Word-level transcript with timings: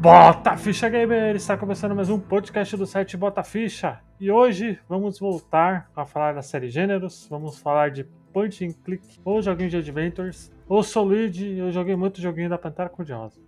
Bota 0.00 0.56
Ficha 0.56 0.88
Gamer! 0.88 1.34
Está 1.34 1.56
começando 1.56 1.92
mais 1.92 2.08
um 2.08 2.20
podcast 2.20 2.76
do 2.76 2.86
site 2.86 3.16
Bota 3.16 3.42
Ficha. 3.42 3.98
E 4.20 4.30
hoje 4.30 4.78
vamos 4.88 5.18
voltar 5.18 5.90
a 5.96 6.06
falar 6.06 6.34
da 6.34 6.40
série 6.40 6.70
Gêneros. 6.70 7.26
Vamos 7.28 7.58
falar 7.58 7.90
de 7.90 8.04
Point 8.32 8.64
and 8.64 8.74
Click 8.84 9.18
ou 9.24 9.42
joguinho 9.42 9.68
de 9.68 9.76
Adventures. 9.76 10.52
Eu 10.70 10.84
sou 10.84 11.04
o 11.04 11.08
Luigi 11.08 11.58
eu 11.58 11.72
joguei 11.72 11.96
muito 11.96 12.20
joguinho 12.20 12.48
da 12.48 12.56
Pantera 12.56 12.88
Cor-de-Rosa. 12.88 13.40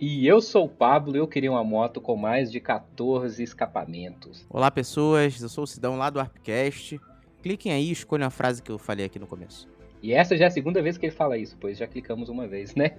E 0.00 0.26
eu 0.26 0.40
sou 0.40 0.64
o 0.64 0.68
Pablo 0.68 1.14
e 1.14 1.18
eu 1.18 1.28
queria 1.28 1.52
uma 1.52 1.62
moto 1.62 2.00
com 2.00 2.16
mais 2.16 2.50
de 2.50 2.58
14 2.58 3.42
escapamentos. 3.42 4.46
Olá 4.48 4.70
pessoas, 4.70 5.42
eu 5.42 5.48
sou 5.50 5.64
o 5.64 5.66
Sidão 5.66 5.98
lá 5.98 6.08
do 6.08 6.18
Arpcast. 6.18 6.98
Cliquem 7.42 7.72
aí 7.72 7.88
e 7.88 7.92
escolham 7.92 8.26
a 8.26 8.30
frase 8.30 8.62
que 8.62 8.72
eu 8.72 8.78
falei 8.78 9.04
aqui 9.04 9.18
no 9.18 9.26
começo. 9.26 9.68
E 10.02 10.12
essa 10.12 10.36
já 10.36 10.44
é 10.44 10.48
a 10.48 10.50
segunda 10.50 10.82
vez 10.82 10.96
que 10.98 11.06
ele 11.06 11.14
fala 11.14 11.36
isso, 11.38 11.56
pois 11.60 11.78
já 11.78 11.86
clicamos 11.86 12.28
uma 12.28 12.46
vez, 12.46 12.74
né? 12.74 12.92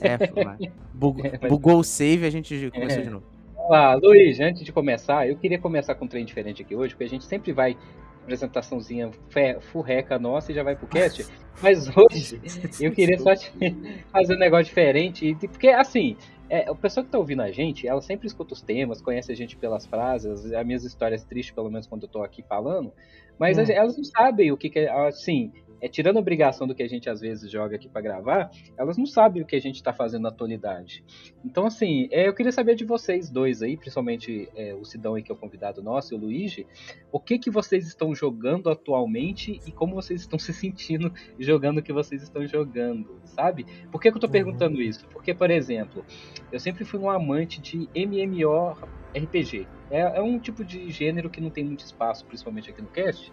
É, 0.00 0.18
bug, 0.92 1.22
bugou 1.48 1.78
o 1.78 1.84
save 1.84 2.24
e 2.24 2.26
a 2.26 2.30
gente 2.30 2.70
começou 2.70 3.00
É. 3.00 3.02
de 3.02 3.10
novo. 3.10 3.26
Olá, 3.56 3.94
Luiz, 3.94 4.38
antes 4.40 4.62
de 4.62 4.70
começar, 4.72 5.26
eu 5.28 5.36
queria 5.36 5.58
começar 5.58 5.94
com 5.94 6.04
um 6.04 6.08
trem 6.08 6.24
diferente 6.24 6.60
aqui 6.62 6.76
hoje, 6.76 6.92
porque 6.94 7.04
a 7.04 7.08
gente 7.08 7.24
sempre 7.24 7.50
vai 7.50 7.76
apresentaçãozinha 8.22 9.10
fe- 9.28 9.58
furreca 9.60 10.18
nossa 10.18 10.50
e 10.52 10.54
já 10.54 10.62
vai 10.62 10.76
pro 10.76 10.86
cast. 10.86 11.26
Mas 11.62 11.88
hoje 11.94 12.40
eu 12.80 12.92
queria 12.92 13.18
só 13.18 13.30
fazer 14.12 14.34
um 14.34 14.38
negócio 14.38 14.66
diferente, 14.66 15.34
porque 15.48 15.68
assim, 15.68 16.16
é, 16.48 16.70
o 16.70 16.76
pessoal 16.76 17.04
que 17.04 17.10
tá 17.12 17.18
ouvindo 17.18 17.42
a 17.42 17.50
gente, 17.50 17.86
ela 17.88 18.00
sempre 18.02 18.26
escuta 18.26 18.52
os 18.54 18.60
temas, 18.60 19.00
conhece 19.00 19.32
a 19.32 19.34
gente 19.34 19.56
pelas 19.56 19.86
frases, 19.86 20.52
as 20.52 20.66
minhas 20.66 20.84
histórias 20.84 21.24
tristes, 21.24 21.54
pelo 21.54 21.70
menos 21.70 21.86
quando 21.86 22.02
eu 22.02 22.08
tô 22.08 22.22
aqui 22.22 22.42
falando, 22.42 22.92
mas 23.38 23.56
Hum. 23.58 23.62
as- 23.62 23.70
elas 23.70 23.96
não 23.96 24.04
sabem 24.04 24.52
o 24.52 24.56
que, 24.56 24.68
que 24.70 24.80
é, 24.80 24.90
assim, 24.90 25.52
é, 25.80 25.88
tirando 25.88 26.16
a 26.16 26.20
obrigação 26.20 26.66
do 26.66 26.74
que 26.74 26.82
a 26.82 26.88
gente 26.88 27.08
às 27.10 27.20
vezes 27.20 27.50
joga 27.50 27.76
aqui 27.76 27.88
pra 27.88 28.00
gravar, 28.00 28.50
elas 28.76 28.96
não 28.96 29.06
sabem 29.06 29.42
o 29.42 29.46
que 29.46 29.56
a 29.56 29.60
gente 29.60 29.82
tá 29.82 29.92
fazendo 29.92 30.22
na 30.22 30.28
atualidade. 30.30 31.04
Então, 31.44 31.66
assim, 31.66 32.08
é, 32.10 32.26
eu 32.28 32.34
queria 32.34 32.52
saber 32.52 32.74
de 32.74 32.84
vocês 32.84 33.30
dois 33.30 33.62
aí, 33.62 33.76
principalmente 33.76 34.48
é, 34.56 34.74
o 34.74 34.84
Sidão 34.84 35.14
aí, 35.14 35.22
que 35.22 35.30
é 35.30 35.34
o 35.34 35.38
convidado 35.38 35.82
nosso, 35.82 36.14
e 36.14 36.16
o 36.16 36.20
Luigi, 36.20 36.66
o 37.12 37.20
que 37.20 37.38
que 37.38 37.50
vocês 37.50 37.86
estão 37.86 38.14
jogando 38.14 38.70
atualmente 38.70 39.60
e 39.66 39.72
como 39.72 39.94
vocês 39.94 40.20
estão 40.20 40.38
se 40.38 40.52
sentindo 40.52 41.12
jogando 41.38 41.78
o 41.78 41.82
que 41.82 41.92
vocês 41.92 42.22
estão 42.22 42.46
jogando, 42.46 43.20
sabe? 43.24 43.66
Por 43.90 44.00
que, 44.00 44.10
que 44.10 44.16
eu 44.16 44.20
tô 44.20 44.26
Uhum. 44.26 44.32
perguntando 44.32 44.80
isso? 44.82 45.06
Porque, 45.08 45.34
por 45.34 45.50
exemplo, 45.50 46.04
eu 46.50 46.58
sempre 46.58 46.84
fui 46.84 46.98
um 47.00 47.10
amante 47.10 47.60
de 47.60 47.88
MMORPG. 47.94 49.68
É, 49.90 50.00
é 50.18 50.22
um 50.22 50.38
tipo 50.38 50.64
de 50.64 50.90
gênero 50.90 51.30
que 51.30 51.40
não 51.40 51.50
tem 51.50 51.64
muito 51.64 51.84
espaço, 51.84 52.24
principalmente 52.26 52.70
aqui 52.70 52.82
no 52.82 52.88
cast, 52.88 53.32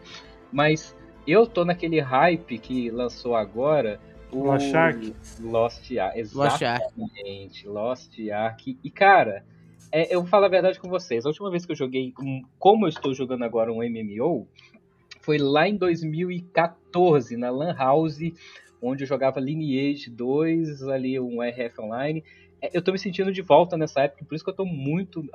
mas 0.51 0.95
eu 1.27 1.45
tô 1.47 1.63
naquele 1.65 1.99
hype 1.99 2.57
que 2.57 2.89
lançou 2.89 3.35
agora 3.35 3.99
o 4.31 4.43
Lost 4.43 4.73
Ark. 4.73 5.15
Lost 5.41 5.91
Ark, 5.97 6.17
exatamente, 6.17 7.67
Lost 7.67 8.17
Ark. 8.31 8.77
E 8.83 8.89
cara, 8.89 9.43
é, 9.91 10.13
eu 10.15 10.21
vou 10.21 10.29
falar 10.29 10.45
a 10.47 10.49
verdade 10.49 10.79
com 10.79 10.89
vocês. 10.89 11.25
A 11.25 11.29
última 11.29 11.51
vez 11.51 11.65
que 11.65 11.71
eu 11.71 11.75
joguei, 11.75 12.13
um- 12.21 12.41
como 12.57 12.85
eu 12.85 12.89
estou 12.89 13.13
jogando 13.13 13.43
agora 13.43 13.71
um 13.73 13.83
MMO, 13.83 14.47
foi 15.21 15.37
lá 15.37 15.67
em 15.67 15.75
2014 15.75 17.37
na 17.37 17.49
Lan 17.49 17.73
House, 17.75 18.19
onde 18.81 19.03
eu 19.03 19.07
jogava 19.07 19.39
Lineage 19.39 20.09
2, 20.09 20.83
ali 20.87 21.19
um 21.19 21.41
RF 21.43 21.81
Online. 21.81 22.23
É, 22.61 22.69
Eu 22.77 22.81
tô 22.81 22.91
me 22.91 22.99
sentindo 22.99 23.31
de 23.31 23.41
volta 23.41 23.77
nessa 23.77 24.01
época, 24.01 24.23
por 24.25 24.35
isso 24.35 24.43
que 24.43 24.49
eu 24.49 24.55
tô 24.55 24.65
muito 24.65 25.25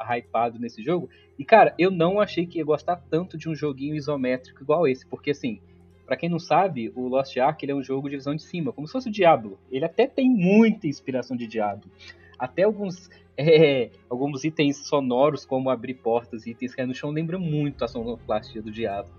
hypado 0.00 0.58
nesse 0.58 0.82
jogo. 0.82 1.08
E 1.38 1.44
cara, 1.44 1.74
eu 1.78 1.90
não 1.90 2.20
achei 2.20 2.46
que 2.46 2.58
ia 2.58 2.64
gostar 2.64 2.96
tanto 2.96 3.38
de 3.38 3.48
um 3.48 3.54
joguinho 3.54 3.94
isométrico 3.94 4.62
igual 4.62 4.86
esse, 4.88 5.06
porque 5.06 5.30
assim, 5.30 5.60
Pra 6.06 6.16
quem 6.16 6.28
não 6.28 6.38
sabe, 6.38 6.92
o 6.94 7.08
Lost 7.08 7.36
Ark 7.36 7.64
ele 7.64 7.72
é 7.72 7.74
um 7.74 7.82
jogo 7.82 8.08
de 8.08 8.14
visão 8.14 8.34
de 8.34 8.42
cima, 8.42 8.72
como 8.72 8.86
se 8.86 8.92
fosse 8.92 9.08
o 9.08 9.12
Diablo. 9.12 9.58
Ele 9.70 9.84
até 9.84 10.06
tem 10.06 10.30
muita 10.30 10.86
inspiração 10.86 11.36
de 11.36 11.48
Diablo. 11.48 11.90
Até 12.38 12.62
alguns, 12.62 13.10
é, 13.36 13.90
alguns 14.08 14.44
itens 14.44 14.76
sonoros, 14.86 15.44
como 15.44 15.68
abrir 15.68 15.94
portas 15.94 16.46
e 16.46 16.50
itens 16.50 16.76
cair 16.76 16.86
no 16.86 16.94
chão, 16.94 17.10
lembram 17.10 17.40
muito 17.40 17.84
a 17.84 17.88
sonoplastia 17.88 18.62
do 18.62 18.70
Diablo. 18.70 19.10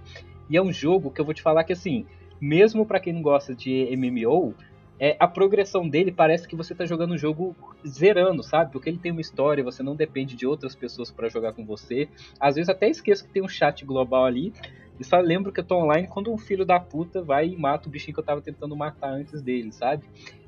E 0.50 0.56
é 0.56 0.62
um 0.62 0.72
jogo 0.72 1.12
que 1.12 1.19
eu 1.19 1.25
vou 1.25 1.34
te 1.34 1.41
falar 1.41 1.66
que, 1.66 1.74
assim, 1.74 2.06
mesmo 2.40 2.86
pra 2.86 3.02
quem 3.02 3.12
não 3.12 3.22
gosta 3.22 3.53
de 3.53 3.94
MMO, 3.97 4.56
é, 5.00 5.16
a 5.19 5.28
progressão 5.28 5.88
dele 5.88 6.12
parece 6.12 6.47
que 6.47 6.56
você 6.56 6.74
tá 6.74 6.85
jogando 6.85 7.12
o 7.12 7.18
jogo 7.18 7.56
zerando, 7.88 8.41
sabe? 8.41 8.72
Porque 8.72 8.90
ele 8.90 8.97
tem 8.97 9.12
uma 9.12 9.22
história, 9.22 9.63
você 9.63 9.84
não 9.84 9.96
depende 9.96 10.35
de 10.35 10.46
outras 10.46 10.75
pessoas 10.75 11.12
pra 11.12 11.30
jogar 11.30 11.53
com 11.53 11.66
você. 11.66 12.09
Às 12.40 12.56
vezes 12.56 12.69
até 12.69 12.90
esqueço 12.90 13.25
que 13.25 13.31
tem 13.31 13.44
um 13.44 13.47
chat 13.47 13.86
global 13.86 14.25
ali, 14.25 14.53
e 15.00 15.03
só 15.03 15.19
lembro 15.19 15.52
que 15.52 15.59
eu 15.59 15.63
tô 15.63 15.75
online 15.78 16.07
quando 16.07 16.34
um 16.34 16.38
filho 16.38 16.66
da 16.66 16.80
puta 16.80 17.22
vai 17.22 17.47
e 17.47 17.56
mata 17.56 17.88
o 17.88 17.91
bichinho 17.91 18.16
que 18.16 18.19
eu 18.19 18.25
tava 18.25 18.41
tentando 18.41 18.75
matar 18.75 19.12
antes 19.12 19.41
dele, 19.41 19.72
sabe? 19.72 20.06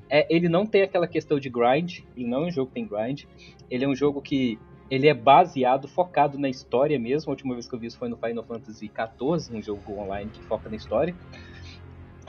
É, 0.09 0.25
ele 0.33 0.49
não 0.49 0.65
tem 0.65 0.81
aquela 0.81 1.07
questão 1.07 1.39
de 1.39 1.49
grind, 1.49 1.99
ele 2.17 2.27
não 2.27 2.43
é 2.43 2.47
um 2.47 2.51
jogo 2.51 2.67
que 2.67 2.73
tem 2.73 2.87
grind. 2.87 3.25
Ele 3.69 3.85
é 3.85 3.87
um 3.87 3.95
jogo 3.95 4.21
que 4.21 4.57
ele 4.89 5.07
é 5.07 5.13
baseado, 5.13 5.87
focado 5.87 6.39
na 6.39 6.49
história 6.49 6.97
mesmo. 6.97 7.29
A 7.29 7.33
última 7.33 7.53
vez 7.53 7.67
que 7.67 7.75
eu 7.75 7.79
vi 7.79 7.85
isso 7.85 7.97
foi 7.99 8.09
no 8.09 8.17
Final 8.17 8.43
Fantasy 8.43 8.89
XIV, 8.89 9.55
um 9.55 9.61
jogo 9.61 9.99
online 9.99 10.31
que 10.31 10.41
foca 10.45 10.67
na 10.67 10.75
história. 10.75 11.15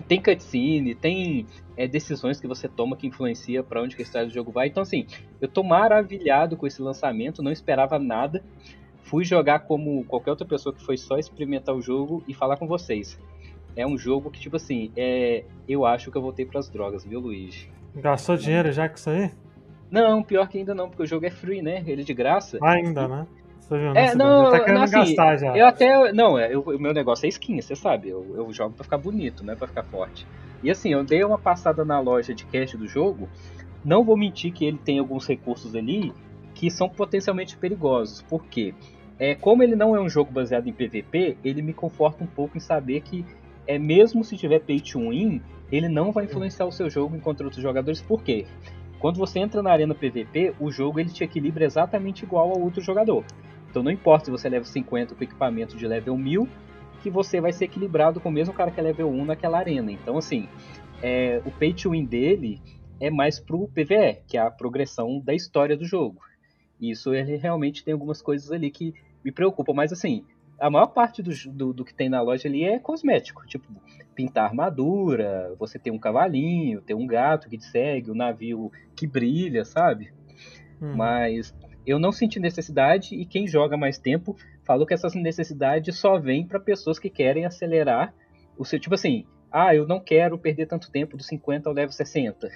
Tem 0.07 0.21
cutscene, 0.21 0.95
tem 0.95 1.47
é, 1.77 1.87
decisões 1.87 2.41
que 2.41 2.47
você 2.47 2.69
toma 2.69 2.97
que 2.97 3.07
influencia 3.07 3.63
para 3.63 3.83
onde 3.83 3.97
que 3.97 4.03
a 4.03 4.05
história 4.05 4.27
do 4.27 4.33
jogo 4.33 4.51
vai. 4.51 4.69
Então, 4.69 4.83
assim, 4.83 5.07
eu 5.41 5.49
tô 5.49 5.63
maravilhado 5.63 6.57
com 6.57 6.67
esse 6.67 6.81
lançamento, 6.81 7.43
não 7.43 7.53
esperava 7.53 7.99
nada 7.99 8.43
fui 9.11 9.25
jogar 9.25 9.61
como 9.61 10.05
qualquer 10.05 10.31
outra 10.31 10.47
pessoa 10.47 10.73
que 10.73 10.81
foi 10.85 10.97
só 10.97 11.19
experimentar 11.19 11.75
o 11.75 11.83
jogo 11.83 12.23
e 12.29 12.33
falar 12.33 12.57
com 12.57 12.69
vocês. 12.69 13.19
É 13.75 13.85
um 13.85 13.99
jogo 13.99 14.31
que, 14.31 14.39
tipo 14.39 14.55
assim, 14.55 14.93
é... 14.97 15.45
eu 15.69 15.85
acho 15.85 16.13
que 16.13 16.17
eu 16.17 16.23
voltei 16.23 16.47
pras 16.47 16.69
drogas, 16.69 17.05
viu, 17.05 17.19
Luigi? 17.19 17.69
Gastou 17.97 18.37
dinheiro 18.37 18.71
já 18.71 18.89
com 18.89 18.95
isso 18.95 19.11
aí? 19.11 19.33
Não, 19.91 20.23
pior 20.23 20.49
que 20.49 20.59
ainda 20.59 20.77
não, 20.77 20.89
porque 20.89 21.03
o 21.03 21.07
jogo 21.07 21.27
é 21.27 21.31
free, 21.31 21.61
né? 21.61 21.83
Ele 21.85 22.03
é 22.03 22.05
de 22.05 22.15
graça. 22.15 22.57
Ainda, 22.63 23.09
né? 23.09 23.27
Viu, 23.79 23.91
É, 23.91 23.93
né? 23.93 24.07
Cidão? 24.09 24.45
não, 24.45 24.51
tá 24.51 24.61
querendo 24.61 24.83
assim, 24.83 24.93
gastar 24.93 25.37
já. 25.37 25.57
Eu 25.57 25.67
até. 25.67 26.13
Não, 26.13 26.39
é, 26.39 26.57
o 26.57 26.79
meu 26.79 26.93
negócio 26.93 27.27
é 27.27 27.29
skin, 27.29 27.61
você 27.61 27.77
sabe. 27.77 28.09
Eu, 28.09 28.35
eu 28.37 28.53
jogo 28.53 28.75
pra 28.75 28.85
ficar 28.85 28.99
bonito, 28.99 29.45
não 29.45 29.53
é 29.53 29.57
pra 29.57 29.67
ficar 29.67 29.85
forte. 29.85 30.27
E 30.63 30.71
assim, 30.71 30.93
eu 30.93 31.05
dei 31.05 31.25
uma 31.25 31.39
passada 31.39 31.85
na 31.85 31.99
loja 32.01 32.35
de 32.35 32.45
cash 32.45 32.75
do 32.75 32.87
jogo. 32.87 33.29
Não 33.85 34.05
vou 34.05 34.17
mentir 34.17 34.53
que 34.53 34.65
ele 34.65 34.79
tem 34.79 34.99
alguns 34.99 35.27
recursos 35.27 35.75
ali 35.75 36.13
que 36.55 36.71
são 36.71 36.89
potencialmente 36.89 37.57
perigosos. 37.57 38.23
Por 38.23 38.45
quê? 38.45 38.75
É, 39.19 39.35
como 39.35 39.63
ele 39.63 39.77
não 39.77 39.95
é 39.95 40.01
um 40.01 40.09
jogo 40.09 40.33
baseado 40.33 40.67
em 40.67 40.73
PVP, 40.73 41.39
ele 41.45 41.63
me 41.63 41.73
conforta 41.73 42.25
um 42.25 42.27
pouco 42.27 42.57
em 42.57 42.61
saber 42.61 43.01
que, 43.03 43.25
é 43.67 43.79
mesmo 43.79 44.25
se 44.25 44.37
tiver 44.37 44.61
pay 44.61 44.81
to 44.81 44.99
win, 45.11 45.41
ele 45.71 45.89
não 45.89 46.11
vai 46.11 46.25
influenciar 46.25 46.67
o 46.67 46.73
seu 46.73 46.91
jogo 46.91 47.19
contra 47.21 47.47
outros 47.47 47.63
jogadores. 47.63 48.01
Por 48.01 48.23
quê? 48.23 48.47
Quando 48.99 49.17
você 49.19 49.39
entra 49.39 49.63
na 49.63 49.71
arena 49.71 49.95
PVP, 49.95 50.55
o 50.61 50.71
jogo 50.71 51.01
ele 51.01 51.11
te 51.11 51.25
equilibra 51.25 51.65
exatamente 51.65 52.25
igual 52.25 52.51
ao 52.51 52.61
outro 52.61 52.83
jogador. 52.83 53.25
Então 53.71 53.83
não 53.83 53.91
importa 53.91 54.27
se 54.27 54.31
você 54.31 54.49
é 54.49 54.51
level 54.51 54.67
50 54.67 55.15
com 55.15 55.25
equipamento 55.25 55.77
de 55.77 55.87
level 55.87 56.17
1000, 56.17 56.49
que 57.03 57.09
você 57.09 57.41
vai 57.41 57.53
ser 57.53 57.67
equilibrado 57.67 58.21
com 58.21 58.29
o 58.29 58.33
mesmo 58.33 58.53
cara 58.53 58.71
que 58.71 58.81
é 58.81 58.83
level 58.83 59.09
1 59.09 59.25
naquela 59.25 59.59
arena. 59.59 59.93
Então 59.93 60.19
assim, 60.19 60.49
é, 61.03 61.41
o 61.45 61.51
pay 61.51 61.73
to 61.73 61.91
win 61.91 62.05
dele 62.05 62.61
é 63.01 63.11
mais 63.11 63.41
pro 63.41 63.69
PvE, 63.69 64.23
que 64.27 64.37
é 64.37 64.41
a 64.41 64.51
progressão 64.51 65.21
da 65.21 65.33
história 65.33 65.77
do 65.77 65.85
jogo. 65.85 66.21
E 66.79 66.91
isso 66.91 67.15
ele 67.15 67.37
realmente 67.37 67.85
tem 67.85 67.93
algumas 67.93 68.21
coisas 68.21 68.51
ali 68.51 68.71
que 68.71 68.95
me 69.25 69.31
preocupam, 69.31 69.73
mas 69.73 69.93
assim, 69.93 70.25
a 70.59 70.69
maior 70.69 70.89
parte 70.89 71.23
do, 71.23 71.31
do, 71.51 71.73
do 71.73 71.85
que 71.85 71.95
tem 71.95 72.09
na 72.09 72.21
loja 72.21 72.49
ali 72.49 72.65
é 72.65 72.79
cosmético, 72.79 73.47
tipo 73.47 73.67
pintar 74.15 74.45
armadura, 74.45 75.55
você 75.59 75.79
tem 75.79 75.93
um 75.93 75.99
cavalinho, 75.99 76.83
tem 76.83 76.95
um 76.95 77.07
gato 77.07 77.49
que 77.49 77.57
te 77.57 77.65
segue, 77.65 78.11
o 78.11 78.15
um 78.15 78.17
navio 78.17 78.71
que 78.95 79.07
brilha, 79.07 79.65
sabe? 79.65 80.13
Hum. 80.81 80.95
Mas 80.97 81.55
eu 81.87 81.99
não 81.99 82.13
senti 82.13 82.39
necessidade 82.39 83.15
e 83.15 83.25
quem 83.25 83.47
joga 83.47 83.77
mais 83.77 83.99
tempo 83.99 84.37
falou 84.65 84.87
que 84.87 84.95
essas 84.95 85.15
necessidades 85.15 85.99
só 85.99 86.19
vêm 86.19 86.47
para 86.47 86.61
pessoas 86.61 86.99
que 86.99 87.11
querem 87.11 87.45
acelerar 87.45 88.15
o 88.57 88.65
seu 88.65 88.79
tipo 88.79 88.95
assim, 88.95 89.25
ah, 89.51 89.75
eu 89.75 89.87
não 89.87 89.99
quero 89.99 90.39
perder 90.39 90.67
tanto 90.67 90.91
tempo 90.91 91.17
do 91.17 91.23
50 91.23 91.69
ao 91.69 91.75
level 91.75 91.93
60. 91.93 92.47
Aí 92.47 92.53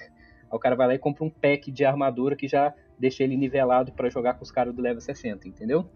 o 0.51 0.59
cara 0.59 0.77
vai 0.77 0.87
lá 0.87 0.95
e 0.95 0.99
compra 0.99 1.25
um 1.25 1.31
pack 1.31 1.73
de 1.73 1.85
armadura 1.85 2.37
que 2.37 2.47
já 2.47 2.73
deixa 2.99 3.25
ele 3.25 3.37
nivelado 3.37 3.93
para 3.93 4.09
jogar 4.09 4.35
com 4.35 4.45
os 4.45 4.51
caras 4.51 4.75
do 4.75 4.83
level 4.83 5.01
60, 5.01 5.49
entendeu? 5.49 5.89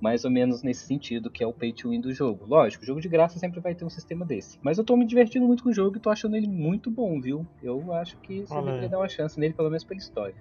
Mais 0.00 0.24
ou 0.24 0.30
menos 0.30 0.62
nesse 0.62 0.86
sentido, 0.86 1.30
que 1.30 1.42
é 1.42 1.46
o 1.46 1.52
pay 1.52 1.72
to 1.72 1.90
win 1.90 2.00
do 2.00 2.12
jogo. 2.12 2.44
Lógico, 2.46 2.84
jogo 2.84 3.00
de 3.00 3.08
graça 3.08 3.38
sempre 3.38 3.60
vai 3.60 3.74
ter 3.74 3.84
um 3.84 3.90
sistema 3.90 4.24
desse. 4.24 4.58
Mas 4.62 4.78
eu 4.78 4.84
tô 4.84 4.96
me 4.96 5.06
divertindo 5.06 5.46
muito 5.46 5.62
com 5.62 5.70
o 5.70 5.72
jogo 5.72 5.96
e 5.96 6.00
tô 6.00 6.10
achando 6.10 6.36
ele 6.36 6.46
muito 6.46 6.90
bom, 6.90 7.20
viu? 7.20 7.46
Eu 7.62 7.92
acho 7.92 8.16
que 8.18 8.46
você 8.46 8.54
Olha 8.54 8.66
deveria 8.66 8.88
dar 8.90 8.98
uma 8.98 9.08
chance 9.08 9.40
nele, 9.40 9.54
pelo 9.54 9.70
menos 9.70 9.84
pela 9.84 9.98
história. 9.98 10.36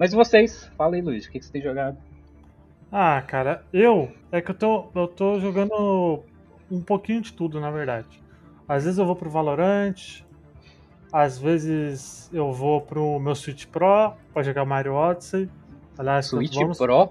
Mas 0.00 0.14
e 0.14 0.16
vocês? 0.16 0.64
Fala 0.78 0.96
aí, 0.96 1.02
Luiz, 1.02 1.26
o 1.26 1.30
que, 1.30 1.38
que 1.38 1.44
você 1.44 1.52
tem 1.52 1.60
jogado? 1.60 1.98
Ah, 2.90 3.20
cara, 3.20 3.62
eu. 3.70 4.10
É 4.32 4.40
que 4.40 4.50
eu 4.50 4.54
tô, 4.54 4.86
eu 4.94 5.06
tô 5.06 5.38
jogando 5.38 6.22
um 6.70 6.80
pouquinho 6.80 7.20
de 7.20 7.34
tudo, 7.34 7.60
na 7.60 7.70
verdade. 7.70 8.08
Às 8.66 8.84
vezes 8.84 8.98
eu 8.98 9.04
vou 9.04 9.14
pro 9.14 9.28
Valorant, 9.28 10.22
às 11.12 11.38
vezes 11.38 12.30
eu 12.32 12.50
vou 12.50 12.80
pro 12.80 13.20
meu 13.20 13.34
Switch 13.34 13.66
Pro 13.66 14.14
pra 14.32 14.42
jogar 14.42 14.64
Mario 14.64 14.94
Odyssey. 14.94 15.50
Aliás, 15.98 16.26
Switch 16.26 16.54
vamos... 16.54 16.78
Pro? 16.78 17.10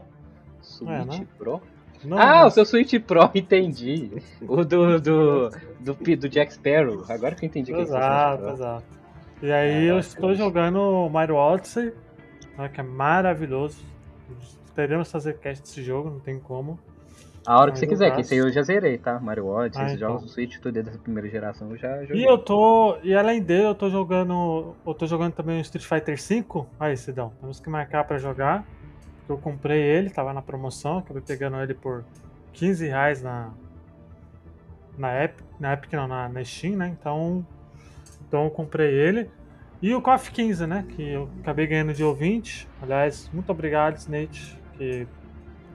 Switch 0.61 0.89
É, 0.89 1.05
né? 1.05 1.27
Pro? 1.37 1.61
Não, 2.03 2.17
ah, 2.17 2.47
o 2.47 2.49
seu 2.49 2.65
Switch 2.65 2.99
Pro, 3.01 3.29
entendi. 3.35 4.09
O 4.41 4.63
do, 4.63 4.99
do, 4.99 5.49
do, 5.79 5.93
do 5.93 6.29
Jack 6.29 6.53
Sparrow. 6.53 7.03
Agora 7.07 7.35
que 7.35 7.45
eu 7.45 7.47
entendi 7.47 7.71
que 7.71 7.77
é 7.77 7.81
Exato, 7.81 8.49
exato. 8.49 8.83
E 9.43 9.51
aí 9.51 9.69
Ah, 9.71 9.75
eu 9.83 9.95
bacana. 9.95 9.99
estou 9.99 10.33
jogando 10.33 11.09
Mario 11.09 11.35
Odyssey. 11.35 11.93
Né, 12.59 12.69
que 12.69 12.79
é 12.79 12.83
maravilhoso. 12.83 13.83
Teremos 14.75 15.11
fazer 15.11 15.37
cast 15.39 15.63
desse 15.63 15.83
jogo, 15.83 16.09
não 16.09 16.19
tem 16.19 16.39
como. 16.39 16.79
A 17.45 17.59
hora 17.59 17.71
que 17.71 17.79
você 17.79 17.87
quiser, 17.87 18.13
que 18.13 18.21
esse 18.21 18.33
aí 18.33 18.39
eu 18.39 18.51
já 18.51 18.61
zerei, 18.61 18.97
tá? 18.97 19.19
Mario 19.19 19.47
Odyssey, 19.47 19.81
Ah, 19.81 19.85
esses 19.85 19.97
então. 19.97 20.09
jogos 20.09 20.25
do 20.25 20.29
Switch, 20.29 20.57
tudo 20.59 20.83
dessa 20.83 20.99
primeira 20.99 21.27
geração 21.29 21.69
eu 21.71 21.77
já 21.77 22.03
joguei. 22.03 22.21
E 22.21 22.25
eu 22.25 22.37
tô. 22.37 22.97
E 23.01 23.15
além 23.15 23.41
dele, 23.41 23.65
eu 23.65 23.75
tô 23.75 23.89
jogando. 23.89 24.75
Eu 24.85 24.93
tô 24.93 25.07
jogando 25.07 25.33
também 25.33 25.57
o 25.57 25.61
Street 25.61 25.85
Fighter 25.85 26.17
V. 26.17 26.65
Aí, 26.79 26.95
Sidão, 26.95 27.31
temos 27.39 27.59
que 27.59 27.69
marcar 27.69 28.03
pra 28.03 28.17
jogar. 28.17 28.65
Eu 29.27 29.37
comprei 29.37 29.81
ele, 29.81 30.09
tava 30.09 30.33
na 30.33 30.41
promoção, 30.41 30.99
acabei 30.99 31.21
pegando 31.21 31.57
ele 31.57 31.73
por 31.73 32.03
15 32.53 32.87
reais 32.87 33.23
na. 33.23 33.51
Na 34.97 35.23
Epic. 35.23 35.45
Na 35.59 35.73
Epic 35.73 35.93
não, 35.93 36.07
na, 36.07 36.29
na 36.29 36.43
Steam, 36.43 36.75
né? 36.75 36.95
Então. 36.99 37.45
Então 38.27 38.43
eu 38.43 38.51
comprei 38.51 38.93
ele. 38.93 39.29
E 39.81 39.93
o 39.95 40.01
KOF 40.01 40.31
15, 40.31 40.67
né? 40.67 40.85
Que 40.89 41.09
eu 41.13 41.29
acabei 41.41 41.65
ganhando 41.67 41.93
de 41.93 42.03
ouvinte. 42.03 42.67
Aliás, 42.81 43.29
muito 43.33 43.49
obrigado, 43.51 43.95
Snake. 43.97 44.57
Que 44.77 45.07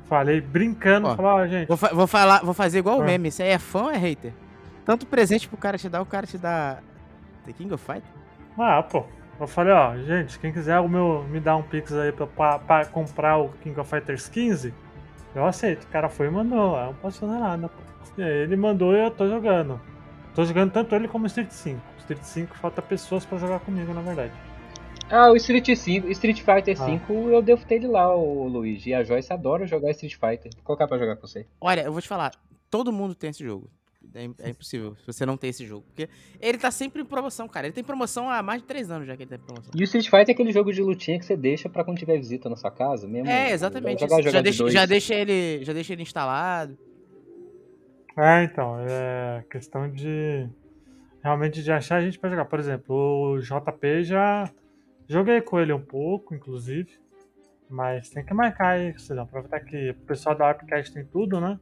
falei 0.06 0.40
brincando, 0.40 1.08
Ó, 1.08 1.16
falei, 1.16 1.30
ó, 1.30 1.46
gente. 1.46 1.68
Vou, 1.68 1.76
fa- 1.76 1.94
vou 1.94 2.06
falar, 2.06 2.40
vou 2.44 2.52
fazer 2.54 2.78
igual 2.78 2.98
o 2.98 3.02
Ah. 3.02 3.06
meme. 3.06 3.30
Aí 3.40 3.48
é 3.48 3.58
fã 3.58 3.84
ou 3.84 3.90
é 3.90 3.96
hater? 3.96 4.32
Tanto 4.84 5.06
presente 5.06 5.48
pro 5.48 5.56
cara 5.56 5.78
te 5.78 5.88
dar, 5.88 6.02
o 6.02 6.06
cara 6.06 6.26
te 6.26 6.36
dá. 6.36 6.78
The 7.46 7.52
King 7.52 7.72
of 7.72 7.82
Fight? 7.84 8.04
Ah, 8.58 8.82
pô. 8.82 9.04
Eu 9.40 9.46
falei, 9.46 9.72
ó, 9.72 9.96
gente, 9.96 10.38
quem 10.38 10.52
quiser 10.52 10.78
o 10.78 10.88
meu, 10.88 11.24
me 11.30 11.40
dar 11.40 11.56
um 11.56 11.62
pix 11.62 11.92
aí 11.92 12.12
pra, 12.12 12.26
pra, 12.26 12.58
pra 12.58 12.84
comprar 12.86 13.38
o 13.38 13.48
King 13.62 13.78
of 13.80 13.88
Fighters 13.90 14.28
15, 14.28 14.72
eu 15.34 15.44
aceito. 15.44 15.84
O 15.84 15.88
cara 15.88 16.08
foi 16.08 16.28
e 16.28 16.30
mandou, 16.30 16.76
eu 16.78 16.86
não 16.86 16.94
posso 16.94 17.20
fazer 17.20 17.38
nada, 17.40 17.68
pô. 17.68 18.22
Ele 18.22 18.54
mandou 18.54 18.94
e 18.94 19.02
eu 19.02 19.10
tô 19.10 19.26
jogando. 19.28 19.80
Tô 20.34 20.44
jogando 20.44 20.70
tanto 20.70 20.94
ele 20.94 21.08
como 21.08 21.24
o 21.24 21.26
Street 21.26 21.50
5. 21.50 21.80
Street 22.04 22.22
5 22.22 22.56
falta 22.58 22.80
pessoas 22.82 23.24
pra 23.24 23.38
jogar 23.38 23.60
comigo, 23.60 23.92
na 23.94 24.02
verdade. 24.02 24.32
Ah, 25.10 25.30
o 25.30 25.36
Street 25.36 25.68
5, 25.76 26.08
Street 26.10 26.38
Fighter 26.40 26.80
Ah. 26.80 26.86
5, 26.86 27.12
eu 27.28 27.42
devo 27.42 27.64
ter 27.66 27.76
ele 27.76 27.86
lá, 27.88 28.14
o 28.14 28.46
Luigi. 28.48 28.90
E 28.90 28.94
a 28.94 29.02
Joyce 29.04 29.32
adora 29.32 29.66
jogar 29.66 29.90
Street 29.90 30.14
Fighter. 30.14 30.50
Vou 30.54 30.62
colocar 30.64 30.86
pra 30.88 30.98
jogar 30.98 31.16
com 31.16 31.26
você. 31.26 31.46
Olha, 31.60 31.82
eu 31.82 31.92
vou 31.92 32.00
te 32.00 32.08
falar, 32.08 32.32
todo 32.70 32.92
mundo 32.92 33.14
tem 33.14 33.30
esse 33.30 33.44
jogo. 33.44 33.70
É, 34.14 34.22
im- 34.24 34.34
é 34.38 34.50
impossível 34.50 34.94
se 34.96 35.06
você 35.06 35.24
não 35.26 35.36
ter 35.36 35.48
esse 35.48 35.64
jogo. 35.66 35.84
Porque 35.88 36.08
ele 36.40 36.58
tá 36.58 36.70
sempre 36.70 37.02
em 37.02 37.04
promoção, 37.04 37.48
cara. 37.48 37.66
Ele 37.66 37.74
tem 37.74 37.82
promoção 37.82 38.28
há 38.30 38.42
mais 38.42 38.60
de 38.60 38.68
3 38.68 38.90
anos 38.90 39.06
já 39.08 39.16
que 39.16 39.22
ele 39.22 39.30
tá 39.30 39.36
em 39.36 39.40
promoção. 39.40 39.72
E 39.74 39.80
o 39.80 39.84
Street 39.84 40.04
Fighter 40.04 40.28
é 40.28 40.32
aquele 40.32 40.52
jogo 40.52 40.72
de 40.72 40.82
lutinha 40.82 41.18
que 41.18 41.24
você 41.24 41.36
deixa 41.36 41.68
pra 41.68 41.82
quando 41.84 41.98
tiver 41.98 42.16
visita 42.18 42.48
na 42.48 42.54
sua 42.56 42.70
casa 42.70 43.08
mesmo. 43.08 43.28
É, 43.28 43.50
exatamente. 43.50 44.00
Jogar, 44.00 44.18
jogar 44.18 44.30
já, 44.30 44.38
de 44.38 44.44
deixa, 44.44 44.62
dois. 44.62 44.72
já, 44.74 44.86
deixa 44.86 45.14
ele, 45.14 45.64
já 45.64 45.72
deixa 45.72 45.92
ele 45.94 46.02
instalado. 46.02 46.78
É, 48.16 48.44
então, 48.44 48.76
é 48.80 49.42
questão 49.50 49.90
de. 49.90 50.48
Realmente 51.24 51.62
de 51.62 51.72
achar 51.72 51.96
a 51.96 52.02
gente 52.02 52.18
pra 52.18 52.28
jogar. 52.28 52.44
Por 52.44 52.58
exemplo, 52.58 52.94
o 52.94 53.40
JP 53.40 54.04
já. 54.04 54.44
Joguei 55.08 55.40
com 55.40 55.58
ele 55.58 55.72
um 55.72 55.80
pouco, 55.80 56.34
inclusive. 56.34 56.98
Mas 57.68 58.10
tem 58.10 58.22
que 58.22 58.34
marcar 58.34 58.74
aí, 58.74 58.94
vão 59.08 59.22
aproveitar 59.22 59.60
que 59.60 59.90
o 59.90 59.94
pessoal 60.06 60.36
da 60.36 60.50
Upcast 60.50 60.92
tem 60.92 61.04
tudo, 61.06 61.40
né? 61.40 61.58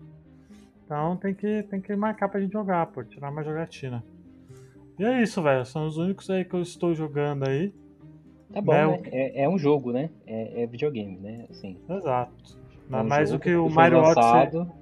Então 0.85 1.17
tem 1.17 1.33
que, 1.33 1.63
tem 1.63 1.81
que 1.81 1.95
marcar 1.95 2.29
pra 2.29 2.41
gente 2.41 2.53
jogar, 2.53 2.87
pô, 2.87 3.05
tirar 3.05 3.31
uma 3.31 3.45
jogatina. 3.45 4.05
E 4.99 5.05
é 5.05 5.23
isso, 5.23 5.41
velho. 5.41 5.65
São 5.65 5.87
os 5.87 5.97
únicos 5.97 6.29
aí 6.29 6.45
que 6.45 6.55
eu 6.55 6.61
estou 6.61 6.93
jogando 6.93 7.49
aí. 7.49 7.73
Tá 8.53 8.61
bom, 8.61 8.73
Né, 8.73 8.87
né? 8.89 9.03
É, 9.13 9.45
é 9.45 9.49
um 9.49 9.57
jogo, 9.57 9.93
né? 9.93 10.11
É, 10.27 10.65
é 10.65 10.67
videogame, 10.67 11.17
né? 11.19 11.47
Assim, 11.49 11.79
Exato. 11.89 12.59
é 12.91 12.97
um 12.97 13.05
Mas 13.05 13.33
o 13.33 13.39
que 13.39 13.55
o 13.55 13.71
Mario 13.71 13.99
Odyssey. 13.99 14.82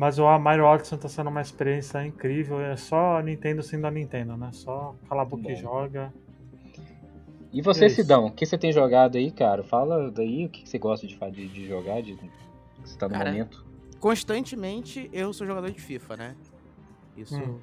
Mas 0.00 0.18
o 0.18 0.38
Mario 0.38 0.64
Odyssey 0.64 0.96
tá 0.96 1.10
sendo 1.10 1.28
uma 1.28 1.42
experiência 1.42 2.02
incrível. 2.06 2.58
É 2.58 2.74
só 2.74 3.18
a 3.18 3.22
Nintendo 3.22 3.62
sendo 3.62 3.86
a 3.86 3.90
Nintendo, 3.90 4.34
né? 4.34 4.48
Só 4.50 4.94
cala 5.06 5.20
a 5.20 5.24
boca 5.26 5.52
e 5.52 5.56
joga. 5.56 6.10
E 7.52 7.60
você, 7.60 7.84
É. 7.84 7.88
Sidão, 7.90 8.24
o 8.28 8.30
que 8.32 8.46
você 8.46 8.56
tem 8.56 8.72
jogado 8.72 9.18
aí, 9.18 9.30
cara? 9.30 9.62
Fala 9.62 10.10
daí 10.10 10.46
o 10.46 10.48
que 10.48 10.66
você 10.66 10.78
gosta 10.78 11.06
de, 11.06 11.18
de, 11.32 11.48
de 11.48 11.68
jogar, 11.68 12.00
de, 12.00 12.14
que 12.14 12.30
você 12.82 12.96
tá 12.96 13.08
no 13.08 13.12
Cara, 13.14 13.30
momento. 13.30 13.62
Constantemente 14.00 15.10
eu 15.12 15.34
sou 15.34 15.46
jogador 15.46 15.70
de 15.70 15.78
FIFA, 15.78 16.16
né? 16.16 16.34
Isso 17.14 17.36
Hum. 17.38 17.58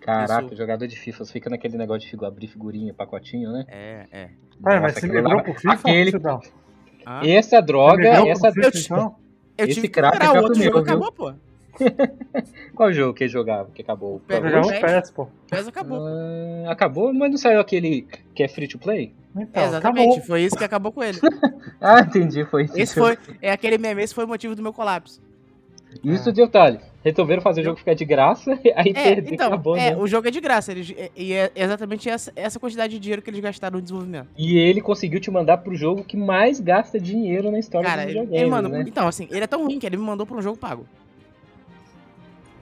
Caraca, 0.00 0.46
isso- 0.46 0.56
jogador 0.56 0.86
de 0.86 0.96
FIFA, 0.96 1.24
você 1.24 1.32
fica 1.32 1.50
naquele 1.50 1.76
negócio 1.76 2.08
de 2.16 2.24
abrir 2.24 2.46
figurinha, 2.46 2.94
pacotinho, 2.94 3.50
né? 3.50 3.64
é, 3.66 4.06
é. 4.12 4.22
É, 4.22 4.30
mas 4.62 4.80
Nossa, 4.82 4.92
você 4.92 4.98
aquilo 5.06 5.14
migrou 5.14 5.36
lá- 5.38 5.42
pro 5.42 5.54
FIFA, 5.54 5.72
aquele- 5.74 6.10
Cidão? 6.12 6.40
Ah, 7.04 7.26
Essa 7.26 7.60
droga, 7.60 8.20
Você 8.20 8.28
essa... 8.30 8.52
FIFA, 8.52 8.78
então? 8.78 9.16
eu 9.58 9.64
esse 9.64 9.74
tive 9.74 9.88
que 9.88 9.94
craque 9.94 10.18
migrar, 10.18 10.34
já 10.34 10.40
o 10.40 10.44
outro 10.44 10.62
jogo 10.62 10.78
acabou, 10.78 11.10
pô. 11.12 11.34
Qual 12.74 12.92
jogo 12.92 13.14
que 13.14 13.24
ele 13.24 13.30
jogava, 13.32 13.70
que 13.74 13.82
acabou? 13.82 14.16
O 14.28 14.32
Jogava 14.32 14.66
o? 14.66 14.80
PES, 14.80 15.10
pô. 15.10 15.28
PES 15.50 15.68
acabou. 15.68 16.00
Ah, 16.06 16.70
acabou? 16.72 17.12
Mas 17.12 17.30
não 17.30 17.38
saiu 17.38 17.60
aquele 17.60 18.06
que 18.34 18.42
é 18.42 18.48
free 18.48 18.68
to 18.68 18.78
play? 18.78 19.12
Então, 19.36 19.62
É, 19.62 19.66
exatamente, 19.66 20.08
acabou. 20.10 20.26
foi 20.26 20.42
isso 20.42 20.56
que 20.56 20.64
acabou 20.64 20.92
com 20.92 21.02
ele. 21.02 21.18
Ah, 21.82 22.00
entendi, 22.00 22.44
foi 22.44 22.64
isso. 22.64 22.78
Esse 22.78 22.94
foi, 22.94 23.16
é 23.40 23.50
aquele 23.52 23.78
meme, 23.78 24.02
esse 24.02 24.14
foi 24.14 24.24
o 24.24 24.28
motivo 24.28 24.54
do 24.54 24.62
meu 24.62 24.72
colapso. 24.72 25.18
Isso, 26.04 26.28
Ah. 26.28 26.32
detalhe. 26.32 26.78
Resolveram 27.02 27.40
fazer 27.40 27.62
o 27.62 27.64
jogo 27.64 27.78
ficar 27.78 27.94
de 27.94 28.04
graça, 28.04 28.52
aí 28.76 28.90
É, 28.90 29.14
perder, 29.14 29.32
então, 29.32 29.46
acabou, 29.46 29.74
é, 29.76 29.92
né? 29.92 29.96
o 29.96 30.06
jogo 30.06 30.28
é 30.28 30.30
de 30.30 30.38
graça, 30.38 30.70
eles, 30.72 30.92
é- 30.94 31.10
e 31.16 31.32
é 31.32 31.50
exatamente 31.56 32.06
essa, 32.10 32.30
essa 32.36 32.60
quantidade 32.60 32.92
de 32.92 32.98
dinheiro 32.98 33.22
que 33.22 33.30
eles 33.30 33.40
gastaram 33.40 33.76
no 33.76 33.82
desenvolvimento. 33.82 34.28
E 34.36 34.58
ele 34.58 34.82
conseguiu 34.82 35.18
te 35.18 35.30
mandar 35.30 35.56
pro 35.58 35.74
jogo 35.74 36.04
que 36.04 36.18
mais 36.18 36.60
gasta 36.60 37.00
dinheiro 37.00 37.50
na 37.50 37.58
história 37.58 37.88
Cara, 37.88 38.02
dos 38.02 38.10
ele, 38.10 38.20
videogames, 38.20 38.42
ele 38.42 38.50
mandou, 38.50 38.70
né? 38.70 38.84
então, 38.86 39.08
assim, 39.08 39.26
ele 39.30 39.42
é 39.44 39.46
tão 39.46 39.64
ruim 39.64 39.78
que 39.78 39.86
ele 39.86 39.96
me 39.96 40.02
mandou 40.04 40.26
pra 40.26 40.36
um 40.36 40.42
jogo 40.42 40.58
pago. 40.58 40.84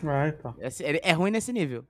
É, 0.04 0.28
então. 0.28 0.54
É, 0.58 0.68
ele 0.80 1.00
é 1.02 1.12
ruim 1.12 1.30
nesse 1.30 1.52
nível. 1.52 1.84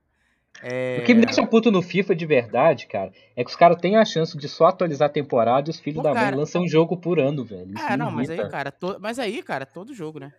É, 0.61 0.99
O 0.99 1.01
que 1.01 1.15
me 1.15 1.25
deixa 1.25 1.47
puto 1.47 1.71
no 1.71 1.81
FIFA 1.81 2.15
de 2.15 2.27
verdade, 2.27 2.85
cara, 2.85 3.11
é 3.35 3.43
que 3.43 3.49
os 3.49 3.55
caras 3.55 3.81
têm 3.81 3.95
a 3.97 4.05
chance 4.05 4.37
de 4.37 4.47
só 4.47 4.67
atualizar 4.67 5.09
a 5.09 5.11
temporada 5.11 5.67
e 5.67 5.71
os 5.71 5.79
filhos 5.79 5.97
Pô, 5.97 6.03
da 6.03 6.13
mãe 6.13 6.29
lançam 6.31 6.61
um 6.61 6.67
jogo 6.67 6.95
por 6.95 7.19
ano, 7.19 7.43
velho. 7.43 7.73
Isso 7.73 7.83
Ah, 7.83 7.97
não, 7.97 8.11
mas 8.11 8.29
aí, 8.29 8.45
cara, 8.45 8.71
to- 8.71 8.99
mas 8.99 9.17
aí, 9.19 9.41
cara, 9.43 9.65
todo 9.65 9.93
jogo, 9.93 10.19
né? 10.19 10.31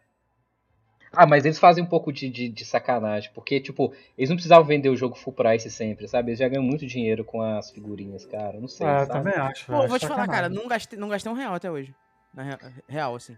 Ah, 1.12 1.26
mas 1.26 1.44
eles 1.44 1.58
fazem 1.58 1.82
um 1.82 1.86
pouco 1.86 2.12
de, 2.12 2.28
de, 2.30 2.48
de 2.48 2.64
sacanagem, 2.64 3.30
porque, 3.34 3.60
tipo, 3.60 3.92
eles 4.16 4.28
não 4.30 4.36
precisavam 4.36 4.64
vender 4.66 4.88
o 4.90 4.96
jogo 4.96 5.16
full 5.16 5.32
price 5.32 5.68
sempre, 5.70 6.06
sabe? 6.08 6.30
Eles 6.30 6.38
já 6.38 6.48
ganham 6.48 6.62
muito 6.62 6.86
dinheiro 6.86 7.24
com 7.24 7.42
as 7.42 7.70
figurinhas, 7.70 8.24
cara. 8.24 8.60
Não 8.60 8.68
sei, 8.68 8.86
É, 8.86 9.02
eu 9.02 9.06
sabe? 9.06 9.24
também 9.24 9.34
acho. 9.34 9.66
Pô, 9.66 9.86
vou 9.86 9.98
te 9.98 10.06
falar, 10.06 10.26
cara, 10.28 10.48
não 10.48 10.66
gastei, 10.68 10.98
não 10.98 11.08
gastei 11.08 11.30
um 11.30 11.34
real 11.34 11.54
até 11.54 11.70
hoje. 11.70 11.94
Na 12.32 12.42
rea- 12.42 12.72
real, 12.88 13.14
assim. 13.16 13.36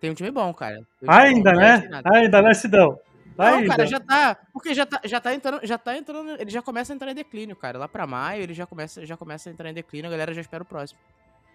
Tem 0.00 0.10
um 0.10 0.14
time 0.14 0.30
bom, 0.30 0.52
cara. 0.54 0.86
Um 1.02 1.10
time 1.10 1.10
Ainda, 1.16 1.52
bom, 1.52 1.52
não 1.60 1.60
né? 1.60 2.00
Ainda, 2.04 2.42
né, 2.42 2.54
Sidão? 2.54 2.98
Não, 3.36 3.66
cara, 3.66 3.86
já 3.86 4.00
tá. 4.00 4.36
Porque 4.52 4.74
já 4.74 4.86
tá, 4.86 5.00
já 5.04 5.20
tá 5.20 5.34
entrando. 5.34 5.66
Já 5.66 5.78
tá 5.78 5.96
entrando. 5.96 6.40
Ele 6.40 6.50
já 6.50 6.62
começa 6.62 6.92
a 6.92 6.94
entrar 6.94 7.10
em 7.10 7.14
declínio, 7.14 7.56
cara. 7.56 7.78
Lá 7.78 7.88
pra 7.88 8.06
maio 8.06 8.42
ele 8.42 8.54
já 8.54 8.66
começa, 8.66 9.04
já 9.04 9.16
começa 9.16 9.48
a 9.48 9.52
entrar 9.52 9.68
em 9.70 9.74
declínio, 9.74 10.08
a 10.08 10.10
galera 10.10 10.32
já 10.32 10.40
espera 10.40 10.62
o 10.62 10.66
próximo. 10.66 10.98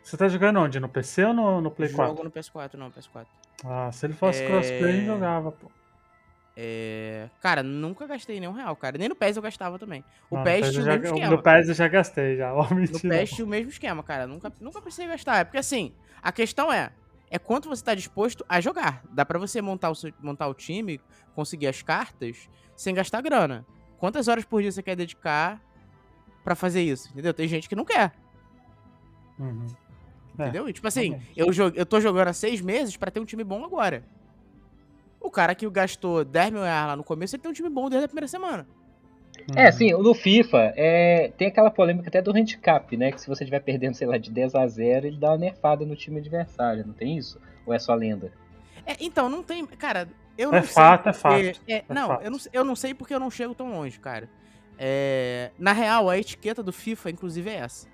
Você 0.03 0.17
tá 0.17 0.27
jogando 0.27 0.59
onde? 0.59 0.79
No 0.79 0.89
PC 0.89 1.25
ou 1.25 1.33
no, 1.33 1.61
no 1.61 1.71
Play 1.71 1.89
4? 1.89 2.15
Jogo 2.15 2.23
no 2.23 2.31
PS4, 2.31 2.73
não, 2.75 2.89
PS4. 2.89 3.25
Ah, 3.65 3.91
se 3.91 4.05
ele 4.05 4.13
fosse 4.13 4.41
É. 4.43 4.47
crossplay, 4.47 4.83
ele 4.83 5.05
jogava, 5.05 5.51
pô. 5.51 5.69
É. 6.61 7.29
Cara, 7.41 7.63
nunca 7.63 8.05
gastei 8.05 8.39
nenhum 8.39 8.51
real, 8.51 8.75
cara. 8.75 8.97
Nem 8.97 9.07
no 9.07 9.15
PES 9.15 9.37
eu 9.37 9.41
gastava 9.41 9.79
também. 9.79 10.03
O 10.29 10.35
Não, 10.35 10.43
PES 10.43 10.65
no 10.67 10.71
tinha 10.71 10.83
o 10.83 10.85
mesmo 10.87 11.03
já, 11.03 11.09
esquema. 11.13 11.31
No 11.35 11.41
PES 11.43 11.69
eu 11.69 11.73
já 11.75 11.87
gastei, 11.87 12.37
já. 12.37 12.49
No 12.51 12.75
mentira. 12.75 13.17
PES 13.17 13.29
tinha 13.29 13.45
o 13.45 13.49
mesmo 13.49 13.69
esquema, 13.69 14.03
cara. 14.03 14.27
Nunca, 14.27 14.51
nunca 14.59 14.81
precisei 14.81 15.07
gastar. 15.07 15.37
É 15.39 15.43
porque 15.45 15.57
assim, 15.57 15.93
a 16.21 16.31
questão 16.31 16.71
é. 16.71 16.91
É 17.31 17.37
quanto 17.37 17.69
você 17.69 17.83
tá 17.83 17.93
disposto 17.93 18.43
a 18.49 18.59
jogar. 18.59 19.03
Dá 19.11 19.23
pra 19.25 19.37
você 19.37 19.61
montar 19.61 19.89
o, 19.89 19.95
seu- 19.95 20.13
montar 20.21 20.47
o 20.47 20.53
time, 20.53 20.99
conseguir 21.35 21.67
as 21.67 21.81
cartas, 21.81 22.49
sem 22.75 22.93
gastar 22.93 23.21
grana. 23.21 23.65
Quantas 23.97 24.27
horas 24.27 24.45
por 24.45 24.61
dia 24.61 24.71
você 24.71 24.81
quer 24.81 24.95
dedicar 24.95 25.61
pra 26.43 26.55
fazer 26.55 26.81
isso? 26.81 27.09
Entendeu? 27.11 27.33
Tem 27.33 27.47
gente 27.47 27.67
que 27.69 27.75
não 27.75 27.85
quer. 27.85 28.13
Uhum. 29.37 29.65
É, 30.37 30.43
Entendeu? 30.43 30.69
E, 30.69 30.73
tipo 30.73 30.87
assim, 30.87 31.19
realmente. 31.35 31.59
eu, 31.59 31.69
eu 31.75 31.85
tô 31.85 31.99
jogando 31.99 32.29
há 32.29 32.33
seis 32.33 32.61
meses 32.61 32.95
pra 32.97 33.11
ter 33.11 33.19
um 33.19 33.25
time 33.25 33.43
bom 33.43 33.63
agora. 33.63 34.05
O 35.19 35.29
cara 35.29 35.53
que 35.53 35.69
gastou 35.69 36.23
10 36.23 36.51
mil 36.51 36.61
reais 36.63 36.87
lá 36.87 36.95
no 36.95 37.03
começo, 37.03 37.35
ele 37.35 37.41
tem 37.43 37.51
um 37.51 37.53
time 37.53 37.69
bom 37.69 37.89
desde 37.89 38.05
a 38.05 38.07
primeira 38.07 38.27
semana. 38.27 38.65
É, 39.55 39.61
Uhum. 39.63 39.67
assim, 39.67 39.91
no 39.91 40.13
FIFA, 40.13 40.73
é, 40.75 41.31
tem 41.37 41.47
aquela 41.47 41.71
polêmica 41.71 42.09
até 42.09 42.21
do 42.21 42.31
handicap, 42.35 42.95
né? 42.97 43.11
Que 43.11 43.19
se 43.21 43.27
você 43.27 43.43
estiver 43.43 43.59
perdendo, 43.61 43.93
sei 43.95 44.07
lá, 44.07 44.17
de 44.17 44.31
10 44.31 44.55
a 44.55 44.67
0, 44.67 45.07
ele 45.07 45.17
dá 45.17 45.31
uma 45.31 45.37
nerfada 45.37 45.85
no 45.85 45.95
time 45.95 46.19
adversário, 46.19 46.85
não 46.85 46.93
tem 46.93 47.17
isso? 47.17 47.39
Ou 47.65 47.73
é 47.73 47.79
só 47.79 47.93
lenda? 47.93 48.31
É, 48.85 48.95
então, 48.99 49.29
não 49.29 49.43
tem. 49.43 49.65
Cara, 49.65 50.07
eu 50.37 50.49
É 50.53 50.57
não 50.57 50.63
sei. 50.63 50.73
fato, 50.73 51.09
é 51.09 51.11
porque- 51.11 51.19
fato, 51.53 51.61
é, 51.67 51.75
é 51.77 51.83
não, 51.93 52.07
fato. 52.07 52.23
Eu, 52.23 52.31
não, 52.31 52.39
eu 52.53 52.63
não 52.65 52.75
sei 52.75 52.93
porque 52.93 53.13
eu 53.13 53.19
não 53.19 53.29
chego 53.31 53.53
tão 53.55 53.71
longe, 53.71 53.99
cara. 53.99 54.29
É, 54.77 55.51
na 55.59 55.73
real, 55.73 56.09
a 56.09 56.17
etiqueta 56.17 56.63
do 56.63 56.71
FIFA, 56.71 57.09
inclusive, 57.11 57.49
é 57.49 57.55
essa. 57.55 57.87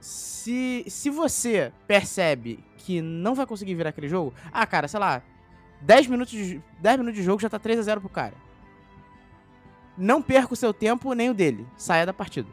Se, 0.00 0.84
se 0.88 1.10
você 1.10 1.72
percebe 1.86 2.62
que 2.78 3.00
não 3.02 3.34
vai 3.34 3.46
conseguir 3.46 3.74
virar 3.74 3.90
aquele 3.90 4.08
jogo, 4.08 4.32
ah, 4.52 4.66
cara, 4.66 4.86
sei 4.86 5.00
lá, 5.00 5.22
10 5.80 6.06
minutos 6.06 6.32
de, 6.32 6.62
10 6.80 6.96
minutos 6.98 7.18
de 7.18 7.24
jogo 7.24 7.40
já 7.42 7.48
tá 7.48 7.58
3 7.58 7.78
a 7.78 7.82
0 7.82 8.00
pro 8.00 8.08
cara. 8.08 8.34
Não 9.96 10.20
perca 10.20 10.52
o 10.52 10.56
seu 10.56 10.72
tempo 10.74 11.12
nem 11.14 11.30
o 11.30 11.34
dele. 11.34 11.66
Saia 11.76 12.04
da 12.06 12.12
partida. 12.12 12.48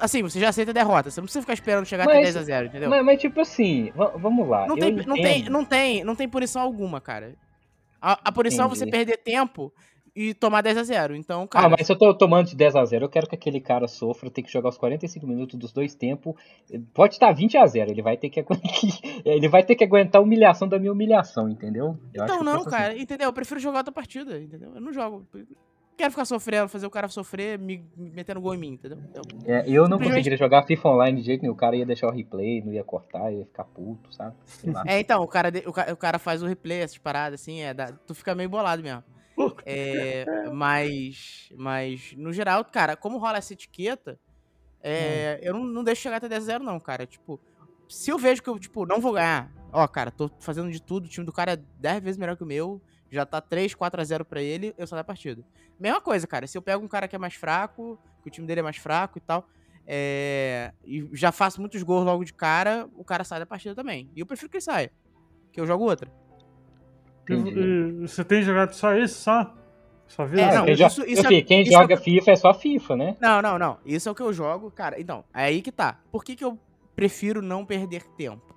Assim, 0.00 0.22
você 0.22 0.38
já 0.38 0.50
aceita 0.50 0.70
a 0.70 0.74
derrota. 0.74 1.10
Você 1.10 1.18
não 1.18 1.24
precisa 1.24 1.40
ficar 1.40 1.54
esperando 1.54 1.86
chegar 1.86 2.04
até 2.04 2.14
Mas- 2.14 2.24
10 2.24 2.36
a 2.36 2.42
0 2.42 2.66
entendeu? 2.66 2.90
Mas, 2.90 3.02
mas, 3.04 3.20
tipo 3.20 3.40
assim, 3.40 3.90
va- 3.96 4.12
vamos 4.16 4.46
lá. 4.46 4.66
Não 4.66 4.76
tem, 4.76 4.92
não, 4.92 5.14
tem, 5.14 5.42
não, 5.48 5.64
tem, 5.64 6.04
não 6.04 6.14
tem 6.14 6.28
punição 6.28 6.60
alguma, 6.60 7.00
cara. 7.00 7.34
A, 8.00 8.18
a 8.28 8.32
punição 8.32 8.66
é 8.66 8.68
você 8.68 8.84
Entendi. 8.84 8.98
perder 8.98 9.16
tempo 9.16 9.72
e 10.16 10.32
tomar 10.32 10.62
10 10.62 10.78
a 10.78 10.82
0 10.82 11.14
Então, 11.14 11.46
cara. 11.46 11.66
Ah, 11.66 11.68
mas 11.68 11.86
se 11.86 11.92
eu 11.92 11.98
tô 11.98 12.14
tomando 12.14 12.46
de 12.46 12.56
10 12.56 12.74
a 12.74 12.84
0 12.84 13.04
eu 13.04 13.08
quero 13.08 13.28
que 13.28 13.34
aquele 13.34 13.60
cara 13.60 13.86
sofra, 13.86 14.30
ter 14.30 14.42
que 14.42 14.50
jogar 14.50 14.70
os 14.70 14.78
45 14.78 15.26
minutos 15.26 15.58
dos 15.58 15.72
dois 15.72 15.94
tempos. 15.94 16.34
Pode 16.94 17.14
estar 17.14 17.30
20 17.32 17.58
a 17.58 17.66
0 17.66 17.90
ele 17.90 18.02
vai 18.02 18.16
ter 18.16 18.30
que, 18.30 18.42
ele 19.24 19.48
vai 19.48 19.62
ter 19.62 19.74
que 19.76 19.84
aguentar 19.84 20.20
a 20.20 20.24
humilhação 20.24 20.66
da 20.66 20.78
minha 20.78 20.90
humilhação, 20.90 21.50
entendeu? 21.50 21.98
Eu 22.14 22.24
então 22.24 22.42
não, 22.42 22.64
cara, 22.64 22.94
assim. 22.94 23.02
entendeu? 23.02 23.28
Eu 23.28 23.32
prefiro 23.32 23.60
jogar 23.60 23.78
outra 23.78 23.92
partida, 23.92 24.40
entendeu? 24.40 24.72
Eu 24.74 24.80
não 24.80 24.92
jogo 24.92 25.26
quero 25.96 26.10
ficar 26.10 26.24
sofrendo, 26.26 26.68
fazer 26.68 26.86
o 26.86 26.90
cara 26.90 27.08
sofrer, 27.08 27.58
me, 27.58 27.82
me 27.96 28.10
metendo 28.10 28.40
gol 28.40 28.54
em 28.54 28.58
mim, 28.58 28.72
entendeu? 28.72 28.98
Então, 29.10 29.22
é, 29.46 29.64
eu 29.66 29.88
não 29.88 29.98
conseguiria 29.98 30.36
jogar 30.36 30.62
FIFA 30.64 30.90
online 30.90 31.20
de 31.20 31.26
jeito 31.26 31.42
nenhum. 31.42 31.54
O 31.54 31.56
cara 31.56 31.74
ia 31.74 31.86
deixar 31.86 32.08
o 32.08 32.10
replay, 32.10 32.62
não 32.62 32.72
ia 32.72 32.84
cortar, 32.84 33.32
ia 33.32 33.46
ficar 33.46 33.64
puto, 33.64 34.12
sabe? 34.14 34.36
É, 34.86 35.00
então, 35.00 35.22
o 35.22 35.26
cara, 35.26 35.50
o, 35.64 35.92
o 35.92 35.96
cara 35.96 36.18
faz 36.18 36.42
o 36.42 36.46
replay, 36.46 36.80
essas 36.80 36.98
paradas, 36.98 37.40
assim, 37.40 37.62
é, 37.62 37.72
dá, 37.72 37.92
tu 38.06 38.14
fica 38.14 38.34
meio 38.34 38.50
bolado 38.50 38.82
mesmo. 38.82 39.02
É, 39.66 40.24
mas, 40.52 41.50
mas, 41.56 42.14
no 42.16 42.32
geral, 42.32 42.64
cara, 42.64 42.96
como 42.96 43.18
rola 43.18 43.38
essa 43.38 43.52
etiqueta, 43.52 44.18
é, 44.82 45.38
hum. 45.40 45.44
eu 45.46 45.54
não, 45.54 45.64
não 45.64 45.84
deixo 45.84 46.02
chegar 46.02 46.16
até 46.16 46.28
10 46.28 46.44
0 46.44 46.64
não, 46.64 46.80
cara. 46.80 47.06
Tipo, 47.06 47.38
se 47.88 48.10
eu 48.10 48.18
vejo 48.18 48.42
que 48.42 48.48
eu, 48.48 48.58
tipo, 48.58 48.86
não 48.86 49.00
vou 49.00 49.12
ganhar, 49.12 49.52
ó, 49.72 49.86
cara, 49.86 50.10
tô 50.10 50.30
fazendo 50.40 50.70
de 50.70 50.80
tudo, 50.80 51.06
o 51.06 51.08
time 51.08 51.26
do 51.26 51.32
cara 51.32 51.52
é 51.52 51.56
10 51.56 52.02
vezes 52.02 52.18
melhor 52.18 52.36
que 52.36 52.42
o 52.42 52.46
meu, 52.46 52.80
já 53.10 53.26
tá 53.26 53.40
3, 53.40 53.74
4 53.74 54.00
a 54.00 54.04
0 54.04 54.24
pra 54.24 54.40
ele, 54.40 54.74
eu 54.78 54.86
saio 54.86 55.00
da 55.00 55.04
partida. 55.04 55.44
Mesma 55.78 56.00
coisa, 56.00 56.26
cara. 56.26 56.46
Se 56.46 56.56
eu 56.56 56.62
pego 56.62 56.84
um 56.84 56.88
cara 56.88 57.06
que 57.06 57.14
é 57.14 57.18
mais 57.18 57.34
fraco, 57.34 57.98
que 58.22 58.28
o 58.28 58.32
time 58.32 58.46
dele 58.46 58.60
é 58.60 58.62
mais 58.62 58.76
fraco 58.76 59.18
e 59.18 59.20
tal, 59.20 59.46
é, 59.86 60.72
e 60.84 61.08
já 61.12 61.30
faço 61.30 61.60
muitos 61.60 61.82
gols 61.82 62.04
logo 62.04 62.24
de 62.24 62.32
cara, 62.32 62.88
o 62.96 63.04
cara 63.04 63.22
sai 63.22 63.38
da 63.38 63.46
partida 63.46 63.74
também. 63.74 64.10
E 64.16 64.20
eu 64.20 64.26
prefiro 64.26 64.50
que 64.50 64.56
ele 64.56 64.62
saia, 64.62 64.90
que 65.52 65.60
eu 65.60 65.66
jogo 65.66 65.84
outra. 65.84 66.10
E, 67.28 68.06
você 68.06 68.24
tem 68.24 68.42
jogado 68.42 68.72
só 68.72 68.94
isso, 68.94 69.20
só? 69.20 69.54
Sua 70.06 70.26
vida? 70.26 70.42
É, 70.42 70.54
não, 70.54 70.68
isso, 70.68 71.04
isso, 71.04 71.26
é, 71.26 71.42
quem 71.42 71.64
joga 71.64 71.94
é 71.94 71.96
FIFA 71.96 72.30
é 72.30 72.36
só 72.36 72.54
FIFA, 72.54 72.96
né? 72.96 73.16
Não, 73.20 73.42
não, 73.42 73.58
não. 73.58 73.78
Isso 73.84 74.08
é 74.08 74.12
o 74.12 74.14
que 74.14 74.22
eu 74.22 74.32
jogo, 74.32 74.70
cara. 74.70 75.00
Então, 75.00 75.24
é 75.34 75.44
aí 75.44 75.60
que 75.60 75.72
tá. 75.72 75.98
Por 76.12 76.24
que, 76.24 76.36
que 76.36 76.44
eu 76.44 76.58
prefiro 76.94 77.42
não 77.42 77.64
perder 77.64 78.04
tempo? 78.16 78.54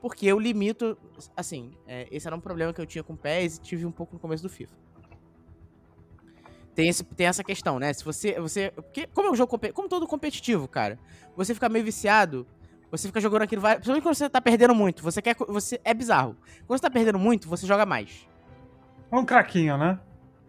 Porque 0.00 0.26
eu 0.26 0.38
limito. 0.38 0.98
Assim, 1.36 1.70
é, 1.86 2.08
esse 2.10 2.26
era 2.26 2.34
um 2.34 2.40
problema 2.40 2.72
que 2.72 2.80
eu 2.80 2.86
tinha 2.86 3.04
com 3.04 3.12
o 3.12 3.16
PES 3.16 3.56
e 3.56 3.60
tive 3.60 3.86
um 3.86 3.92
pouco 3.92 4.14
no 4.14 4.18
começo 4.18 4.42
do 4.42 4.48
FIFA. 4.48 4.74
Tem, 6.74 6.88
esse, 6.88 7.02
tem 7.02 7.26
essa 7.26 7.42
questão, 7.42 7.78
né? 7.78 7.92
Se 7.92 8.04
você. 8.04 8.38
você 8.40 8.70
porque, 8.70 9.06
como 9.08 9.28
é 9.28 9.30
um 9.30 9.36
jogo. 9.36 9.58
Como 9.72 9.88
todo 9.88 10.06
competitivo, 10.06 10.66
cara, 10.68 10.98
você 11.36 11.54
fica 11.54 11.68
meio 11.68 11.84
viciado. 11.84 12.46
Você 12.90 13.08
fica 13.08 13.20
jogando 13.20 13.42
aquilo. 13.42 13.62
Principalmente 13.62 14.02
quando 14.02 14.14
você 14.14 14.28
tá 14.28 14.40
perdendo 14.40 14.74
muito. 14.74 15.02
Você 15.02 15.20
quer. 15.20 15.36
Você, 15.48 15.80
é 15.84 15.92
bizarro. 15.92 16.36
Quando 16.66 16.78
você 16.78 16.82
tá 16.82 16.90
perdendo 16.90 17.18
muito, 17.18 17.48
você 17.48 17.66
joga 17.66 17.84
mais. 17.84 18.26
É 19.10 19.16
um 19.16 19.24
craquinho, 19.24 19.76
né? 19.76 19.98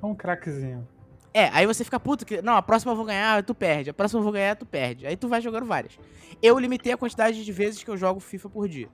É 0.02 0.06
um 0.06 0.16
craquezinho. 0.16 0.88
É, 1.34 1.50
aí 1.50 1.66
você 1.66 1.84
fica 1.84 2.00
puto 2.00 2.26
que. 2.26 2.42
Não, 2.42 2.56
a 2.56 2.62
próxima 2.62 2.94
eu 2.94 2.96
vou 2.96 3.06
ganhar, 3.06 3.44
tu 3.44 3.54
perde. 3.54 3.90
A 3.90 3.94
próxima 3.94 4.20
eu 4.20 4.24
vou 4.24 4.32
ganhar, 4.32 4.56
tu 4.56 4.66
perde. 4.66 5.06
Aí 5.06 5.16
tu 5.16 5.28
vai 5.28 5.42
jogando 5.42 5.66
várias. 5.66 6.00
Eu 6.42 6.58
limitei 6.58 6.94
a 6.94 6.98
quantidade 6.98 7.44
de 7.44 7.52
vezes 7.52 7.84
que 7.84 7.90
eu 7.90 7.98
jogo 7.98 8.20
FIFA 8.20 8.50
por 8.50 8.68
dia. 8.68 8.90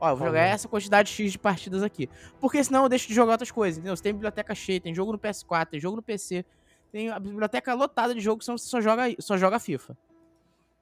Ó, 0.00 0.10
eu 0.10 0.16
vou 0.16 0.26
jogar 0.26 0.42
essa 0.42 0.66
quantidade 0.66 1.10
X 1.10 1.32
de 1.32 1.38
partidas 1.38 1.82
aqui. 1.82 2.08
Porque 2.40 2.62
senão 2.64 2.84
eu 2.84 2.88
deixo 2.88 3.06
de 3.06 3.14
jogar 3.14 3.32
outras 3.32 3.50
coisas, 3.50 3.78
entendeu? 3.78 3.94
Você 3.94 4.02
tem 4.02 4.12
biblioteca 4.12 4.54
cheia, 4.54 4.80
tem 4.80 4.94
jogo 4.94 5.12
no 5.12 5.18
PS4, 5.18 5.66
tem 5.66 5.80
jogo 5.80 5.96
no 5.96 6.02
PC, 6.02 6.44
tem 6.90 7.10
a 7.10 7.18
biblioteca 7.18 7.74
lotada 7.74 8.14
de 8.14 8.20
jogos, 8.20 8.46
senão 8.46 8.56
você 8.56 8.66
só 8.66 8.80
joga, 8.80 9.04
só 9.18 9.36
joga 9.36 9.58
FIFA. 9.58 9.96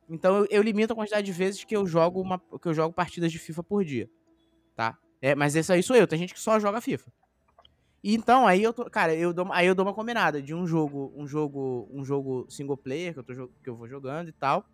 Então 0.08 0.38
eu, 0.38 0.46
eu, 0.50 0.62
limito 0.62 0.92
a 0.92 0.96
quantidade 0.96 1.26
de 1.26 1.32
vezes 1.32 1.64
que 1.64 1.76
eu 1.76 1.86
jogo 1.86 2.20
uma, 2.20 2.38
que 2.38 2.66
eu 2.68 2.74
jogo 2.74 2.94
partidas 2.94 3.30
de 3.30 3.38
FIFA 3.38 3.62
por 3.62 3.84
dia. 3.84 4.08
Tá? 4.74 4.96
É, 5.20 5.34
mas 5.34 5.54
esse 5.54 5.72
aí 5.72 5.82
sou 5.82 5.96
eu, 5.96 6.06
tem 6.06 6.18
gente 6.18 6.32
que 6.32 6.40
só 6.40 6.58
joga 6.58 6.80
FIFA. 6.80 7.12
E 8.02 8.14
então 8.14 8.46
aí 8.46 8.62
eu 8.62 8.72
tô, 8.72 8.84
cara, 8.88 9.14
eu 9.14 9.32
dou, 9.32 9.52
aí 9.52 9.66
eu 9.66 9.74
dou 9.74 9.84
uma 9.84 9.92
combinada 9.92 10.40
de 10.40 10.54
um 10.54 10.66
jogo, 10.66 11.12
um 11.16 11.26
jogo, 11.26 11.88
um 11.92 12.04
jogo 12.04 12.46
single 12.48 12.76
player 12.76 13.12
que 13.12 13.18
eu, 13.18 13.24
tô, 13.24 13.48
que 13.62 13.68
eu 13.68 13.76
vou 13.76 13.88
jogando 13.88 14.28
e 14.28 14.32
tal. 14.32 14.64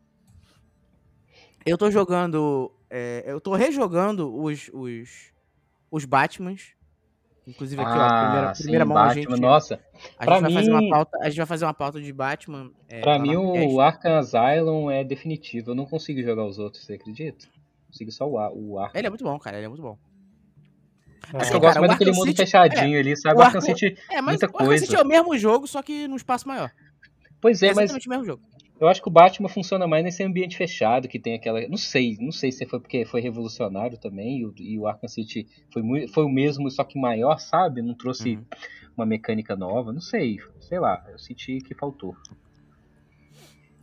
Eu 1.64 1.79
tô 1.79 1.91
jogando. 1.91 2.71
É, 2.91 3.25
eu 3.26 3.41
tô 3.41 3.55
rejogando 3.55 4.35
os, 4.35 4.71
os, 4.73 5.33
os 5.91 6.05
Batmans. 6.05 6.75
Inclusive 7.47 7.83
aqui, 7.83 7.91
ah, 7.93 8.07
ó, 8.07 8.25
primeira, 8.25 8.55
sim, 8.55 8.63
primeira 8.63 8.85
mão 8.87 8.95
Batman, 8.95 9.11
a 9.11 9.15
gente. 9.15 9.41
Nossa, 9.41 9.81
a 10.19 10.25
gente, 10.25 10.41
vai 10.41 10.51
mim, 10.51 10.55
fazer 10.55 10.71
uma 10.71 10.89
pauta, 10.89 11.19
a 11.21 11.29
gente 11.29 11.37
vai 11.37 11.47
fazer 11.47 11.65
uma 11.67 11.75
pauta 11.75 12.01
de 12.01 12.13
Batman. 12.13 12.71
É, 12.89 13.01
pra 13.01 13.19
mim, 13.19 13.37
o 13.37 13.81
Arkham 13.81 14.17
Asylum 14.17 14.91
é 14.91 15.05
definitivo. 15.05 15.73
Eu 15.73 15.75
não 15.75 15.85
consigo 15.85 16.23
jogar 16.23 16.47
os 16.47 16.59
outros, 16.59 16.85
você 16.85 16.95
acredita? 16.95 17.47
Consigo 17.89 18.11
só 18.11 18.27
o, 18.27 18.73
o 18.73 18.79
Arkham. 18.79 18.99
Ele 18.99 19.07
é 19.07 19.11
muito 19.11 19.25
bom, 19.25 19.39
cara. 19.39 19.59
Ele 19.59 19.67
é 19.67 19.69
muito 19.69 19.83
bom. 19.83 19.99
É. 21.35 21.37
Assim, 21.37 21.55
eu 21.55 21.61
gosto 21.61 21.79
mais 21.81 21.93
daquele 21.93 22.13
mundo 22.13 22.29
City, 22.29 22.39
fechadinho 22.39 22.97
é, 22.97 23.01
ali, 23.01 23.17
sabe? 23.17 23.39
O 23.39 23.43
Arkham 23.43 23.61
City 23.61 23.97
é, 24.11 24.21
mas 24.23 24.41
muita 24.41 24.47
o 24.47 24.59
Arkham 24.59 24.79
City 24.79 24.97
é 24.97 25.03
o 25.03 25.07
mesmo 25.07 25.39
jogo, 25.39 25.67
só 25.67 25.83
que 25.83 26.09
num 26.09 26.17
espaço 26.17 26.49
maior. 26.49 26.71
Pois 27.43 27.63
é, 27.63 27.69
é 27.69 27.75
mas. 27.75 27.91
o 27.91 28.09
mesmo 28.09 28.25
jogo. 28.25 28.43
Eu 28.81 28.88
acho 28.88 29.00
que 29.00 29.09
o 29.09 29.11
Batman 29.11 29.49
funciona 29.49 29.87
mais 29.87 30.02
nesse 30.02 30.23
ambiente 30.23 30.57
fechado, 30.57 31.07
que 31.07 31.19
tem 31.19 31.35
aquela. 31.35 31.66
Não 31.69 31.76
sei, 31.76 32.16
não 32.21 32.33
sei 32.33 32.50
se 32.50 32.66
foi 32.66 32.81
porque 32.81 33.04
foi 33.04 33.21
revolucionário 33.21 33.97
também, 33.97 34.40
e 34.40 34.47
o, 34.47 34.54
e 34.59 34.78
o 34.78 34.87
Arkham 34.87 35.09
City 35.09 35.47
foi, 35.73 35.83
muito, 35.83 36.12
foi 36.12 36.25
o 36.25 36.28
mesmo, 36.28 36.69
só 36.71 36.83
que 36.83 36.99
maior, 36.99 37.38
sabe? 37.38 37.81
Não 37.83 37.95
trouxe 37.95 38.37
uhum. 38.37 38.45
uma 38.97 39.07
mecânica 39.07 39.54
nova, 39.54 39.93
não 39.93 40.00
sei. 40.00 40.38
Sei 40.61 40.81
lá, 40.81 41.04
eu 41.09 41.19
senti 41.19 41.59
que 41.61 41.75
faltou. 41.75 42.16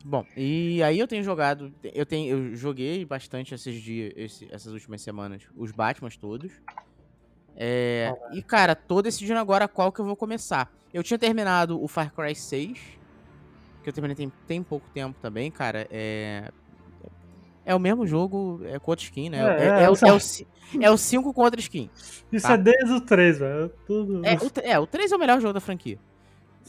Bom, 0.03 0.25
e 0.35 0.83
aí 0.83 0.99
eu 0.99 1.07
tenho 1.07 1.23
jogado. 1.23 1.73
Eu, 1.83 2.05
tenho, 2.05 2.29
eu 2.29 2.55
joguei 2.55 3.05
bastante 3.05 3.53
esses 3.53 3.81
dias, 3.81 4.11
esse, 4.17 4.47
essas 4.51 4.73
últimas 4.73 5.01
semanas, 5.01 5.43
os 5.55 5.71
Batmans 5.71 6.17
todos. 6.17 6.51
É, 7.55 8.13
e, 8.33 8.41
cara, 8.41 8.75
tô 8.75 9.01
decidindo 9.01 9.39
agora 9.39 9.67
qual 9.67 9.91
que 9.91 10.01
eu 10.01 10.05
vou 10.05 10.15
começar. 10.15 10.71
Eu 10.93 11.03
tinha 11.03 11.17
terminado 11.17 11.81
o 11.81 11.87
Far 11.87 12.13
Cry 12.13 12.35
6 12.35 13.00
que 13.81 13.89
eu 13.89 13.93
terminei 13.93 14.15
tem, 14.15 14.31
tem 14.47 14.63
pouco 14.63 14.89
tempo 14.93 15.17
também, 15.21 15.51
cara, 15.51 15.87
é. 15.89 16.49
É 17.63 17.75
o 17.75 17.79
mesmo 17.79 18.07
jogo 18.07 18.59
é, 18.63 18.79
com 18.79 18.91
outra 18.91 19.05
skin, 19.05 19.29
né? 19.29 19.37
É, 19.37 19.43
é, 19.43 19.67
é, 19.67 19.83
é, 19.83 19.89
o, 19.89 19.93
é, 19.93 20.13
o, 20.13 20.83
é 20.83 20.91
o 20.91 20.97
5 20.97 21.31
com 21.31 21.41
outra 21.41 21.59
skin. 21.59 21.91
Isso 22.31 22.47
tá? 22.47 22.53
é 22.53 22.57
desde 22.57 22.91
o 22.91 23.01
3, 23.01 23.37
velho. 23.37 23.71
Tudo... 23.85 24.25
É, 24.25 24.35
o, 24.35 24.51
é, 24.63 24.79
o 24.79 24.87
3 24.87 25.11
é 25.11 25.15
o 25.15 25.19
melhor 25.19 25.39
jogo 25.39 25.53
da 25.53 25.59
franquia. 25.59 25.99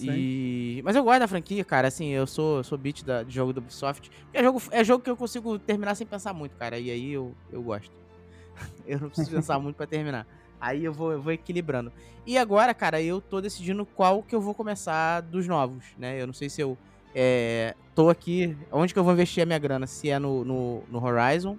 E... 0.01 0.81
Mas 0.85 0.97
eu 0.97 1.05
gosto 1.05 1.21
da 1.21 1.29
franquia, 1.29 1.65
cara. 1.65 1.89
Assim, 1.89 2.09
eu 2.09 2.27
sou, 2.27 2.63
sou 2.65 2.79
beat 2.79 3.05
da, 3.05 3.23
de 3.23 3.35
jogo 3.35 3.53
do 3.53 3.59
Ubisoft. 3.59 4.11
É 4.33 4.43
jogo, 4.43 4.63
é 4.71 4.85
jogo 4.85 5.05
que 5.05 5.11
eu 5.11 5.17
consigo 5.17 5.59
terminar 5.59 5.95
sem 5.95 6.07
pensar 6.07 6.33
muito, 6.33 6.57
cara. 6.57 6.79
E 6.79 6.91
aí 6.91 7.13
eu, 7.13 7.35
eu 7.51 7.63
gosto. 7.63 7.93
eu 8.87 9.01
não 9.01 9.09
preciso 9.09 9.31
pensar 9.31 9.59
muito 9.59 9.77
para 9.77 9.87
terminar. 9.87 10.27
Aí 10.61 10.85
eu 10.85 10.93
vou, 10.93 11.13
eu 11.13 11.21
vou 11.21 11.33
equilibrando. 11.33 11.93
E 12.27 12.39
agora, 12.39 12.73
cara, 12.73 13.03
eu 13.03 13.21
tô 13.21 13.41
decidindo 13.41 13.85
qual 13.85 14.23
que 14.23 14.35
eu 14.35 14.41
vou 14.41 14.55
começar 14.55 15.21
dos 15.21 15.47
novos, 15.49 15.85
né? 15.99 16.21
Eu 16.21 16.27
não 16.27 16.35
sei 16.35 16.49
se 16.49 16.61
eu 16.61 16.79
é, 17.15 17.75
tô 17.95 18.09
aqui. 18.09 18.57
Onde 18.71 18.93
que 18.93 18.99
eu 18.99 19.05
vou 19.05 19.13
investir 19.13 19.43
a 19.43 19.47
minha 19.47 19.59
grana? 19.59 19.87
Se 19.87 20.11
é 20.11 20.19
no, 20.19 20.45
no, 20.45 20.83
no 20.91 21.05
Horizon 21.05 21.59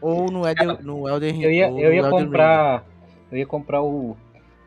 ou 0.00 0.30
no, 0.30 0.46
Elder, 0.46 0.84
no 0.84 1.08
Elden 1.08 1.32
Ring. 1.32 1.42
Eu 1.42 1.50
ia, 1.52 1.70
eu 1.70 1.94
ia 1.94 2.08
comprar. 2.08 2.78
Ring. 2.78 2.84
Eu 3.30 3.38
ia 3.38 3.46
comprar 3.46 3.82
o, 3.82 4.16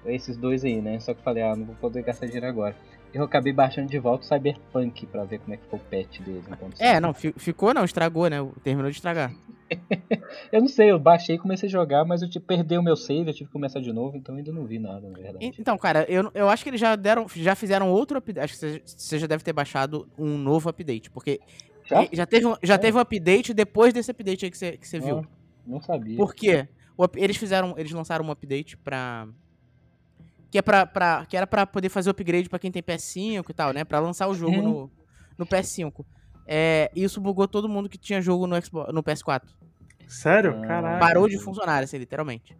esses 0.06 0.38
dois 0.38 0.64
aí, 0.64 0.82
né? 0.82 1.00
Só 1.00 1.14
que 1.14 1.22
falei, 1.22 1.44
ah, 1.44 1.56
não 1.56 1.66
vou 1.66 1.76
poder 1.76 2.02
gastar 2.04 2.26
dinheiro 2.26 2.48
agora. 2.48 2.76
Eu 3.16 3.24
acabei 3.24 3.54
baixando 3.54 3.90
de 3.90 3.98
volta 3.98 4.26
o 4.26 4.28
Cyberpunk 4.28 5.06
pra 5.06 5.24
ver 5.24 5.40
como 5.40 5.54
é 5.54 5.58
que 5.58 5.66
foi 5.68 5.80
o 5.80 5.82
patch 5.82 6.20
dele. 6.20 6.44
É, 6.78 7.00
não, 7.00 7.14
ficou 7.14 7.74
não, 7.74 7.86
estragou, 7.86 8.30
né? 8.30 8.46
Terminou 8.62 8.92
de 8.92 8.98
estragar. 8.98 9.34
eu 10.52 10.60
não 10.60 10.68
sei, 10.68 10.92
eu 10.92 11.00
baixei 11.00 11.38
e 11.38 11.40
comecei 11.40 11.70
a 11.70 11.72
jogar, 11.72 12.04
mas 12.04 12.22
eu 12.22 12.30
tipo, 12.30 12.46
perdi 12.46 12.78
o 12.78 12.84
meu 12.84 12.98
save, 12.98 13.30
eu 13.30 13.34
tive 13.34 13.46
que 13.46 13.54
começar 13.54 13.80
de 13.80 13.94
novo, 13.94 14.18
então 14.18 14.36
ainda 14.36 14.52
não 14.52 14.66
vi 14.66 14.80
nada, 14.80 15.08
na 15.08 15.18
verdade. 15.18 15.56
Então, 15.58 15.78
cara, 15.78 16.06
eu, 16.10 16.30
eu 16.34 16.50
acho 16.50 16.62
que 16.62 16.70
eles 16.70 16.82
já 16.82 16.94
deram, 16.98 17.26
já 17.34 17.56
fizeram 17.56 17.90
outro 17.90 18.18
update. 18.18 18.44
Acho 18.44 18.60
que 18.60 18.82
você, 18.86 19.18
já 19.18 19.28
deve 19.28 19.46
ter 19.46 19.54
baixado 19.54 20.10
um 20.20 20.38
novo 20.38 20.68
update, 20.68 21.10
porque 21.10 21.40
já, 21.86 22.06
já 22.12 22.26
teve, 22.26 22.46
um, 22.46 22.56
já 22.62 22.74
é. 22.74 22.78
teve 22.78 22.98
um 22.98 23.02
update 23.02 23.54
depois 23.54 23.94
desse 23.94 24.12
update 24.12 24.44
aí 24.44 24.52
que 24.52 24.58
você, 24.58 24.76
que 24.76 24.86
você 24.86 25.00
viu. 25.00 25.16
Não, 25.16 25.26
não 25.66 25.82
sabia. 25.82 26.18
Por 26.18 26.36
quê? 26.36 26.68
eles 27.16 27.38
fizeram, 27.38 27.76
eles 27.78 27.94
lançaram 27.94 28.26
um 28.26 28.32
update 28.32 28.76
pra 28.76 29.26
que 30.56 30.60
é 30.60 30.62
pra, 30.62 30.86
pra, 30.86 31.26
que 31.26 31.36
era 31.36 31.46
pra 31.46 31.68
poder 31.68 31.90
fazer 31.90 32.10
upgrade 32.10 32.48
pra 32.48 32.58
quem 32.58 32.72
tem 32.72 32.82
PS5 32.82 33.50
e 33.50 33.54
tal, 33.54 33.74
né? 33.74 33.84
Pra 33.84 34.00
lançar 34.00 34.26
o 34.30 34.34
jogo 34.34 34.56
uhum. 34.56 34.64
no, 34.64 34.92
no 35.40 35.46
PS5. 35.46 36.06
É, 36.48 36.90
isso 36.96 37.20
bugou 37.20 37.46
todo 37.46 37.68
mundo 37.68 37.90
que 37.90 37.98
tinha 37.98 38.22
jogo 38.22 38.48
no, 38.48 38.56
Xbox, 38.64 38.94
no 38.94 39.04
PS4. 39.04 39.42
Sério? 40.08 40.58
Ah, 40.58 40.66
Caralho. 40.66 41.00
Parou 41.02 41.28
de 41.28 41.38
funcionar, 41.38 41.84
assim, 41.84 41.98
literalmente. 41.98 42.58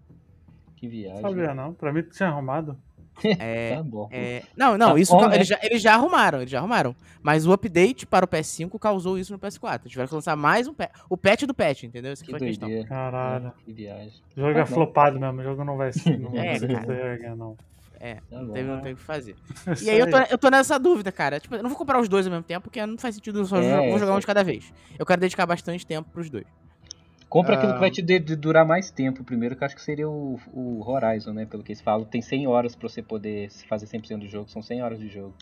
Que 0.76 0.90
viagem. 0.90 1.22
Sabia 1.22 1.54
não, 1.54 1.74
pra 1.74 1.94
mim 1.94 2.02
tinha 2.02 2.28
arrumado. 2.28 2.78
É, 3.40 3.78
tá 3.78 3.82
bom. 3.84 4.10
É, 4.12 4.44
não, 4.58 4.78
não, 4.78 4.92
tá 4.92 5.00
isso 5.00 5.14
bom, 5.14 5.32
eles, 5.32 5.50
né? 5.50 5.56
já, 5.56 5.60
eles 5.64 5.82
já 5.82 5.94
arrumaram, 5.94 6.40
eles 6.40 6.52
já 6.52 6.60
arrumaram. 6.60 6.94
Mas 7.24 7.48
o 7.48 7.54
update 7.54 8.06
para 8.06 8.26
o 8.26 8.28
PS5 8.28 8.78
causou 8.78 9.18
isso 9.18 9.32
no 9.32 9.40
PS4. 9.40 9.88
Tiveram 9.88 10.10
que 10.10 10.16
lançar 10.16 10.36
mais 10.36 10.68
um 10.68 10.74
patch. 10.74 10.92
O 11.10 11.16
patch 11.16 11.44
do 11.44 11.54
patch, 11.54 11.84
entendeu? 11.84 12.12
Essa 12.12 12.26
que 12.26 12.30
foi 12.30 12.42
a 12.42 12.46
questão. 12.46 12.70
Caralho. 12.84 13.54
Que 13.64 13.72
viagem. 13.72 14.22
O 14.36 14.42
jogo 14.42 14.60
é 14.60 14.66
flopado 14.66 15.18
mesmo, 15.18 15.40
o 15.40 15.44
jogo 15.46 15.64
não 15.64 15.78
vai 15.78 15.94
ser. 15.94 16.20
Não 16.20 16.32
é, 16.36 16.60
vai 16.60 16.60
ser 16.60 17.36
não. 17.38 17.56
É, 18.00 18.16
tá 18.16 18.22
não, 18.42 18.54
teve, 18.54 18.68
não 18.70 18.82
tem 18.82 18.94
o 18.94 18.96
que 18.96 19.02
fazer. 19.02 19.36
e 19.84 19.90
aí 19.90 20.00
eu 20.00 20.10
tô, 20.10 20.18
eu 20.18 20.38
tô 20.38 20.50
nessa 20.50 20.78
dúvida, 20.80 21.12
cara. 21.12 21.40
Tipo, 21.40 21.56
eu 21.56 21.64
não 21.64 21.70
vou 21.70 21.78
comprar 21.78 22.00
os 22.00 22.08
dois 22.10 22.26
ao 22.26 22.32
mesmo 22.32 22.44
tempo, 22.44 22.64
porque 22.64 22.84
não 22.86 22.98
faz 22.98 23.16
sentido, 23.16 23.40
eu 23.40 23.46
só 23.46 23.58
é, 23.58 23.90
vou 23.90 24.00
jogar 24.00 24.16
um 24.16 24.20
de 24.20 24.26
cada 24.28 24.44
vez. 24.44 24.74
Eu 24.98 25.06
quero 25.06 25.22
dedicar 25.22 25.46
bastante 25.46 25.86
tempo 25.86 26.10
pros 26.12 26.30
dois. 26.30 26.46
Compra 27.28 27.56
aquilo 27.56 27.72
que 27.74 27.78
Ah. 27.78 27.82
vai 27.82 27.92
te 27.92 28.02
de- 28.02 28.20
de 28.20 28.36
durar 28.36 28.66
mais 28.66 28.92
tempo 28.92 29.24
primeiro, 29.24 29.56
que 29.56 29.64
eu 29.64 29.66
acho 29.66 29.76
que 29.76 29.82
seria 29.82 30.08
o, 30.08 30.40
o 30.54 30.90
Horizon, 30.90 31.34
né? 31.34 31.46
Pelo 31.46 31.64
que 31.64 31.72
eles 31.72 31.82
falam. 31.82 32.06
Tem 32.06 32.22
100 32.22 32.48
horas 32.48 32.76
pra 32.76 32.88
você 32.88 33.02
poder 33.02 33.50
fazer 33.68 33.88
100% 33.88 34.20
do 34.20 34.28
jogo. 34.28 34.50
São 34.50 34.62
100 34.62 34.82
horas 34.84 35.00
de 35.00 35.10
jogo. 35.10 35.34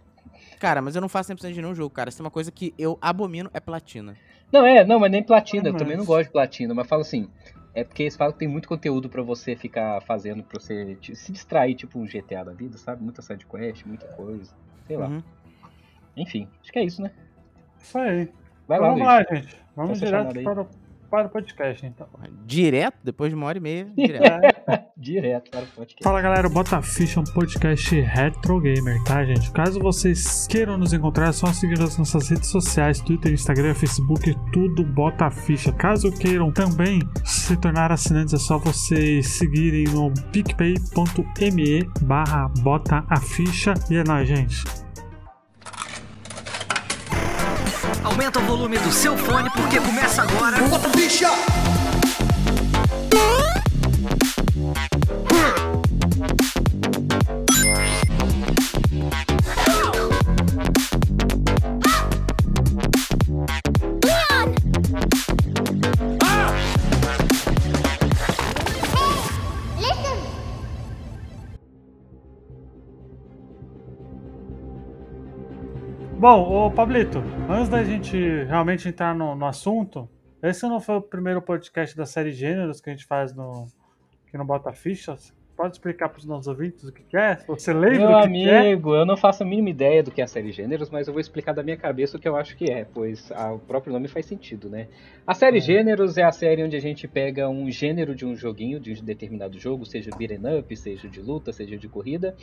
Cara, 0.60 0.81
mas 0.81 0.95
eu 0.95 1.01
não 1.01 1.10
faço 1.10 1.31
100% 1.33 1.53
de 1.53 1.62
nenhum 1.62 1.75
jogo, 1.75 1.89
cara. 1.93 2.10
Se 2.10 2.17
tem 2.17 2.24
uma 2.25 2.31
coisa 2.31 2.50
que 2.51 2.74
eu 2.79 2.98
abomino 3.01 3.50
é 3.53 3.60
platina. 3.60 4.15
Não, 4.51 4.65
é, 4.65 4.83
não, 4.86 4.98
mas 5.00 5.12
nem 5.12 5.22
platina. 5.22 5.67
Eu 5.69 5.75
Ah, 5.75 5.77
também 5.77 5.95
não 5.98 6.03
mas- 6.03 6.07
gosto 6.07 6.27
de 6.27 6.31
platina, 6.31 6.74
mas 6.74 6.88
falo 6.88 7.01
assim. 7.01 7.27
É 7.75 7.83
porque 7.83 8.03
eles 8.03 8.15
falam 8.15 8.31
que 8.33 8.39
tem 8.39 8.47
muito 8.47 8.67
conteúdo 8.67 9.09
pra 9.09 9.21
você 9.23 9.55
ficar 9.55 9.99
fazendo, 10.01 10.43
pra 10.43 10.59
você 10.59 10.95
te- 10.95 11.15
se 11.15 11.31
distrair, 11.31 11.73
tipo 11.75 11.97
um 11.99 12.05
GTA 12.05 12.43
da 12.43 12.53
vida, 12.53 12.77
sabe? 12.77 13.03
Muita 13.03 13.21
sidequest, 13.21 13.83
muita 13.85 14.05
coisa. 14.09 14.53
Sei 14.87 14.95
lá. 14.95 15.07
Uhum. 15.07 15.23
Enfim, 16.15 16.47
acho 16.61 16.71
que 16.71 16.77
é 16.79 16.83
isso, 16.83 17.01
né? 17.01 17.11
Isso 17.79 17.97
aí. 17.97 18.29
Vai 18.67 18.79
lá, 18.79 18.89
Vamos 18.89 19.01
Luiz. 19.03 19.07
lá, 19.29 19.35
gente. 19.35 19.57
Vamos 19.75 19.91
Essa 20.01 20.05
direto 20.05 20.43
para 20.43 20.61
o, 20.61 20.67
para 21.09 21.27
o 21.27 21.29
podcast, 21.31 21.85
então. 21.85 22.07
Direto, 22.45 22.97
depois 23.03 23.31
de 23.31 23.35
uma 23.35 23.47
hora 23.47 23.57
e 23.57 23.61
meia, 23.61 23.85
direto. 23.97 24.52
Direto 24.98 25.51
para 25.51 25.63
o 25.63 25.67
podcast. 25.67 26.03
Fala 26.03 26.22
galera, 26.22 26.48
o 26.48 26.50
Bota 26.50 26.82
Ficha 26.82 27.20
é 27.20 27.22
um 27.22 27.25
podcast 27.25 28.00
retro 28.01 28.60
gamer, 28.60 29.01
tá 29.03 29.24
gente? 29.24 29.51
Caso 29.51 29.79
vocês 29.79 30.48
queiram 30.48 30.77
nos 30.77 30.93
encontrar, 30.93 31.29
é 31.29 31.32
só 31.32 31.48
seguir 31.48 31.82
as 31.82 31.98
nossas 31.98 32.29
redes 32.29 32.50
sociais, 32.50 33.00
Twitter, 33.00 33.34
Instagram, 33.34 33.74
Facebook, 33.74 34.36
tudo 34.51 34.84
Bota 34.84 35.29
Ficha. 35.29 35.72
Caso 35.74 36.12
queiram 36.12 36.51
também 36.51 37.00
se 37.25 37.55
tornar 37.58 37.91
assinantes, 37.91 38.34
é 38.34 38.38
só 38.38 38.58
vocês 38.58 39.27
seguirem 39.27 39.86
no 39.86 40.13
picpay.me 40.32 41.89
barra 42.01 42.48
Bota 42.60 43.03
a 43.10 43.20
Ficha. 43.20 43.74
E 43.89 43.96
é 43.96 44.03
nóis, 44.03 44.27
gente. 44.27 44.63
Aumenta 48.03 48.39
o 48.39 48.43
volume 48.43 48.77
do 48.79 48.91
seu 48.91 49.17
fone 49.17 49.50
porque 49.51 49.79
começa 49.79 50.22
agora. 50.22 50.58
Bom, 76.23 76.67
ô 76.67 76.71
Pablito, 76.71 77.21
antes 77.49 77.67
da 77.67 77.83
gente 77.83 78.15
realmente 78.45 78.87
entrar 78.87 79.13
no, 79.13 79.35
no 79.35 79.45
assunto, 79.45 80.07
esse 80.41 80.65
não 80.65 80.79
foi 80.79 80.95
o 80.95 81.01
primeiro 81.01 81.41
podcast 81.41 81.97
da 81.97 82.05
série 82.05 82.31
Gêneros 82.31 82.79
que 82.79 82.89
a 82.89 82.93
gente 82.93 83.05
faz 83.05 83.35
no, 83.35 83.67
aqui 84.25 84.37
no 84.37 84.45
Bota 84.45 84.71
Fichas. 84.71 85.33
Pode 85.53 85.73
explicar 85.75 86.07
para 86.07 86.19
os 86.19 86.25
nossos 86.25 86.47
ouvintes 86.47 86.85
o 86.85 86.93
que, 86.93 87.03
que 87.03 87.17
é? 87.17 87.35
Você 87.45 87.73
lembra 87.73 88.07
Meu 88.07 88.17
o 88.17 88.21
que, 88.21 88.29
que 88.29 88.49
é? 88.49 88.57
amigo, 88.57 88.95
eu 88.95 89.05
não 89.05 89.17
faço 89.17 89.43
a 89.43 89.45
mínima 89.45 89.69
ideia 89.69 90.01
do 90.01 90.11
que 90.11 90.21
é 90.21 90.23
a 90.23 90.27
série 90.27 90.51
Gêneros, 90.53 90.89
mas 90.89 91.07
eu 91.07 91.13
vou 91.13 91.19
explicar 91.19 91.51
da 91.53 91.61
minha 91.61 91.75
cabeça 91.75 92.15
o 92.15 92.19
que 92.19 92.27
eu 92.27 92.37
acho 92.37 92.55
que 92.55 92.71
é, 92.71 92.85
pois 92.85 93.29
a- 93.33 93.51
o 93.51 93.59
próprio 93.59 93.91
nome 93.91 94.07
faz 94.07 94.25
sentido, 94.25 94.69
né? 94.69 94.87
A 95.27 95.33
série 95.33 95.57
É. 95.57 95.61
Gêneros 95.61 96.17
é 96.17 96.23
a 96.23 96.31
série 96.31 96.63
onde 96.63 96.77
a 96.77 96.81
gente 96.81 97.05
pega 97.05 97.49
um 97.49 97.69
gênero 97.69 98.15
de 98.15 98.25
um 98.25 98.33
joguinho, 98.33 98.79
de 98.79 98.93
um 98.93 99.03
determinado 99.05 99.59
jogo, 99.59 99.85
seja 99.85 100.09
beat'em 100.17 100.39
up, 100.57 100.75
seja 100.77 101.07
de 101.09 101.19
luta, 101.21 101.51
seja 101.51 101.77
de 101.77 101.87
corrida, 101.89 102.33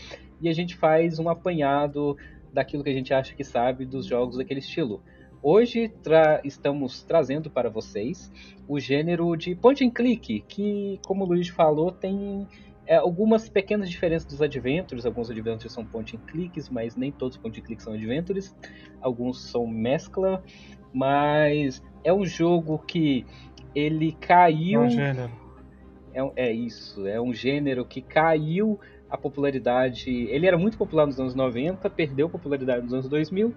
e 0.40 0.48
a 0.50 0.52
gente 0.52 0.76
faz 0.76 1.18
um 1.18 1.28
apanhado 1.30 2.16
daquilo 2.52 2.82
que 2.84 2.90
a 2.90 2.94
gente 2.94 3.12
acha 3.14 3.34
que 3.34 3.44
sabe 3.44 3.84
dos 3.84 4.06
jogos 4.06 4.36
daquele 4.36 4.60
estilo. 4.60 5.02
Hoje 5.42 5.88
tra- 6.02 6.40
estamos 6.44 7.02
trazendo 7.02 7.50
para 7.50 7.70
vocês 7.70 8.30
o 8.68 8.78
gênero 8.78 9.34
de 9.36 9.54
point 9.54 9.82
and 9.84 9.90
click, 9.90 10.44
que, 10.46 11.00
como 11.06 11.24
o 11.24 11.28
Luiz 11.28 11.48
falou, 11.48 11.90
tem 11.90 12.46
é, 12.86 12.96
algumas 12.96 13.48
pequenas 13.48 13.88
diferenças 13.88 14.28
dos 14.28 14.42
adventures. 14.42 15.06
Alguns 15.06 15.30
adventures 15.30 15.72
são 15.72 15.84
point 15.86 16.16
and 16.16 16.20
clicks, 16.26 16.68
mas 16.68 16.94
nem 16.94 17.10
todos 17.10 17.38
point 17.38 17.58
and 17.58 17.64
clicks 17.64 17.84
são 17.84 17.94
adventures. 17.94 18.54
Alguns 19.00 19.40
são 19.50 19.66
mescla, 19.66 20.42
mas 20.92 21.82
é 22.04 22.12
um 22.12 22.26
jogo 22.26 22.78
que 22.78 23.24
ele 23.74 24.12
caiu. 24.12 24.82
É 24.82 24.86
um 24.86 24.90
gênero. 24.90 25.40
É, 26.12 26.48
é 26.48 26.52
isso, 26.52 27.06
é 27.06 27.20
um 27.20 27.32
gênero 27.32 27.84
que 27.86 28.02
caiu 28.02 28.78
a 29.10 29.16
popularidade. 29.16 30.10
Ele 30.10 30.46
era 30.46 30.56
muito 30.56 30.78
popular 30.78 31.06
nos 31.06 31.18
anos 31.18 31.34
90, 31.34 31.88
perdeu 31.90 32.28
popularidade 32.28 32.82
nos 32.82 32.92
anos 32.92 33.08
2000 33.08 33.54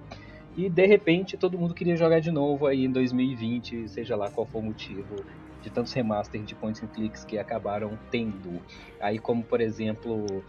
e 0.56 0.70
de 0.70 0.86
repente 0.86 1.36
todo 1.36 1.58
mundo 1.58 1.74
queria 1.74 1.96
jogar 1.96 2.20
de 2.20 2.32
novo 2.32 2.68
aí 2.68 2.86
em 2.86 2.92
2020, 2.92 3.88
seja 3.90 4.16
lá 4.16 4.30
qual 4.30 4.46
for 4.46 4.60
o 4.60 4.62
motivo 4.62 5.16
de 5.62 5.70
tantos 5.70 5.94
remasters 5.94 6.46
de 6.46 6.54
points 6.54 6.84
and 6.84 6.88
clicks 6.88 7.24
que 7.24 7.38
acabaram 7.38 7.98
tendo. 8.12 8.62
Aí 9.00 9.18
como 9.18 9.44
por 9.44 9.62
exemplo 9.62 10.44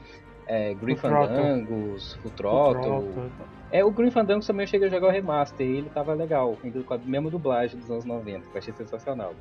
é, 0.46 0.74
Throttle. 0.74 0.96
Fandangos, 0.96 2.18
Throttle. 2.36 2.82
Throttle. 2.82 3.30
É, 3.70 3.84
o 3.84 3.90
Grim 3.90 4.10
Fandangos 4.10 4.46
também 4.46 4.64
eu 4.64 4.68
cheguei 4.68 4.88
a 4.88 4.90
jogar 4.90 5.08
o 5.08 5.10
remaster 5.10 5.66
e 5.66 5.78
ele 5.78 5.90
tava 5.90 6.14
legal, 6.14 6.56
com 6.86 6.94
a 6.94 6.98
mesma 6.98 7.30
dublagem 7.30 7.78
dos 7.78 7.90
anos 7.90 8.04
90, 8.04 8.40
que 8.40 8.54
eu 8.54 8.58
achei 8.58 8.74
sensacional. 8.74 9.34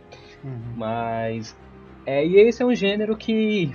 Uhum. 0.44 0.74
Mas. 0.76 1.56
É, 2.06 2.26
e 2.26 2.38
esse 2.38 2.64
é 2.64 2.66
um 2.66 2.74
gênero 2.74 3.16
que. 3.16 3.72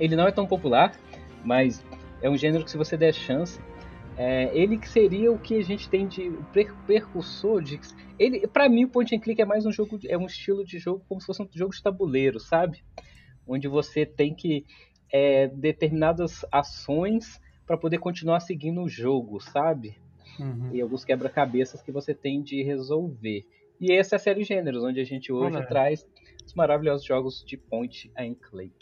Ele 0.00 0.16
não 0.16 0.26
é 0.26 0.32
tão 0.32 0.46
popular, 0.46 0.92
mas 1.44 1.84
é 2.22 2.28
um 2.30 2.36
gênero 2.36 2.64
que, 2.64 2.70
se 2.70 2.76
você 2.76 2.96
der 2.96 3.12
chance, 3.12 3.60
é, 4.16 4.50
ele 4.56 4.78
que 4.78 4.88
seria 4.88 5.30
o 5.30 5.38
que 5.38 5.56
a 5.58 5.62
gente 5.62 5.88
tem 5.88 6.06
de 6.06 6.30
per- 6.52 6.74
percussor 6.86 7.62
de. 7.62 7.80
Ele, 8.18 8.46
para 8.46 8.68
mim, 8.68 8.84
o 8.84 8.88
point 8.88 9.14
and 9.14 9.20
click 9.20 9.40
é 9.40 9.44
mais 9.44 9.66
um 9.66 9.72
jogo, 9.72 9.98
é 10.06 10.16
um 10.16 10.26
estilo 10.26 10.64
de 10.64 10.78
jogo 10.78 11.04
como 11.08 11.20
se 11.20 11.26
fosse 11.26 11.42
um 11.42 11.48
jogo 11.54 11.74
de 11.74 11.82
tabuleiro, 11.82 12.40
sabe? 12.40 12.82
Onde 13.46 13.68
você 13.68 14.06
tem 14.06 14.34
que 14.34 14.64
é, 15.12 15.48
determinadas 15.48 16.44
ações 16.50 17.40
para 17.66 17.76
poder 17.76 17.98
continuar 17.98 18.40
seguindo 18.40 18.82
o 18.82 18.88
jogo, 18.88 19.40
sabe? 19.40 19.96
Uhum. 20.38 20.70
e 20.70 20.82
alguns 20.82 21.02
quebra-cabeças 21.02 21.80
que 21.80 21.90
você 21.90 22.12
tem 22.14 22.42
de 22.42 22.62
resolver. 22.62 23.42
E 23.80 23.90
essa 23.92 24.14
é 24.14 24.16
a 24.16 24.18
série 24.18 24.44
Gêneros, 24.44 24.84
onde 24.84 25.00
a 25.00 25.04
gente 25.04 25.32
hoje 25.32 25.56
Olha. 25.56 25.66
traz 25.66 26.06
os 26.44 26.52
maravilhosos 26.54 27.06
jogos 27.06 27.42
de 27.46 27.56
point 27.56 28.10
and 28.18 28.34
click. 28.34 28.74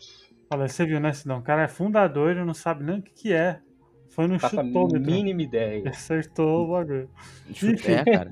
Olha, 0.54 0.68
você 0.68 0.86
viu, 0.86 1.00
né, 1.00 1.12
Sidão? 1.12 1.38
O 1.38 1.42
cara 1.42 1.62
é 1.62 1.68
fundador 1.68 2.36
e 2.36 2.44
não 2.44 2.54
sabe 2.54 2.84
nem 2.84 2.98
o 2.98 3.02
que, 3.02 3.12
que 3.12 3.32
é. 3.32 3.60
Foi 4.10 4.26
no 4.28 4.38
Faça 4.38 4.60
a 4.60 4.64
chutômetro. 4.64 5.00
mínima 5.00 5.42
ideia. 5.42 5.88
Acertou 5.88 6.64
o 6.68 6.72
bagulho. 6.72 7.10
Chute- 7.52 7.90
É, 7.92 8.04
cara. 8.04 8.30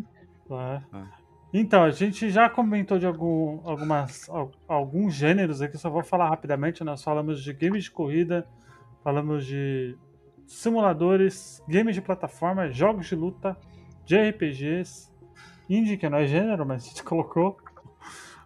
Ah. 0.51 0.83
Então, 1.55 1.83
a 1.83 1.91
gente 1.91 2.31
já 2.31 2.49
comentou 2.49 2.99
de 2.99 3.05
algum, 3.05 3.61
algumas, 3.69 4.27
al- 4.31 4.51
alguns 4.67 5.13
gêneros 5.13 5.61
aqui, 5.61 5.77
só 5.77 5.91
vou 5.91 6.03
falar 6.03 6.31
rapidamente. 6.31 6.83
Nós 6.83 7.03
falamos 7.05 7.43
de 7.43 7.53
games 7.53 7.85
de 7.85 7.91
corrida, 7.91 8.47
falamos 9.05 9.45
de 9.45 9.95
simuladores, 10.47 11.63
games 11.69 11.95
de 11.95 12.01
plataforma, 12.01 12.71
jogos 12.71 13.07
de 13.07 13.15
luta, 13.15 13.55
de 14.07 14.17
RPGs, 14.17 15.11
indie, 15.69 15.99
que 15.99 16.09
não 16.09 16.17
é 16.17 16.27
gênero, 16.27 16.65
mas 16.65 16.85
a 16.85 16.89
gente 16.89 17.03
colocou, 17.05 17.59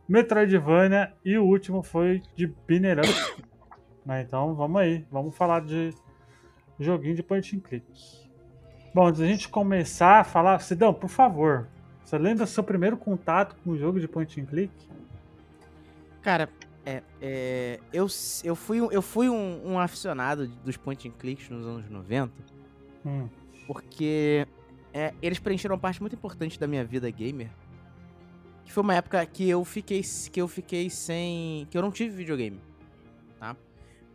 Metroidvania 0.08 1.12
e 1.24 1.38
o 1.38 1.44
último 1.44 1.84
foi 1.84 2.22
de 2.34 2.46
Binner 2.66 2.98
Up. 2.98 3.44
Né, 4.06 4.22
Então 4.22 4.54
vamos 4.54 4.80
aí, 4.80 5.04
vamos 5.10 5.36
falar 5.36 5.60
de 5.60 5.92
joguinho 6.80 7.14
de 7.16 7.22
point 7.22 7.56
and 7.56 7.60
click. 7.60 7.84
Bom, 8.94 9.06
antes 9.08 9.20
da 9.20 9.26
gente 9.26 9.48
começar 9.48 10.20
a 10.20 10.24
falar, 10.24 10.58
Sidão, 10.60 10.94
por 10.94 11.10
favor, 11.10 11.68
você 12.04 12.16
lembra 12.16 12.44
do 12.44 12.48
seu 12.48 12.62
primeiro 12.64 12.96
contato 12.96 13.54
com 13.62 13.70
o 13.70 13.76
jogo 13.78 14.00
de 14.00 14.08
point 14.08 14.40
and 14.40 14.46
click? 14.46 14.72
Cara, 16.22 16.48
é, 16.84 17.02
é, 17.20 17.80
eu, 17.92 18.06
eu 18.44 18.56
fui, 18.56 18.80
um- 18.80 18.90
eu 18.90 19.02
fui 19.02 19.28
um, 19.28 19.72
um 19.72 19.78
aficionado 19.78 20.46
dos 20.48 20.76
point 20.76 21.08
and 21.08 21.12
clicks 21.18 21.48
nos 21.50 21.66
anos 21.66 21.90
90, 21.90 22.32
Hum, 23.04 23.28
porque 23.66 24.46
é, 24.92 25.12
eles 25.22 25.38
preencheram 25.38 25.74
uma 25.74 25.80
parte 25.80 26.00
muito 26.00 26.14
importante 26.16 26.58
da 26.58 26.66
minha 26.66 26.84
vida 26.84 27.08
gamer. 27.10 27.48
Que 28.64 28.72
foi 28.72 28.82
uma 28.82 28.94
época 28.94 29.24
que 29.26 29.48
eu 29.48 29.64
fiquei, 29.64 30.02
que 30.32 30.40
eu 30.40 30.48
fiquei 30.48 30.90
sem. 30.90 31.66
que 31.70 31.76
eu 31.78 31.82
não 31.82 31.90
tive 31.92 32.16
videogame. 32.16 32.60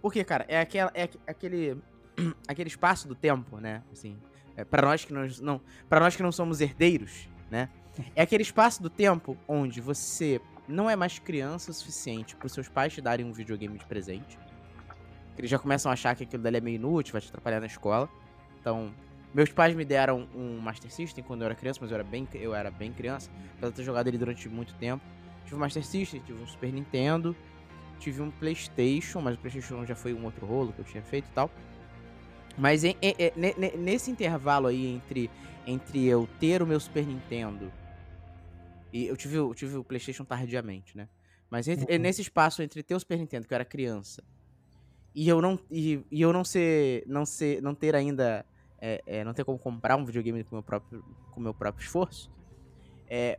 Porque, 0.01 0.23
cara, 0.23 0.45
é, 0.47 0.59
aquela, 0.59 0.91
é 0.93 1.03
aque- 1.03 1.19
aquele. 1.27 1.77
aquele 2.47 2.67
espaço 2.67 3.07
do 3.07 3.15
tempo, 3.15 3.57
né? 3.59 3.83
Assim, 3.91 4.17
é, 4.55 4.63
para 4.65 4.87
nós 4.87 5.05
que 5.05 5.13
nós 5.13 5.39
não. 5.39 5.61
para 5.87 5.99
nós 5.99 6.15
que 6.15 6.23
não 6.23 6.31
somos 6.31 6.59
herdeiros, 6.61 7.27
né? 7.49 7.69
É 8.15 8.21
aquele 8.21 8.43
espaço 8.43 8.81
do 8.81 8.89
tempo 8.89 9.37
onde 9.47 9.81
você 9.81 10.41
não 10.67 10.89
é 10.89 10.95
mais 10.95 11.19
criança 11.19 11.71
o 11.71 11.73
suficiente 11.73 12.35
para 12.35 12.47
seus 12.47 12.69
pais 12.69 12.93
te 12.93 13.01
darem 13.01 13.25
um 13.25 13.33
videogame 13.33 13.77
de 13.77 13.85
presente. 13.85 14.39
Eles 15.37 15.49
já 15.49 15.59
começam 15.59 15.89
a 15.89 15.93
achar 15.93 16.15
que 16.15 16.23
aquilo 16.23 16.41
dali 16.43 16.57
é 16.57 16.61
meio 16.61 16.75
inútil, 16.75 17.13
vai 17.13 17.21
te 17.21 17.27
atrapalhar 17.29 17.59
na 17.59 17.65
escola. 17.65 18.09
Então, 18.59 18.93
meus 19.33 19.51
pais 19.51 19.75
me 19.75 19.83
deram 19.83 20.27
um 20.35 20.59
Master 20.59 20.91
System 20.91 21.23
quando 21.23 21.41
eu 21.41 21.45
era 21.45 21.55
criança, 21.55 21.79
mas 21.81 21.89
eu 21.91 21.95
era 21.95 22.03
bem, 22.03 22.27
eu 22.33 22.53
era 22.53 22.69
bem 22.69 22.91
criança, 22.91 23.29
apesar 23.53 23.69
de 23.69 23.75
ter 23.75 23.83
jogado 23.83 24.07
ele 24.07 24.17
durante 24.17 24.47
muito 24.47 24.73
tempo. 24.75 25.03
Tive 25.43 25.55
um 25.55 25.59
Master 25.59 25.85
System, 25.85 26.21
tive 26.21 26.41
um 26.41 26.47
Super 26.47 26.71
Nintendo, 26.71 27.35
tive 28.01 28.21
um 28.21 28.31
PlayStation, 28.31 29.21
mas 29.21 29.35
o 29.35 29.37
PlayStation 29.39 29.85
já 29.85 29.95
foi 29.95 30.13
um 30.13 30.25
outro 30.25 30.45
rolo 30.45 30.73
que 30.73 30.79
eu 30.79 30.85
tinha 30.85 31.03
feito 31.03 31.27
e 31.29 31.31
tal. 31.31 31.49
Mas 32.57 32.83
em- 32.83 32.97
em- 33.01 33.15
em- 33.17 33.31
ne- 33.35 33.55
ne- 33.57 33.77
nesse 33.77 34.11
intervalo 34.11 34.67
aí 34.67 34.85
entre, 34.87 35.29
entre 35.65 36.05
eu 36.05 36.27
ter 36.39 36.61
o 36.61 36.67
meu 36.67 36.79
Super 36.79 37.05
Nintendo 37.05 37.71
e 38.91 39.05
eu 39.07 39.15
tive, 39.15 39.35
eu 39.37 39.53
tive 39.53 39.77
o 39.77 39.83
PlayStation 39.83 40.25
tardiamente, 40.25 40.97
né? 40.97 41.07
Mas 41.49 41.67
entre- 41.67 41.95
Uhum. 41.95 42.01
nesse 42.01 42.21
espaço 42.21 42.61
entre 42.61 42.83
ter 42.83 42.95
o 42.95 42.99
Super 42.99 43.17
Nintendo, 43.17 43.47
que 43.47 43.53
eu 43.53 43.55
era 43.55 43.65
criança, 43.65 44.23
e 45.13 45.27
eu 45.29 45.41
não, 45.41 45.59
e, 45.69 46.03
e 46.11 46.21
eu 46.21 46.33
não 46.33 46.43
ser, 46.43 47.03
não 47.07 47.25
ser, 47.25 47.61
não 47.61 47.75
ter 47.75 47.95
ainda, 47.95 48.45
é, 48.79 49.01
é, 49.05 49.23
não 49.23 49.33
ter 49.33 49.43
como 49.45 49.59
comprar 49.59 49.95
um 49.95 50.05
videogame 50.05 50.43
com 50.43 50.55
o 50.55 50.57
meu 50.57 50.63
próprio, 50.63 51.03
com 51.31 51.39
meu 51.39 51.53
próprio 51.53 51.83
esforço, 51.83 52.29
é, 53.07 53.37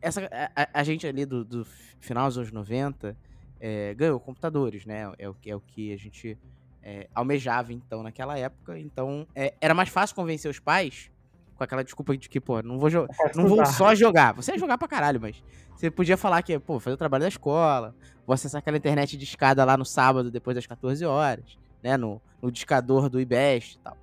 essa, 0.00 0.20
a, 0.26 0.62
a- 0.62 0.68
a 0.74 0.84
gente 0.84 1.06
ali 1.06 1.24
do, 1.24 1.44
do 1.44 1.64
final 2.00 2.28
dos 2.28 2.38
anos 2.38 2.52
90 2.52 3.16
é, 3.60 3.94
ganhou 3.94 4.18
computadores, 4.20 4.84
né? 4.86 5.12
É 5.18 5.28
o, 5.28 5.34
que- 5.34 5.50
é 5.50 5.56
o 5.56 5.60
que 5.60 5.92
a 5.92 5.96
gente 5.96 6.38
é, 6.82 7.08
almejava 7.14 7.72
então 7.72 8.02
naquela 8.02 8.38
época. 8.38 8.78
Então 8.78 9.26
é, 9.34 9.54
era 9.60 9.74
mais 9.74 9.88
fácil 9.88 10.14
convencer 10.16 10.50
os 10.50 10.58
pais 10.60 11.10
com 11.56 11.64
aquela 11.64 11.82
desculpa 11.82 12.16
de 12.16 12.28
que, 12.28 12.40
pô, 12.40 12.62
não 12.62 12.78
vou, 12.78 12.88
não 13.34 13.48
vou 13.48 13.66
só 13.66 13.94
jogar. 13.94 14.32
Você 14.34 14.52
ia 14.52 14.58
jogar 14.58 14.78
pra 14.78 14.86
caralho, 14.86 15.20
mas 15.20 15.42
você 15.74 15.90
podia 15.90 16.16
falar 16.16 16.42
que, 16.42 16.58
pô, 16.58 16.78
fazer 16.78 16.94
o 16.94 16.98
trabalho 16.98 17.22
da 17.22 17.28
escola, 17.28 17.94
vou 18.26 18.32
acessar 18.34 18.60
aquela 18.60 18.76
internet 18.76 19.16
de 19.16 19.24
escada 19.24 19.64
lá 19.64 19.76
no 19.76 19.84
sábado 19.84 20.30
depois 20.30 20.54
das 20.54 20.66
14 20.66 21.04
horas, 21.04 21.58
né? 21.82 21.96
No, 21.96 22.22
no 22.40 22.50
discador 22.52 23.08
do 23.08 23.20
IBEST 23.20 23.74
e 23.74 23.78
tal. 23.80 23.96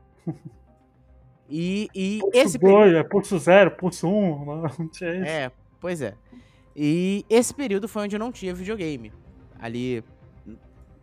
E, 1.49 1.87
e 1.93 2.21
esse 2.33 2.57
Pulso 2.57 2.75
2, 2.75 2.93
é 2.95 3.03
pulso 3.03 3.37
0, 3.37 3.71
pulso 3.71 4.07
1, 4.07 4.11
um, 4.11 4.45
não 4.79 4.87
tinha 4.89 5.13
isso. 5.15 5.25
é, 5.25 5.51
pois 5.79 6.01
é. 6.01 6.15
E 6.75 7.23
esse 7.29 7.53
período 7.53 7.87
foi 7.87 8.03
onde 8.03 8.15
eu 8.15 8.19
não 8.19 8.31
tinha 8.31 8.53
videogame. 8.53 9.13
Ali, 9.59 10.03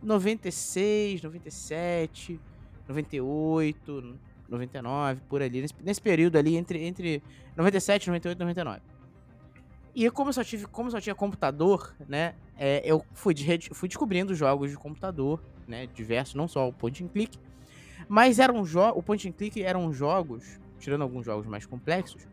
96, 0.01 1.21
97, 1.21 2.39
98, 2.87 4.17
99, 4.49 5.21
por 5.27 5.41
ali. 5.41 5.61
Nesse, 5.61 5.73
nesse 5.81 6.01
período 6.01 6.37
ali, 6.37 6.55
entre, 6.55 6.83
entre 6.83 7.23
97, 7.55 8.07
98 8.07 8.37
e 8.37 8.39
99. 8.39 8.81
E 9.95 10.09
como 10.09 10.29
eu 10.29 10.33
só, 10.33 10.43
tive, 10.43 10.65
como 10.65 10.89
só 10.89 10.99
tinha 10.99 11.13
computador, 11.13 11.95
né, 12.07 12.33
é, 12.57 12.81
eu 12.83 13.05
fui, 13.13 13.33
de, 13.33 13.69
fui 13.73 13.87
descobrindo 13.87 14.33
jogos 14.33 14.71
de 14.71 14.77
computador, 14.77 15.39
né, 15.67 15.87
diversos, 15.87 16.33
não 16.33 16.47
só 16.47 16.67
o 16.67 16.73
point 16.73 17.03
and 17.03 17.09
click, 17.09 17.37
mas 18.07 18.39
eram 18.39 18.63
o 18.95 19.03
point 19.03 19.27
and 19.27 19.31
click 19.33 19.61
eram 19.61 19.93
jogos, 19.93 20.59
tirando 20.79 21.03
alguns 21.03 21.23
jogos 21.23 21.45
mais 21.45 21.65
complexos, 21.65 22.27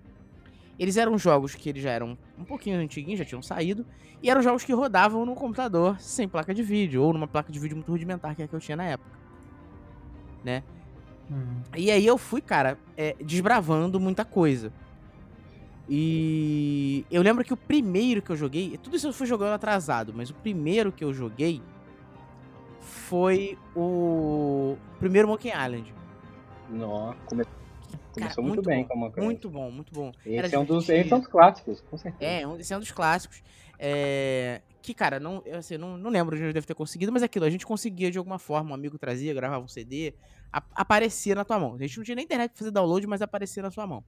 eles 0.81 0.97
eram 0.97 1.19
jogos 1.19 1.55
que 1.55 1.69
eles 1.69 1.83
já 1.83 1.91
eram 1.91 2.17
um 2.39 2.45
pouquinho 2.45 2.81
antiguinhos, 2.81 3.19
já 3.19 3.25
tinham 3.25 3.43
saído, 3.43 3.85
e 4.23 4.31
eram 4.31 4.41
jogos 4.41 4.65
que 4.65 4.73
rodavam 4.73 5.27
no 5.27 5.35
computador 5.35 6.01
sem 6.01 6.27
placa 6.27 6.55
de 6.55 6.63
vídeo, 6.63 7.03
ou 7.03 7.13
numa 7.13 7.29
placa 7.29 7.53
de 7.53 7.59
vídeo 7.59 7.77
muito 7.77 7.93
rudimentar, 7.93 8.35
que 8.35 8.41
é 8.41 8.47
a 8.47 8.49
que 8.49 8.55
eu 8.55 8.61
tinha 8.61 8.77
na 8.77 8.85
época. 8.85 9.11
Né? 10.43 10.63
Hum. 11.31 11.61
E 11.77 11.91
aí 11.91 12.07
eu 12.07 12.17
fui, 12.17 12.41
cara, 12.41 12.79
é, 12.97 13.15
desbravando 13.23 14.01
muita 14.01 14.25
coisa. 14.25 14.73
E 15.87 17.05
eu 17.11 17.21
lembro 17.21 17.45
que 17.45 17.53
o 17.53 17.57
primeiro 17.59 18.23
que 18.23 18.31
eu 18.31 18.37
joguei, 18.37 18.79
tudo 18.79 18.97
isso 18.97 19.09
eu 19.09 19.13
fui 19.13 19.27
jogando 19.27 19.53
atrasado, 19.53 20.15
mas 20.17 20.31
o 20.31 20.35
primeiro 20.35 20.91
que 20.91 21.05
eu 21.05 21.13
joguei 21.13 21.61
foi 22.81 23.59
o 23.77 24.77
primeiro 24.99 25.29
Monkey 25.29 25.51
Island. 25.51 25.93
Nó, 26.71 27.13
come- 27.27 27.45
começou 28.13 28.45
muito 28.45 28.57
muito, 28.57 28.69
bem 28.69 28.83
bom, 28.83 29.11
com 29.11 29.21
a 29.21 29.25
Muito 29.25 29.51
bom, 29.51 29.71
muito 29.71 29.95
bom. 29.95 30.13
Esse 30.25 30.55
é 30.55 30.59
um 30.59 30.65
dos, 30.65 30.89
esse 30.89 31.13
é 31.13 31.17
um 31.17 31.21
dos 31.21 31.29
clássicos, 31.29 31.81
com 31.83 31.97
certeza. 31.97 32.31
É, 32.31 32.47
um, 32.47 32.57
esse 32.59 32.73
é 32.73 32.77
um 32.77 32.81
dos 32.81 32.91
clássicos. 32.93 33.43
É, 33.79 34.63
que, 34.83 34.95
cara, 34.95 35.19
não, 35.21 35.43
eu, 35.45 35.59
assim, 35.59 35.77
não, 35.79 35.97
não 35.97 36.11
lembro 36.11 36.37
de 36.37 36.43
onde 36.43 36.51
eu 36.51 36.55
devo 36.55 36.67
ter 36.67 36.75
conseguido, 36.75 37.13
mas 37.13 37.23
é 37.23 37.27
aquilo, 37.27 37.45
a 37.45 37.51
gente 37.51 37.67
conseguia 37.67 38.11
de 38.11 38.19
alguma 38.19 38.39
forma, 38.39 38.71
um 38.71 38.75
amigo 38.75 38.99
trazia, 38.99 39.33
gravava 39.35 39.65
um 39.65 39.69
CD, 39.69 40.15
a- 40.53 40.63
aparecia 40.75 41.35
na 41.35 41.45
tua 41.45 41.59
mão. 41.59 41.75
A 41.75 41.79
gente 41.79 41.97
não 41.97 42.05
tinha 42.05 42.15
nem 42.15 42.25
internet 42.25 42.51
pra 42.51 42.59
fazer 42.59 42.71
download, 42.71 43.07
mas 43.07 43.23
aparecia 43.23 43.63
na 43.63 43.71
sua 43.71 43.87
mão. 43.87 44.05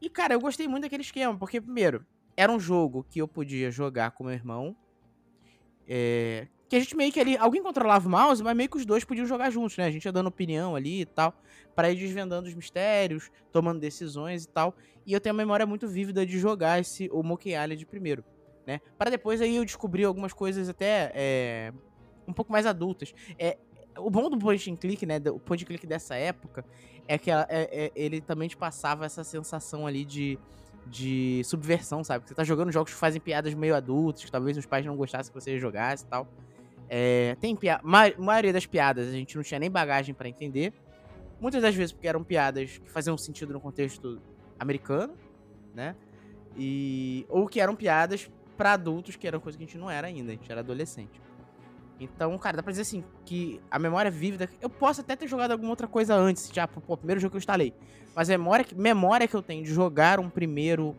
E, 0.00 0.08
cara, 0.08 0.34
eu 0.34 0.40
gostei 0.40 0.66
muito 0.66 0.84
daquele 0.84 1.02
esquema, 1.02 1.38
porque, 1.38 1.60
primeiro, 1.60 2.06
era 2.36 2.50
um 2.50 2.58
jogo 2.60 3.04
que 3.04 3.20
eu 3.20 3.28
podia 3.28 3.70
jogar 3.70 4.10
com 4.12 4.24
meu 4.24 4.32
irmão. 4.32 4.76
é, 5.86 6.48
que 6.70 6.76
a 6.76 6.78
gente 6.80 6.96
meio 6.96 7.12
que 7.12 7.18
ali. 7.18 7.36
Alguém 7.36 7.60
controlava 7.60 8.06
o 8.06 8.10
mouse, 8.10 8.40
mas 8.44 8.56
meio 8.56 8.70
que 8.70 8.76
os 8.76 8.86
dois 8.86 9.04
podiam 9.04 9.26
jogar 9.26 9.50
juntos, 9.50 9.76
né? 9.76 9.86
A 9.86 9.90
gente 9.90 10.04
ia 10.04 10.12
dando 10.12 10.28
opinião 10.28 10.76
ali 10.76 11.00
e 11.00 11.04
tal. 11.04 11.34
Pra 11.74 11.90
ir 11.90 11.96
desvendando 11.96 12.48
os 12.48 12.54
mistérios, 12.54 13.28
tomando 13.50 13.80
decisões 13.80 14.44
e 14.44 14.48
tal. 14.48 14.74
E 15.04 15.12
eu 15.12 15.20
tenho 15.20 15.34
uma 15.34 15.38
memória 15.42 15.66
muito 15.66 15.88
vívida 15.88 16.24
de 16.24 16.38
jogar 16.38 16.78
esse, 16.78 17.10
o 17.12 17.24
Monkey 17.24 17.50
Island 17.54 17.84
primeiro, 17.86 18.24
né? 18.64 18.80
Para 18.96 19.10
depois 19.10 19.40
aí 19.40 19.56
eu 19.56 19.64
descobrir 19.64 20.04
algumas 20.04 20.32
coisas 20.32 20.68
até 20.68 21.10
é, 21.12 21.72
um 22.28 22.32
pouco 22.32 22.52
mais 22.52 22.66
adultas. 22.66 23.12
É, 23.36 23.58
o 23.98 24.08
bom 24.08 24.30
do 24.30 24.38
point 24.38 24.70
and 24.70 24.76
click, 24.76 25.04
né? 25.04 25.16
O 25.32 25.40
point 25.40 25.64
and 25.64 25.66
click 25.66 25.84
dessa 25.88 26.14
época 26.14 26.64
é 27.08 27.18
que 27.18 27.32
ela- 27.32 27.46
é- 27.48 27.86
é- 27.86 27.92
ele 27.96 28.20
também 28.20 28.48
te 28.48 28.56
passava 28.56 29.04
essa 29.04 29.24
sensação 29.24 29.88
ali 29.88 30.04
de, 30.04 30.38
de 30.86 31.42
subversão, 31.44 32.04
sabe? 32.04 32.28
Você 32.28 32.34
tá 32.34 32.44
jogando 32.44 32.70
jogos 32.70 32.92
que 32.92 32.98
fazem 32.98 33.20
piadas 33.20 33.52
meio 33.54 33.74
adultas, 33.74 34.24
que 34.24 34.30
talvez 34.30 34.56
os 34.56 34.66
pais 34.66 34.86
não 34.86 34.96
gostassem 34.96 35.32
que 35.32 35.40
você 35.40 35.58
jogasse 35.58 36.04
e 36.04 36.06
tal. 36.06 36.28
É, 36.92 37.36
tem 37.40 37.54
piada. 37.54 37.80
Ma 37.84 38.12
maioria 38.18 38.52
das 38.52 38.66
piadas 38.66 39.06
a 39.06 39.12
gente 39.12 39.36
não 39.36 39.44
tinha 39.44 39.60
nem 39.60 39.70
bagagem 39.70 40.12
pra 40.12 40.28
entender. 40.28 40.72
Muitas 41.40 41.62
das 41.62 41.72
vezes 41.72 41.92
porque 41.92 42.08
eram 42.08 42.24
piadas 42.24 42.78
que 42.78 42.90
faziam 42.90 43.16
sentido 43.16 43.52
no 43.52 43.60
contexto 43.60 44.20
americano, 44.58 45.14
né? 45.72 45.94
E 46.56 47.24
ou 47.28 47.46
que 47.46 47.60
eram 47.60 47.76
piadas 47.76 48.28
pra 48.56 48.72
adultos, 48.72 49.14
que 49.14 49.26
era 49.26 49.38
coisa 49.38 49.56
que 49.56 49.62
a 49.62 49.66
gente 49.68 49.78
não 49.78 49.88
era 49.88 50.08
ainda, 50.08 50.32
a 50.32 50.34
gente 50.34 50.50
era 50.50 50.60
adolescente. 50.62 51.20
Então, 52.00 52.36
cara, 52.38 52.56
dá 52.56 52.62
pra 52.62 52.72
dizer 52.72 52.82
assim, 52.82 53.04
que 53.24 53.60
a 53.70 53.78
memória 53.78 54.10
vívida. 54.10 54.50
Eu 54.60 54.68
posso 54.68 55.00
até 55.00 55.14
ter 55.14 55.28
jogado 55.28 55.52
alguma 55.52 55.70
outra 55.70 55.86
coisa 55.86 56.14
antes, 56.14 56.50
já, 56.52 56.66
pô, 56.66 56.96
primeiro 56.96 57.20
jogo 57.20 57.30
que 57.30 57.36
eu 57.36 57.40
instalei. 57.40 57.72
Mas 58.16 58.28
a 58.28 58.32
memória, 58.32 58.66
memória 58.74 59.28
que 59.28 59.36
eu 59.36 59.42
tenho 59.42 59.62
de 59.62 59.72
jogar 59.72 60.18
um 60.18 60.28
primeiro. 60.28 60.96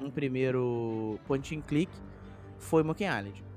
Um 0.00 0.10
primeiro 0.10 1.18
point 1.26 1.56
and 1.56 1.60
click 1.60 1.92
foi 2.56 2.84
Monkey 2.84 3.04
Island. 3.04 3.47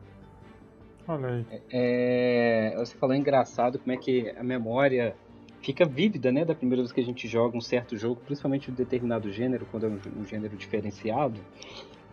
Olha 1.11 1.27
aí. 1.27 1.45
É, 1.69 2.73
você 2.77 2.95
falou 2.95 3.13
engraçado 3.13 3.77
como 3.77 3.91
é 3.91 3.97
que 3.97 4.29
a 4.29 4.43
memória 4.43 5.13
fica 5.61 5.85
vívida, 5.85 6.31
né, 6.31 6.45
da 6.45 6.55
primeira 6.55 6.81
vez 6.81 6.91
que 6.93 7.01
a 7.01 7.03
gente 7.03 7.27
joga 7.27 7.57
um 7.57 7.61
certo 7.61 7.97
jogo, 7.97 8.21
principalmente 8.21 8.71
de 8.71 8.77
determinado 8.77 9.29
gênero, 9.31 9.65
quando 9.69 9.87
é 9.87 9.89
um, 9.89 9.99
um 10.21 10.25
gênero 10.25 10.55
diferenciado, 10.55 11.39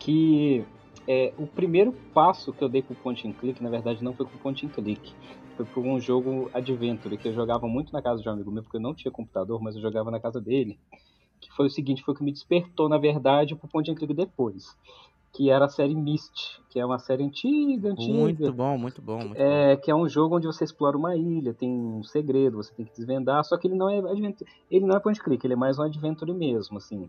que 0.00 0.64
é, 1.06 1.32
o 1.38 1.46
primeiro 1.46 1.92
passo 2.12 2.52
que 2.52 2.62
eu 2.62 2.68
dei 2.68 2.82
pro 2.82 2.94
point 2.96 3.26
and 3.26 3.32
click, 3.34 3.62
na 3.62 3.70
verdade, 3.70 4.02
não 4.02 4.12
foi 4.12 4.26
com 4.26 4.36
point 4.38 4.66
and 4.66 4.70
click, 4.70 5.14
foi 5.56 5.64
por 5.66 5.86
um 5.86 6.00
jogo 6.00 6.50
Adventure, 6.52 7.16
que 7.16 7.28
eu 7.28 7.32
jogava 7.32 7.68
muito 7.68 7.92
na 7.92 8.02
casa 8.02 8.20
de 8.20 8.28
um 8.28 8.32
amigo 8.32 8.50
meu, 8.50 8.64
porque 8.64 8.76
eu 8.78 8.82
não 8.82 8.94
tinha 8.94 9.12
computador, 9.12 9.62
mas 9.62 9.76
eu 9.76 9.80
jogava 9.80 10.10
na 10.10 10.18
casa 10.18 10.40
dele, 10.40 10.76
que 11.40 11.50
foi 11.52 11.66
o 11.66 11.70
seguinte, 11.70 12.02
foi 12.02 12.14
o 12.14 12.16
que 12.16 12.24
me 12.24 12.32
despertou, 12.32 12.88
na 12.88 12.98
verdade, 12.98 13.54
pro 13.54 13.68
point 13.68 13.88
and 13.90 13.94
click 13.94 14.12
depois, 14.12 14.76
que 15.32 15.50
era 15.50 15.66
a 15.66 15.68
série 15.68 15.94
Myst, 15.94 16.60
que 16.70 16.80
é 16.80 16.84
uma 16.84 16.98
série 16.98 17.24
antiga, 17.24 17.90
antiga, 17.90 18.12
Muito 18.12 18.52
bom, 18.52 18.78
muito 18.78 19.02
bom, 19.02 19.18
muito 19.18 19.34
bom. 19.34 19.40
é, 19.40 19.76
que 19.76 19.90
é 19.90 19.94
um 19.94 20.08
jogo 20.08 20.36
onde 20.36 20.46
você 20.46 20.64
explora 20.64 20.96
uma 20.96 21.16
ilha, 21.16 21.54
tem 21.54 21.70
um 21.70 22.02
segredo, 22.02 22.56
você 22.56 22.72
tem 22.74 22.84
que 22.84 22.92
desvendar, 22.92 23.44
só 23.44 23.56
que 23.56 23.66
ele 23.66 23.76
não 23.76 23.88
é 23.88 23.98
adventure, 23.98 24.50
ele 24.70 24.86
não 24.86 24.96
é 24.96 25.00
point 25.00 25.20
click, 25.22 25.44
ele 25.44 25.54
é 25.54 25.56
mais 25.56 25.78
um 25.78 25.82
adventure 25.82 26.32
mesmo, 26.32 26.78
assim. 26.78 27.08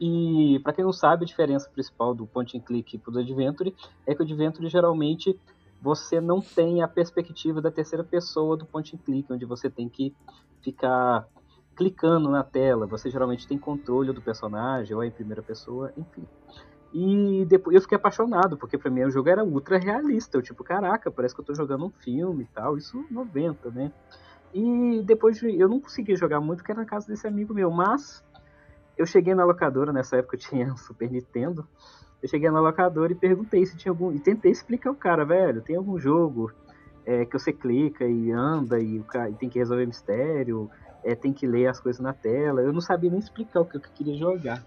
E 0.00 0.60
pra 0.64 0.72
quem 0.72 0.84
não 0.84 0.92
sabe, 0.92 1.24
a 1.24 1.26
diferença 1.26 1.70
principal 1.70 2.14
do 2.14 2.26
point 2.26 2.56
and 2.56 2.60
click 2.60 2.98
pro 2.98 3.18
adventure 3.18 3.74
é 4.06 4.14
que 4.14 4.22
o 4.22 4.24
adventure 4.24 4.68
geralmente 4.68 5.38
você 5.80 6.20
não 6.20 6.40
tem 6.40 6.82
a 6.82 6.88
perspectiva 6.88 7.60
da 7.60 7.70
terceira 7.70 8.02
pessoa 8.02 8.56
do 8.56 8.66
point 8.66 8.94
and 8.94 8.98
click, 9.04 9.32
onde 9.32 9.44
você 9.44 9.70
tem 9.70 9.88
que 9.88 10.12
ficar 10.62 11.26
clicando 11.76 12.30
na 12.30 12.42
tela, 12.42 12.86
você 12.86 13.10
geralmente 13.10 13.46
tem 13.46 13.58
controle 13.58 14.12
do 14.12 14.22
personagem 14.22 14.96
ou 14.96 15.02
é 15.02 15.06
em 15.06 15.12
primeira 15.12 15.42
pessoa, 15.42 15.92
enfim. 15.96 16.26
E 16.98 17.44
depois 17.44 17.74
eu 17.74 17.82
fiquei 17.82 17.96
apaixonado, 17.96 18.56
porque 18.56 18.78
pra 18.78 18.90
mim 18.90 19.04
o 19.04 19.10
jogo 19.10 19.28
era 19.28 19.44
ultra 19.44 19.76
realista. 19.76 20.38
Eu, 20.38 20.42
tipo, 20.42 20.64
caraca, 20.64 21.10
parece 21.10 21.34
que 21.34 21.42
eu 21.42 21.44
tô 21.44 21.54
jogando 21.54 21.84
um 21.84 21.90
filme 21.90 22.44
e 22.44 22.46
tal. 22.46 22.78
Isso 22.78 23.04
90, 23.10 23.70
né? 23.70 23.92
E 24.54 25.02
depois 25.04 25.36
de, 25.36 25.60
eu 25.60 25.68
não 25.68 25.78
consegui 25.78 26.16
jogar 26.16 26.40
muito, 26.40 26.60
porque 26.60 26.72
era 26.72 26.80
na 26.80 26.86
casa 26.86 27.06
desse 27.06 27.26
amigo 27.26 27.52
meu. 27.52 27.70
Mas 27.70 28.24
eu 28.96 29.04
cheguei 29.04 29.34
na 29.34 29.44
locadora, 29.44 29.92
nessa 29.92 30.16
época 30.16 30.36
eu 30.36 30.40
tinha 30.40 30.68
um 30.72 30.76
Super 30.78 31.10
Nintendo. 31.10 31.68
Eu 32.22 32.30
cheguei 32.30 32.48
na 32.48 32.60
locadora 32.60 33.12
e 33.12 33.14
perguntei 33.14 33.66
se 33.66 33.76
tinha 33.76 33.92
algum. 33.92 34.10
E 34.10 34.18
tentei 34.18 34.50
explicar 34.50 34.88
ao 34.88 34.96
cara, 34.96 35.22
velho, 35.22 35.60
tem 35.60 35.76
algum 35.76 35.98
jogo 35.98 36.50
é, 37.04 37.26
que 37.26 37.38
você 37.38 37.52
clica 37.52 38.06
e 38.06 38.32
anda 38.32 38.80
e, 38.80 38.98
o 38.98 39.04
cara, 39.04 39.28
e 39.28 39.34
tem 39.34 39.50
que 39.50 39.58
resolver 39.58 39.84
mistério, 39.84 40.70
é, 41.04 41.14
tem 41.14 41.34
que 41.34 41.46
ler 41.46 41.66
as 41.66 41.78
coisas 41.78 42.00
na 42.00 42.14
tela. 42.14 42.62
Eu 42.62 42.72
não 42.72 42.80
sabia 42.80 43.10
nem 43.10 43.18
explicar 43.18 43.60
o 43.60 43.66
que 43.66 43.76
eu 43.76 43.82
queria 43.82 44.16
jogar. 44.16 44.64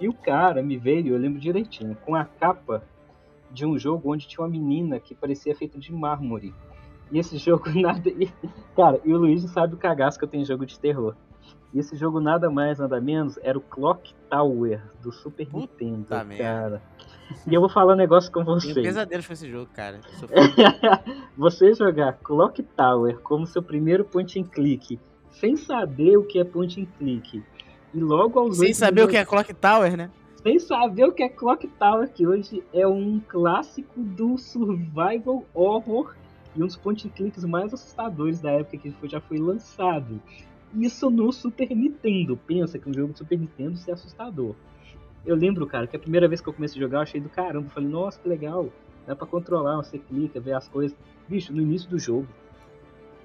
E 0.00 0.08
o 0.08 0.12
cara 0.14 0.62
me 0.62 0.76
veio, 0.78 1.14
eu 1.14 1.18
lembro 1.18 1.38
direitinho, 1.38 1.94
com 2.04 2.14
a 2.14 2.24
capa 2.24 2.82
de 3.52 3.66
um 3.66 3.78
jogo 3.78 4.12
onde 4.12 4.26
tinha 4.26 4.42
uma 4.42 4.50
menina 4.50 4.98
que 4.98 5.14
parecia 5.14 5.54
feita 5.54 5.78
de 5.78 5.92
mármore. 5.92 6.54
E 7.12 7.18
esse 7.18 7.36
jogo 7.38 7.68
nada. 7.78 8.08
e- 8.08 8.30
Cara, 8.74 9.00
e 9.04 9.12
o 9.12 9.18
Luigi 9.18 9.46
sabe 9.48 9.74
o 9.74 9.78
cagaço 9.78 10.18
que 10.18 10.24
eu 10.24 10.28
tenho 10.28 10.42
em 10.42 10.46
jogo 10.46 10.64
de 10.64 10.78
terror. 10.78 11.14
E 11.74 11.78
esse 11.78 11.94
jogo 11.96 12.18
nada 12.20 12.50
mais, 12.50 12.78
nada 12.78 13.00
menos, 13.00 13.38
era 13.42 13.56
o 13.56 13.60
Clock 13.60 14.12
Tower 14.28 14.82
do 15.02 15.12
Super 15.12 15.46
Puta 15.46 15.84
Nintendo, 15.84 16.06
merda. 16.26 16.36
cara. 16.42 16.82
E 17.46 17.54
eu 17.54 17.60
vou 17.60 17.68
falar 17.70 17.92
um 17.92 17.96
negócio 17.96 18.30
com 18.32 18.42
vocês. 18.44 18.74
pesadelos 18.74 19.24
com 19.26 19.32
esse 19.32 19.48
jogo, 19.48 19.70
cara. 19.72 20.00
Você 21.36 21.72
jogar 21.74 22.14
Clock 22.14 22.62
Tower 22.62 23.18
como 23.20 23.46
seu 23.46 23.62
primeiro 23.62 24.04
point 24.04 24.38
and 24.40 24.44
click, 24.44 24.98
sem 25.30 25.56
saber 25.56 26.16
o 26.16 26.24
que 26.24 26.38
é 26.40 26.44
point 26.44 26.80
and 26.80 26.86
click, 26.98 27.42
e 27.94 27.98
logo 28.00 28.38
aos 28.38 28.58
Sem 28.58 28.72
saber 28.74 29.02
o 29.02 29.06
minutos- 29.06 29.12
que 29.12 29.16
é 29.18 29.24
Clock 29.24 29.54
Tower, 29.54 29.96
né? 29.96 30.10
sem 30.42 30.58
saber 30.58 31.04
o 31.04 31.12
que 31.12 31.22
é 31.22 31.28
Clock 31.28 31.66
Tower, 31.78 32.08
que 32.10 32.26
hoje 32.26 32.62
é 32.72 32.86
um 32.86 33.20
clássico 33.28 34.00
do 34.00 34.38
survival 34.38 35.44
horror 35.52 36.14
e 36.56 36.62
um 36.62 36.66
dos 36.66 36.76
point 36.76 37.06
clicks 37.10 37.44
mais 37.44 37.74
assustadores 37.74 38.40
da 38.40 38.50
época 38.52 38.78
que 38.78 38.94
já 39.08 39.20
foi 39.20 39.38
lançado. 39.38 40.20
Isso 40.74 41.10
no 41.10 41.30
Super 41.32 41.68
Nintendo. 41.76 42.36
Pensa 42.46 42.78
que 42.78 42.88
um 42.88 42.94
jogo 42.94 43.12
de 43.12 43.18
Super 43.18 43.38
Nintendo 43.38 43.78
é 43.86 43.92
assustador. 43.92 44.54
Eu 45.26 45.36
lembro, 45.36 45.66
cara, 45.66 45.86
que 45.86 45.96
a 45.96 45.98
primeira 45.98 46.26
vez 46.26 46.40
que 46.40 46.48
eu 46.48 46.52
comecei 46.54 46.80
a 46.80 46.84
jogar 46.84 46.98
eu 46.98 47.02
achei 47.02 47.20
do 47.20 47.28
caramba. 47.28 47.66
Eu 47.66 47.70
falei, 47.70 47.88
nossa, 47.90 48.18
que 48.18 48.28
legal. 48.28 48.68
Dá 49.06 49.14
pra 49.14 49.26
controlar, 49.26 49.76
você 49.76 49.98
clica, 49.98 50.40
vê 50.40 50.52
as 50.52 50.66
coisas. 50.68 50.96
Bicho, 51.28 51.52
no 51.52 51.60
início 51.60 51.90
do 51.90 51.98
jogo, 51.98 52.26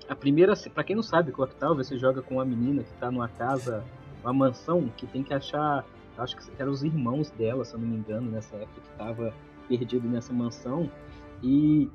a 0.10 0.15
primeira, 0.15 0.54
para 0.73 0.84
quem 0.84 0.95
não 0.95 1.04
sabe, 1.04 1.32
Clock 1.32 1.56
Tower, 1.56 1.75
você 1.78 1.97
joga 1.97 2.21
com 2.21 2.36
uma 2.36 2.45
menina 2.45 2.84
que 2.84 2.93
tá 2.99 3.10
numa 3.10 3.28
casa, 3.28 3.84
uma 4.26 4.48
mansão, 4.48 4.90
que 4.96 5.08
tem 5.08 5.24
que 5.24 5.34
achar 5.34 5.86
acho 6.18 6.36
que 6.38 6.62
eram 6.62 6.72
os 6.72 6.84
irmãos 6.84 7.30
dela, 7.32 7.66
se 7.66 7.74
eu 7.74 7.80
não 7.80 7.88
me 7.88 7.98
engano, 7.98 8.32
nessa 8.32 8.56
época 8.56 8.82
que 8.82 8.88
estava 8.88 9.34
perdido 9.68 10.08
nessa 10.08 10.34
mansão 10.34 10.90
e, 11.44 11.90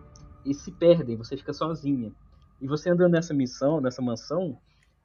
e 0.45 0.53
se 0.53 0.71
perdem, 0.73 1.17
você 1.17 1.37
fica 1.37 1.53
sozinha. 1.53 2.13
E 2.61 2.67
você 2.67 2.91
andando 2.91 3.13
nessa 3.13 3.33
missão, 3.33 3.81
nessa 3.81 4.03
mansão, 4.03 4.59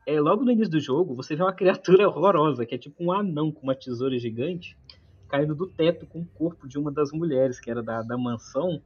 é 0.06 0.20
logo 0.20 0.44
no 0.44 0.52
início 0.52 0.72
do 0.72 0.80
jogo, 0.80 1.16
você 1.16 1.36
vê 1.36 1.44
uma 1.44 1.54
criatura 1.54 2.08
horrorosa, 2.10 2.66
que 2.66 2.76
é 2.76 2.78
tipo 2.78 3.04
um 3.04 3.12
anão 3.12 3.52
com 3.52 3.64
uma 3.64 3.76
tesoura 3.76 4.18
gigante, 4.20 4.78
caindo 5.30 5.56
do 5.56 5.68
teto 5.68 6.06
com 6.06 6.22
o 6.22 6.26
corpo 6.26 6.68
de 6.68 6.78
uma 6.78 6.92
das 6.92 7.12
mulheres 7.12 7.60
que 7.60 7.72
era 7.72 7.82
da, 7.82 8.02
da 8.02 8.18
mansão. 8.18 8.82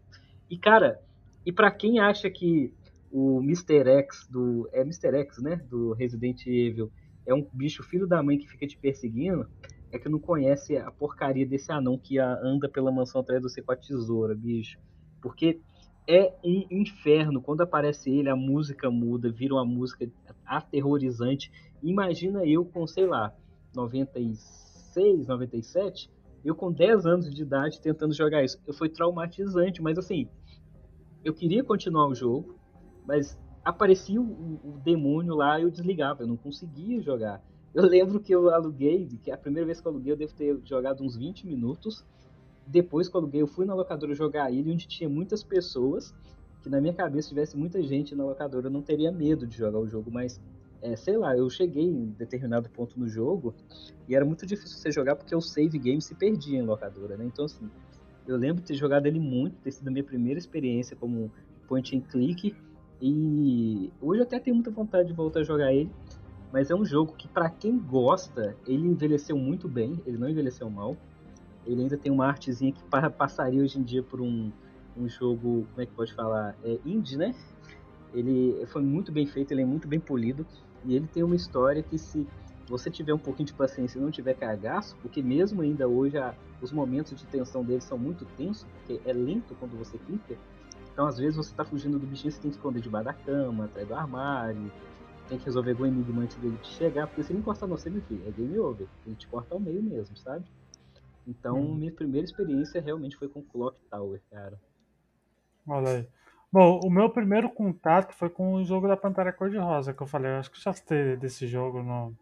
E 0.49 0.57
cara, 0.57 0.99
e 1.45 1.51
para 1.51 1.71
quem 1.71 1.99
acha 1.99 2.29
que 2.29 2.71
o 3.11 3.41
Mr. 3.41 3.89
X 3.89 4.27
do 4.29 4.69
é 4.71 4.81
Mr. 4.81 5.15
X, 5.17 5.39
né, 5.39 5.55
do 5.69 5.93
Resident 5.93 6.45
Evil, 6.45 6.91
é 7.29 7.33
um 7.33 7.47
bicho 7.53 7.83
filho 7.83 8.07
da 8.07 8.21
mãe 8.23 8.37
que 8.37 8.47
fica 8.47 8.65
te 8.65 8.77
perseguindo, 8.77 9.47
é 9.91 9.99
que 9.99 10.09
não 10.09 10.19
conhece 10.19 10.77
a 10.77 10.91
porcaria 10.91 11.45
desse 11.45 11.71
anão 11.71 11.97
que 11.97 12.17
anda 12.19 12.67
pela 12.67 12.91
mansão 12.91 13.21
atrás 13.21 13.41
de 13.41 13.49
você 13.49 13.61
com 13.61 13.71
a 13.71 13.75
tesoura, 13.75 14.35
bicho. 14.35 14.79
Porque 15.21 15.59
é 16.07 16.33
um 16.43 16.65
inferno. 16.71 17.41
Quando 17.41 17.61
aparece 17.61 18.09
ele, 18.09 18.29
a 18.29 18.35
música 18.35 18.89
muda, 18.89 19.31
vira 19.31 19.53
uma 19.53 19.65
música 19.65 20.09
aterrorizante. 20.45 21.51
Imagina 21.83 22.45
eu 22.45 22.65
com, 22.65 22.85
sei 22.87 23.05
lá, 23.05 23.33
96, 23.75 25.27
97, 25.27 26.09
eu 26.43 26.55
com 26.55 26.71
10 26.71 27.05
anos 27.05 27.29
de 27.33 27.41
idade 27.43 27.79
tentando 27.81 28.13
jogar 28.13 28.43
isso. 28.43 28.59
Eu 28.65 28.73
foi 28.73 28.89
traumatizante, 28.89 29.81
mas 29.81 29.97
assim, 29.97 30.27
eu 31.23 31.33
queria 31.33 31.63
continuar 31.63 32.07
o 32.07 32.15
jogo, 32.15 32.55
mas 33.05 33.37
aparecia 33.63 34.21
o, 34.21 34.59
o 34.63 34.79
demônio 34.83 35.35
lá 35.35 35.59
e 35.59 35.63
eu 35.63 35.69
desligava, 35.69 36.23
eu 36.23 36.27
não 36.27 36.37
conseguia 36.37 37.01
jogar. 37.01 37.43
Eu 37.73 37.83
lembro 37.83 38.19
que 38.19 38.33
eu 38.33 38.49
aluguei, 38.49 39.07
que 39.23 39.31
a 39.31 39.37
primeira 39.37 39.65
vez 39.65 39.79
que 39.79 39.87
eu 39.87 39.91
aluguei 39.91 40.11
eu 40.11 40.17
devo 40.17 40.33
ter 40.33 40.59
jogado 40.65 41.03
uns 41.03 41.15
20 41.15 41.45
minutos. 41.45 42.03
Depois 42.65 43.07
que 43.07 43.15
eu 43.15 43.19
aluguei, 43.21 43.41
eu 43.41 43.47
fui 43.47 43.65
na 43.65 43.73
locadora 43.73 44.13
jogar 44.13 44.51
ele, 44.51 44.71
onde 44.71 44.87
tinha 44.87 45.09
muitas 45.09 45.43
pessoas, 45.43 46.13
que 46.61 46.69
na 46.69 46.79
minha 46.79 46.93
cabeça 46.93 47.23
se 47.23 47.29
tivesse 47.29 47.57
muita 47.57 47.81
gente 47.81 48.15
na 48.15 48.23
locadora, 48.23 48.67
eu 48.67 48.71
não 48.71 48.81
teria 48.81 49.11
medo 49.11 49.47
de 49.47 49.57
jogar 49.57 49.79
o 49.79 49.87
jogo, 49.87 50.11
mas 50.11 50.39
é, 50.81 50.95
sei 50.95 51.17
lá, 51.17 51.35
eu 51.35 51.49
cheguei 51.49 51.83
em 51.83 52.05
determinado 52.17 52.69
ponto 52.69 52.99
no 52.99 53.07
jogo 53.07 53.53
e 54.07 54.15
era 54.15 54.23
muito 54.23 54.45
difícil 54.45 54.77
você 54.77 54.91
jogar 54.91 55.15
porque 55.15 55.35
o 55.35 55.41
save 55.41 55.77
game 55.77 56.01
se 56.01 56.15
perdia 56.15 56.59
em 56.59 56.63
locadora, 56.63 57.17
né? 57.17 57.25
Então 57.25 57.45
assim, 57.45 57.69
eu 58.27 58.37
lembro 58.37 58.61
de 58.61 58.67
ter 58.67 58.75
jogado 58.75 59.05
ele 59.05 59.19
muito, 59.19 59.57
ter 59.57 59.71
sido 59.71 59.87
a 59.87 59.91
minha 59.91 60.03
primeira 60.03 60.39
experiência 60.39 60.95
como 60.95 61.31
point 61.67 61.95
and 61.95 62.01
click 62.01 62.55
e 63.01 63.91
hoje 64.01 64.21
eu 64.21 64.23
até 64.25 64.39
tenho 64.39 64.55
muita 64.55 64.71
vontade 64.71 65.07
de 65.07 65.13
voltar 65.13 65.39
a 65.39 65.43
jogar 65.43 65.73
ele, 65.73 65.91
mas 66.51 66.69
é 66.69 66.75
um 66.75 66.83
jogo 66.83 67.13
que, 67.13 67.27
para 67.27 67.49
quem 67.49 67.77
gosta, 67.77 68.55
ele 68.67 68.87
envelheceu 68.87 69.37
muito 69.37 69.67
bem, 69.67 69.99
ele 70.05 70.17
não 70.17 70.27
envelheceu 70.27 70.69
mal. 70.69 70.97
Ele 71.65 71.83
ainda 71.83 71.97
tem 71.97 72.11
uma 72.11 72.25
artezinha 72.25 72.71
que 72.71 72.83
passaria 73.17 73.61
hoje 73.61 73.77
em 73.77 73.83
dia 73.83 74.01
por 74.01 74.19
um, 74.19 74.51
um 74.97 75.07
jogo, 75.07 75.67
como 75.69 75.81
é 75.81 75.85
que 75.85 75.91
pode 75.93 76.13
falar? 76.13 76.55
É 76.63 76.79
indie, 76.83 77.17
né? 77.17 77.35
Ele 78.13 78.65
foi 78.67 78.81
muito 78.81 79.11
bem 79.11 79.27
feito, 79.27 79.51
ele 79.51 79.61
é 79.61 79.65
muito 79.65 79.87
bem 79.87 79.99
polido. 79.99 80.45
E 80.83 80.95
ele 80.95 81.07
tem 81.07 81.21
uma 81.21 81.35
história 81.35 81.83
que, 81.83 81.97
se 81.97 82.27
você 82.67 82.89
tiver 82.89 83.13
um 83.13 83.19
pouquinho 83.19 83.47
de 83.47 83.53
paciência 83.53 83.99
e 83.99 84.01
não 84.01 84.09
tiver 84.09 84.33
cagaço, 84.33 84.95
porque 85.01 85.21
mesmo 85.21 85.61
ainda 85.61 85.87
hoje 85.87 86.17
a, 86.17 86.33
os 86.61 86.71
momentos 86.71 87.15
de 87.15 87.25
tensão 87.25 87.63
dele 87.63 87.81
são 87.81 87.97
muito 87.97 88.25
tensos, 88.37 88.63
porque 88.63 88.99
é 89.07 89.13
lento 89.13 89.55
quando 89.59 89.77
você 89.77 89.97
clica. 89.99 90.35
Então, 90.99 91.07
às 91.07 91.17
vezes, 91.17 91.37
você 91.37 91.55
tá 91.55 91.63
fugindo 91.63 91.97
do 91.97 92.05
bichinho, 92.05 92.29
você 92.29 92.41
tem 92.41 92.51
que 92.51 92.57
esconder 92.57 92.81
debaixo 92.81 93.05
da 93.05 93.13
cama, 93.13 93.63
atrás 93.63 93.87
do 93.87 93.95
armário 93.95 94.69
tem 95.29 95.37
que 95.37 95.45
resolver 95.45 95.71
algum 95.71 95.85
enigma 95.85 96.23
antes 96.23 96.35
dele 96.35 96.57
te 96.57 96.73
chegar, 96.73 97.07
porque 97.07 97.23
se 97.23 97.31
ele 97.31 97.39
encostar 97.39 97.69
no 97.69 97.77
você, 97.77 97.89
meu 97.89 98.01
filho, 98.01 98.27
é 98.27 98.31
game 98.31 98.59
over. 98.59 98.85
Ele 99.05 99.15
te 99.15 99.25
corta 99.27 99.53
ao 99.53 99.61
meio 99.61 99.81
mesmo, 99.81 100.17
sabe? 100.17 100.43
Então, 101.25 101.57
hum. 101.57 101.75
minha 101.75 101.91
primeira 101.93 102.25
experiência 102.25 102.81
realmente 102.81 103.15
foi 103.15 103.29
com 103.29 103.41
Clock 103.41 103.79
Tower, 103.89 104.19
cara. 104.29 104.59
Olha 105.65 105.89
aí. 105.89 106.07
Bom, 106.51 106.81
o 106.83 106.89
meu 106.89 107.09
primeiro 107.09 107.49
contato 107.49 108.13
foi 108.13 108.29
com 108.29 108.55
o 108.55 108.65
jogo 108.65 108.85
da 108.85 108.97
Pantera 108.97 109.31
Cor-de-Rosa, 109.31 109.93
que 109.93 110.01
eu 110.01 110.07
falei, 110.07 110.31
eu 110.31 110.35
acho 110.35 110.51
que 110.51 110.61
já 110.61 110.73
citei 110.73 111.15
desse 111.15 111.47
jogo 111.47 111.81
no... 111.81 112.13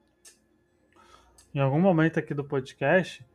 em 1.55 1.59
algum 1.59 1.81
momento 1.81 2.19
aqui 2.19 2.35
do 2.35 2.43
podcast, 2.43 3.25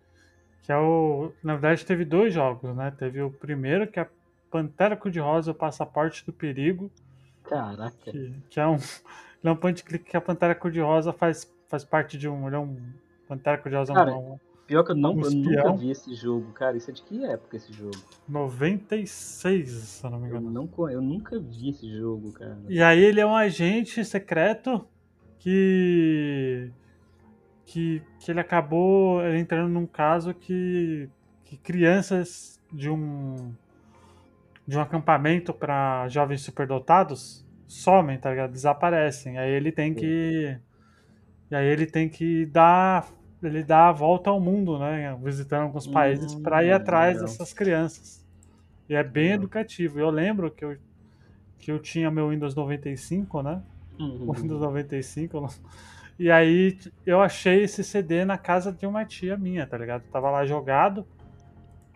que 0.62 0.70
é 0.70 0.78
o... 0.78 1.32
Na 1.42 1.54
verdade, 1.54 1.84
teve 1.84 2.04
dois 2.04 2.32
jogos, 2.32 2.76
né? 2.76 2.92
Teve 2.96 3.22
o 3.22 3.30
primeiro, 3.32 3.90
que 3.90 3.98
é 3.98 4.08
Pantera 4.52 4.96
Cor-de-Rosa, 4.96 5.50
o 5.50 5.54
Passaporte 5.54 6.24
do 6.26 6.32
Perigo. 6.32 6.90
Caraca. 7.42 7.90
Que, 7.98 8.34
que 8.50 8.60
é 8.60 8.66
um 8.66 8.76
ele 9.42 9.50
é 9.50 9.50
um 9.50 9.56
point 9.56 9.82
click 9.82 10.04
que 10.04 10.16
a 10.16 10.20
Pantera 10.20 10.54
Cor-de-Rosa 10.54 11.12
faz, 11.12 11.52
faz 11.66 11.84
parte 11.84 12.16
de 12.16 12.28
um. 12.28 12.46
Ele 12.46 12.54
é 12.54 12.58
um. 12.58 12.76
Pantera 13.26 13.58
Cor-de-Rosa 13.58 13.92
é 13.92 14.14
um. 14.14 14.38
Pior 14.66 14.84
que 14.84 14.92
eu, 14.92 14.96
não, 14.96 15.16
um 15.16 15.22
eu 15.22 15.30
nunca 15.32 15.72
vi 15.72 15.90
esse 15.90 16.14
jogo, 16.14 16.52
cara. 16.52 16.76
Isso 16.76 16.90
é 16.90 16.94
de 16.94 17.02
que 17.02 17.24
época 17.24 17.56
esse 17.56 17.72
jogo? 17.72 17.96
96, 18.28 19.68
se 19.68 20.06
eu 20.06 20.10
não 20.10 20.20
me 20.20 20.28
engano. 20.28 20.46
Eu, 20.46 20.52
não, 20.52 20.90
eu 20.90 21.02
nunca 21.02 21.40
vi 21.40 21.70
esse 21.70 21.90
jogo, 21.98 22.32
cara. 22.32 22.56
E 22.68 22.80
aí 22.80 23.02
ele 23.02 23.20
é 23.20 23.26
um 23.26 23.34
agente 23.34 24.04
secreto 24.04 24.86
que. 25.38 26.70
Que, 27.64 28.02
que 28.20 28.30
ele 28.30 28.40
acabou 28.40 29.24
entrando 29.34 29.70
num 29.70 29.86
caso 29.86 30.34
que, 30.34 31.08
que 31.44 31.56
crianças 31.56 32.60
de 32.70 32.90
um 32.90 33.52
de 34.66 34.76
um 34.76 34.80
acampamento 34.80 35.52
para 35.52 36.08
jovens 36.08 36.42
superdotados 36.42 37.44
somem, 37.66 38.18
tá 38.18 38.30
ligado? 38.30 38.52
Desaparecem. 38.52 39.38
Aí 39.38 39.50
ele 39.50 39.72
tem 39.72 39.94
que. 39.94 40.56
E 41.50 41.54
aí 41.54 41.66
ele 41.66 41.86
tem 41.86 42.08
que 42.08 42.46
dar. 42.46 43.08
Ele 43.42 43.64
dá 43.64 43.88
a 43.88 43.92
volta 43.92 44.30
ao 44.30 44.40
mundo, 44.40 44.78
né? 44.78 45.16
Visitando 45.20 45.62
alguns 45.62 45.86
países 45.86 46.34
hum, 46.34 46.42
para 46.42 46.62
ir 46.64 46.72
atrás 46.72 47.14
legal. 47.14 47.28
dessas 47.28 47.52
crianças. 47.52 48.24
E 48.88 48.94
é 48.94 49.02
bem 49.02 49.32
educativo. 49.32 49.98
Eu 49.98 50.10
lembro 50.10 50.50
que 50.50 50.64
eu, 50.64 50.76
que 51.58 51.72
eu 51.72 51.78
tinha 51.80 52.10
meu 52.10 52.28
Windows 52.28 52.54
95, 52.54 53.42
né? 53.42 53.60
Uhum. 53.98 54.30
Windows 54.32 54.60
95. 54.60 55.48
E 56.18 56.30
aí 56.30 56.78
eu 57.04 57.20
achei 57.20 57.64
esse 57.64 57.82
CD 57.82 58.24
na 58.24 58.38
casa 58.38 58.70
de 58.70 58.86
uma 58.86 59.04
tia 59.04 59.36
minha, 59.36 59.66
tá 59.66 59.76
ligado? 59.76 60.02
Tava 60.12 60.30
lá 60.30 60.44
jogado, 60.44 61.04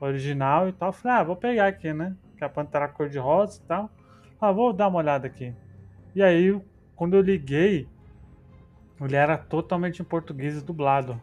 original 0.00 0.68
e 0.68 0.72
tal. 0.72 0.90
Falei, 0.90 1.18
ah, 1.18 1.22
vou 1.22 1.36
pegar 1.36 1.68
aqui, 1.68 1.92
né? 1.92 2.16
Que 2.36 2.44
é 2.44 2.46
a 2.46 2.50
Pantera 2.50 2.88
cor-de-rosa 2.88 3.60
e 3.62 3.66
tal. 3.66 3.90
Ah, 4.40 4.52
vou 4.52 4.72
dar 4.72 4.88
uma 4.88 4.98
olhada 4.98 5.26
aqui. 5.26 5.54
E 6.14 6.22
aí, 6.22 6.60
quando 6.94 7.14
eu 7.14 7.20
liguei, 7.20 7.88
ele 9.00 9.16
era 9.16 9.36
totalmente 9.36 10.00
em 10.00 10.04
português 10.04 10.62
dublado. 10.62 11.20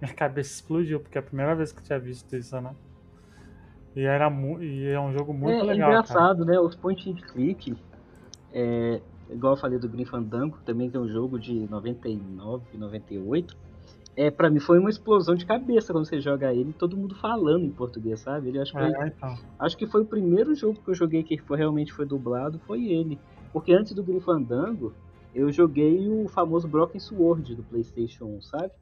Minha 0.00 0.12
cabeça 0.14 0.54
explodiu, 0.54 1.00
porque 1.00 1.18
é 1.18 1.20
a 1.20 1.24
primeira 1.24 1.54
vez 1.54 1.72
que 1.72 1.80
eu 1.80 1.84
tinha 1.84 1.98
visto 1.98 2.34
isso, 2.34 2.60
né? 2.60 2.74
E, 3.94 4.02
era 4.02 4.30
e 4.60 4.86
é 4.86 5.00
um 5.00 5.12
jogo 5.12 5.32
muito 5.32 5.60
é, 5.60 5.62
legal. 5.62 5.90
É 5.90 5.92
engraçado, 5.92 6.44
cara. 6.44 6.52
né? 6.52 6.60
Os 6.60 6.76
point 6.76 7.10
and 7.10 7.16
click, 7.32 7.76
é, 8.52 9.00
igual 9.28 9.54
eu 9.54 9.56
falei 9.56 9.78
do 9.78 9.88
Grim 9.88 10.04
Fandango, 10.04 10.58
também 10.64 10.88
tem 10.90 11.00
um 11.00 11.08
jogo 11.08 11.38
de 11.38 11.68
99, 11.68 12.64
98. 12.78 13.56
É, 14.20 14.30
pra 14.30 14.50
mim 14.50 14.60
foi 14.60 14.78
uma 14.78 14.90
explosão 14.90 15.34
de 15.34 15.46
cabeça 15.46 15.94
quando 15.94 16.04
você 16.04 16.20
joga 16.20 16.52
ele, 16.52 16.74
todo 16.74 16.94
mundo 16.94 17.14
falando 17.14 17.64
em 17.64 17.70
português, 17.70 18.20
sabe? 18.20 18.48
Ele 18.48 18.58
acho 18.58 18.70
que, 18.70 18.78
foi, 18.78 18.92
é, 18.92 19.06
então. 19.06 19.38
acho 19.58 19.78
que 19.78 19.86
foi 19.86 20.02
o 20.02 20.04
primeiro 20.04 20.54
jogo 20.54 20.78
que 20.78 20.90
eu 20.90 20.94
joguei 20.94 21.22
que 21.22 21.38
foi, 21.38 21.56
realmente 21.56 21.90
foi 21.90 22.04
dublado, 22.04 22.58
foi 22.66 22.84
ele. 22.84 23.18
Porque 23.50 23.72
antes 23.72 23.94
do 23.94 24.04
Grim 24.04 24.20
Fandango, 24.20 24.92
eu 25.34 25.50
joguei 25.50 26.06
o 26.06 26.28
famoso 26.28 26.68
Broken 26.68 27.00
Sword 27.00 27.54
do 27.54 27.62
PlayStation 27.62 28.26
1, 28.26 28.42
sabe? 28.42 28.72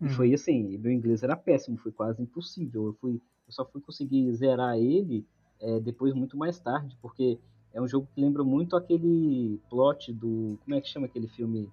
E 0.00 0.06
hum. 0.06 0.08
foi 0.08 0.34
assim, 0.34 0.76
meu 0.78 0.90
inglês 0.90 1.22
era 1.22 1.36
péssimo, 1.36 1.76
foi 1.76 1.92
quase 1.92 2.20
impossível. 2.20 2.86
Eu, 2.86 2.94
fui, 2.94 3.22
eu 3.46 3.52
só 3.52 3.64
fui 3.64 3.80
conseguir 3.80 4.32
zerar 4.32 4.76
ele 4.76 5.24
é, 5.60 5.78
depois 5.78 6.12
muito 6.12 6.36
mais 6.36 6.58
tarde, 6.58 6.98
porque 7.00 7.38
é 7.72 7.80
um 7.80 7.86
jogo 7.86 8.08
que 8.12 8.20
lembra 8.20 8.42
muito 8.42 8.74
aquele 8.74 9.60
plot 9.70 10.12
do. 10.12 10.58
Como 10.64 10.74
é 10.74 10.80
que 10.80 10.88
chama 10.88 11.06
aquele 11.06 11.28
filme? 11.28 11.70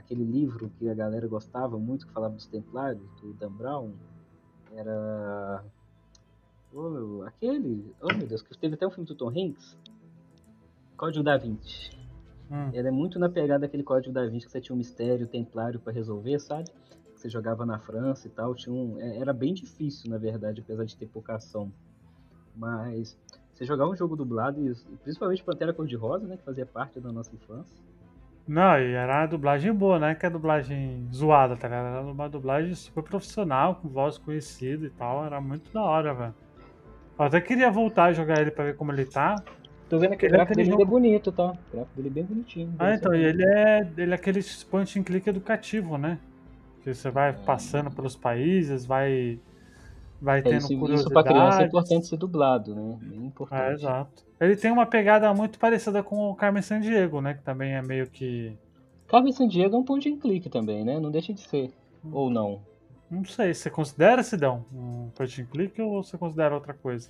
Aquele 0.00 0.24
livro 0.24 0.70
que 0.78 0.88
a 0.88 0.94
galera 0.94 1.28
gostava 1.28 1.78
muito, 1.78 2.06
que 2.06 2.12
falava 2.12 2.34
dos 2.34 2.46
Templários, 2.46 3.02
do 3.20 3.34
Dan 3.34 3.52
Brown. 3.52 3.92
Era. 4.72 5.62
Oh, 6.72 7.22
aquele. 7.26 7.94
Oh 8.00 8.12
meu 8.14 8.26
Deus, 8.26 8.42
que 8.42 8.56
teve 8.56 8.74
até 8.74 8.86
um 8.86 8.90
filme 8.90 9.06
do 9.06 9.14
Tom 9.14 9.28
Hanks. 9.28 9.76
Código 10.96 11.22
da 11.22 11.36
Vinci. 11.36 11.90
Hum. 12.50 12.70
Ele 12.72 12.88
é 12.88 12.90
muito 12.90 13.18
na 13.18 13.28
pegada 13.28 13.60
daquele 13.60 13.82
código 13.82 14.12
da 14.12 14.26
Vinci 14.26 14.46
que 14.46 14.52
você 14.52 14.60
tinha 14.60 14.74
um 14.74 14.78
mistério 14.78 15.26
templário 15.26 15.78
pra 15.78 15.92
resolver, 15.92 16.38
sabe? 16.38 16.70
Você 17.14 17.28
jogava 17.28 17.66
na 17.66 17.78
França 17.78 18.26
e 18.26 18.30
tal, 18.30 18.54
tinha 18.54 18.74
um... 18.74 18.98
é, 18.98 19.18
era 19.18 19.34
bem 19.34 19.52
difícil, 19.52 20.10
na 20.10 20.16
verdade, 20.16 20.62
apesar 20.62 20.84
de 20.84 20.96
ter 20.96 21.06
pouca 21.06 21.34
ação. 21.34 21.70
Mas 22.56 23.16
você 23.52 23.66
jogar 23.66 23.86
um 23.86 23.94
jogo 23.94 24.16
dublado, 24.16 24.66
e 24.66 24.74
principalmente 24.96 25.44
Pantera 25.44 25.74
Cor-de-Rosa, 25.74 26.26
né, 26.26 26.38
que 26.38 26.42
fazia 26.42 26.64
parte 26.64 26.98
da 26.98 27.12
nossa 27.12 27.34
infância. 27.34 27.78
Não, 28.52 28.76
e 28.80 28.94
era 28.94 29.22
a 29.22 29.26
dublagem 29.26 29.72
boa, 29.72 30.00
né? 30.00 30.12
Que 30.16 30.26
é 30.26 30.28
a 30.28 30.32
dublagem 30.32 31.06
zoada, 31.14 31.56
tá 31.56 31.68
ligado? 31.68 31.86
Era 31.86 32.00
uma 32.02 32.28
dublagem 32.28 32.74
super 32.74 33.04
profissional, 33.04 33.76
com 33.76 33.88
voz 33.88 34.18
conhecida 34.18 34.84
e 34.86 34.90
tal. 34.90 35.24
Era 35.24 35.40
muito 35.40 35.72
da 35.72 35.80
hora, 35.80 36.12
velho. 36.12 36.34
Eu 37.16 37.24
até 37.26 37.40
queria 37.40 37.70
voltar 37.70 38.06
a 38.06 38.12
jogar 38.12 38.40
ele 38.40 38.50
pra 38.50 38.64
ver 38.64 38.74
como 38.74 38.90
ele 38.90 39.04
tá. 39.04 39.36
Tô 39.88 39.98
vendo 40.00 40.16
que 40.16 40.26
o 40.26 40.28
é 40.28 40.30
gráfico 40.30 40.56
dele 40.56 40.70
ainda 40.70 40.82
é 40.82 40.84
jogo- 40.84 40.90
bonito, 40.90 41.30
tá? 41.30 41.52
O 41.52 41.76
gráfico 41.76 41.94
dele 41.94 42.08
é 42.08 42.10
bem 42.10 42.24
bonitinho. 42.24 42.74
Ah, 42.76 42.92
então, 42.92 43.14
e 43.14 43.22
ele 43.22 43.44
é, 43.44 43.88
ele 43.96 44.10
é 44.10 44.14
aquele 44.16 44.40
point 44.68 44.98
and 44.98 45.04
click 45.04 45.28
educativo, 45.28 45.96
né? 45.96 46.18
Que 46.82 46.92
você 46.92 47.08
vai 47.08 47.32
passando 47.32 47.88
pelos 47.88 48.16
países, 48.16 48.84
vai, 48.84 49.38
vai 50.20 50.40
É, 50.40 50.42
tendo 50.42 50.56
isso, 50.58 50.68
curiosidades. 50.68 51.00
isso 51.00 51.10
pra 51.10 51.22
criança 51.24 51.62
é 51.62 51.66
importante 51.66 52.06
ser 52.06 52.16
dublado, 52.16 52.74
né? 52.74 52.98
Bem 53.02 53.26
importante. 53.26 53.62
É, 53.62 53.72
exato. 53.72 54.24
Ele 54.40 54.56
tem 54.56 54.70
uma 54.70 54.86
pegada 54.86 55.32
muito 55.34 55.58
parecida 55.58 56.02
com 56.02 56.30
o 56.30 56.34
Carmen 56.34 56.62
Sandiego, 56.62 57.20
né? 57.20 57.34
Que 57.34 57.42
também 57.42 57.72
é 57.74 57.82
meio 57.82 58.08
que. 58.08 58.56
Carmen 59.08 59.32
Sandiego 59.32 59.74
é 59.76 59.78
um 59.78 59.84
point 59.84 60.08
and 60.08 60.18
click 60.18 60.48
também, 60.48 60.84
né? 60.84 60.98
Não 61.00 61.10
deixa 61.10 61.32
de 61.32 61.40
ser. 61.40 61.70
Ou 62.12 62.30
não. 62.30 62.62
Não 63.10 63.24
sei, 63.24 63.52
você 63.52 63.68
considera, 63.68 64.22
Sidão, 64.22 64.64
um 64.72 65.10
point 65.14 65.42
and 65.42 65.46
click 65.46 65.82
ou 65.82 66.02
você 66.02 66.16
considera 66.16 66.54
outra 66.54 66.72
coisa? 66.72 67.08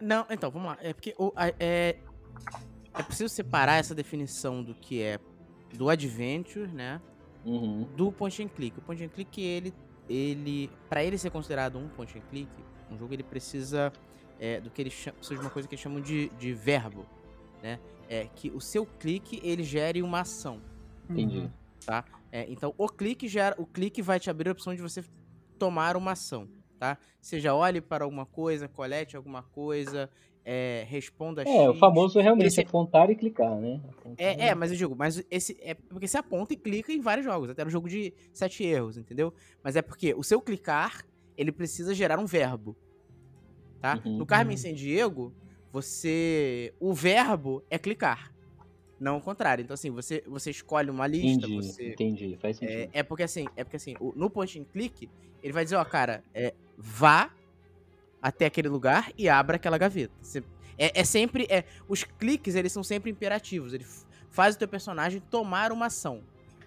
Não, 0.00 0.26
então, 0.30 0.50
vamos 0.50 0.68
lá. 0.68 0.78
É 0.82 0.92
porque 0.92 1.14
o- 1.18 1.32
a- 1.34 1.48
é, 1.58 1.96
é 2.94 3.02
preciso 3.02 3.28
separar 3.34 3.78
essa 3.78 3.94
definição 3.94 4.62
do 4.62 4.74
que 4.74 5.02
é 5.02 5.18
do 5.76 5.88
adventure, 5.88 6.68
né? 6.68 7.00
Uhum. 7.44 7.86
Do 7.96 8.12
point 8.12 8.42
and 8.42 8.48
click. 8.48 8.78
O 8.78 8.82
point 8.82 9.02
and 9.02 9.08
click, 9.08 9.40
ele, 9.42 9.72
ele 10.08 10.70
para 10.88 11.04
ele 11.04 11.18
ser 11.18 11.30
considerado 11.30 11.78
um 11.78 11.88
point 11.88 12.16
and 12.18 12.22
click, 12.30 12.50
um 12.90 12.98
jogo 12.98 13.12
ele 13.12 13.22
precisa 13.22 13.92
é, 14.38 14.60
do 14.60 14.70
que 14.70 14.88
chamam, 14.90 15.18
precisa 15.18 15.40
de 15.40 15.44
uma 15.44 15.50
coisa 15.50 15.68
que 15.68 15.74
eles 15.74 15.82
chamam 15.82 16.00
de, 16.00 16.28
de 16.30 16.52
verbo, 16.52 17.06
né? 17.62 17.78
É 18.08 18.26
que 18.34 18.50
o 18.50 18.60
seu 18.60 18.86
clique 18.86 19.40
ele 19.42 19.62
gere 19.62 20.02
uma 20.02 20.20
ação. 20.20 20.60
Entendi. 21.10 21.38
Uhum. 21.38 21.50
tá? 21.84 22.04
É, 22.30 22.46
então 22.50 22.74
o 22.76 22.88
clique 22.88 23.28
gera, 23.28 23.54
o 23.58 23.66
clique 23.66 24.02
vai 24.02 24.20
te 24.20 24.30
abrir 24.30 24.48
a 24.48 24.52
opção 24.52 24.74
de 24.74 24.82
você 24.82 25.02
tomar 25.58 25.96
uma 25.96 26.12
ação, 26.12 26.48
tá? 26.78 26.98
Seja 27.20 27.54
olhe 27.54 27.80
para 27.80 28.04
alguma 28.04 28.26
coisa, 28.26 28.68
colete 28.68 29.16
alguma 29.16 29.42
coisa, 29.42 30.10
é, 30.50 30.84
responda 30.88 31.42
É, 31.46 31.68
o 31.68 31.74
famoso 31.74 32.18
realmente 32.20 32.46
Esse- 32.48 32.60
apontar 32.62 33.10
e 33.10 33.14
clicar, 33.16 33.54
né? 33.60 33.82
Apontar 33.88 34.26
É, 34.26 34.48
é, 34.48 34.54
mas 34.54 34.70
eu 34.70 34.76
digo, 34.78 34.96
mas 34.96 35.22
esse 35.30 35.56
é 35.60 35.74
porque 35.74 36.08
você 36.08 36.16
aponta 36.18 36.54
e 36.54 36.56
clica 36.56 36.90
em 36.92 37.00
vários 37.00 37.24
jogos, 37.26 37.50
até 37.50 37.64
no 37.64 37.70
jogo 37.70 37.88
de 37.88 38.14
sete 38.32 38.64
erros, 38.64 38.96
entendeu? 38.96 39.32
Mas 39.62 39.76
é 39.76 39.82
porque 39.82 40.14
o 40.14 40.22
seu 40.22 40.40
clicar, 40.40 41.04
ele 41.36 41.52
precisa 41.52 41.94
gerar 41.94 42.18
um 42.18 42.26
verbo, 42.26 42.76
tá? 43.80 44.02
Uhum. 44.04 44.18
No 44.18 44.26
Carmen 44.26 44.54
Uhum. 44.56 44.62
San 44.62 44.74
Diego, 44.74 45.36
você, 45.70 46.74
o 46.80 46.94
verbo 46.94 47.64
é 47.70 47.78
clicar, 47.78 48.32
não 49.00 49.18
o 49.18 49.22
contrário. 49.22 49.62
Então 49.62 49.74
assim, 49.74 49.90
você 49.90 50.22
você 50.26 50.50
escolhe 50.50 50.90
uma 50.90 51.06
lista, 51.06 51.48
Entendi, 51.48 51.56
você 51.56 51.90
entendi. 51.92 52.36
Faz 52.38 52.56
sentido. 52.58 52.90
é, 52.94 53.00
é 53.00 53.04
porque 53.04 53.24
assim, 53.24 53.46
é 53.56 53.64
porque 53.64 53.76
assim, 53.78 53.94
no 54.16 54.30
point 54.30 54.58
and 54.60 54.66
click, 54.66 55.10
ele 55.42 55.52
vai 55.52 55.64
dizer, 55.64 55.76
ó, 55.76 55.84
cara, 55.86 56.24
é, 56.34 56.54
vá 56.76 57.32
até 58.20 58.46
aquele 58.46 58.68
lugar 58.68 59.12
e 59.16 59.28
abra 59.28 59.56
aquela 59.56 59.78
gaveta. 59.78 60.12
Você- 60.20 60.42
é, 60.76 61.00
é 61.00 61.04
sempre, 61.04 61.46
é, 61.50 61.64
os 61.88 62.04
cliques, 62.04 62.54
eles 62.54 62.72
são 62.72 62.82
sempre 62.82 63.10
imperativos, 63.10 63.72
ele 63.74 63.86
faz 64.30 64.54
o 64.54 64.58
teu 64.58 64.68
personagem 64.68 65.20
tomar 65.20 65.72
uma 65.72 65.86
ação, 65.86 66.22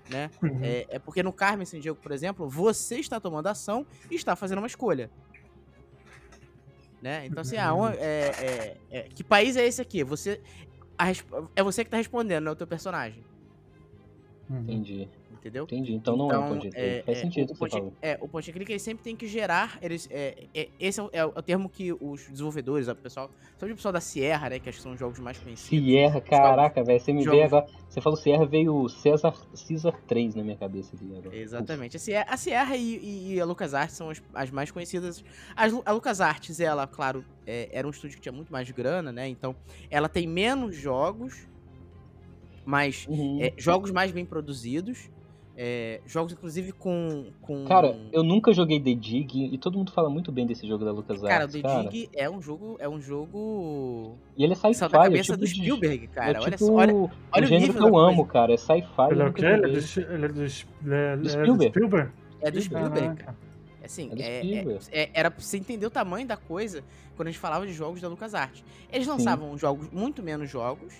né? 0.09 0.29
Uhum. 0.41 0.59
É, 0.63 0.85
é 0.89 0.99
porque 0.99 1.23
no 1.23 1.31
Carmen 1.31 1.65
San 1.65 1.79
Diego, 1.79 1.97
por 2.01 2.11
exemplo, 2.11 2.49
você 2.49 2.99
está 2.99 3.19
tomando 3.19 3.47
ação 3.47 3.85
e 4.09 4.15
está 4.15 4.35
fazendo 4.35 4.57
uma 4.59 4.67
escolha. 4.67 5.09
Né? 7.01 7.25
Então 7.25 7.41
assim, 7.41 7.57
ah, 7.57 7.73
é, 7.97 7.97
é- 8.01 8.77
é- 8.91 9.01
que 9.03 9.23
país 9.23 9.55
é 9.57 9.65
esse 9.65 9.81
aqui? 9.81 10.03
Você, 10.03 10.39
a 10.97 11.09
é 11.55 11.63
você 11.63 11.83
que 11.83 11.89
tá 11.89 11.97
respondendo, 11.97 12.43
não 12.43 12.51
é 12.51 12.53
o 12.53 12.55
teu 12.55 12.67
personagem, 12.67 13.23
Uhum. 14.49 14.59
Entendi, 14.63 15.07
entendeu? 15.41 15.63
entendi. 15.65 15.93
Então, 15.93 16.15
não 16.15 16.31
é 16.31 16.37
um 16.37 16.47
point 16.47 16.67
and 16.67 16.71
click. 16.71 17.03
Faz 17.05 17.17
sentido 17.17 17.49
o 17.49 17.53
que 17.53 17.59
você 17.59 17.83
é, 18.01 18.17
o 18.21 18.27
point 18.27 18.49
and 18.49 18.53
click 18.53 18.71
ele 18.71 18.79
sempre 18.79 19.03
tem 19.03 19.15
que 19.15 19.27
gerar. 19.27 19.77
Eles, 19.81 20.07
é, 20.11 20.45
é- 20.53 20.69
esse 20.79 20.99
é 20.99 21.03
o, 21.03 21.09
é 21.11 21.25
o 21.25 21.41
termo 21.41 21.67
que 21.67 21.91
os 21.93 22.27
desenvolvedores, 22.29 22.87
o 22.87 22.95
pessoal, 22.95 23.29
sabe 23.57 23.71
o 23.71 23.75
pessoal 23.75 23.91
da 23.91 23.99
Sierra, 23.99 24.49
né? 24.49 24.59
Que 24.59 24.69
acho 24.69 24.77
que 24.77 24.83
são 24.83 24.93
os 24.93 24.99
jogos 24.99 25.19
mais 25.19 25.37
conhecidos. 25.37 25.85
Sierra, 25.85 26.21
caraca, 26.21 26.83
velho. 26.83 26.99
Você 26.99 27.11
me 27.11 27.21
Jogos. 27.23 27.35
veio 27.39 27.45
agora. 27.47 27.65
Você 27.89 27.99
falou 27.99 28.17
Sierra, 28.17 28.45
veio 28.45 28.73
o 28.75 28.87
César, 28.87 29.33
Caesar 29.67 29.99
3 30.07 30.35
na 30.35 30.43
minha 30.43 30.55
cabeça 30.55 30.95
aqui 30.95 31.05
agora. 31.17 31.35
Exatamente. 31.35 31.97
A 31.97 31.99
Sierra, 31.99 32.25
a 32.29 32.37
Sierra 32.37 32.75
e, 32.77 33.33
e- 33.35 33.41
a 33.41 33.45
LucasArts 33.45 33.95
são 33.97 34.09
as, 34.09 34.21
as 34.33 34.51
mais 34.51 34.71
conhecidas. 34.71 35.23
As 35.55 35.73
a 35.85 35.91
LucasArts, 35.91 36.59
ela, 36.59 36.85
claro, 36.87 37.25
é, 37.45 37.67
era 37.71 37.85
um 37.87 37.89
estúdio 37.91 38.15
que 38.17 38.21
tinha 38.21 38.31
muito 38.31 38.51
mais 38.51 38.69
grana, 38.71 39.11
né? 39.11 39.27
Então, 39.27 39.55
ela 39.89 40.07
tem 40.07 40.27
menos 40.27 40.75
jogos, 40.75 41.47
mas 42.65 43.05
Uhum. 43.09 43.39
é, 43.41 43.53
jogos 43.57 43.91
mais 43.91 44.11
bem 44.11 44.25
produzidos. 44.25 45.09
É, 45.63 46.01
jogos, 46.07 46.33
inclusive, 46.33 46.71
com. 46.71 47.27
com 47.39 47.65
Cara, 47.65 47.95
eu 48.11 48.23
nunca 48.23 48.51
joguei 48.51 48.79
The 48.79 48.95
Dig 48.95 49.49
e 49.53 49.55
todo 49.59 49.77
mundo 49.77 49.91
fala 49.91 50.09
muito 50.09 50.31
bem 50.31 50.47
desse 50.47 50.67
jogo 50.67 50.83
da 50.83 50.91
LucasArts, 50.91 51.21
Cara, 51.29 51.47
cara. 51.47 51.79
o 51.79 51.83
The 51.83 51.89
Dig 51.89 52.09
é 52.15 52.27
um 52.27 52.41
jogo. 52.41 52.77
É 52.79 52.89
um 52.89 52.99
jogo. 52.99 54.17
E 54.35 54.43
ele 54.43 54.53
é 54.53 54.55
Saiu 54.55 54.73
sci-fi, 54.73 54.91
da 54.91 54.97
é 54.99 55.03
cabeça 55.03 55.23
tipo 55.23 55.37
do 55.37 55.45
de- 55.45 55.51
Spielberg, 55.53 56.07
cara. 56.07 56.37
é 56.37 56.41
olha 56.41 56.51
tipo 56.51 56.65
só. 56.65 56.73
Olha, 56.73 56.95
o 56.95 57.11
olha 57.31 57.43
o 57.43 57.47
gênero 57.47 57.67
nível 57.73 57.81
que 57.83 57.89
eu 57.89 57.97
amo, 57.99 58.15
coisa. 58.17 58.31
cara. 58.31 58.53
É 58.53 58.57
sci-fi. 58.57 59.11
Ele 59.11 59.21
é 59.21 59.25
o 59.27 59.33
quê? 59.33 59.45
Ele 59.45 59.65
é 59.65 59.69
do, 59.69 59.81
Sch- 59.81 59.97
ele 59.97 60.25
é 60.25 60.27
do, 60.29 60.41
ele 60.41 60.49
é- 60.49 60.55
ele 60.85 60.95
é 60.95 61.17
do 61.17 61.29
Spielberg. 61.29 61.69
Spielberg? 61.73 62.11
É 62.41 62.51
do 62.51 62.61
Spielberg, 62.61 63.15
cara. 63.23 63.37
Assim, 63.83 64.09
É 64.11 64.15
do 64.15 64.21
é- 64.21 64.39
Spielberg. 64.41 64.79
é- 64.91 65.01
é- 65.03 65.09
era 65.13 65.29
pra 65.29 65.41
você 65.41 65.57
entender 65.57 65.85
o 65.85 65.91
tamanho 65.91 66.25
da 66.27 66.37
coisa 66.37 66.83
quando 67.15 67.27
a 67.27 67.31
gente 67.31 67.39
falava 67.39 67.67
de 67.67 67.73
jogos 67.73 68.01
da 68.01 68.07
LucasArts. 68.07 68.63
Eles 68.91 69.05
lançavam 69.07 69.55
jogos, 69.59 69.89
muito 69.91 70.23
menos 70.23 70.49
jogos, 70.49 70.93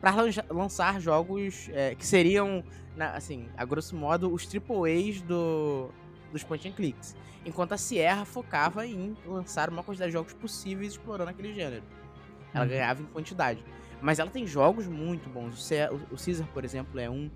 pra 0.00 0.10
lança- 0.14 0.44
lançar 0.50 1.00
jogos 1.00 1.68
é, 1.72 1.94
que 1.94 2.04
seriam, 2.06 2.64
na- 3.00 3.12
assim, 3.16 3.48
a 3.56 3.64
grosso 3.64 3.96
modo, 3.96 4.32
os 4.32 4.46
AAAs 4.46 5.20
do, 5.22 5.88
dos 6.32 6.44
point 6.44 6.68
and 6.68 6.72
clicks. 6.72 7.16
Enquanto 7.44 7.72
a 7.72 7.78
Sierra 7.78 8.24
focava 8.26 8.86
em 8.86 9.16
lançar 9.26 9.70
uma 9.70 9.82
quantidade 9.82 10.10
de 10.10 10.18
jogos 10.18 10.34
possíveis 10.34 10.92
explorando 10.92 11.30
aquele 11.30 11.54
gênero. 11.54 11.82
Ela 12.52 12.64
Uhum. 12.64 12.70
ganhava 12.70 13.02
em 13.02 13.06
quantidade. 13.06 13.64
Mas 14.02 14.18
ela 14.18 14.30
tem 14.30 14.46
jogos 14.46 14.86
muito 14.86 15.28
bons. 15.30 15.70
O, 16.12 16.16
Caesar, 16.22 16.46
por 16.52 16.64
exemplo, 16.64 16.98
é 17.00 17.08
um. 17.08 17.30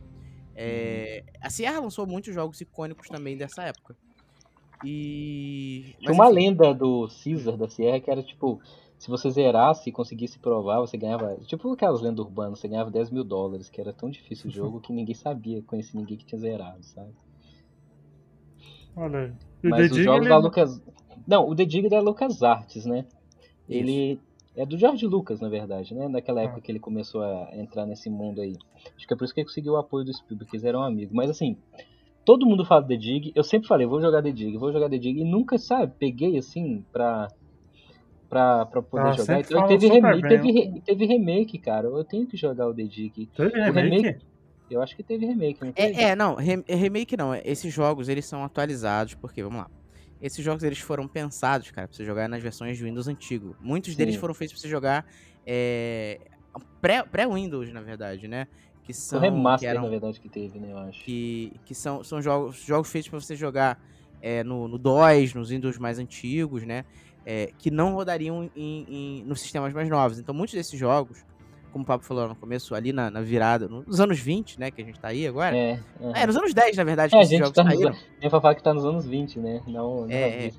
É, 0.55 1.24
A 1.40 1.48
Sierra 1.50 1.81
lançou 1.81 2.07
muitos 2.07 2.35
jogos 2.35 2.61
icônicos 2.61 3.09
também 3.09 3.37
dessa 3.37 3.62
época. 3.62 3.96
E. 4.85 5.94
Tinha 5.98 6.12
uma 6.12 6.27
enfim, 6.27 6.35
lenda 6.35 6.74
do 6.74 7.09
Caesar 7.22 7.57
da 7.57 7.68
Sierra 7.68 8.00
que 8.00 8.11
era 8.11 8.22
tipo, 8.22 8.61
se 8.99 9.09
você 9.11 9.31
zerasse 9.31 9.89
e 9.91 9.93
conseguisse 9.93 10.39
provar, 10.39 10.81
você 10.81 10.97
ganhava. 10.97 11.37
Tipo 11.47 11.73
aquelas 11.73 12.01
lendas 12.01 12.25
urbanas, 12.25 12.59
você 12.59 12.69
ganhava 12.69 12.91
10 12.91 13.11
mil 13.11 13.25
dólares, 13.25 13.69
que 13.69 13.81
era 13.81 13.93
tão 13.93 14.09
difícil 14.11 14.49
o 14.49 14.53
jogo 14.53 14.81
que 14.81 14.93
ninguém 14.93 15.15
sabia, 15.15 15.63
conhecia 15.63 15.99
ninguém 16.01 16.17
que 16.17 16.25
tinha 16.25 16.39
zerado, 16.41 16.83
sabe? 16.83 17.11
Olha 18.97 19.19
aí. 19.19 19.33
E 19.63 19.67
o 19.67 19.71
Mas 19.71 19.91
os 19.91 19.99
jogos 19.99 20.21
ele- 20.21 20.29
da 20.29 20.37
Lucas. 20.39 20.83
Não, 21.27 21.49
o 21.49 21.55
The 21.55 21.65
Dig 21.65 21.87
é 21.87 21.91
da 21.91 22.01
LucasArts, 22.01 22.85
né? 22.87 23.07
Ele 23.69 24.21
é 24.55 24.65
do 24.67 24.77
George 24.79 25.07
Lucas, 25.07 25.41
na 25.41 25.49
verdade, 25.49 25.95
né? 25.95 26.07
Naquela 26.07 26.41
Ah. 26.41 26.45
época 26.45 26.61
que 26.61 26.71
ele 26.71 26.79
começou 26.79 27.23
a 27.23 27.49
entrar 27.57 27.87
nesse 27.87 28.09
mundo 28.11 28.41
aí. 28.41 28.57
Acho 28.97 29.07
que 29.07 29.15
é 29.15 29.17
por 29.17 29.25
isso 29.25 29.35
que 29.35 29.41
ele 29.41 29.49
conseguiu 29.49 29.73
o 29.73 29.77
apoio 29.77 30.05
do 30.05 30.13
Spielberg, 30.13 30.51
que 30.51 30.57
eles 30.57 30.65
eram 30.65 30.83
amigos. 30.83 31.15
Mas 31.15 31.31
assim, 31.31 31.57
todo 32.25 32.47
mundo 32.47 32.65
fala 32.65 32.87
The 32.87 32.97
Dig. 32.97 33.33
Eu 33.35 33.43
sempre 33.43 33.67
falei, 33.67 33.87
vou 33.87 34.01
jogar 34.01 34.23
The 34.23 34.31
Dig, 34.33 34.57
vou 34.59 34.71
jogar 34.73 34.89
The 34.91 34.99
Dig. 34.99 35.19
E 35.21 35.25
nunca, 35.25 35.57
sabe, 35.59 35.93
peguei 35.99 36.37
assim 36.39 36.85
pra. 36.93 37.29
Pra, 38.35 38.66
pra 38.66 38.83
poder 38.83 39.07
Ah, 39.07 39.12
jogar. 39.12 39.40
Então, 39.40 39.64
e 39.64 39.79
teve, 39.79 40.01
bem, 40.01 40.20
teve, 40.23 40.51
re- 40.51 40.81
teve 40.85 41.07
remake, 41.07 41.57
cara. 41.57 41.87
Eu 41.87 42.03
tenho 42.03 42.27
que 42.27 42.37
jogar 42.37 42.66
o 42.66 42.75
The 42.75 42.83
Dig. 42.83 43.27
Teve 43.33 43.61
o 43.61 43.64
remake? 43.73 43.97
remake- 43.97 44.25
Eu 44.68 44.83
acho 44.83 44.97
que 44.97 45.05
teve 45.05 45.25
remake, 45.25 45.64
não 45.64 45.70
teve? 45.70 46.01
É, 46.01 46.03
é, 46.11 46.16
não, 46.16 46.35
re- 46.35 46.64
remake 46.68 47.16
não. 47.16 47.33
Esses 47.33 47.73
jogos, 47.73 48.09
eles 48.09 48.25
são 48.25 48.42
atualizados, 48.42 49.14
porque, 49.14 49.40
vamos 49.40 49.59
lá. 49.59 49.70
Esses 50.20 50.44
jogos, 50.44 50.64
eles 50.64 50.81
foram 50.81 51.07
pensados, 51.07 51.70
cara, 51.70 51.87
pra 51.87 51.97
você 51.97 52.05
jogar 52.05 52.29
nas 52.29 52.42
versões 52.42 52.77
de 52.77 52.83
Windows 52.83 53.07
antigo. 53.07 53.55
Muitos 53.61 53.94
deles 53.94 54.15
Sim. 54.15 54.21
foram 54.21 54.35
feitos 54.35 54.54
pra 54.54 54.63
você 54.63 54.69
jogar 54.69 55.06
é, 55.46 56.19
pré- 56.81 57.04
pré-Windows, 57.04 57.73
na 57.73 57.83
verdade, 57.83 58.27
né? 58.27 58.48
Que 58.83 58.90
o 58.90 58.94
são... 58.94 59.21
remaster, 59.21 59.61
que 59.61 59.71
eram, 59.71 59.83
na 59.85 59.90
verdade, 59.90 60.19
que 60.19 60.29
teve, 60.29 60.59
né? 60.59 60.73
Eu 60.73 60.79
acho. 60.79 61.04
que, 61.04 61.52
que 61.65 61.75
são, 61.75 62.02
são 62.02 62.21
jogos, 62.21 62.56
jogos 62.65 62.90
feitos 62.90 63.09
pra 63.11 63.21
você 63.21 63.37
jogar 63.37 63.81
é, 64.21 64.42
no, 64.42 64.67
no 64.67 64.77
DOS, 64.77 65.35
nos 65.35 65.50
Windows 65.50 65.79
mais 65.79 65.98
antigos, 66.00 66.65
né? 66.65 66.85
É, 67.27 67.50
que 67.58 67.70
não 67.70 67.94
rodariam 67.94 68.50
em, 68.54 68.87
em- 68.88 69.25
nos 69.25 69.40
sistemas 69.40 69.72
mais 69.72 69.88
novos. 69.88 70.18
Então, 70.18 70.35
muitos 70.35 70.54
desses 70.54 70.79
jogos, 70.79 71.25
como 71.72 71.83
o 71.83 71.87
Pablo 71.87 72.06
falou 72.06 72.29
no 72.29 72.37
começo, 72.37 72.75
ali 72.75 72.92
na, 72.92 73.10
na 73.10 73.20
virada, 73.22 73.66
nos 73.66 73.98
anos 73.98 74.20
20, 74.20 74.60
né? 74.60 74.70
Que 74.70 74.83
a 74.83 74.85
gente 74.85 75.00
tá 75.00 75.08
aí 75.08 75.27
agora. 75.27 75.56
É, 75.56 75.81
aham. 76.00 76.12
É, 76.14 76.27
nos 76.27 76.37
anos 76.37 76.52
10, 76.54 76.77
na 76.77 76.85
verdade, 76.85 77.14
É, 77.14 77.16
que 77.18 77.22
a 77.22 77.22
esses 77.27 77.38
jogos 77.38 77.52
tá 77.54 77.64
saíram. 77.64 77.94
Tem 78.20 78.29
pra 78.31 78.40
falar 78.40 78.54
que 78.54 78.62
tá 78.62 78.75
nos 78.75 78.85
anos 78.85 79.06
20, 79.06 79.38
né? 79.40 79.60
Não, 79.66 80.02
não 80.02 80.10
É, 80.10 80.46
é, 80.48 80.50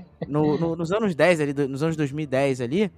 No- 0.26 0.58
no- 0.58 0.74
nos 0.76 0.90
anos 0.92 1.14
10 1.14 1.40
ali, 1.40 1.52
nos 1.68 1.82
anos 1.82 1.94
2010 1.96 2.60
ali, 2.62 2.90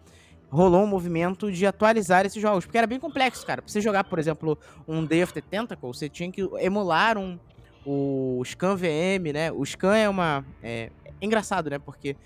rolou 0.48 0.84
um 0.84 0.86
movimento 0.86 1.50
de 1.50 1.66
atualizar 1.66 2.24
esses 2.24 2.40
jogos, 2.40 2.64
porque 2.64 2.78
era 2.78 2.86
bem 2.86 3.00
complexo, 3.00 3.44
cara. 3.44 3.60
Pra 3.60 3.70
você 3.70 3.80
jogar, 3.80 4.04
por 4.04 4.18
exemplo, 4.20 4.56
um 4.86 5.04
Day 5.04 5.22
of 5.24 5.34
the 5.34 5.40
Tentacle, 5.40 5.88
você 5.92 6.08
tinha 6.08 6.30
que 6.30 6.48
emular 6.60 7.18
um, 7.18 7.36
o 7.84 8.40
Scan 8.44 8.76
VM, 8.76 9.32
né? 9.34 9.50
O 9.52 9.66
Scan 9.66 9.96
é 9.96 10.08
uma... 10.08 10.44
É, 10.62 10.90
é 11.20 11.26
engraçado, 11.26 11.68
né? 11.68 11.78
Porque 11.78 12.16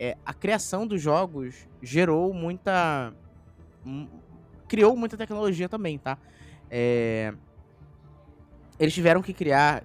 é, 0.00 0.16
a 0.24 0.32
criação 0.32 0.86
dos 0.86 1.02
jogos 1.02 1.68
gerou 1.82 2.32
muita... 2.32 3.12
criou 4.66 4.96
muita 4.96 5.14
tecnologia 5.14 5.68
também, 5.68 5.98
tá? 5.98 6.16
É, 6.70 7.34
eles 8.78 8.94
tiveram 8.94 9.20
que 9.20 9.34
criar... 9.34 9.82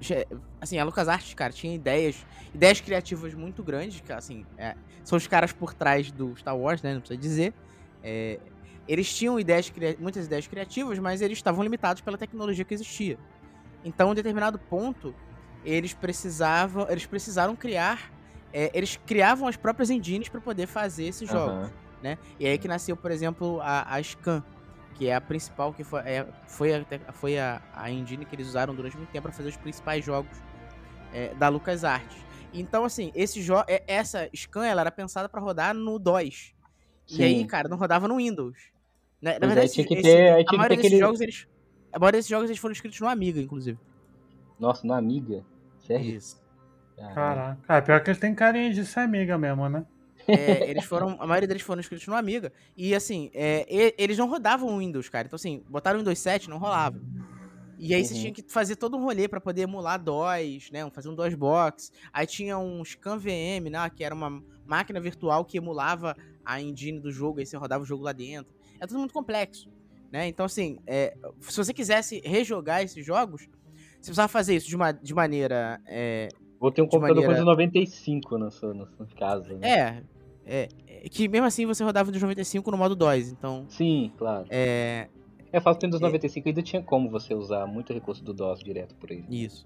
Assim, 0.62 0.80
a 0.80 0.86
LucasArts, 0.86 1.34
cara, 1.34 1.52
tinha 1.52 1.76
ideias... 1.76 2.26
Ideias 2.54 2.80
criativas 2.80 3.34
muito 3.34 3.62
grandes, 3.62 4.00
que, 4.00 4.14
assim... 4.14 4.46
é, 4.58 4.78
são 5.04 5.18
os 5.18 5.28
caras 5.28 5.52
por 5.52 5.74
trás 5.74 6.10
do 6.10 6.34
Star 6.38 6.58
Wars, 6.58 6.82
né? 6.82 6.94
Não 6.94 7.02
precisa 7.02 7.20
dizer. 7.20 7.54
É, 8.02 8.40
eles 8.88 9.14
tinham 9.14 9.38
ideias, 9.38 9.72
muitas 10.00 10.28
ideias 10.28 10.48
criativas, 10.48 10.98
mas 10.98 11.22
eles 11.22 11.38
estavam 11.38 11.62
limitados 11.62 12.02
pela 12.02 12.18
tecnologia 12.18 12.64
que 12.64 12.74
existia. 12.74 13.20
Então, 13.84 14.14
em 14.14 14.16
determinado 14.16 14.58
ponto, 14.58 15.14
eles 15.66 15.94
precisavam, 15.94 16.88
eles 16.90 17.06
precisaram 17.06 17.56
criar, 17.56 18.12
é, 18.58 18.72
eles 18.74 18.98
criavam 19.06 19.48
as 19.48 19.58
próprias 19.58 19.90
engines 19.90 20.30
para 20.30 20.40
poder 20.40 20.66
fazer 20.68 21.04
esses 21.06 21.28
jogos, 21.30 21.56
Aham. 21.66 21.72
né? 22.02 22.18
E 22.40 22.48
aí 22.48 22.58
que 22.58 22.68
nasceu, 22.70 22.96
por 22.96 23.12
exemplo, 23.12 23.60
a, 23.62 23.94
a 23.96 24.02
Scan, 24.02 24.42
que 24.94 25.08
é 25.08 25.16
a 25.16 25.20
principal, 25.20 25.74
que 25.74 25.84
foi, 25.84 26.00
é, 26.02 26.26
foi, 26.48 26.74
a, 26.74 26.86
foi 27.12 27.38
a, 27.38 27.62
a 27.76 27.92
engine 27.92 28.24
que 28.24 28.34
eles 28.34 28.48
usaram 28.48 28.74
durante 28.74 28.96
muito 28.96 29.10
tempo 29.10 29.24
para 29.24 29.34
fazer 29.34 29.50
os 29.50 29.58
principais 29.58 30.06
jogos 30.06 30.32
é, 31.14 31.34
da 31.36 31.50
LucasArts. 31.50 32.16
Então, 32.54 32.86
assim, 32.86 33.12
esse 33.14 33.42
jo 33.42 33.56
é- 33.68 33.84
essa 33.86 34.30
Scan 34.34 34.66
ela 34.66 34.80
era 34.82 34.92
pensada 34.92 35.28
para 35.28 35.42
rodar 35.42 35.74
no 35.74 36.00
DOS. 36.00 36.56
E 37.10 37.22
aí, 37.24 37.40
Sim. 37.40 37.46
cara, 37.48 37.68
não 37.68 37.76
rodava 37.78 38.08
no 38.08 38.16
Windows. 38.16 38.58
Né? 39.22 39.34
Na 39.34 39.40
Pois 39.40 39.52
é, 39.52 39.56
verdade, 39.56 39.74
tinha 39.74 39.86
que 39.86 39.94
esse- 39.96 40.04
ter- 40.04 40.32
aí 40.34 40.46
a 40.48 40.52
maioria 40.54 40.70
ter 40.70 40.76
desses 40.78 40.86
aquele- 40.86 41.00
jogos, 41.00 41.20
eles. 41.20 41.48
A 41.92 42.00
maioria 42.00 42.20
desses 42.20 42.30
jogos 42.30 42.50
eles 42.50 42.60
foram 42.60 42.72
escritos 42.72 43.00
no 43.02 43.08
Amiga, 43.10 43.42
inclusive. 43.42 43.78
Nossa, 44.58 44.88
no 44.88 44.94
Amiga? 44.94 45.44
Sério? 45.86 46.16
Isso. 46.16 46.42
Caraca. 46.98 47.60
Ah, 47.68 47.82
pior 47.82 48.02
que 48.04 48.10
ele 48.10 48.20
tem 48.20 48.34
carinha 48.34 48.74
de 48.74 48.86
ser 48.86 49.02
amiga 49.02 49.38
mesmo, 49.38 49.68
né? 49.70 49.86
É, 50.28 50.70
eles 50.70 50.86
foram. 50.86 51.18
A 51.20 51.28
maioria 51.28 51.48
deles 51.48 51.62
foram 51.62 51.80
escritos 51.82 52.08
no 52.08 52.16
Amiga. 52.16 52.52
E 52.76 52.96
assim, 52.96 53.30
é, 53.34 53.94
eles 53.98 54.18
não 54.18 54.28
rodavam 54.28 54.70
o 54.74 54.80
Windows, 54.80 55.08
cara. 55.08 55.28
Então, 55.28 55.36
assim, 55.36 55.64
botaram 55.70 55.98
o 55.98 56.00
Windows 56.00 56.18
7, 56.18 56.50
não 56.50 56.58
rolava. 56.58 57.00
E 57.78 57.94
aí 57.94 58.04
você 58.04 58.14
Uhum. 58.14 58.20
tinha 58.22 58.34
que 58.34 58.44
fazer 58.48 58.76
todo 58.78 58.98
um 58.98 59.04
rolê 59.04 59.28
pra 59.28 59.40
poder 59.42 59.64
emular 59.64 60.02
DOS, 60.02 60.72
né? 60.72 60.90
Fazer 60.92 61.10
um 61.10 61.16
DOS 61.16 61.36
box. 61.36 61.92
Aí 62.12 62.26
tinha 62.26 62.58
um 62.58 62.84
Scan 62.84 63.18
VM, 63.20 63.70
né? 63.70 63.88
Que 63.94 64.04
era 64.04 64.16
uma 64.16 64.42
máquina 64.66 65.00
virtual 65.00 65.46
que 65.46 65.58
emulava 65.58 66.16
a 66.44 66.60
engine 66.62 67.00
do 67.00 67.12
jogo, 67.12 67.40
aí 67.40 67.46
você 67.46 67.58
rodava 67.58 67.84
o 67.84 67.86
jogo 67.86 68.04
lá 68.04 68.12
dentro. 68.14 68.52
É 68.80 68.88
tudo 68.88 68.98
muito 69.00 69.14
complexo, 69.14 69.70
né? 70.12 70.28
Então, 70.28 70.46
assim, 70.46 70.80
é, 70.88 71.16
se 71.42 71.58
você 71.58 71.74
quisesse 71.74 72.22
rejogar 72.26 72.82
esses 72.82 73.06
jogos, 73.06 73.42
você 73.44 74.08
precisava 74.10 74.28
fazer 74.28 74.56
isso 74.56 74.68
de, 74.68 74.76
uma, 74.76 74.92
de 74.92 75.14
maneira. 75.14 75.80
É, 75.86 76.30
Vou 76.66 76.72
ter 76.72 76.82
um 76.82 76.86
de 76.86 76.92
computador 76.92 77.22
maneira- 77.24 77.40
com 77.44 77.46
95 77.52 78.38
na 78.40 78.50
sua, 78.50 78.74
na 78.74 78.88
sua 78.88 79.06
casa, 79.18 79.54
né? 79.56 79.70
é, 79.70 80.04
é, 80.46 80.70
é, 80.88 81.10
Que 81.10 81.28
mesmo 81.28 81.46
assim 81.46 81.66
você 81.66 81.84
rodava 81.84 82.08
Windows 82.08 82.24
95 82.24 82.72
no 82.72 82.78
modo 82.78 82.96
DOS. 82.96 83.30
Então, 83.32 83.66
Sim, 83.70 84.12
claro. 84.18 84.46
é. 84.50 85.08
Eu 85.54 85.62
falo 85.62 85.78
que 85.78 85.86
o 85.86 85.88
Windows 85.88 86.02
É. 86.02 86.06
95 86.06 86.50
ainda 86.50 86.62
tinha 86.62 86.82
como 86.82 87.10
você 87.10 87.34
usar 87.36 87.66
muito 87.68 87.94
recurso 87.94 88.24
do 88.24 88.34
DOS 88.34 88.60
direto 88.64 88.96
por 88.96 89.12
aí. 89.12 89.24
Isso. 89.30 89.66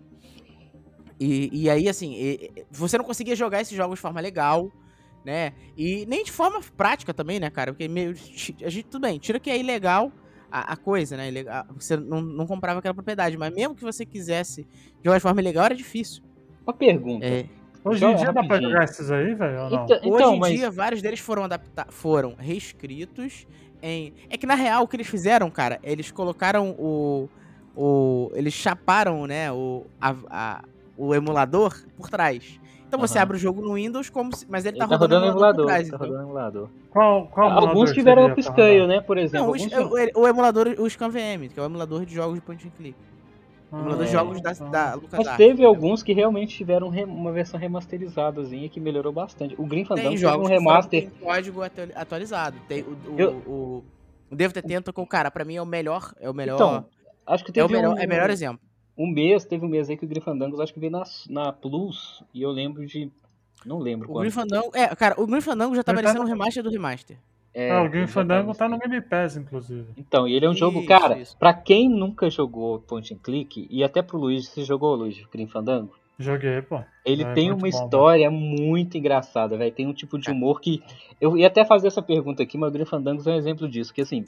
E, 1.19 1.49
e 1.63 1.69
aí, 1.69 1.89
assim, 1.89 2.13
e- 2.15 2.65
você 2.71 2.97
não 2.97 3.05
conseguia 3.05 3.35
jogar 3.35 3.61
esses 3.61 3.75
jogos 3.75 3.95
de 3.97 4.01
forma 4.01 4.19
legal, 4.21 4.71
né? 5.25 5.53
E 5.77 6.05
nem 6.05 6.23
de 6.23 6.31
forma 6.31 6.59
prática 6.77 7.13
também, 7.13 7.39
né, 7.39 7.49
cara? 7.49 7.71
Porque 7.73 7.87
meio. 7.87 8.11
A 8.11 8.69
gente, 8.69 8.83
tudo 8.83 9.01
bem, 9.01 9.17
tira 9.19 9.39
que 9.39 9.49
é 9.49 9.57
ilegal 9.57 10.11
a, 10.51 10.73
a 10.73 10.77
coisa, 10.77 11.17
né? 11.17 11.27
Ilegal, 11.27 11.65
você 11.77 11.97
não, 11.97 12.21
não 12.21 12.45
comprava 12.47 12.79
aquela 12.79 12.93
propriedade, 12.93 13.37
mas 13.37 13.53
mesmo 13.53 13.75
que 13.75 13.83
você 13.83 14.05
quisesse 14.05 14.67
jogar 15.03 15.17
de 15.17 15.23
forma 15.23 15.41
ilegal, 15.41 15.65
era 15.65 15.75
difícil. 15.75 16.23
Uma 16.69 16.73
pergunta. 16.73 17.25
É, 17.25 17.45
Hoje 17.83 18.05
em 18.05 18.15
dia 18.15 18.31
dá 18.31 18.43
pra 18.43 18.61
jogar 18.61 18.83
esses 18.83 19.09
aí, 19.09 19.33
velho, 19.33 19.69
não? 19.69 19.83
Então, 19.85 19.97
Hoje 19.97 20.07
então, 20.07 20.35
em 20.35 20.39
mas 20.39 20.53
dia, 20.53 20.69
vários 20.69 21.01
deles 21.01 21.19
foram 21.19 21.43
adaptados, 21.45 21.95
foram 21.95 22.35
reescritos 22.37 23.47
em. 23.81 24.13
É 24.29 24.37
que 24.37 24.45
na 24.45 24.53
real 24.53 24.83
o 24.83 24.87
que 24.87 24.95
eles 24.97 25.07
fizeram, 25.07 25.49
cara, 25.49 25.79
eles 25.81 26.11
colocaram 26.11 26.75
o. 26.77 27.27
o 27.75 28.31
eles 28.35 28.53
chaparam, 28.53 29.25
né, 29.25 29.51
o, 29.51 29.85
a- 29.99 30.15
a- 30.29 30.63
o 30.97 31.15
emulador 31.15 31.73
por 31.97 32.09
trás. 32.09 32.59
Então 32.87 32.99
você 32.99 33.17
Aham. 33.17 33.23
abre 33.23 33.37
o 33.37 33.39
jogo 33.39 33.61
no 33.61 33.73
Windows, 33.75 34.09
como 34.09 34.35
se, 34.35 34.45
mas 34.49 34.65
ele, 34.65 34.73
ele 34.77 34.79
tá 34.79 34.87
tá 34.87 34.95
rodando, 34.97 35.21
rodando 35.25 35.37
emulador 35.37 35.65
trás. 35.67 35.89
Tá 35.89 35.95
então. 35.95 36.07
rodando 36.07 36.23
emulador. 36.23 36.69
Qual, 36.89 37.27
qual 37.27 37.47
Alguns 37.51 37.61
emulador 37.71 37.93
tiveram 37.93 38.21
seria 38.23 38.35
pra 38.35 38.41
upscale, 38.43 38.87
né? 38.87 39.01
Por 39.01 39.17
exemplo. 39.17 39.47
Não, 39.47 39.53
alguns... 39.53 40.15
o, 40.15 40.19
o, 40.19 40.23
o 40.23 40.27
emulador, 40.27 40.75
o 40.79 40.89
ScanVM, 40.89 41.47
que 41.53 41.59
é 41.59 41.63
o 41.63 41.65
emulador 41.65 42.05
de 42.05 42.13
jogos 42.13 42.35
de 42.35 42.41
point 42.41 42.67
and 42.67 42.71
click. 42.71 42.95
O 43.71 43.77
emulador 43.77 44.03
de 44.05 44.09
é, 44.09 44.11
jogos 44.13 44.41
da, 44.41 44.51
então. 44.51 44.69
da 44.71 44.99
Mas 45.11 45.37
teve 45.37 45.63
alguns 45.63 46.01
que 46.01 46.11
realmente 46.13 46.55
tiveram 46.57 46.89
re- 46.89 47.03
uma 47.03 47.31
versão 47.31 47.59
remasterizadazinha 47.59 48.67
que 48.69 48.79
melhorou 48.79 49.11
bastante. 49.13 49.55
O 49.57 49.65
Green 49.65 49.85
Fandango 49.85 50.09
Tem 50.09 50.17
teve 50.17 50.27
um 50.37 50.45
remaster. 50.45 51.09
com 51.11 51.25
código 51.25 51.61
atu- 51.61 51.91
atualizado. 51.95 52.57
Tem 52.67 52.81
o, 52.83 52.85
o, 52.91 53.19
Eu- 53.19 53.31
o, 53.45 53.83
o 54.31 54.35
Devo 54.35 54.53
ter 54.53 54.63
Tentacle, 54.63 55.05
cara, 55.05 55.29
pra 55.29 55.45
mim 55.45 55.55
é 55.55 55.61
o 55.61 55.65
melhor. 55.65 56.13
É 56.19 56.29
o 56.29 56.33
melhor. 56.33 56.55
Então, 56.55 56.85
acho 57.27 57.43
que 57.43 57.51
é 57.51 57.53
teve 57.53 57.67
o 57.67 57.69
melhor, 57.69 57.93
um, 57.95 57.99
é 57.99 58.05
o 58.05 58.09
melhor 58.09 58.29
exemplo. 58.29 58.59
um 58.97 59.07
mês, 59.07 59.45
teve 59.45 59.65
um 59.65 59.69
mês 59.69 59.89
aí 59.89 59.97
que 59.97 60.05
o 60.05 60.07
Grifandangos 60.07 60.59
acho 60.59 60.73
que 60.73 60.79
veio 60.79 60.91
na, 60.91 61.03
na 61.29 61.51
Plus, 61.53 62.23
e 62.33 62.41
eu 62.41 62.49
lembro 62.51 62.85
de. 62.85 63.11
Não 63.65 63.77
lembro 63.77 64.09
O 64.09 64.13
quando. 64.13 64.25
É, 64.73 64.87
cara, 64.95 65.19
o 65.21 65.27
Grim 65.27 65.41
Fandango 65.41 65.75
já 65.75 65.83
tá 65.83 65.91
Ele 65.91 65.97
tá 65.97 66.03
parecendo 66.03 66.25
um 66.25 66.27
remaster 66.27 66.63
do 66.63 66.69
remaster. 66.69 67.17
É, 67.53 67.71
Ah, 67.71 67.83
o 67.83 67.89
já 67.91 68.07
Fandango 68.07 68.53
tá 68.53 68.69
no. 68.69 68.77
Game 68.77 69.01
Pass, 69.01 69.35
inclusive. 69.35 69.87
Então, 69.97 70.27
e 70.27 70.35
ele 70.35 70.45
é 70.45 70.49
um 70.49 70.53
jogo, 70.55 70.79
Isso, 70.79 70.87
cara, 70.87 71.17
isso. 71.17 71.37
pra 71.37 71.53
quem 71.53 71.89
nunca 71.89 72.29
jogou 72.29 72.79
Point 72.79 73.13
and 73.13 73.17
Click, 73.23 73.67
e 73.69 73.83
até 73.83 74.01
pro 74.01 74.17
Luigi, 74.19 74.45
você 74.47 74.63
jogou, 74.63 74.95
Luigi, 74.95 75.25
Grim 75.31 75.47
Fandango? 75.47 75.91
Joguei, 76.19 76.61
pô. 76.61 76.79
Ele 77.05 77.23
É, 77.23 77.33
tem 77.33 77.49
uma 77.49 77.59
bom, 77.61 77.67
história 77.67 78.29
muito 78.29 78.97
engraçada, 78.97 79.57
velho. 79.57 79.71
Tem 79.71 79.87
um 79.87 79.93
tipo 79.93 80.17
de 80.19 80.29
humor 80.29 80.59
que. 80.59 80.83
Eu 81.19 81.37
ia 81.37 81.47
até 81.47 81.63
fazer 81.65 81.87
essa 81.87 82.01
pergunta 82.01 82.43
aqui, 82.43 82.57
mas 82.57 82.69
o 82.69 82.73
Grim 82.73 82.85
Fandangos 82.85 83.25
é 83.25 83.31
um 83.31 83.35
exemplo 83.37 83.67
disso. 83.69 83.93
Que 83.93 84.01
assim, 84.01 84.25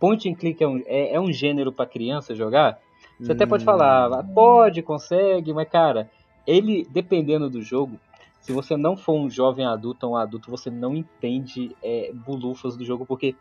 Point 0.00 0.28
and 0.28 0.34
Click 0.34 0.62
é 0.62 0.66
um, 0.66 0.82
é, 0.84 1.14
é 1.14 1.20
um 1.20 1.32
gênero 1.32 1.72
pra 1.72 1.86
criança 1.86 2.34
jogar. 2.34 2.78
Você 3.20 3.32
até 3.32 3.46
pode 3.46 3.64
falar, 3.64 4.06
ah, 4.12 4.24
pode, 4.24 4.82
consegue, 4.82 5.52
mas 5.52 5.68
cara, 5.68 6.10
ele, 6.44 6.84
dependendo 6.90 7.48
do 7.48 7.62
jogo, 7.62 8.00
se 8.42 8.52
você 8.52 8.76
não 8.76 8.96
for 8.96 9.14
um 9.14 9.30
jovem 9.30 9.64
adulto 9.64 10.06
ou 10.06 10.12
um 10.12 10.16
adulto, 10.16 10.50
você 10.50 10.70
não 10.70 10.94
entende 10.94 11.74
é, 11.82 12.12
bulufas 12.12 12.76
do 12.76 12.84
jogo, 12.84 13.06
porque 13.06 13.34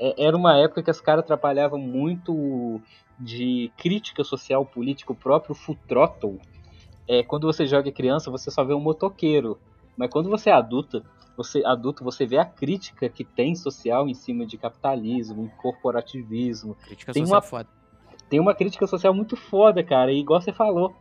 é- 0.00 0.24
era 0.24 0.34
uma 0.36 0.56
época 0.56 0.82
que 0.82 0.90
os 0.90 1.00
caras 1.00 1.24
atrapalhavam 1.24 1.78
muito 1.78 2.80
de 3.18 3.70
crítica 3.76 4.24
social 4.24 4.64
política, 4.64 5.12
o 5.12 5.16
próprio 5.16 5.54
Full 5.54 5.76
Throttle. 5.86 6.40
É, 7.08 7.22
quando 7.22 7.46
você 7.46 7.66
joga 7.66 7.90
criança, 7.92 8.30
você 8.30 8.50
só 8.50 8.64
vê 8.64 8.72
um 8.74 8.80
motoqueiro. 8.80 9.58
Mas 9.96 10.10
quando 10.10 10.28
você 10.28 10.50
é 10.50 10.52
adulto, 10.52 11.02
você 11.36 11.62
adulto, 11.64 12.02
você 12.04 12.26
vê 12.26 12.38
a 12.38 12.44
crítica 12.44 13.08
que 13.08 13.24
tem 13.24 13.54
social 13.54 14.08
em 14.08 14.14
cima 14.14 14.44
de 14.46 14.56
capitalismo, 14.58 15.50
corporativismo, 15.56 16.74
Crítica 16.86 17.12
Tem 17.12 17.22
social 17.22 17.36
uma- 17.40 17.42
foda. 17.42 17.68
tem 18.28 18.40
uma 18.40 18.54
crítica 18.54 18.86
social 18.86 19.14
muito 19.14 19.36
foda, 19.36 19.82
cara. 19.82 20.12
E 20.12 20.18
igual 20.20 20.40
você 20.40 20.52
falou, 20.52 20.94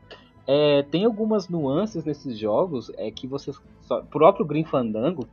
é, 0.48 0.84
tem 0.84 1.06
algumas 1.06 1.50
nuances 1.50 2.04
nesses 2.06 2.38
jogos 2.38 2.92
é 2.98 3.10
que 3.12 3.28
você. 3.28 3.52
Só, 3.82 4.00
o 4.00 4.06
próprio 4.06 4.46
Green 4.46 4.64
Fandango, 4.64 5.28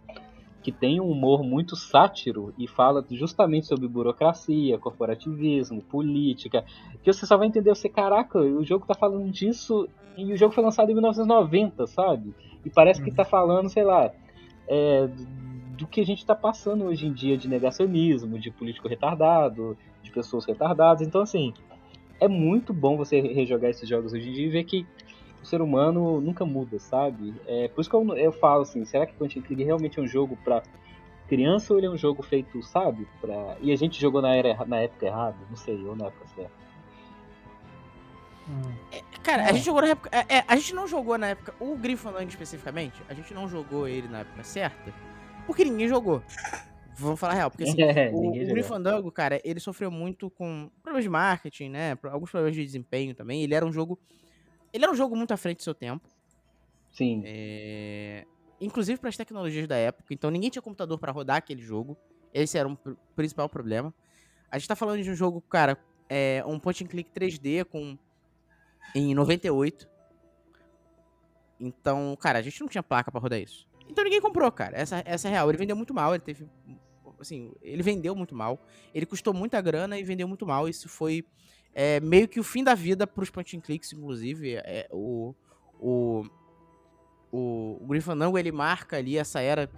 que 0.63 0.71
tem 0.73 1.01
um 1.01 1.11
humor 1.11 1.43
muito 1.43 1.75
sátiro 1.77 2.53
e 2.59 2.69
fala 2.69 3.05
justamente 3.11 3.67
sobre 3.67 3.89
burocracia, 3.89 4.79
corporativismo, 4.79 5.83
política, 5.83 6.65
que 7.03 7.13
você 7.13 7.27
só 7.27 7.37
vai 7.37 7.49
entender 7.49 7.71
você, 7.75 7.89
caraca, 7.89 8.39
o 8.39 8.65
jogo 8.65 8.87
tá 8.87 8.95
falando 8.95 9.31
disso 9.31 9.89
e 10.17 10.33
o 10.33 10.37
jogo 10.37 10.55
foi 10.55 10.63
lançado 10.63 10.91
em 10.91 10.95
1990, 10.95 11.87
sabe? 11.87 12.35
E 12.65 12.71
parece 12.71 13.03
que 13.03 13.11
Uhum. 13.11 13.17
tá 13.17 13.25
falando, 13.25 13.69
sei 13.69 13.85
lá, 13.85 14.11
é, 14.69 15.07
do 15.09 15.43
do 15.73 15.87
que 15.87 16.01
a 16.01 16.05
gente 16.05 16.25
tá 16.25 16.35
passando 16.35 16.85
hoje 16.85 17.07
em 17.07 17.13
dia 17.13 17.37
de 17.37 17.49
negacionismo, 17.49 18.39
de 18.39 18.51
político 18.51 18.87
retardado, 18.89 19.77
de 20.03 20.13
pessoas 20.13 20.45
retardadas. 20.45 21.05
Então, 21.07 21.23
assim, 21.23 21.53
é 22.21 22.29
muito 22.29 22.73
bom 22.73 22.97
você 22.97 23.21
rejogar 23.21 23.71
esses 23.71 23.89
jogos 23.89 24.13
hoje 24.13 24.29
em 24.29 24.33
dia 24.33 24.47
e 24.47 24.51
ver 24.51 24.65
que 24.65 24.87
o 25.43 25.47
ser 25.47 25.61
humano 25.61 26.21
nunca 26.21 26.45
muda, 26.47 26.79
sabe? 26.79 27.35
É, 27.47 27.69
por 27.69 27.81
isso 27.81 27.91
que 27.91 27.97
eu, 27.97 28.17
eu 28.17 28.33
falo 28.33 28.63
assim, 28.63 28.85
será 28.85 29.07
que 29.07 29.13
and 29.23 29.29
Click 29.29 29.63
realmente 29.63 29.99
é 29.99 30.03
um 30.03 30.07
jogo 30.07 30.39
pra 30.45 30.63
criança 31.29 31.73
ou 31.73 31.79
ele 31.79 31.87
é 31.87 31.91
um 31.91 31.97
jogo 31.97 32.23
feito, 32.23 32.63
sabe? 32.63 33.07
Pra... 33.21 33.57
E 33.61 33.73
a 33.73 33.77
gente 33.77 34.01
jogou 34.01 34.23
na, 34.23 34.35
era, 34.35 34.65
na 34.67 34.79
época 34.81 35.07
errada? 35.07 35.37
Não 35.51 35.57
sei, 35.57 35.83
ou 35.85 35.97
na 35.97 36.07
época 36.07 36.27
certa. 36.35 36.63
Hum. 38.49 38.75
Cara, 39.23 39.45
a 39.45 39.49
É. 39.51 39.55
gente 39.55 39.65
jogou 39.65 39.83
na 39.83 39.89
época. 39.89 40.11
é, 40.13 40.39
é, 40.39 40.45
a 40.47 40.57
gente 40.57 40.75
não 40.75 40.87
jogou 40.87 41.17
na 41.17 41.29
época. 41.29 41.55
O 41.61 41.77
Fandango 41.97 42.29
especificamente, 42.29 43.01
a 43.09 43.15
gente 43.15 43.33
não 43.33 43.49
jogou 43.49 43.87
ele 43.89 44.09
na 44.09 44.21
época 44.21 44.43
certa. 44.45 44.93
Porque 45.47 45.65
ninguém 45.65 45.89
jogou. 45.89 46.23
Vamos 46.97 47.19
falar 47.19 47.33
a 47.33 47.37
real. 47.37 47.51
Porque 47.51 47.65
assim, 47.71 47.83
É, 47.83 48.11
o, 48.13 49.07
o 49.07 49.13
cara, 49.13 49.41
ele 49.45 49.61
sofreu 49.61 49.91
muito 49.91 50.29
com 50.31 50.71
problemas 50.83 51.05
de 51.05 51.11
marketing, 51.11 51.69
né? 51.71 51.99
Alguns 52.05 52.31
problemas 52.31 52.55
de 52.55 52.65
desempenho 52.65 53.15
também. 53.15 53.43
Ele 53.43 53.55
era 53.55 53.65
um 53.65 53.73
jogo. 53.73 53.99
Ele 54.73 54.85
era 54.85 54.93
um 54.93 54.97
jogo 54.97 55.15
muito 55.17 55.33
à 55.33 55.37
frente 55.37 55.59
do 55.59 55.63
seu 55.63 55.75
tempo. 55.75 56.09
Sim, 56.93 57.23
É, 57.25 58.25
Inclusive 58.61 59.01
para 59.01 59.09
as 59.09 59.17
tecnologias 59.17 59.67
da 59.67 59.77
época. 59.77 60.15
Então 60.15 60.31
ninguém 60.31 60.49
tinha 60.51 60.63
computador 60.63 60.99
para 60.99 61.11
rodar 61.11 61.37
aquele 61.37 61.61
jogo. 61.63 61.97
Esse 62.33 62.57
era 62.57 62.69
um 62.69 62.77
pr- 62.77 62.93
principal 63.17 63.49
problema. 63.49 63.93
A 64.51 64.59
gente 64.59 64.69
tá 64.69 64.77
falando 64.77 65.03
de 65.03 65.11
um 65.11 65.15
jogo, 65.15 65.41
cara, 65.41 65.77
é 66.09 66.45
um 66.47 66.59
point 66.61 66.85
and 66.85 66.87
click 66.87 67.11
3D 67.11 67.65
com 67.65 67.99
em 68.95 69.15
98. 69.15 69.89
Então, 71.59 72.17
cara, 72.21 72.39
a 72.39 72.43
gente 72.43 72.61
não 72.61 72.69
tinha 72.69 72.83
placa 72.83 73.11
pra 73.11 73.21
rodar 73.21 73.41
isso. 73.41 73.69
Então 73.89 74.03
ninguém 74.05 74.21
comprou, 74.21 74.51
cara. 74.51 74.77
Essa, 74.77 75.03
essa 75.05 75.29
é 75.29 75.31
real. 75.33 75.49
Ele 75.49 75.59
vendeu 75.59 75.77
muito 75.77 75.93
mal, 75.95 76.15
ele 76.15 76.23
teve 76.23 76.49
assim, 77.21 77.53
ele 77.63 77.83
vendeu 77.83 78.15
muito 78.17 78.35
mal. 78.35 78.65
Ele 78.93 79.07
custou 79.07 79.33
muita 79.33 79.61
grana 79.61 79.99
e 79.99 80.03
vendeu 80.05 80.27
muito 80.27 80.47
mal. 80.47 80.69
Isso 80.69 80.89
foi 80.89 81.25
é, 81.75 82.01
meio 82.01 82.29
que 82.29 82.41
o 82.41 82.45
fim 82.45 82.63
da 82.63 82.75
vida 82.75 83.07
pros 83.07 83.31
point 83.31 83.57
and 83.57 83.61
clicks, 83.61 83.93
inclusive. 83.93 84.57
É, 84.57 84.89
o, 84.91 85.35
o, 85.81 86.25
o, 87.31 87.79
o 87.81 87.87
Grim 87.87 88.01
Fandango, 88.01 88.39
ele 88.39 88.53
marca 88.53 88.97
ali 88.97 89.17
essa 89.17 89.41
era 89.41 89.71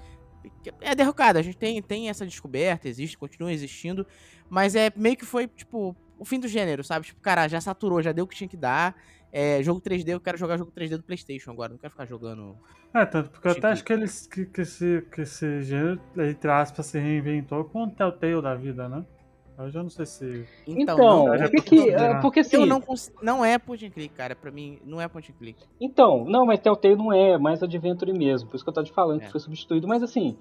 é 0.81 0.95
derrocada. 0.95 1.39
A 1.39 1.43
gente 1.43 1.57
tem, 1.57 1.81
tem 1.83 2.09
essa 2.09 2.27
descoberta, 2.27 2.89
existe, 2.89 3.17
continua 3.17 3.53
existindo, 3.53 4.07
mas 4.49 4.75
é 4.75 4.93
meio 4.95 5.17
que 5.17 5.25
foi, 5.25 5.47
tipo, 5.47 5.97
o 6.19 6.25
fim 6.25 6.39
do 6.39 6.49
gênero, 6.49 6.85
sabe? 6.85 7.07
Tipo, 7.07 7.21
cara, 7.21 7.49
já 7.49 7.61
saturou, 7.61 8.03
já 8.03 8.13
deu 8.13 8.25
o 8.25 8.29
que 8.29 8.37
tinha 8.37 8.49
que 8.49 8.57
dar. 8.57 8.97
É, 9.33 9.61
jogo 9.63 9.81
3D, 9.81 10.11
eu 10.11 10.21
quero 10.21 10.39
jogar 10.39 10.57
jogo 10.57 10.71
3D 10.71 10.97
do 10.97 11.03
PlayStation 11.03 11.51
agora, 11.51 11.73
não 11.73 11.79
quero 11.79 11.91
ficar 11.91 12.07
jogando. 12.07 12.57
É, 12.95 13.05
tanto 13.05 13.31
porque 13.31 13.49
eu 13.49 13.53
até 13.53 13.69
acho 13.69 13.85
que, 13.85 13.93
eles, 13.93 14.27
que, 14.29 14.47
que, 14.47 14.61
esse, 14.61 15.05
que 15.11 15.23
esse 15.23 15.63
gênero, 15.63 16.01
entre 16.17 16.51
aspas, 16.51 16.87
se 16.87 16.99
reinventou 16.99 17.65
com 17.65 17.85
o 17.85 17.91
Telltale 17.91 18.41
da 18.41 18.55
vida, 18.55 18.89
né? 18.89 19.05
Eu 19.57 19.71
já 19.71 19.83
não 19.83 19.91
sei 19.91 20.05
se. 20.07 20.45
Então, 20.67 20.95
Então, 20.97 21.27
não, 21.27 21.47
o 21.47 21.51
que 21.51 21.63
que. 21.63 21.91
é, 21.91 22.21
Porque 22.21 22.41
assim. 22.41 22.57
eu 22.57 22.67
não, 22.67 22.81
cons- 22.81 23.13
não 23.23 23.45
é 23.45 23.57
point 23.59 23.87
and 23.87 23.91
click, 23.91 24.13
cara, 24.15 24.35
pra 24.35 24.51
mim, 24.51 24.79
não 24.85 25.01
é 25.01 25.07
point 25.07 25.31
and 25.31 25.35
click. 25.39 25.63
Então, 25.81 26.25
não, 26.25 26.45
mas 26.45 26.59
Telltale 26.61 26.97
não 26.97 27.13
é, 27.13 27.31
é 27.33 27.39
mais 27.39 27.63
Adventure 27.63 28.13
mesmo. 28.13 28.49
Por 28.49 28.57
isso 28.57 28.65
que 28.65 28.69
eu 28.71 28.75
tô 28.75 28.83
te 28.83 28.93
falando 28.93 29.23
É. 29.23 29.25
que 29.27 29.31
foi 29.31 29.41
substituído. 29.41 29.87
Mas 29.87 30.03
assim, 30.03 30.37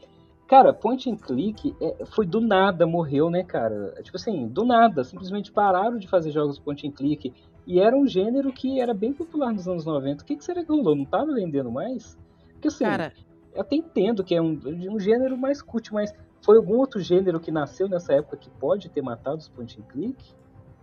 cara, 0.47 0.73
Point 0.73 1.09
and 1.11 1.17
Click 1.17 1.75
é, 1.79 2.05
foi 2.07 2.25
do 2.25 2.41
nada, 2.41 2.87
morreu, 2.87 3.29
né, 3.29 3.43
cara? 3.43 3.93
Tipo 4.01 4.17
assim, 4.17 4.47
do 4.47 4.65
nada. 4.65 5.03
Simplesmente 5.03 5.51
pararam 5.51 5.97
de 5.99 6.07
fazer 6.07 6.31
jogos 6.31 6.57
Point 6.57 6.87
and 6.87 6.91
Click. 6.91 7.31
E 7.67 7.79
era 7.79 7.95
um 7.95 8.07
gênero 8.07 8.51
que 8.51 8.79
era 8.81 8.93
bem 8.95 9.13
popular 9.13 9.53
nos 9.53 9.67
anos 9.67 9.85
90. 9.85 10.23
O 10.23 10.25
que, 10.25 10.35
que 10.35 10.43
será 10.43 10.63
que 10.63 10.69
rolou? 10.71 10.95
Não 10.95 11.05
tava 11.05 11.31
vendendo 11.33 11.71
mais? 11.71 12.17
Porque 12.53 12.67
assim, 12.67 12.83
Cara, 12.83 13.13
eu 13.53 13.61
até 13.61 13.75
entendo 13.75 14.23
que 14.23 14.33
é 14.35 14.41
um, 14.41 14.59
um 14.65 14.99
gênero 14.99 15.37
mais 15.37 15.61
cult, 15.61 15.93
mas 15.93 16.11
foi 16.43 16.57
algum 16.57 16.77
outro 16.77 16.99
gênero 16.99 17.39
que 17.39 17.51
nasceu 17.51 17.87
nessa 17.87 18.13
época 18.13 18.37
que 18.37 18.49
pode 18.49 18.89
ter 18.89 19.01
matado 19.01 19.37
os 19.37 19.47
Point 19.49 19.79
and 19.79 19.83
Click? 19.85 20.23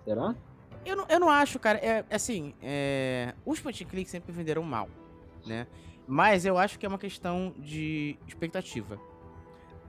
Será? 0.04 0.34
Eu 0.84 0.96
não, 0.96 1.06
eu 1.08 1.20
não 1.20 1.28
acho, 1.28 1.58
cara. 1.58 1.78
É, 1.78 2.04
assim, 2.11 2.54
é, 2.62 3.34
os 3.44 3.61
point 3.61 3.84
and 3.84 3.86
click 3.86 4.08
sempre 4.08 4.32
venderam 4.32 4.62
mal, 4.62 4.88
né? 5.46 5.66
Mas 6.06 6.46
eu 6.46 6.56
acho 6.56 6.78
que 6.78 6.86
é 6.86 6.88
uma 6.88 6.98
questão 6.98 7.54
de 7.58 8.16
expectativa. 8.26 8.98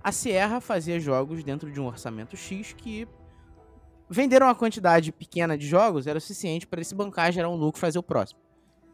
A 0.03 0.11
Sierra 0.11 0.59
fazia 0.59 0.99
jogos 0.99 1.43
dentro 1.45 1.71
de 1.71 1.79
um 1.79 1.85
orçamento 1.87 2.35
X 2.35 2.73
que 2.73 3.07
venderam 4.09 4.47
uma 4.47 4.55
quantidade 4.55 5.11
pequena 5.13 5.57
de 5.57 5.65
jogos, 5.65 6.07
era 6.07 6.17
o 6.17 6.21
suficiente 6.21 6.67
para 6.67 6.81
esse 6.81 6.93
bancar 6.93 7.31
gerar 7.31 7.47
um 7.49 7.55
lucro 7.55 7.79
e 7.79 7.81
fazer 7.81 7.97
o 7.97 8.03
próximo. 8.03 8.41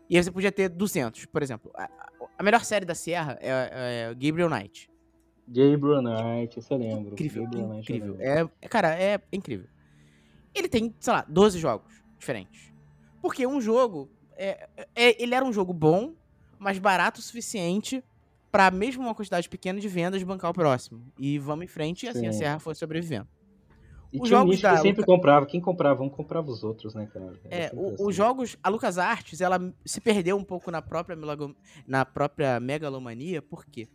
E 0.08 0.16
aí 0.18 0.24
você 0.24 0.32
podia 0.32 0.52
ter 0.52 0.70
200, 0.70 1.26
por 1.26 1.42
exemplo. 1.42 1.72
A, 1.76 1.86
a- 1.86 2.10
a 2.38 2.44
melhor 2.44 2.64
série 2.64 2.86
da 2.86 2.94
Sierra 2.94 3.38
é, 3.42 4.10
é 4.12 4.14
Gabriel 4.14 4.50
Knight. 4.50 4.88
Gabriel 5.48 6.02
Knight, 6.02 6.60
isso 6.60 6.74
eu 6.74 6.78
lembro. 6.78 7.14
Incrível, 7.14 7.44
incrível. 7.80 8.18
É, 8.20 8.46
cara, 8.68 9.00
é 9.02 9.20
incrível. 9.32 9.68
Ele 10.54 10.68
tem, 10.68 10.94
sei 11.00 11.14
lá, 11.14 11.26
12 11.28 11.60
jogos 11.60 11.94
diferentes. 12.18 12.74
Porque 13.22 13.46
um 13.48 13.62
jogo, 13.62 14.10
é, 14.36 14.68
é- 14.96 15.22
ele 15.22 15.34
era 15.34 15.46
um 15.46 15.54
jogo 15.54 15.72
bom, 15.74 16.14
mas 16.60 16.80
barato 16.80 17.20
o 17.20 17.24
suficiente 17.24 18.04
pra 18.52 18.72
mesmo 18.72 19.04
uma 19.04 19.14
quantidade 19.14 19.48
pequena 19.48 19.80
de 19.80 19.88
vendas 19.88 20.22
bancar 20.24 20.52
o 20.52 20.54
próximo. 20.54 21.06
E 21.18 21.38
vamos 21.38 21.66
em 21.66 21.68
frente 21.68 22.06
e 22.06 22.10
assim 22.10 22.28
a 22.28 22.32
Sim. 22.32 22.40
Serra 22.40 22.60
foi 22.60 22.74
sobrevivendo. 22.76 23.28
E 24.12 24.22
Os 24.22 24.28
tinha 24.30 24.38
um 24.38 24.42
jogos 24.42 24.52
nicho 24.52 24.64
da 24.64 24.72
que 24.76 24.82
sempre 24.82 25.02
Luca- 25.02 25.14
comprava. 25.14 25.46
Quem 25.46 25.60
comprava 25.60 26.02
um, 26.02 26.10
comprava 26.10 26.50
os 26.50 26.64
outros, 26.64 26.96
né, 26.96 27.08
cara? 27.14 27.34
É, 27.52 27.70
o- 27.76 27.94
assim. 27.94 28.06
os 28.06 28.16
jogos, 28.16 28.58
a 28.64 28.70
Lucas 28.70 28.98
Arts, 28.98 29.42
ela 29.42 29.60
se 29.86 30.00
perdeu 30.00 30.38
um 30.38 30.44
pouco 30.46 30.72
na 30.72 30.82
própria, 30.82 31.18
na 31.86 32.06
própria 32.06 32.60
megalomania, 32.60 33.42
por 33.42 33.66
quê? 33.66 33.88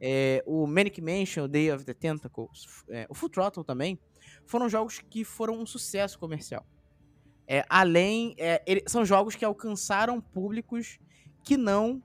É, 0.00 0.42
o 0.46 0.66
Manic 0.66 1.00
Mansion, 1.00 1.44
o 1.44 1.48
Day 1.48 1.72
of 1.72 1.84
the 1.84 1.94
Tentacles, 1.94 2.84
é, 2.88 3.06
o 3.08 3.14
Full 3.14 3.30
Throttle 3.30 3.64
também, 3.64 3.98
foram 4.44 4.68
jogos 4.68 4.98
que 4.98 5.24
foram 5.24 5.58
um 5.58 5.66
sucesso 5.66 6.18
comercial. 6.18 6.66
É, 7.48 7.64
além, 7.68 8.34
é, 8.38 8.62
ele- 8.66 8.82
são 8.86 9.04
jogos 9.04 9.34
que 9.34 9.44
alcançaram 9.44 10.20
públicos 10.20 10.98
que 11.44 11.56
não, 11.56 12.02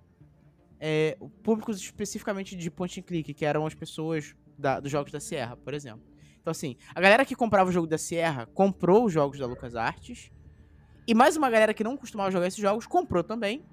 é, 0.79 1.17
públicos 1.43 1.77
especificamente 1.79 2.55
de 2.55 2.71
point 2.71 2.99
and 2.99 3.03
click, 3.03 3.33
que 3.33 3.45
eram 3.45 3.65
as 3.65 3.73
pessoas 3.73 4.35
da- 4.57 4.79
dos 4.79 4.91
jogos 4.91 5.11
da 5.11 5.19
Sierra, 5.19 5.57
por 5.57 5.73
exemplo. 5.73 6.03
Então 6.39 6.51
assim, 6.51 6.75
a 6.95 7.01
galera 7.01 7.25
que 7.25 7.35
comprava 7.35 7.69
o 7.69 7.73
jogo 7.73 7.87
da 7.87 7.97
Sierra 7.97 8.45
comprou 8.47 9.05
os 9.05 9.13
jogos 9.13 9.37
da 9.39 9.45
LucasArts, 9.45 10.31
e 11.07 11.13
mais 11.13 11.35
uma 11.35 11.49
galera 11.49 11.73
que 11.73 11.83
não 11.83 11.97
costumava 11.97 12.31
jogar 12.31 12.47
esses 12.47 12.59
jogos 12.59 12.87
comprou 12.87 13.23
também. 13.23 13.65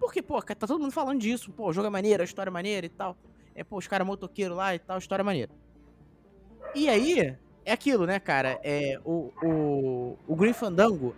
Porque, 0.00 0.22
pô, 0.22 0.40
tá 0.40 0.54
todo 0.66 0.80
mundo 0.80 0.90
falando 0.90 1.20
disso. 1.20 1.52
Pô, 1.52 1.68
o 1.68 1.72
jogo 1.72 1.86
é 1.86 1.90
maneiro, 1.90 2.22
a 2.22 2.24
história 2.24 2.48
é 2.48 2.52
maneira 2.52 2.86
e 2.86 2.88
tal. 2.88 3.16
É, 3.54 3.62
pô, 3.62 3.76
os 3.76 3.86
caras 3.86 4.06
motoqueiros 4.06 4.56
lá 4.56 4.74
e 4.74 4.78
tal, 4.78 4.96
história 4.96 5.22
é 5.22 5.24
maneira. 5.24 5.52
E 6.74 6.88
aí, 6.88 7.36
é 7.64 7.72
aquilo, 7.72 8.06
né, 8.06 8.18
cara? 8.18 8.58
É, 8.64 8.98
o, 9.04 9.30
o, 9.42 10.18
o 10.26 10.34
Grim 10.34 10.54
Fandango, 10.54 11.14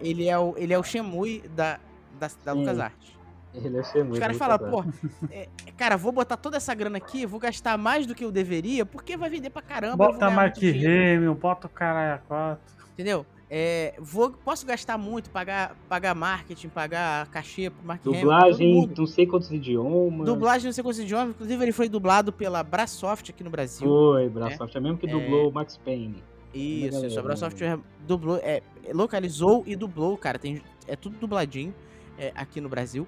ele 0.00 0.28
é 0.28 0.36
o, 0.36 0.54
ele 0.58 0.72
é 0.72 0.78
o 0.78 0.82
Shenmue 0.82 1.42
da, 1.48 1.78
da, 2.18 2.28
da. 2.44 2.52
LucasArts. 2.52 3.16
Ele 3.54 3.78
é 3.78 3.82
ser 3.84 4.04
Os 4.04 4.18
caras 4.18 4.36
falam, 4.36 4.58
pô, 4.58 4.84
é, 5.30 5.48
cara, 5.76 5.96
vou 5.96 6.10
botar 6.10 6.36
toda 6.36 6.56
essa 6.56 6.74
grana 6.74 6.96
aqui, 6.98 7.24
vou 7.24 7.38
gastar 7.38 7.78
mais 7.78 8.06
do 8.06 8.14
que 8.14 8.24
eu 8.24 8.32
deveria, 8.32 8.84
porque 8.84 9.16
vai 9.16 9.30
vender 9.30 9.50
pra 9.50 9.62
caramba. 9.62 9.96
Bota 9.96 10.30
Mark 10.30 10.60
muito. 10.60 10.76
Hamill, 10.86 11.34
bota 11.34 11.66
o 11.66 11.70
caralho 11.70 12.14
a 12.14 12.18
quatro. 12.18 12.74
Entendeu? 12.92 13.24
É, 13.50 13.94
vou, 14.00 14.30
posso 14.30 14.66
gastar 14.66 14.98
muito, 14.98 15.30
pagar, 15.30 15.76
pagar 15.88 16.14
marketing, 16.14 16.68
pagar 16.68 17.28
cachê 17.28 17.70
pro 17.70 17.86
Mark 17.86 18.02
Dublagem, 18.02 18.74
mundo. 18.74 18.94
não 18.98 19.06
sei 19.06 19.26
quantos 19.26 19.50
idiomas. 19.52 20.26
Dublagem 20.26 20.66
não 20.66 20.72
sei 20.72 20.82
quantos 20.82 20.98
idiomas, 20.98 21.30
inclusive 21.34 21.62
ele 21.62 21.72
foi 21.72 21.88
dublado 21.88 22.32
pela 22.32 22.62
Brasoft 22.64 23.30
aqui 23.30 23.44
no 23.44 23.50
Brasil. 23.50 23.86
Foi, 23.86 24.28
Brasoft. 24.28 24.74
É 24.76 24.80
mesmo 24.80 24.98
que 24.98 25.06
É. 25.06 25.10
dublou 25.10 25.50
o 25.50 25.52
Max 25.52 25.76
Payne. 25.76 26.22
Isso, 26.52 27.06
isso. 27.06 27.18
A 27.20 27.22
Brasoft 27.22 27.60
né? 27.60 27.78
dublou, 28.06 28.38
é, 28.42 28.62
localizou 28.92 29.62
e 29.66 29.76
dublou, 29.76 30.16
cara. 30.16 30.38
Tem, 30.38 30.60
é 30.88 30.96
tudo 30.96 31.16
dubladinho 31.18 31.74
é, 32.18 32.32
aqui 32.34 32.60
no 32.60 32.68
Brasil. 32.68 33.06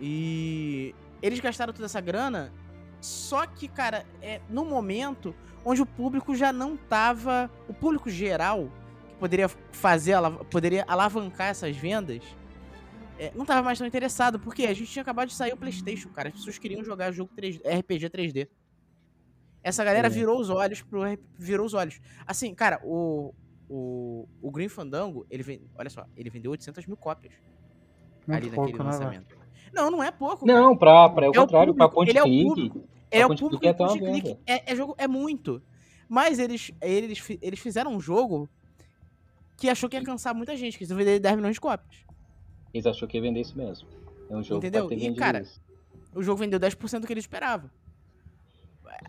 E 0.00 0.94
eles 1.22 1.40
gastaram 1.40 1.72
toda 1.72 1.86
essa 1.86 2.00
grana, 2.00 2.52
só 3.00 3.46
que, 3.46 3.68
cara, 3.68 4.04
é 4.20 4.40
no 4.48 4.64
momento 4.64 5.34
onde 5.64 5.80
o 5.82 5.86
público 5.86 6.34
já 6.34 6.52
não 6.52 6.76
tava. 6.76 7.50
O 7.68 7.74
público 7.74 8.10
geral, 8.10 8.70
que 9.08 9.14
poderia 9.14 9.48
fazer, 9.72 10.16
poderia 10.50 10.84
alavancar 10.88 11.48
essas 11.48 11.76
vendas, 11.76 12.22
é, 13.18 13.32
não 13.34 13.44
tava 13.44 13.62
mais 13.62 13.78
tão 13.78 13.86
interessado. 13.86 14.38
Porque 14.38 14.64
a 14.66 14.74
gente 14.74 14.90
tinha 14.90 15.02
acabado 15.02 15.28
de 15.28 15.34
sair 15.34 15.52
o 15.52 15.56
PlayStation, 15.56 16.08
cara. 16.10 16.28
As 16.28 16.34
pessoas 16.34 16.58
queriam 16.58 16.82
jogar 16.84 17.12
jogo 17.12 17.30
3D, 17.36 17.60
RPG 17.80 18.10
3D. 18.10 18.48
Essa 19.62 19.82
galera 19.82 20.08
É. 20.08 20.10
virou 20.10 20.38
os 20.38 20.50
olhos 20.50 20.82
pro 20.82 21.00
virou 21.38 21.64
os 21.64 21.72
olhos. 21.72 22.00
Assim, 22.26 22.54
cara, 22.54 22.80
o 22.84 23.32
o, 23.66 24.28
o 24.42 24.50
Green 24.50 24.68
Fandango, 24.68 25.26
ele 25.30 25.42
vende, 25.42 25.64
olha 25.74 25.88
só, 25.88 26.04
ele 26.14 26.28
vendeu 26.28 26.50
800 26.50 26.86
mil 26.86 26.98
cópias 26.98 27.32
ali 28.28 28.44
Muito 28.46 28.50
naquele 28.50 28.54
pouco, 28.54 28.70
né, 28.72 28.76
velho? 28.78 28.84
lançamento. 28.84 29.36
Não, 29.74 29.90
não 29.90 30.02
é 30.02 30.10
pouco, 30.10 30.46
cara. 30.46 30.60
Não, 30.60 30.76
pra, 30.76 31.08
pra, 31.08 31.26
é 31.26 31.28
o 31.28 31.34
É 31.34 31.38
o 31.38 31.42
contrário, 31.42 31.74
pra 31.74 31.88
público, 31.88 31.94
Point 31.94 32.10
ele 32.10 32.18
é 32.18 32.22
o 32.22 32.24
Click. 32.24 32.44
público. 32.44 32.88
É 33.10 33.26
o 33.26 33.36
público 33.36 33.66
é 33.66 33.72
uma 33.72 33.88
Click. 33.98 34.04
venda. 34.04 34.40
É, 34.46 34.72
é 34.72 34.76
jogo, 34.76 34.94
é 34.96 35.06
muito. 35.06 35.62
Mas 36.08 36.38
eles, 36.38 36.70
eles, 36.80 37.38
eles 37.40 37.58
fizeram 37.58 37.92
um 37.92 38.00
jogo 38.00 38.48
que 39.56 39.68
achou 39.68 39.88
que 39.88 39.96
ia 39.96 40.02
cansar 40.02 40.34
muita 40.34 40.56
gente, 40.56 40.76
que 40.76 40.84
eles 40.84 40.96
vender 40.96 41.18
10 41.18 41.36
milhões 41.36 41.54
de 41.54 41.60
cópias. 41.60 42.04
Eles 42.72 42.86
achou 42.86 43.06
que 43.06 43.16
ia 43.16 43.22
vender 43.22 43.40
isso 43.40 43.56
mesmo. 43.56 43.88
É 44.28 44.36
um 44.36 44.42
jogo 44.42 44.58
Entendeu? 44.58 44.88
ter 44.88 44.98
E, 44.98 45.14
cara, 45.14 45.40
isso. 45.40 45.60
O 46.14 46.22
jogo 46.22 46.38
vendeu 46.38 46.58
10% 46.58 47.00
do 47.00 47.06
que 47.06 47.12
eles 47.12 47.24
esperavam. 47.24 47.70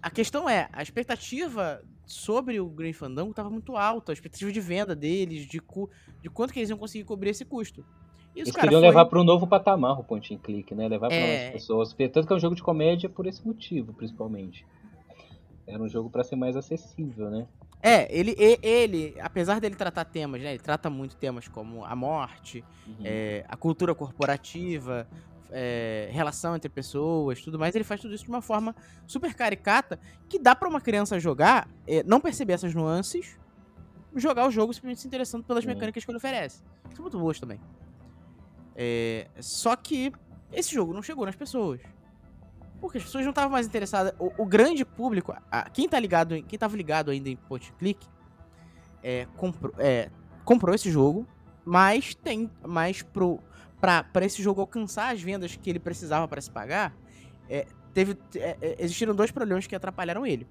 A 0.01 0.09
questão 0.09 0.49
é, 0.49 0.69
a 0.73 0.81
expectativa 0.81 1.81
sobre 2.05 2.59
o 2.59 2.67
Green 2.67 2.93
Fandango 2.93 3.31
estava 3.31 3.49
muito 3.49 3.75
alta, 3.75 4.11
a 4.11 4.13
expectativa 4.13 4.51
de 4.51 4.59
venda 4.59 4.95
deles, 4.95 5.45
de, 5.45 5.61
de 6.21 6.29
quanto 6.29 6.53
que 6.53 6.59
eles 6.59 6.69
iam 6.69 6.77
conseguir 6.77 7.03
cobrir 7.03 7.31
esse 7.31 7.45
custo. 7.45 7.85
E 8.35 8.41
Eles 8.41 8.51
queriam 8.51 8.81
foi- 8.81 8.89
levar 8.89 9.05
para 9.05 9.19
um 9.19 9.23
novo 9.23 9.47
patamar 9.47 9.97
o 9.99 10.03
Point 10.03 10.33
and 10.33 10.39
Click, 10.39 10.75
né? 10.75 10.87
Levar 10.89 11.07
para 11.07 11.15
É. 11.17 11.27
mais 11.37 11.51
pessoas. 11.53 11.93
Tanto 11.93 12.27
que 12.27 12.33
é 12.33 12.35
um 12.35 12.39
jogo 12.39 12.55
de 12.55 12.61
comédia 12.61 13.07
por 13.07 13.25
esse 13.25 13.45
motivo, 13.47 13.93
principalmente. 13.93 14.65
Era 15.65 15.81
um 15.81 15.87
jogo 15.87 16.09
para 16.09 16.23
ser 16.23 16.35
mais 16.35 16.55
acessível, 16.57 17.29
né? 17.31 17.47
É, 17.81 18.07
ele, 18.15 18.35
ele, 18.61 19.15
apesar 19.21 19.61
dele 19.61 19.75
tratar 19.75 20.03
temas, 20.05 20.41
né? 20.41 20.49
Ele 20.49 20.59
trata 20.59 20.89
muito 20.89 21.15
temas 21.15 21.47
como 21.47 21.85
a 21.85 21.95
morte, 21.95 22.63
Uhum. 22.87 22.95
é, 23.05 23.45
a 23.47 23.55
cultura 23.55 23.95
corporativa, 23.95 25.07
é, 25.51 26.09
relação 26.11 26.55
entre 26.55 26.67
pessoas, 26.67 27.41
tudo 27.41 27.57
mais. 27.57 27.73
Ele 27.73 27.83
faz 27.85 28.01
tudo 28.01 28.13
isso 28.13 28.25
de 28.25 28.29
uma 28.29 28.41
forma 28.41 28.75
super 29.07 29.33
caricata 29.33 29.97
que 30.27 30.37
dá 30.37 30.53
pra 30.55 30.67
uma 30.67 30.81
criança 30.81 31.19
jogar, 31.19 31.69
é, 31.87 32.03
não 32.03 32.19
perceber 32.19 32.53
essas 32.53 32.73
nuances, 32.75 33.39
jogar 34.15 34.45
o 34.47 34.51
jogo 34.51 34.73
simplesmente 34.73 35.01
se 35.01 35.07
interessando 35.07 35.43
pelas 35.43 35.63
mecânicas 35.65 36.03
que 36.03 36.11
ele 36.11 36.17
oferece. 36.17 36.61
São 36.93 37.03
muito 37.03 37.17
boas 37.19 37.39
também. 37.39 37.59
É, 38.75 39.27
só 39.39 39.75
que 39.75 40.11
esse 40.51 40.73
jogo 40.73 40.93
não 40.93 41.01
chegou 41.01 41.25
nas 41.25 41.35
pessoas. 41.35 41.79
Porque 42.81 42.97
as 42.97 43.03
pessoas 43.05 43.23
não 43.23 43.31
estavam 43.31 43.49
mais 43.51 43.65
interessadas. 43.65 44.13
O, 44.19 44.31
o 44.43 44.45
grande 44.45 44.83
público, 44.83 45.33
a- 45.51 45.69
quem 45.69 45.87
tá 45.87 45.99
ligado, 45.99 46.35
em- 46.35 46.43
quem 46.43 46.59
tava 46.59 46.75
ligado 46.75 47.09
ainda 47.11 47.29
em 47.29 47.35
point 47.35 47.71
click, 47.79 48.05
é, 49.01 49.27
comprou, 49.37 49.73
é, 49.77 50.09
comprou 50.43 50.75
esse 50.75 50.91
jogo, 50.91 51.25
mas 51.63 52.13
tem, 52.15 52.49
mas 52.65 53.01
pro 53.01 53.39
para 53.79 54.25
esse 54.25 54.41
jogo 54.41 54.61
alcançar 54.61 55.13
as 55.13 55.21
vendas 55.21 55.55
que 55.55 55.69
ele 55.69 55.77
precisava 55.77 56.27
para 56.27 56.41
se 56.41 56.49
pagar, 56.49 56.95
é, 57.47 57.67
teve 57.93 58.17
é, 58.35 58.57
é, 58.59 58.75
existiram 58.79 59.13
dois 59.13 59.29
problemas 59.29 59.67
que 59.67 59.75
atrapalharam 59.75 60.25
ele. 60.25 60.47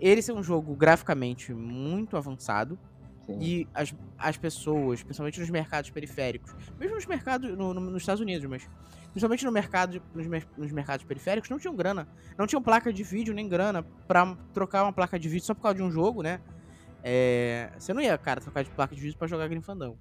Ele 0.00 0.22
ser 0.22 0.32
um 0.32 0.42
jogo 0.42 0.74
graficamente 0.74 1.52
muito 1.52 2.16
avançado 2.16 2.78
Sim. 3.26 3.38
e 3.40 3.68
as, 3.72 3.94
as 4.18 4.36
pessoas, 4.36 5.02
principalmente 5.02 5.38
nos 5.38 5.48
mercados 5.50 5.90
periféricos, 5.90 6.52
mesmo 6.78 6.96
nos 6.96 7.06
mercados 7.06 7.56
no- 7.56 7.72
no- 7.72 7.80
nos 7.80 8.02
Estados 8.02 8.20
Unidos, 8.20 8.44
mas 8.48 8.68
principalmente 9.10 9.44
no 9.44 9.52
mercado, 9.52 10.02
nos, 10.14 10.26
nos 10.56 10.72
mercados 10.72 11.04
periféricos, 11.04 11.48
não 11.50 11.58
tinham 11.58 11.74
grana, 11.76 12.08
não 12.36 12.46
tinham 12.46 12.60
placa 12.62 12.92
de 12.92 13.02
vídeo 13.02 13.32
nem 13.32 13.48
grana 13.48 13.82
pra 14.08 14.36
trocar 14.52 14.82
uma 14.84 14.92
placa 14.92 15.18
de 15.18 15.28
vídeo 15.28 15.44
só 15.46 15.54
por 15.54 15.62
causa 15.62 15.76
de 15.76 15.82
um 15.82 15.90
jogo, 15.90 16.22
né? 16.22 16.40
É, 17.04 17.70
você 17.78 17.92
não 17.94 18.00
ia, 18.00 18.16
cara, 18.18 18.40
trocar 18.40 18.62
de 18.64 18.70
placa 18.70 18.94
de 18.94 19.00
vídeo 19.00 19.16
pra 19.18 19.26
jogar 19.28 19.48
Grim 19.48 19.60
Fandango. 19.60 19.98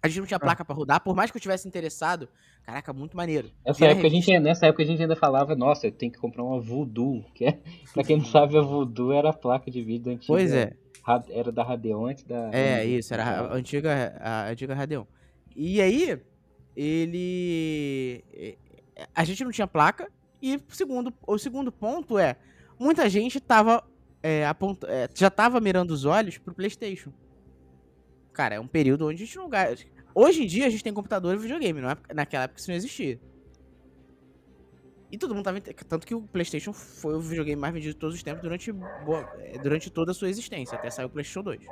A 0.00 0.06
gente 0.06 0.20
não 0.20 0.26
tinha 0.26 0.38
placa 0.38 0.64
pra 0.64 0.74
rodar, 0.74 1.02
por 1.02 1.14
mais 1.14 1.28
que 1.30 1.36
eu 1.36 1.40
tivesse 1.40 1.66
interessado, 1.66 2.28
caraca, 2.62 2.92
muito 2.92 3.16
maneiro. 3.16 3.50
Nessa 3.66 3.84
época, 3.86 4.06
a 4.06 4.10
gente, 4.10 4.38
nessa 4.38 4.66
época 4.66 4.82
a 4.84 4.86
gente 4.86 5.02
ainda 5.02 5.16
falava, 5.16 5.56
nossa, 5.56 5.88
eu 5.88 5.92
tenho 5.92 6.12
que 6.12 6.18
comprar 6.18 6.44
uma 6.44 6.60
Voodoo, 6.60 7.24
que 7.34 7.44
é, 7.46 7.60
pra 7.92 8.04
quem 8.04 8.16
não 8.16 8.24
sabe, 8.26 8.56
a 8.56 8.60
Voodoo 8.62 9.12
era 9.12 9.30
a 9.30 9.32
placa 9.32 9.68
de 9.70 9.82
vídeo 9.82 10.12
antiga. 10.12 10.26
Pois 10.28 10.52
é. 10.52 10.72
Ra- 11.08 11.24
Era 11.30 11.50
da 11.50 11.62
Radeon 11.62 12.04
antes 12.06 12.24
da... 12.24 12.50
É, 12.52 12.84
isso, 12.84 13.14
era 13.14 13.24
a 13.24 13.54
antiga, 13.54 14.16
a 14.20 14.48
antiga 14.50 14.74
Radeon. 14.74 15.04
E 15.56 15.80
aí, 15.80 16.20
ele. 16.76 18.22
A 19.14 19.24
gente 19.24 19.42
não 19.44 19.50
tinha 19.50 19.66
placa. 19.66 20.10
E 20.40 20.56
o 20.56 20.62
segundo, 20.74 21.12
o 21.26 21.38
segundo 21.38 21.72
ponto 21.72 22.18
é: 22.18 22.36
muita 22.78 23.08
gente 23.08 23.40
tava. 23.40 23.82
é, 24.22 24.46
aponta- 24.46 24.86
é, 24.88 25.08
já 25.14 25.30
tava 25.30 25.60
mirando 25.60 25.90
os 25.90 26.04
olhos 26.04 26.38
pro 26.38 26.54
PlayStation. 26.54 27.12
Cara, 28.32 28.54
é 28.56 28.60
um 28.60 28.68
período 28.68 29.06
onde 29.08 29.22
a 29.22 29.26
gente 29.26 29.36
não. 29.36 29.50
Hoje 30.14 30.44
em 30.44 30.46
dia 30.46 30.66
a 30.66 30.70
gente 30.70 30.84
tem 30.84 30.92
computador 30.92 31.34
e 31.34 31.38
videogame, 31.38 31.80
não 31.80 31.90
é? 31.90 31.96
naquela 32.14 32.44
época 32.44 32.60
isso 32.60 32.70
não 32.70 32.76
existia. 32.76 33.18
E 35.10 35.18
todo 35.18 35.34
mundo 35.34 35.44
tava. 35.44 35.60
Tanto 35.60 36.06
que 36.06 36.14
o 36.14 36.22
PlayStation 36.28 36.72
foi 36.72 37.14
o 37.14 37.20
videogame 37.20 37.60
mais 37.60 37.72
vendido 37.74 37.94
de 37.94 37.98
todos 37.98 38.14
os 38.16 38.22
tempos 38.22 38.42
durante, 38.42 38.70
boa- 38.72 39.28
eh, 39.34 39.58
durante 39.58 39.90
toda 39.90 40.12
a 40.12 40.14
sua 40.14 40.28
existência, 40.28 40.76
até 40.76 40.90
sair 40.90 41.06
o 41.06 41.10
PlayStation 41.10 41.42
2. 41.42 41.70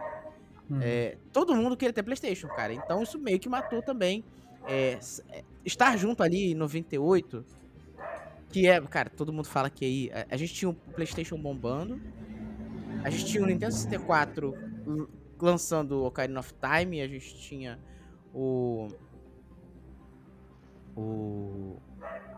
Uhum. 0.71 0.79
É, 0.81 1.19
todo 1.33 1.55
mundo 1.57 1.77
queria 1.77 1.93
ter 1.93 2.03
PlayStation, 2.03 2.51
cara. 2.51 2.75
Então 2.75 3.03
isso 3.03 3.19
meio 3.19 3.41
que 3.41 3.49
matou 3.49 3.83
também. 3.83 4.27
é, 4.65 4.99
é, 5.29 5.45
estar 5.65 5.97
junto 5.97 6.23
ali 6.25 6.53
em 6.53 6.55
98, 6.55 7.47
que 8.51 8.67
é, 8.69 8.81
cara, 8.89 9.11
todo 9.11 9.33
mundo 9.33 9.49
fala 9.49 9.71
que 9.71 9.85
aí. 9.85 10.11
A, 10.13 10.35
a 10.35 10.37
gente 10.39 10.55
tinha 10.55 10.71
o 10.71 10.75
PlayStation 10.75 11.41
bombando, 11.41 12.03
a 13.03 13.11
gente 13.11 13.27
tinha 13.27 13.43
o 13.43 13.47
Nintendo 13.47 13.73
64 13.73 14.59
l- 14.87 15.07
lançando 15.41 15.93
o 16.03 16.07
Ocarina 16.07 16.41
of 16.41 16.55
Time, 16.55 17.01
a 17.01 17.09
gente 17.09 17.35
tinha 17.37 17.81
o. 18.33 18.89
O. 20.95 21.83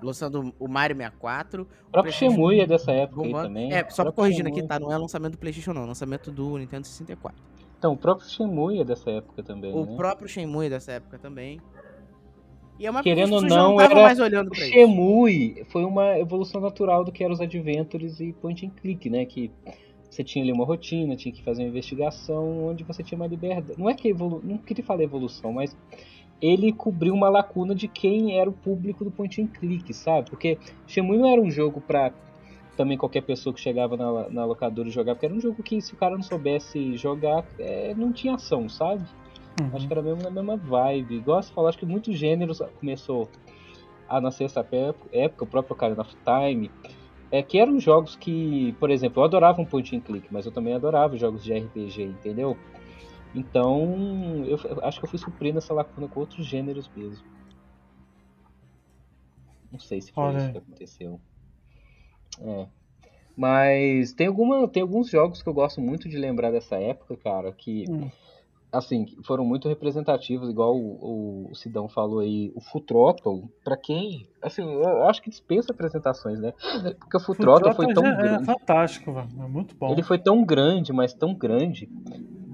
Lançando 0.02 0.54
o 0.59 0.68
Mario 0.68 0.96
64. 0.96 1.62
O 1.62 1.90
próprio 1.90 2.12
Shemui 2.12 2.61
é 2.61 2.66
dessa 2.66 2.92
época 2.92 3.28
também. 3.42 3.72
É, 3.72 3.88
só 3.90 4.11
corrigindo 4.12 4.48
aqui, 4.48 4.56
Shenmue- 4.56 4.68
tá? 4.68 4.78
Não 4.78 4.92
é 4.92 4.96
lançamento 4.98 5.32
do 5.32 5.38
PlayStation, 5.38 5.72
não, 5.72 5.82
é 5.82 5.86
lançamento 5.86 6.30
do 6.30 6.56
Nintendo 6.56 6.86
64. 6.86 7.42
Então, 7.78 7.92
o 7.92 7.96
próprio 7.96 8.28
Shemui 8.28 8.80
é 8.80 8.84
dessa 8.84 9.11
época 9.11 9.42
também, 9.42 9.72
O 9.72 9.84
né? 9.86 9.96
próprio 9.96 10.28
Shenmue 10.28 10.68
dessa 10.68 10.92
época 10.92 11.18
também. 11.18 11.61
E 12.78 12.86
é 12.86 12.90
uma 12.90 13.02
Querendo 13.02 13.34
ou 13.34 13.40
não, 13.42 13.72
estavam 13.72 13.80
era 13.80 13.94
mais 14.02 14.20
olhando 14.20 14.50
pra 14.50 14.61
isso. 14.61 14.70
Shemui 14.70 15.64
foi 15.70 15.84
uma 15.84 16.16
evolução 16.18 16.61
natural 16.61 17.04
do 17.04 17.11
que 17.11 17.24
eram 17.24 17.34
os 17.34 17.40
adventures 17.40 18.20
e 18.20 18.32
point 18.32 18.64
and 18.64 18.70
click, 18.70 19.11
né? 19.11 19.24
Que 19.24 19.50
você 20.09 20.22
tinha 20.22 20.44
ali 20.44 20.52
uma 20.52 20.64
rotina, 20.64 21.16
tinha 21.16 21.32
que 21.32 21.42
fazer 21.42 21.62
uma 21.62 21.68
investigação 21.68 22.66
onde 22.66 22.84
você 22.84 23.02
tinha 23.02 23.18
uma 23.18 23.26
liberdade. 23.26 23.78
Não 23.78 23.90
é 23.90 23.94
que 23.94 24.09
evolu... 24.09 24.40
não 24.44 24.59
queria 24.59 24.84
falar 24.84 25.02
evolução, 25.02 25.52
mas 25.52 25.76
ele 26.41 26.72
cobriu 26.72 27.14
uma 27.14 27.28
lacuna 27.28 27.74
de 27.74 27.89
quem 27.89 28.39
era 28.39 28.49
o 28.49 28.53
público 28.53 29.05
do 29.05 29.11
point 29.11 29.43
and 29.43 29.49
click, 29.49 29.93
sabe? 29.93 30.30
Porque 30.30 30.59
Shemui 30.86 31.18
não 31.18 31.28
era 31.28 31.41
um 31.41 31.51
jogo 31.51 31.80
pra 31.80 32.12
também 32.76 32.97
qualquer 32.97 33.22
pessoa 33.22 33.53
que 33.53 33.61
chegava 33.61 33.97
na, 33.97 34.28
na 34.28 34.45
locadora 34.45 34.89
e 34.89 34.93
jogava, 34.93 35.16
porque 35.16 35.26
era 35.26 35.34
um 35.34 35.41
jogo 35.41 35.62
que 35.62 35.80
se 35.80 35.95
o 35.95 35.97
cara 35.97 36.14
não 36.14 36.22
soubesse 36.22 36.97
jogar, 36.97 37.45
é, 37.59 37.93
não 37.97 38.12
tinha 38.12 38.34
ação, 38.34 38.68
sabe? 38.68 39.03
Uhum. 39.61 39.70
Acho 39.74 39.86
que 39.86 39.93
era 39.93 40.03
mesmo 40.03 40.22
na 40.22 40.30
mesma 40.30 40.57
vibe. 40.57 41.16
Igual 41.16 41.43
você 41.43 41.53
falou, 41.53 41.68
acho 41.68 41.78
que 41.78 41.86
muitos 41.86 42.16
gêneros 42.16 42.62
começou 42.78 43.28
a 44.09 44.20
nascer 44.20 44.45
essa 44.45 44.64
época, 45.12 45.45
o 45.45 45.47
próprio 45.47 45.74
Ocarina 45.74 46.03
of 46.03 46.16
Time. 46.24 46.70
É 47.30 47.43
que 47.43 47.59
eram 47.59 47.78
jogos 47.78 48.16
que, 48.16 48.74
por 48.80 48.91
exemplo, 48.91 49.20
eu 49.20 49.24
adorava 49.24 49.61
um 49.61 49.64
point 49.64 49.95
and 49.95 50.01
click, 50.01 50.26
mas 50.30 50.47
eu 50.47 50.53
também 50.53 50.72
adorava 50.72 51.16
jogos 51.18 51.45
de 51.45 51.53
RPG, 51.53 52.05
entendeu? 52.05 52.57
Então, 53.35 54.45
eu 54.47 54.59
acho 54.83 54.99
que 54.99 55.05
eu 55.07 55.11
fui 55.11 55.18
suprindo 55.18 55.59
essa 55.59 55.74
lacuna 55.74 56.09
com 56.09 56.20
outros 56.20 56.47
gêneros 56.47 56.91
mesmo. 56.95 57.26
Não 59.70 59.79
sei 59.79 60.01
se 60.01 60.12
foi 60.12 60.24
Olha 60.24 60.39
isso 60.39 60.53
que 60.53 60.59
aconteceu. 60.59 61.20
É. 62.41 62.68
Mas 63.37 64.12
tem, 64.14 64.26
alguma, 64.26 64.66
tem 64.68 64.83
alguns 64.83 65.09
jogos 65.11 65.43
que 65.43 65.49
eu 65.49 65.55
gosto 65.55 65.81
muito 65.81 66.09
de 66.09 66.16
lembrar 66.16 66.51
dessa 66.51 66.76
época, 66.76 67.16
cara, 67.16 67.53
que 67.53 67.85
Hum. 67.89 68.11
assim, 68.72 69.07
foram 69.24 69.45
muito 69.45 69.68
representativos, 69.68 70.51
igual 70.51 70.76
o, 70.76 71.49
o 71.51 71.55
Sidão 71.55 71.89
falou 71.89 72.18
aí, 72.18 72.51
o 72.57 72.61
Full 72.61 72.81
Throttle, 72.81 73.49
pra 73.62 73.76
quem, 73.76 74.29
assim, 74.43 74.62
eu 74.62 75.05
acho 75.07 75.22
que 75.22 75.31
dispensa 75.31 75.72
apresentações, 75.72 76.41
né? 76.41 76.53
Porque 76.99 77.16
o 77.16 77.35
Throttle 77.37 77.74
foi 77.74 77.95
tão 77.95 78.05
é, 78.05 78.09
é 78.09 78.16
grande, 78.16 78.45
fantástico, 78.45 79.12
velho. 79.12 79.29
É 79.41 79.47
muito 79.47 79.76
bom. 79.79 79.93
ele 79.93 80.03
foi 80.03 80.18
tão 80.18 80.45
grande, 80.45 80.93
mas 80.93 81.14
tão 81.14 81.33
grande, 81.33 81.89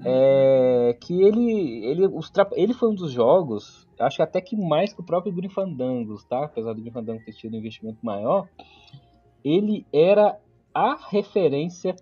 é, 0.05 0.97
que 1.01 1.21
ele, 1.23 1.85
ele, 1.85 2.07
os 2.07 2.31
ele 2.53 2.73
foi 2.73 2.89
um 2.89 2.95
dos 2.95 3.11
jogos, 3.11 3.87
acho 3.99 4.17
que 4.17 4.21
até 4.21 4.39
que 4.39 4.55
mais 4.55 4.93
que 4.93 5.01
o 5.01 5.05
próprio 5.05 5.33
Grim 5.33 5.49
Fandangos, 5.49 6.23
tá? 6.25 6.45
Apesar 6.45 6.73
do 6.73 6.81
Grim 6.81 6.91
Fandango 6.91 7.23
ter 7.25 7.33
tido 7.33 7.55
um 7.55 7.59
investimento 7.59 7.97
maior, 8.03 8.47
ele 9.43 9.85
era 9.91 10.37
a 10.73 10.95
referência 11.09 11.95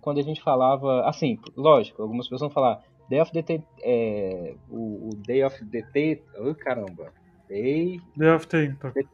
quando 0.00 0.18
a 0.18 0.22
gente 0.22 0.42
falava, 0.42 1.02
assim, 1.08 1.38
lógico, 1.56 2.02
algumas 2.02 2.26
pessoas 2.26 2.40
vão 2.40 2.50
falar 2.50 2.82
Day 3.08 3.20
of 3.20 3.32
the 3.32 3.42
Tent- 3.42 3.64
é, 3.82 4.54
o, 4.70 5.08
o 5.08 5.10
Day 5.26 5.44
of 5.44 5.64
the 5.66 5.82
Tent- 5.92 6.22
Oi, 6.38 6.54
caramba. 6.54 7.12
Day 7.48 8.00
Day 8.16 8.30
of 8.30 8.46
Tentacle. 8.46 9.08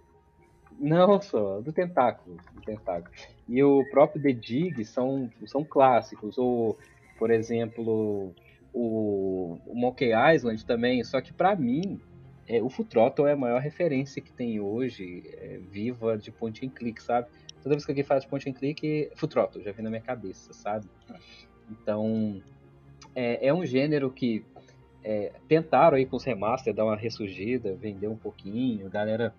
não 0.78 1.20
só, 1.20 1.60
do 1.60 1.72
Tentáculo, 1.72 2.36
do 2.52 2.60
Tentáculo. 2.60 3.10
E 3.48 3.62
o 3.64 3.82
próprio 3.90 4.22
The 4.22 4.32
Dig 4.32 4.84
são, 4.84 5.30
são 5.46 5.64
clássicos. 5.64 6.36
Ou, 6.36 6.76
por 7.18 7.30
exemplo, 7.30 8.34
o, 8.72 9.58
o 9.66 9.74
Monkey 9.74 10.10
Island 10.34 10.64
também. 10.64 11.02
Só 11.04 11.20
que 11.20 11.32
pra 11.32 11.56
mim, 11.56 12.00
é, 12.46 12.62
o 12.62 12.68
Full 12.68 12.84
Throttle 12.84 13.26
é 13.26 13.32
a 13.32 13.36
maior 13.36 13.60
referência 13.60 14.22
que 14.22 14.32
tem 14.32 14.60
hoje, 14.60 15.24
é, 15.38 15.58
viva 15.70 16.16
de 16.16 16.30
point 16.30 16.64
and 16.64 16.70
click, 16.70 17.02
sabe? 17.02 17.28
Toda 17.62 17.74
vez 17.74 17.84
que 17.84 17.90
alguém 17.90 18.04
fala 18.04 18.20
de 18.20 18.28
point 18.28 18.48
and 18.48 18.52
click, 18.52 19.10
Full 19.16 19.28
Throttle 19.28 19.62
já 19.62 19.72
vem 19.72 19.82
na 19.82 19.90
minha 19.90 20.02
cabeça, 20.02 20.52
sabe? 20.52 20.86
Então, 21.70 22.40
é, 23.14 23.48
é 23.48 23.52
um 23.54 23.64
gênero 23.66 24.10
que 24.10 24.44
é, 25.02 25.32
tentaram 25.48 25.96
aí 25.96 26.06
com 26.06 26.16
os 26.16 26.24
remaster 26.24 26.74
dar 26.74 26.84
uma 26.84 26.96
ressurgida, 26.96 27.74
vender 27.74 28.08
um 28.08 28.16
pouquinho, 28.16 28.88
galera 28.88 29.34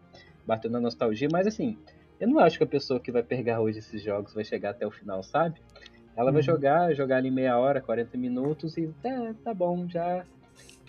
bateu 0.45 0.71
na 0.71 0.79
nostalgia, 0.79 1.27
mas 1.29 1.45
assim, 1.45 1.77
eu 2.19 2.27
não 2.27 2.39
acho 2.39 2.57
que 2.57 2.63
a 2.63 2.67
pessoa 2.67 2.99
que 2.99 3.11
vai 3.11 3.21
pegar 3.21 3.59
hoje 3.59 3.79
esses 3.79 4.01
jogos 4.01 4.33
vai 4.33 4.43
chegar 4.43 4.71
até 4.71 4.87
o 4.87 4.91
final, 4.91 5.21
sabe? 5.21 5.61
Ela 6.17 6.31
vai 6.31 6.41
Uhum. 6.41 6.45
jogar, 6.45 6.93
jogar 6.95 7.17
ali 7.17 7.29
meia 7.31 7.57
hora, 7.59 7.79
40 7.79 8.17
minutos 8.17 8.75
e 8.75 8.87
tá, 9.03 9.35
tá 9.43 9.53
bom, 9.53 9.87
já 9.87 10.25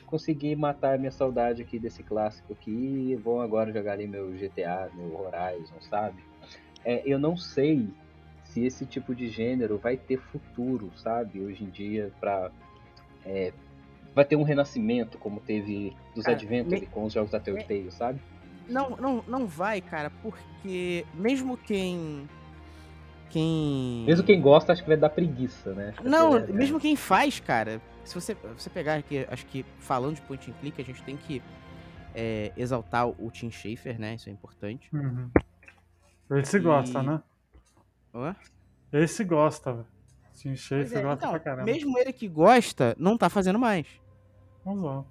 consegui 0.06 0.56
matar 0.56 0.94
a 0.94 0.98
minha 0.98 1.12
saudade 1.12 1.60
aqui 1.60 1.78
desse 1.78 2.02
clássico 2.02 2.54
aqui, 2.54 3.14
vou 3.22 3.42
agora 3.42 3.70
jogar 3.70 3.92
ali 3.92 4.06
meu 4.08 4.34
GTA, 4.34 4.88
meu 4.94 5.14
Horizon, 5.20 5.78
sabe? 5.82 6.24
É, 6.82 7.02
eu 7.04 7.18
não 7.18 7.36
sei 7.36 7.86
se 8.42 8.64
esse 8.64 8.86
tipo 8.86 9.14
de 9.14 9.28
gênero 9.28 9.76
vai 9.76 9.98
ter 9.98 10.16
futuro, 10.16 10.90
sabe? 10.96 11.42
Hoje 11.42 11.62
em 11.62 11.68
dia, 11.68 12.10
pra. 12.18 12.50
é, 13.26 13.52
vai 14.14 14.24
ter 14.24 14.36
um 14.36 14.42
renascimento, 14.42 15.18
como 15.18 15.40
teve 15.40 15.94
dos 16.14 16.24
Cara, 16.24 16.36
Adventure 16.38 16.80
me- 16.80 16.86
com 16.86 17.04
os 17.04 17.12
jogos 17.12 17.30
da 17.30 17.38
Telltale, 17.38 17.90
sabe? 17.92 18.18
Não, 18.66 18.90
não, 18.96 19.22
não 19.28 19.46
vai, 19.46 19.82
cara, 19.82 20.08
porque 20.22 21.04
mesmo 21.12 21.56
quem. 21.58 22.26
Quem. 23.30 24.04
Mesmo 24.06 24.24
quem 24.24 24.40
gosta, 24.40 24.72
acho 24.72 24.82
que 24.82 24.88
vai 24.88 24.96
dar 24.96 25.10
preguiça, 25.10 25.74
né? 25.74 25.94
Não, 26.02 26.32
ser 26.32 26.38
verdade. 26.38 26.52
mesmo 26.58 26.80
quem 26.80 26.96
faz, 26.96 27.38
cara. 27.40 27.80
Se 28.04 28.14
você, 28.14 28.34
você 28.56 28.70
pegar 28.70 28.94
aqui, 28.94 29.26
acho 29.30 29.44
que 29.46 29.64
falando 29.80 30.14
de 30.14 30.22
point 30.22 30.50
and 30.50 30.54
click, 30.60 30.80
a 30.80 30.84
gente 30.84 31.02
tem 31.02 31.16
que 31.16 31.42
é, 32.14 32.52
exaltar 32.56 33.06
o 33.06 33.30
Tim 33.30 33.50
Schafer, 33.50 33.98
né? 34.00 34.14
Isso 34.14 34.28
é 34.30 34.32
importante. 34.32 34.88
Uhum. 34.94 35.28
Esse 36.38 36.56
E- 36.56 36.60
gosta, 36.60 37.02
né? 37.02 37.20
Hã? 38.14 38.34
Esse 38.92 39.22
gosta, 39.24 39.72
velho. 39.72 39.86
Sim, 40.32 40.50
Pois 40.50 40.60
Schaefer 40.60 40.98
é, 40.98 41.02
gosta 41.02 41.16
então, 41.16 41.30
pra 41.30 41.40
caramba. 41.40 41.64
mesmo 41.64 41.98
ele 41.98 42.12
que 42.12 42.28
gosta, 42.28 42.94
não 42.98 43.18
tá 43.18 43.28
fazendo 43.28 43.58
mais. 43.58 43.86
Exato. 44.66 45.06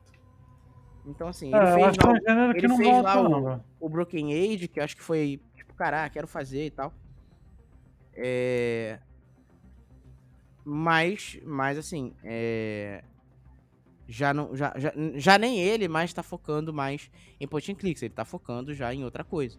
Então, 1.05 1.27
assim, 1.27 1.53
É, 1.53 1.57
ele 1.57 1.71
fez 1.73 1.87
acho 1.87 1.99
que 1.99 2.05
é 2.05 2.09
lá 2.09 2.13
um 2.47 2.51
ele 2.51 2.67
não 2.67 2.77
fez 2.77 2.89
volta, 2.89 3.13
lá 3.13 3.29
não, 3.29 3.55
o- 3.79 3.85
o 3.85 3.89
Broken 3.89 4.33
Age, 4.33 4.67
que 4.67 4.79
eu 4.79 4.83
acho 4.83 4.95
que 4.95 5.03
foi 5.03 5.39
tipo, 5.55 5.73
cara, 5.75 6.03
ah, 6.05 6.09
quero 6.09 6.27
fazer 6.27 6.65
e 6.65 6.71
tal. 6.71 6.91
É... 8.17 8.99
Mas, 10.65 11.39
mas 11.45 11.77
assim, 11.77 12.13
é... 12.23 13.01
já, 14.07 14.33
não, 14.33 14.53
já, 14.55 14.73
já, 14.77 14.91
já 15.15 15.37
nem 15.37 15.59
ele 15.59 15.87
mais 15.87 16.11
tá 16.13 16.21
focando 16.21 16.73
mais 16.73 17.09
em 17.39 17.47
point 17.47 17.71
and 17.71 17.75
clicks, 17.75 18.03
ele 18.03 18.13
tá 18.13 18.25
focando 18.25 18.73
já 18.73 18.93
em 18.93 19.03
outra 19.03 19.23
coisa. 19.23 19.57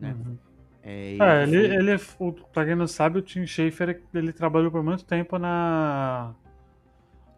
Né? 0.00 0.12
Uhum. 0.14 0.36
É, 0.82 1.16
É, 1.20 1.42
ele 1.44 1.56
ele, 1.58 1.96
foi- 1.98 2.26
ele, 2.26 2.40
o- 2.40 2.46
pra 2.52 2.64
quem 2.64 2.74
não 2.74 2.88
sabe, 2.88 3.18
o 3.20 3.22
Tim 3.22 3.46
Schafer, 3.46 4.02
ele 4.12 4.32
trabalhou 4.32 4.70
por 4.70 4.82
muito 4.82 5.04
tempo 5.04 5.38
na... 5.38 6.34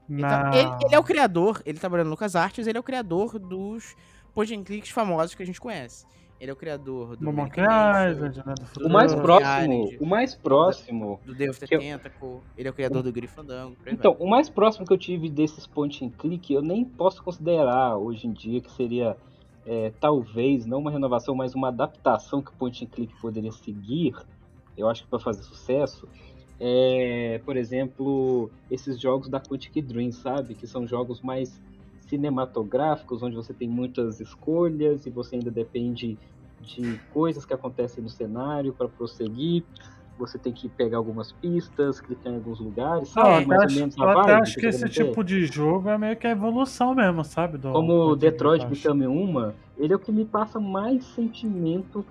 Então, 0.08 0.28
na... 0.28 0.56
ele, 0.56 0.70
ele 0.86 0.94
é 0.94 0.98
o 0.98 1.04
criador, 1.04 1.62
ele 1.66 1.78
trabalhando 1.78 2.06
no 2.06 2.12
LucasArts, 2.12 2.66
ele 2.66 2.78
é 2.78 2.80
o 2.80 2.84
criador 2.84 3.38
dos 3.38 3.94
point 4.32 4.54
and 4.54 4.64
clicks 4.64 4.90
famosos 4.90 5.34
que 5.34 5.42
a 5.42 5.46
gente 5.46 5.60
conhece. 5.60 6.06
Ele 6.44 6.50
é 6.50 6.52
o 6.52 6.56
criador 6.56 7.16
do 7.16 7.32
Monkey 7.32 7.62
Island, 7.62 8.42
né, 8.44 8.54
do 8.74 8.86
O 8.86 8.90
mais 8.90 9.14
próximo, 9.14 9.90
o 9.98 10.04
mais 10.04 10.34
próximo 10.34 11.18
do 11.24 11.34
the 11.34 11.46
eu- 11.46 11.54
Tentacle, 11.54 12.40
ele 12.54 12.68
é 12.68 12.70
o 12.70 12.74
criador 12.74 13.02
do 13.02 13.10
Grifandango. 13.10 13.78
Então, 13.86 14.14
o 14.20 14.28
mais 14.28 14.50
próximo 14.50 14.84
que 14.86 14.92
eu 14.92 14.98
tive 14.98 15.30
desses 15.30 15.66
point 15.66 16.04
and 16.04 16.10
click, 16.10 16.52
eu 16.52 16.60
nem 16.60 16.84
posso 16.84 17.22
considerar 17.22 17.96
hoje 17.96 18.26
em 18.26 18.32
dia 18.34 18.60
que 18.60 18.70
seria 18.70 19.16
é, 19.64 19.90
talvez 19.98 20.66
não 20.66 20.80
uma 20.80 20.90
renovação, 20.90 21.34
mas 21.34 21.54
uma 21.54 21.68
adaptação 21.68 22.42
que 22.42 22.50
o 22.50 22.54
point 22.54 22.84
and 22.84 22.88
click 22.88 23.18
poderia 23.22 23.50
seguir. 23.50 24.14
Eu 24.76 24.90
acho 24.90 25.04
que 25.04 25.08
para 25.08 25.18
fazer 25.18 25.42
sucesso, 25.44 26.06
é, 26.60 27.40
por 27.46 27.56
exemplo, 27.56 28.50
esses 28.70 29.00
jogos 29.00 29.30
da 29.30 29.40
Quantic 29.40 29.80
Dream, 29.80 30.12
sabe, 30.12 30.54
que 30.54 30.66
são 30.66 30.86
jogos 30.86 31.22
mais 31.22 31.58
cinematográficos, 32.08 33.22
onde 33.22 33.36
você 33.36 33.52
tem 33.52 33.68
muitas 33.68 34.20
escolhas 34.20 35.06
e 35.06 35.10
você 35.10 35.36
ainda 35.36 35.50
depende 35.50 36.18
de 36.60 36.98
coisas 37.12 37.44
que 37.44 37.52
acontecem 37.52 38.02
no 38.02 38.08
cenário 38.08 38.72
para 38.72 38.88
prosseguir. 38.88 39.64
Você 40.16 40.38
tem 40.38 40.52
que 40.52 40.68
pegar 40.68 40.98
algumas 40.98 41.32
pistas, 41.32 42.00
clicar 42.00 42.32
em 42.32 42.36
alguns 42.36 42.60
lugares, 42.60 43.08
sabe? 43.08 43.42
eu 43.42 43.48
mais 43.48 43.50
até 43.50 43.56
ou 43.56 43.62
acho, 43.64 43.74
menos 43.74 43.98
a 43.98 44.30
eu 44.30 44.36
acho 44.36 44.56
que 44.60 44.66
esse 44.66 44.88
tipo 44.88 45.24
de 45.24 45.46
jogo 45.46 45.88
é 45.88 45.98
meio 45.98 46.16
que 46.16 46.26
a 46.26 46.30
evolução 46.30 46.94
mesmo, 46.94 47.24
sabe? 47.24 47.58
Do, 47.58 47.72
Como 47.72 48.10
do 48.10 48.16
Detroit 48.16 48.60
Detroit. 48.60 48.82
Become 48.82 49.06
Uma, 49.08 49.54
ele 49.76 49.92
é 49.92 49.96
o 49.96 49.98
que 49.98 50.12
me 50.12 50.24
passa 50.24 50.60
mais 50.60 51.04
sentimento 51.04 52.06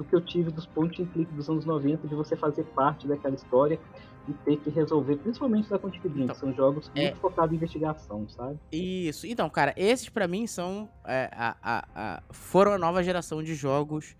do 0.00 0.04
que 0.04 0.16
eu 0.16 0.20
tive 0.22 0.50
dos 0.50 0.64
point 0.64 1.02
and 1.02 1.06
click 1.08 1.30
dos 1.34 1.50
anos 1.50 1.66
90, 1.66 2.08
de 2.08 2.14
você 2.14 2.34
fazer 2.34 2.64
parte 2.64 3.06
daquela 3.06 3.34
história 3.34 3.78
e 4.26 4.32
ter 4.32 4.56
que 4.56 4.70
resolver, 4.70 5.16
principalmente 5.16 5.68
da 5.68 5.78
Quantic 5.78 6.00
Dream, 6.08 6.24
Então, 6.24 6.34
que 6.34 6.40
são 6.40 6.54
jogos 6.54 6.90
é- 6.94 7.02
muito 7.08 7.18
focados 7.20 7.52
em 7.52 7.56
investigação, 7.56 8.26
sabe? 8.30 8.58
Isso. 8.72 9.26
Então, 9.26 9.50
cara, 9.50 9.74
esses 9.76 10.08
pra 10.08 10.26
mim 10.26 10.46
são. 10.46 10.88
é, 11.04 11.28
a, 11.34 11.54
a- 11.62 11.88
a- 11.94 12.22
foram 12.32 12.72
a 12.72 12.78
nova 12.78 13.02
geração 13.02 13.42
de 13.42 13.54
jogos 13.54 14.16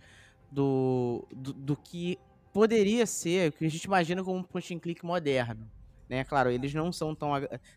do, 0.52 1.26
do, 1.32 1.52
do 1.54 1.76
que 1.76 2.18
poderia 2.52 3.06
ser, 3.06 3.48
o 3.48 3.52
que 3.52 3.64
a 3.64 3.70
gente 3.70 3.84
imagina 3.84 4.22
como 4.22 4.38
um 4.38 4.42
point 4.42 4.74
and 4.74 4.80
click 4.80 5.02
moderno. 5.02 5.66
Né? 6.10 6.24
Claro, 6.24 6.50
eles 6.50 6.74
não 6.74 6.92
são 6.92 7.14
tão, 7.14 7.30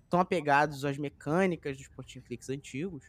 tão 0.10 0.20
apegados 0.20 0.84
às 0.84 0.98
mecânicas 0.98 1.78
dos 1.78 1.88
point 1.88 2.20
and 2.20 2.22
clicks 2.24 2.50
antigos, 2.50 3.06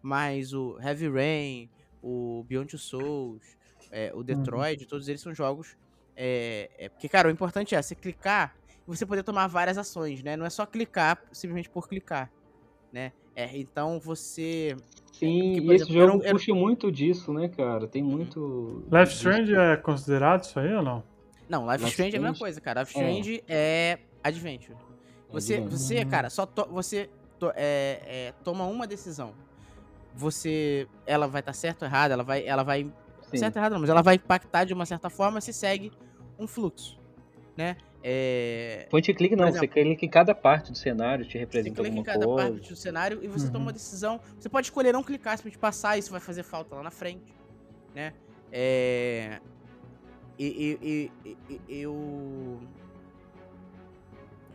mas 0.00 0.52
o 0.52 0.78
Heavy 0.80 1.08
Rain, 1.08 1.70
o 2.00 2.44
Beyond 2.48 2.68
Two 2.70 2.78
Souls, 2.78 3.42
é, 3.90 4.12
o 4.14 4.22
Detroit, 4.22 4.86
todos 4.86 5.08
eles 5.08 5.20
são 5.20 5.34
jogos. 5.34 5.76
É, 6.16 6.70
é, 6.78 6.88
porque, 6.88 7.08
cara, 7.08 7.28
o 7.28 7.30
importante 7.30 7.74
é 7.74 7.80
você 7.82 7.94
clicar 7.94 8.54
e 8.86 8.90
você 8.90 9.06
poder 9.06 9.22
tomar 9.22 9.46
várias 9.46 9.78
ações, 9.78 10.22
né? 10.22 10.36
Não 10.36 10.44
é 10.44 10.50
só 10.50 10.66
clicar 10.66 11.22
simplesmente 11.32 11.70
por 11.70 11.88
clicar, 11.88 12.30
né? 12.92 13.12
É, 13.34 13.56
então 13.56 13.98
você. 14.00 14.76
Sim, 15.12 15.52
porque, 15.54 15.60
e 15.60 15.74
esse 15.74 15.84
exemplo, 15.84 15.92
jogo 15.92 16.06
não- 16.06 16.14
eu 16.20 16.24
não- 16.24 16.30
puxa 16.32 16.54
muito 16.54 16.90
disso, 16.92 17.32
né, 17.32 17.48
cara? 17.48 17.86
Tem 17.86 18.02
muito. 18.02 18.84
Life. 18.90 19.14
Strange 19.14 19.54
é 19.54 19.76
considerado 19.76 20.42
isso 20.44 20.58
aí 20.58 20.72
ou 20.74 20.82
não? 20.82 21.02
Não, 21.48 21.62
Life, 21.64 21.78
Life 21.84 21.90
Strange 21.90 22.16
é 22.16 22.18
a 22.18 22.22
mesma 22.22 22.38
coisa, 22.38 22.60
cara. 22.60 22.80
Life 22.82 22.98
É. 22.98 23.02
Strange 23.02 23.44
é, 23.48 23.98
Adventure. 24.22 24.76
Você, 25.30 25.54
Adventure. 25.54 25.78
você 25.78 26.04
cara, 26.04 26.28
só 26.30 26.44
to- 26.46 26.68
você 26.70 27.08
to- 27.38 27.52
é, 27.54 28.00
é, 28.06 28.34
toma 28.44 28.64
uma 28.66 28.86
decisão. 28.86 29.32
Você, 30.14 30.86
ela 31.06 31.26
vai 31.28 31.40
estar 31.40 31.52
certa 31.52 31.84
ou 31.84 31.88
errada, 31.90 32.14
ela 32.14 32.24
vai, 32.24 32.44
ela 32.46 32.62
vai 32.62 32.90
Sim. 33.38 33.44
certo 33.44 33.56
ou 33.56 33.60
errado 33.60 33.72
não, 33.72 33.80
mas 33.80 33.90
ela 33.90 34.02
vai 34.02 34.14
impactar 34.16 34.64
de 34.64 34.72
uma 34.74 34.84
certa 34.86 35.08
forma 35.10 35.40
se 35.40 35.52
segue 35.52 35.92
um 36.38 36.46
fluxo, 36.46 36.98
né? 37.56 37.76
É, 38.02 38.86
Point 38.90 39.12
and 39.12 39.14
click 39.14 39.36
não, 39.36 39.44
Por 39.44 39.52
você 39.52 39.58
exemplo, 39.58 39.74
clica 39.74 40.06
em 40.06 40.08
cada 40.08 40.34
parte 40.34 40.72
do 40.72 40.78
cenário, 40.78 41.24
te 41.26 41.32
você 41.32 41.38
representa 41.38 41.74
clica 41.82 41.88
em 41.88 41.98
alguma 41.98 42.04
cada 42.04 42.24
coisa. 42.24 42.50
parte 42.52 42.68
do 42.70 42.76
cenário 42.76 43.18
e 43.22 43.28
você 43.28 43.44
Uhum. 43.46 43.52
toma 43.52 43.64
uma 43.66 43.72
decisão. 43.74 44.18
Você 44.38 44.48
pode 44.48 44.66
escolher 44.68 44.92
não 44.92 45.02
clicar, 45.02 45.36
simplesmente 45.36 45.60
passar, 45.60 45.98
isso 45.98 46.10
vai 46.10 46.20
fazer 46.20 46.42
falta 46.42 46.74
lá 46.76 46.82
na 46.82 46.90
frente, 46.90 47.34
né? 47.94 48.14
É... 48.50 49.38
E, 50.38 50.46
e- 50.46 51.10
e- 51.26 51.36
e- 51.50 51.60
e- 51.68 51.80
eu... 51.82 52.58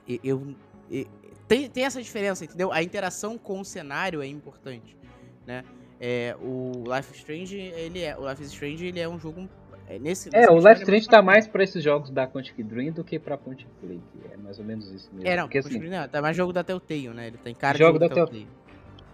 e- 0.07 0.19
Eu... 0.23 0.55
e- 0.89 1.07
Tem, 1.47 1.69
tem 1.69 1.83
essa 1.85 2.01
diferença, 2.01 2.43
entendeu? 2.43 2.71
A 2.71 2.81
interação 2.81 3.37
com 3.37 3.59
o 3.59 3.65
cenário 3.65 4.23
é 4.23 4.25
importante, 4.25 4.97
né? 5.45 5.63
É, 5.99 6.35
o 6.41 6.83
Life 6.93 7.13
Strange, 7.15 7.57
ele 7.57 8.01
é... 8.03 8.17
O 8.17 8.29
Life 8.29 8.43
Strange, 8.43 8.85
ele 8.87 8.99
é 8.99 9.07
um 9.07 9.19
jogo... 9.19 9.47
É, 9.87 9.99
nesse, 9.99 10.29
É, 10.33 10.49
o 10.49 10.55
Life 10.55 10.67
ele 10.67 10.79
Strange 10.81 11.07
tá 11.07 11.21
mais 11.21 11.47
pra 11.47 11.63
esses 11.63 11.83
jogos 11.83 12.09
da 12.09 12.25
Quantic 12.25 12.57
Dream 12.63 12.91
do 12.91 13.03
que 13.03 13.19
pra 13.19 13.37
Point 13.37 13.65
and 13.65 13.87
Click. 13.87 14.01
É 14.31 14.37
mais 14.37 14.57
ou 14.57 14.65
menos 14.65 14.91
isso 14.91 15.09
mesmo. 15.13 15.27
É, 15.29 15.35
não, 15.35 15.43
Porque, 15.43 15.59
assim, 15.59 15.77
não, 15.77 16.07
tá 16.07 16.21
mais 16.23 16.35
jogo 16.35 16.51
da 16.51 16.63
Telltale, 16.63 17.09
né? 17.09 17.27
Ele 17.27 17.37
tem 17.37 17.53
cara 17.53 17.77
Jogo 17.77 17.99
de 17.99 18.05
jogo 18.05 18.09
da 18.09 18.15
Telltale. 18.15 18.47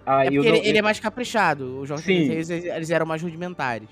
ah, 0.05 0.23
É 0.25 0.32
porque 0.32 0.47
ele, 0.47 0.67
ele 0.69 0.77
é 0.77 0.82
mais 0.82 0.97
caprichado. 0.97 1.82
Os 1.82 1.89
jogos 1.89 2.05
Sim. 2.05 2.32
eles, 2.32 2.49
eles 2.49 2.89
eram 2.89 3.05
mais 3.05 3.21
rudimentares. 3.21 3.89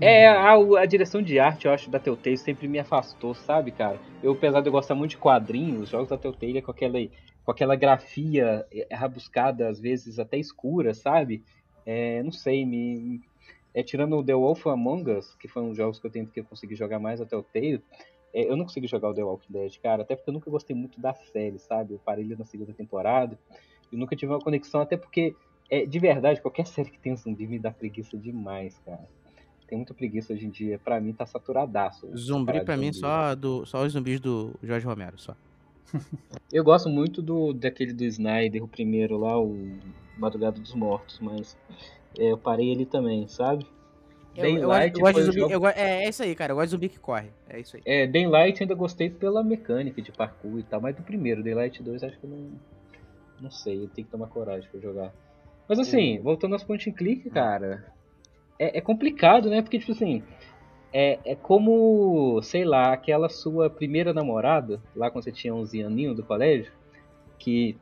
É, 0.00 0.28
a, 0.28 0.52
a 0.54 0.86
direção 0.86 1.20
de 1.20 1.38
arte, 1.38 1.66
eu 1.66 1.72
acho, 1.72 1.90
da 1.90 1.98
Telltale 1.98 2.38
sempre 2.38 2.66
me 2.68 2.78
afastou, 2.78 3.34
sabe, 3.34 3.70
cara? 3.70 3.98
Eu, 4.22 4.32
apesar 4.32 4.60
de 4.60 4.68
eu 4.68 4.72
gostar 4.72 4.94
muito 4.94 5.10
de 5.10 5.18
quadrinhos, 5.18 5.82
os 5.82 5.88
jogos 5.90 6.08
da 6.08 6.16
Telltale 6.16 6.58
é 6.58 6.62
com 6.62 6.70
aquela, 6.70 6.98
com 7.44 7.50
aquela 7.50 7.76
grafia 7.76 8.64
é, 8.72 8.94
rabuscada, 8.94 9.68
às 9.68 9.78
vezes 9.78 10.18
até 10.18 10.38
escura, 10.38 10.94
sabe? 10.94 11.42
É, 11.84 12.22
não 12.22 12.32
sei, 12.32 12.64
me... 12.64 13.20
É, 13.72 13.82
tirando 13.82 14.16
o 14.16 14.24
The 14.24 14.34
Wolf 14.34 14.66
Among 14.66 15.12
Us, 15.12 15.34
que 15.36 15.46
foi 15.46 15.62
um 15.62 15.68
dos 15.68 15.76
jogos 15.76 16.00
que 16.00 16.06
eu 16.06 16.10
tento 16.10 16.32
que 16.32 16.40
eu 16.40 16.44
consegui 16.44 16.74
jogar 16.74 16.98
mais 16.98 17.20
da 17.20 17.26
Telltale, 17.26 17.82
é, 18.34 18.50
eu 18.50 18.56
não 18.56 18.64
consegui 18.64 18.86
jogar 18.86 19.10
o 19.10 19.14
The 19.14 19.22
Walking 19.22 19.52
Dead, 19.52 19.78
cara, 19.80 20.02
até 20.02 20.16
porque 20.16 20.30
eu 20.30 20.34
nunca 20.34 20.50
gostei 20.50 20.74
muito 20.74 21.00
da 21.00 21.14
série, 21.14 21.58
sabe? 21.58 21.94
Eu 21.94 22.00
parei 22.04 22.24
na 22.36 22.44
segunda 22.44 22.72
temporada 22.72 23.38
e 23.92 23.96
nunca 23.96 24.16
tive 24.16 24.32
uma 24.32 24.40
conexão, 24.40 24.80
até 24.80 24.96
porque, 24.96 25.36
é, 25.70 25.86
de 25.86 25.98
verdade, 25.98 26.40
qualquer 26.40 26.66
série 26.68 26.90
que 26.90 26.98
tenha 26.98 27.16
zumbi 27.16 27.46
me 27.46 27.58
dá 27.58 27.70
preguiça 27.70 28.16
demais, 28.16 28.78
cara 28.84 29.08
tem 29.70 29.78
muita 29.78 29.94
preguiça 29.94 30.32
hoje 30.32 30.44
em 30.44 30.50
dia. 30.50 30.78
Pra 30.80 31.00
mim 31.00 31.12
tá 31.12 31.24
saturadaço. 31.24 32.08
Zumbi, 32.16 32.60
pra 32.64 32.76
mim, 32.76 32.92
zumbi. 32.92 32.98
só, 32.98 33.34
do, 33.36 33.64
só 33.64 33.84
os 33.84 33.92
zumbis 33.92 34.18
do 34.18 34.52
Jorge 34.62 34.84
Romero, 34.84 35.16
só. 35.16 35.36
Eu 36.52 36.64
gosto 36.64 36.88
muito 36.88 37.22
do 37.22 37.52
daquele 37.52 37.92
do 37.92 38.04
Snyder, 38.04 38.64
o 38.64 38.68
primeiro 38.68 39.16
lá, 39.16 39.40
o 39.40 39.78
Madrugada 40.20 40.58
dos 40.60 40.74
Mortos, 40.74 41.18
mas 41.20 41.56
é, 42.18 42.30
eu 42.32 42.38
parei 42.38 42.70
ele 42.70 42.84
também, 42.86 43.26
sabe? 43.28 43.66
Eu, 44.36 44.44
eu, 44.44 44.52
gosto- 44.52 44.60
Daylight 44.68 44.94
eu 44.94 45.00
gosto 45.00 45.16
de 45.18 45.22
zumbi. 45.24 45.38
jogo- 45.40 45.52
eu 45.52 45.60
go- 45.60 45.68
é, 45.68 46.04
é 46.04 46.08
isso 46.08 46.22
aí, 46.22 46.34
cara. 46.36 46.52
Eu 46.52 46.56
gosto 46.56 46.66
de 46.66 46.70
zumbi 46.70 46.88
que 46.88 46.98
corre. 47.00 47.30
É 47.48 47.58
isso 47.60 47.76
aí. 47.76 47.82
É, 47.84 48.06
Daylight 48.06 48.62
ainda 48.62 48.74
gostei 48.74 49.10
pela 49.10 49.42
mecânica 49.42 50.00
de 50.00 50.12
parkour 50.12 50.58
e 50.60 50.62
tal, 50.62 50.80
mas 50.80 50.94
do 50.94 51.02
primeiro, 51.02 51.42
Daylight 51.42 51.82
2, 51.82 52.02
acho 52.04 52.18
que 52.18 52.24
eu 52.24 52.30
não. 52.30 52.50
Não 53.40 53.50
sei, 53.50 53.76
eu 53.84 53.88
tenho 53.88 54.04
que 54.06 54.10
tomar 54.12 54.28
coragem 54.28 54.68
pra 54.70 54.78
jogar. 54.80 55.12
Mas 55.68 55.78
assim, 55.78 56.18
voltando 56.20 56.52
aos 56.52 56.62
point 56.62 56.88
and 56.90 56.92
click, 56.92 57.28
cara, 57.30 57.86
é, 58.58 58.78
é 58.78 58.80
complicado, 58.80 59.48
né? 59.48 59.62
Porque, 59.62 59.78
tipo 59.78 59.92
assim, 59.92 60.22
é, 60.92 61.18
é 61.24 61.34
como, 61.34 62.40
sei 62.42 62.64
lá, 62.64 62.92
aquela 62.92 63.28
sua 63.30 63.70
primeira 63.70 64.12
namorada, 64.12 64.80
lá 64.94 65.10
quando 65.10 65.24
você 65.24 65.32
tinha 65.32 65.54
11 65.54 65.82
aninhos 65.82 66.16
do 66.16 66.22
colégio, 66.22 66.70
que 67.38 67.76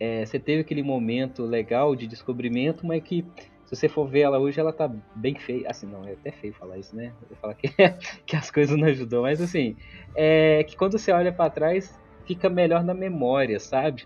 é, 0.00 0.24
você 0.24 0.40
teve 0.40 0.62
aquele 0.62 0.82
momento 0.82 1.44
legal 1.44 1.94
de 1.94 2.08
descobrimento, 2.08 2.86
mas 2.86 3.02
que 3.02 3.22
se 3.66 3.76
você 3.76 3.88
for 3.88 4.08
ver 4.10 4.20
ela 4.22 4.40
hoje, 4.40 4.58
ela 4.58 4.72
tá 4.72 4.90
bem 5.14 5.38
feia. 5.38 5.68
Assim, 5.70 5.86
não, 5.86 6.04
é 6.06 6.14
até 6.14 6.32
feio 6.32 6.54
falar 6.54 6.78
isso, 6.78 6.96
né? 6.96 7.14
Eu 7.30 7.36
falar 7.36 7.54
que, 7.54 7.68
que 8.26 8.34
as 8.36 8.50
coisas 8.50 8.76
não 8.76 8.88
ajudou, 8.88 9.22
mas 9.22 9.40
assim, 9.40 9.76
é 10.16 10.64
que 10.64 10.74
quando 10.76 10.98
você 10.98 11.12
olha 11.12 11.32
pra 11.32 11.50
trás, 11.50 11.88
fica 12.26 12.50
melhor 12.50 12.82
na 12.82 12.94
memória, 12.94 13.60
sabe? 13.60 14.02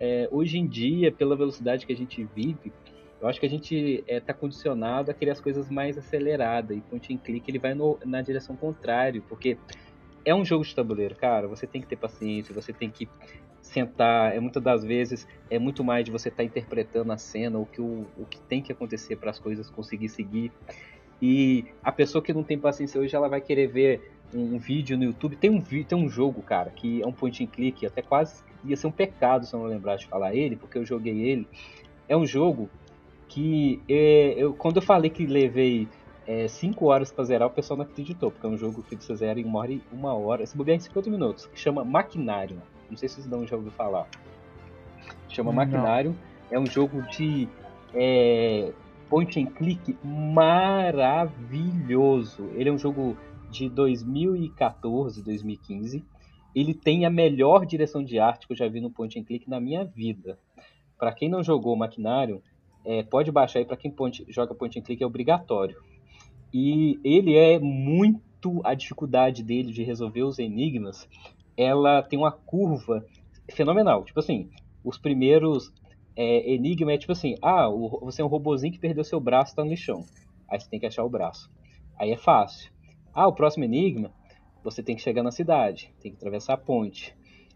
É, 0.00 0.28
hoje 0.30 0.58
em 0.58 0.68
dia, 0.68 1.10
pela 1.10 1.36
velocidade 1.36 1.84
que 1.86 1.92
a 1.92 1.96
gente 1.96 2.24
vive, 2.24 2.72
eu 3.20 3.26
acho 3.26 3.40
que 3.40 3.46
a 3.46 3.48
gente 3.50 4.04
é, 4.06 4.20
tá 4.20 4.32
condicionado 4.32 5.10
a 5.10 5.14
querer 5.14 5.32
as 5.32 5.40
coisas 5.40 5.68
mais 5.68 5.98
aceleradas. 5.98 6.76
E 6.76 6.82
point 6.82 7.12
and 7.12 7.18
click 7.18 7.50
ele 7.50 7.58
vai 7.58 7.74
no- 7.74 7.98
na 8.04 8.22
direção 8.22 8.56
contrária, 8.56 9.22
porque 9.28 9.58
é 10.28 10.34
um 10.34 10.44
jogo 10.44 10.64
de 10.64 10.74
tabuleiro, 10.74 11.14
cara. 11.16 11.48
Você 11.48 11.66
tem 11.66 11.80
que 11.80 11.86
ter 11.88 11.96
paciência, 11.96 12.54
você 12.54 12.72
tem 12.72 12.90
que 12.90 13.08
sentar. 13.62 14.34
É 14.34 14.40
muitas 14.40 14.62
das 14.62 14.84
vezes 14.84 15.26
é 15.50 15.58
muito 15.58 15.82
mais 15.82 16.04
de 16.04 16.10
você 16.10 16.28
estar 16.28 16.44
interpretando 16.44 17.10
a 17.12 17.18
cena, 17.18 17.58
o 17.58 17.66
que, 17.66 17.80
o, 17.80 18.06
o 18.16 18.26
que 18.26 18.38
tem 18.42 18.62
que 18.62 18.70
acontecer 18.72 19.16
para 19.16 19.30
as 19.30 19.38
coisas 19.38 19.70
conseguir 19.70 20.08
seguir. 20.08 20.52
E 21.20 21.64
a 21.82 21.90
pessoa 21.90 22.22
que 22.22 22.32
não 22.32 22.44
tem 22.44 22.58
paciência 22.58 23.00
hoje, 23.00 23.14
ela 23.16 23.28
vai 23.28 23.40
querer 23.40 23.66
ver 23.68 24.12
um 24.32 24.58
vídeo 24.58 24.96
no 24.98 25.04
YouTube. 25.04 25.36
Tem 25.36 25.50
um, 25.50 25.60
vi- 25.60 25.84
tem 25.84 25.96
um 25.96 26.08
jogo, 26.08 26.42
cara, 26.42 26.70
que 26.70 27.02
é 27.02 27.06
um 27.06 27.12
point 27.12 27.42
and 27.42 27.46
click, 27.46 27.86
até 27.86 28.02
quase 28.02 28.44
ia 28.64 28.76
ser 28.76 28.86
um 28.86 28.92
pecado 28.92 29.46
se 29.46 29.54
eu 29.54 29.60
não 29.60 29.66
lembrasse 29.66 30.04
de 30.04 30.10
falar 30.10 30.34
ele, 30.34 30.56
porque 30.56 30.76
eu 30.78 30.84
joguei 30.84 31.18
ele. 31.20 31.48
É 32.06 32.16
um 32.16 32.26
jogo 32.26 32.68
que 33.28 33.80
é, 33.88 34.34
eu, 34.36 34.54
quando 34.54 34.76
eu 34.76 34.82
falei 34.82 35.10
que 35.10 35.26
levei 35.26 35.88
5 36.48 36.84
horas 36.86 37.10
pra 37.10 37.24
zerar, 37.24 37.48
o 37.48 37.50
pessoal 37.50 37.78
não 37.78 37.84
acreditou, 37.84 38.30
porque 38.30 38.46
é 38.46 38.50
um 38.50 38.56
jogo 38.58 38.82
que 38.82 38.94
você 38.96 39.14
zera 39.16 39.40
em 39.40 39.44
uma 39.44 39.58
hora, 39.60 39.78
uma 39.90 40.14
hora 40.14 40.46
se 40.46 40.56
bobear 40.56 40.76
em 40.76 40.80
50 40.80 41.10
minutos, 41.10 41.46
que 41.46 41.58
chama 41.58 41.84
Maquinário. 41.84 42.62
Não 42.90 42.96
sei 42.96 43.08
se 43.08 43.16
vocês 43.16 43.26
não 43.26 43.46
já 43.46 43.56
ouviram 43.56 43.74
falar. 43.74 44.06
Chama 45.28 45.50
Não. 45.50 45.56
Maquinário. 45.56 46.14
É 46.50 46.58
um 46.58 46.66
jogo 46.66 47.02
de 47.02 47.48
é, 47.94 48.72
point 49.08 49.38
and 49.40 49.46
click 49.52 49.96
maravilhoso. 50.04 51.30
Ele 52.54 52.68
é 52.68 52.72
um 52.72 52.78
jogo 52.78 53.16
de 53.50 53.68
2014, 53.68 55.22
2015. 55.22 56.04
Ele 56.54 56.74
tem 56.74 57.04
a 57.06 57.10
melhor 57.10 57.64
direção 57.66 58.02
de 58.02 58.18
arte 58.18 58.46
que 58.46 58.52
eu 58.52 58.56
já 58.56 58.66
vi 58.68 58.80
no 58.80 58.90
point 58.90 59.18
and 59.18 59.24
click 59.24 59.48
na 59.48 59.60
minha 59.60 59.84
vida. 59.84 60.38
Pra 60.98 61.12
quem 61.12 61.28
não 61.28 61.42
jogou 61.42 61.76
Maquinário, 61.76 62.42
é, 62.84 63.02
pode 63.02 63.30
baixar 63.30 63.60
aí 63.60 63.64
pra 63.64 63.76
quem 63.76 63.90
point- 63.90 64.24
joga 64.28 64.54
point 64.54 64.78
and 64.78 64.82
click 64.82 65.02
é 65.02 65.06
obrigatório. 65.06 65.76
E 66.52 66.98
ele 67.04 67.36
é 67.36 67.58
muito 67.58 68.60
a 68.64 68.74
dificuldade 68.74 69.42
dele 69.42 69.72
de 69.72 69.82
resolver 69.82 70.22
os 70.22 70.38
enigmas. 70.38 71.08
Ela 71.56 72.02
tem 72.02 72.18
uma 72.18 72.32
curva 72.32 73.04
fenomenal. 73.50 74.04
Tipo 74.04 74.20
assim, 74.20 74.48
os 74.84 74.98
primeiros 74.98 75.70
é, 76.16 76.54
é 76.54 76.98
tipo 76.98 77.12
assim, 77.12 77.34
ah, 77.42 77.68
o- 77.68 78.00
você 78.02 78.22
é 78.22 78.24
um 78.24 78.28
robozinho 78.28 78.72
que 78.72 78.78
perdeu 78.78 79.04
seu 79.04 79.20
braço, 79.20 79.54
tá 79.54 79.62
no 79.64 79.70
lixão. 79.70 80.04
Aí 80.50 80.58
você 80.58 80.68
tem 80.68 80.80
que 80.80 80.86
achar 80.86 81.04
o 81.04 81.10
braço. 81.10 81.48
Aí 81.98 82.10
é 82.10 82.16
fácil. 82.16 82.70
Ah, 83.12 83.26
o 83.28 83.34
próximo 83.34 83.64
enigma, 83.64 84.12
você 84.62 84.82
tem 84.82 84.96
que 84.96 85.02
chegar 85.02 85.22
na 85.22 85.30
cidade, 85.30 85.92
tem 86.00 86.10
que 86.12 86.16
atravessar 86.16 86.54
a 86.54 86.58
ponte. 86.58 87.14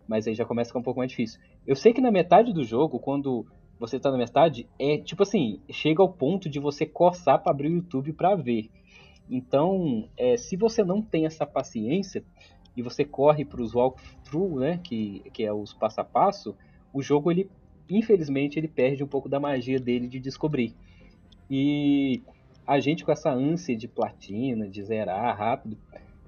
Mas 0.09 0.27
aí 0.27 0.35
já 0.35 0.45
começa 0.45 0.69
a 0.69 0.71
ficar 0.71 0.81
um 0.81 0.85
pouco 0.85 0.99
mais 0.99 1.11
difícil. 1.11 1.41
Eu 1.67 1.77
sei 1.77 1.93
que 1.93 2.01
na 2.01 2.11
metade 2.11 2.53
do 2.53 2.65
jogo, 2.65 2.99
quando 2.99 3.47
você 3.79 3.99
tá 3.99 4.11
na 4.11 4.19
metade, 4.19 4.69
é 4.79 4.99
tipo 4.99 5.23
assim, 5.23 5.61
chega 5.71 6.03
ao 6.03 6.13
ponto 6.13 6.49
de 6.49 6.59
você 6.61 6.85
coçar 6.87 7.43
pra 7.43 7.53
abrir 7.53 7.69
o 7.69 7.77
YouTube 7.77 8.13
pra 8.13 8.35
ver. 8.35 8.71
Então, 9.35 10.11
é, 10.15 10.37
se 10.37 10.57
você 10.57 10.85
não 10.85 11.01
tem 11.01 11.25
essa 11.25 11.47
paciência 11.47 12.23
e 12.77 12.83
você 12.83 13.03
corre 13.03 13.47
para 13.47 13.63
os 13.63 13.75
walkthrough, 13.75 14.61
né, 14.61 14.79
que, 14.85 15.23
que 15.33 15.43
é 15.43 15.51
os 15.51 15.73
passo 15.73 16.03
a 16.03 16.05
passo, 16.05 16.55
o 16.93 17.01
jogo 17.01 17.31
ele 17.31 17.49
infelizmente 17.89 18.59
ele 18.59 18.69
perde 18.69 19.03
um 19.03 19.07
pouco 19.07 19.31
da 19.31 19.41
magia 19.41 19.81
dele 19.81 20.07
de 20.07 20.21
descobrir. 20.21 20.75
E 21.51 22.23
a 22.67 22.79
gente 22.79 23.05
com 23.05 23.11
essa 23.11 23.33
ânsia 23.33 23.75
de 23.75 23.89
platina, 23.89 24.69
de 24.69 24.83
zerar 24.83 25.37
rápido, 25.37 25.79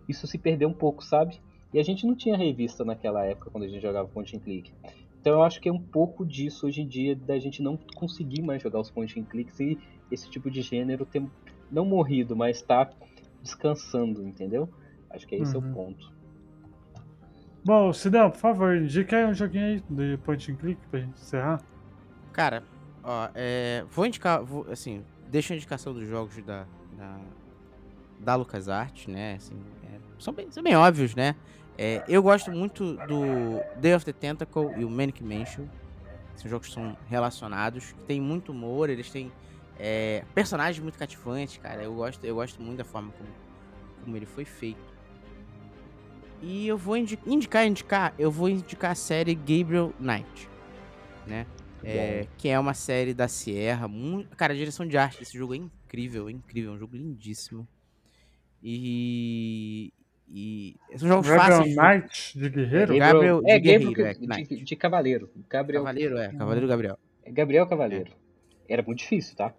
isso 0.08 0.26
se 0.26 0.38
perdeu 0.38 0.70
um 0.70 0.74
pouco, 0.74 1.04
sabe? 1.04 1.38
E 1.74 1.78
a 1.78 1.82
gente 1.82 2.06
não 2.06 2.14
tinha 2.14 2.36
revista 2.36 2.86
naquela 2.86 3.22
época 3.24 3.50
quando 3.50 3.64
a 3.64 3.68
gente 3.68 3.82
jogava 3.82 4.08
point 4.08 4.34
and 4.34 4.40
click. 4.40 4.72
Então 5.20 5.34
eu 5.34 5.42
acho 5.42 5.60
que 5.60 5.68
é 5.68 5.72
um 5.72 5.80
pouco 5.80 6.24
disso 6.24 6.66
hoje 6.66 6.80
em 6.80 6.86
dia 6.86 7.14
da 7.14 7.38
gente 7.38 7.62
não 7.62 7.78
conseguir 7.94 8.40
mais 8.42 8.62
jogar 8.62 8.80
os 8.80 8.90
point 8.90 9.18
and 9.18 9.24
clicks 9.24 9.60
e 9.60 9.78
esse 10.10 10.30
tipo 10.30 10.50
de 10.50 10.62
gênero 10.62 11.04
ter 11.06 11.22
não 11.74 11.84
morrido, 11.84 12.34
mas 12.36 12.62
tá 12.62 12.90
descansando, 13.42 14.26
entendeu? 14.26 14.68
Acho 15.10 15.26
que 15.26 15.34
esse 15.34 15.54
é 15.56 15.58
Uhum. 15.58 15.70
o 15.70 15.74
ponto. 15.74 16.12
Bom, 17.64 17.92
Sidão, 17.92 18.30
por 18.30 18.38
favor, 18.38 18.76
indica 18.76 19.16
aí 19.16 19.24
um 19.24 19.34
joguinho 19.34 19.64
aí 19.66 19.82
de 19.88 20.18
point 20.18 20.52
and 20.52 20.56
click 20.56 20.80
pra 20.90 21.00
gente 21.00 21.20
encerrar. 21.20 21.62
Cara, 22.32 22.62
ó, 23.02 23.28
é, 23.34 23.84
vou 23.90 24.06
indicar, 24.06 24.42
vou, 24.42 24.66
assim, 24.70 25.02
deixa 25.28 25.54
a 25.54 25.56
indicação 25.56 25.94
dos 25.94 26.06
jogos 26.06 26.36
da, 26.44 26.66
da, 26.96 27.20
da 28.20 28.34
LucasArts, 28.36 29.06
né, 29.06 29.34
assim, 29.36 29.54
é, 29.84 29.98
são, 30.18 30.34
bem, 30.34 30.50
são 30.50 30.62
bem 30.62 30.76
óbvios, 30.76 31.14
né, 31.14 31.34
É, 31.76 32.04
eu 32.06 32.22
gosto 32.22 32.52
muito 32.52 32.94
do 33.08 33.60
Day 33.80 33.94
of 33.94 34.04
the 34.04 34.12
Tentacle 34.12 34.72
e 34.76 34.84
o 34.84 34.90
Manic 34.90 35.24
Mansion, 35.24 35.66
são 36.36 36.48
jogos 36.50 36.68
que 36.68 36.74
são 36.74 36.96
relacionados, 37.08 37.92
que 37.92 38.00
tem 38.04 38.20
muito 38.20 38.52
humor, 38.52 38.90
eles 38.90 39.10
têm 39.10 39.32
é, 39.78 40.24
personagens 40.34 40.82
muito 40.82 40.98
cativantes, 40.98 41.58
cara, 41.58 41.82
eu 41.82 41.94
gosto, 41.94 42.24
eu 42.24 42.34
gosto 42.34 42.60
muito 42.62 42.78
da 42.78 42.84
forma 42.84 43.12
como, 43.12 43.28
como 44.04 44.16
ele 44.16 44.26
foi 44.26 44.44
feito. 44.44 44.94
E 46.42 46.66
eu 46.68 46.76
vou 46.76 46.96
indi- 46.96 47.18
indicar, 47.26 47.66
indicar, 47.66 48.14
eu 48.18 48.30
vou 48.30 48.48
indicar 48.48 48.90
a 48.92 48.94
série 48.94 49.34
Gabriel 49.34 49.92
Knight, 49.98 50.48
né? 51.26 51.46
É, 51.86 52.26
que 52.38 52.48
é 52.48 52.58
uma 52.58 52.72
série 52.72 53.12
da 53.12 53.28
Sierra. 53.28 53.86
Muito... 53.86 54.34
Cara, 54.36 54.54
a 54.54 54.56
direção 54.56 54.86
de 54.86 54.96
arte 54.96 55.18
desse 55.18 55.36
jogo 55.36 55.54
é 55.54 55.58
incrível, 55.58 56.28
é 56.28 56.32
incrível. 56.32 56.72
É 56.72 56.74
um 56.76 56.78
jogo 56.78 56.96
lindíssimo. 56.96 57.68
E. 58.62 59.92
E. 60.32 60.76
São 60.96 61.08
jogos 61.08 61.28
Gabriel 61.28 61.58
fáceis. 61.58 61.74
de- 61.74 61.80
Knight 61.80 62.38
de 62.38 62.48
Guerreiro? 62.48 62.94
É, 62.94 62.98
Gabriel 62.98 63.42
é 63.44 63.58
de 63.58 63.72
Gabriel 63.72 63.92
Guerreiro, 63.92 63.94
que- 63.94 64.02
é, 64.02 64.14
de, 64.14 64.26
Knight. 64.26 64.64
de 64.64 64.76
Cavaleiro. 64.76 65.30
Gabriel, 65.48 65.82
Cavaleiro, 65.82 66.16
é. 66.18 66.28
Cavaleiro 66.32 66.66
Gabriel. 66.68 66.98
é 67.22 67.30
Gabriel 67.30 67.66
Cavaleiro. 67.66 68.12
Era 68.66 68.82
muito 68.82 69.00
difícil, 69.00 69.36
tá? 69.36 69.54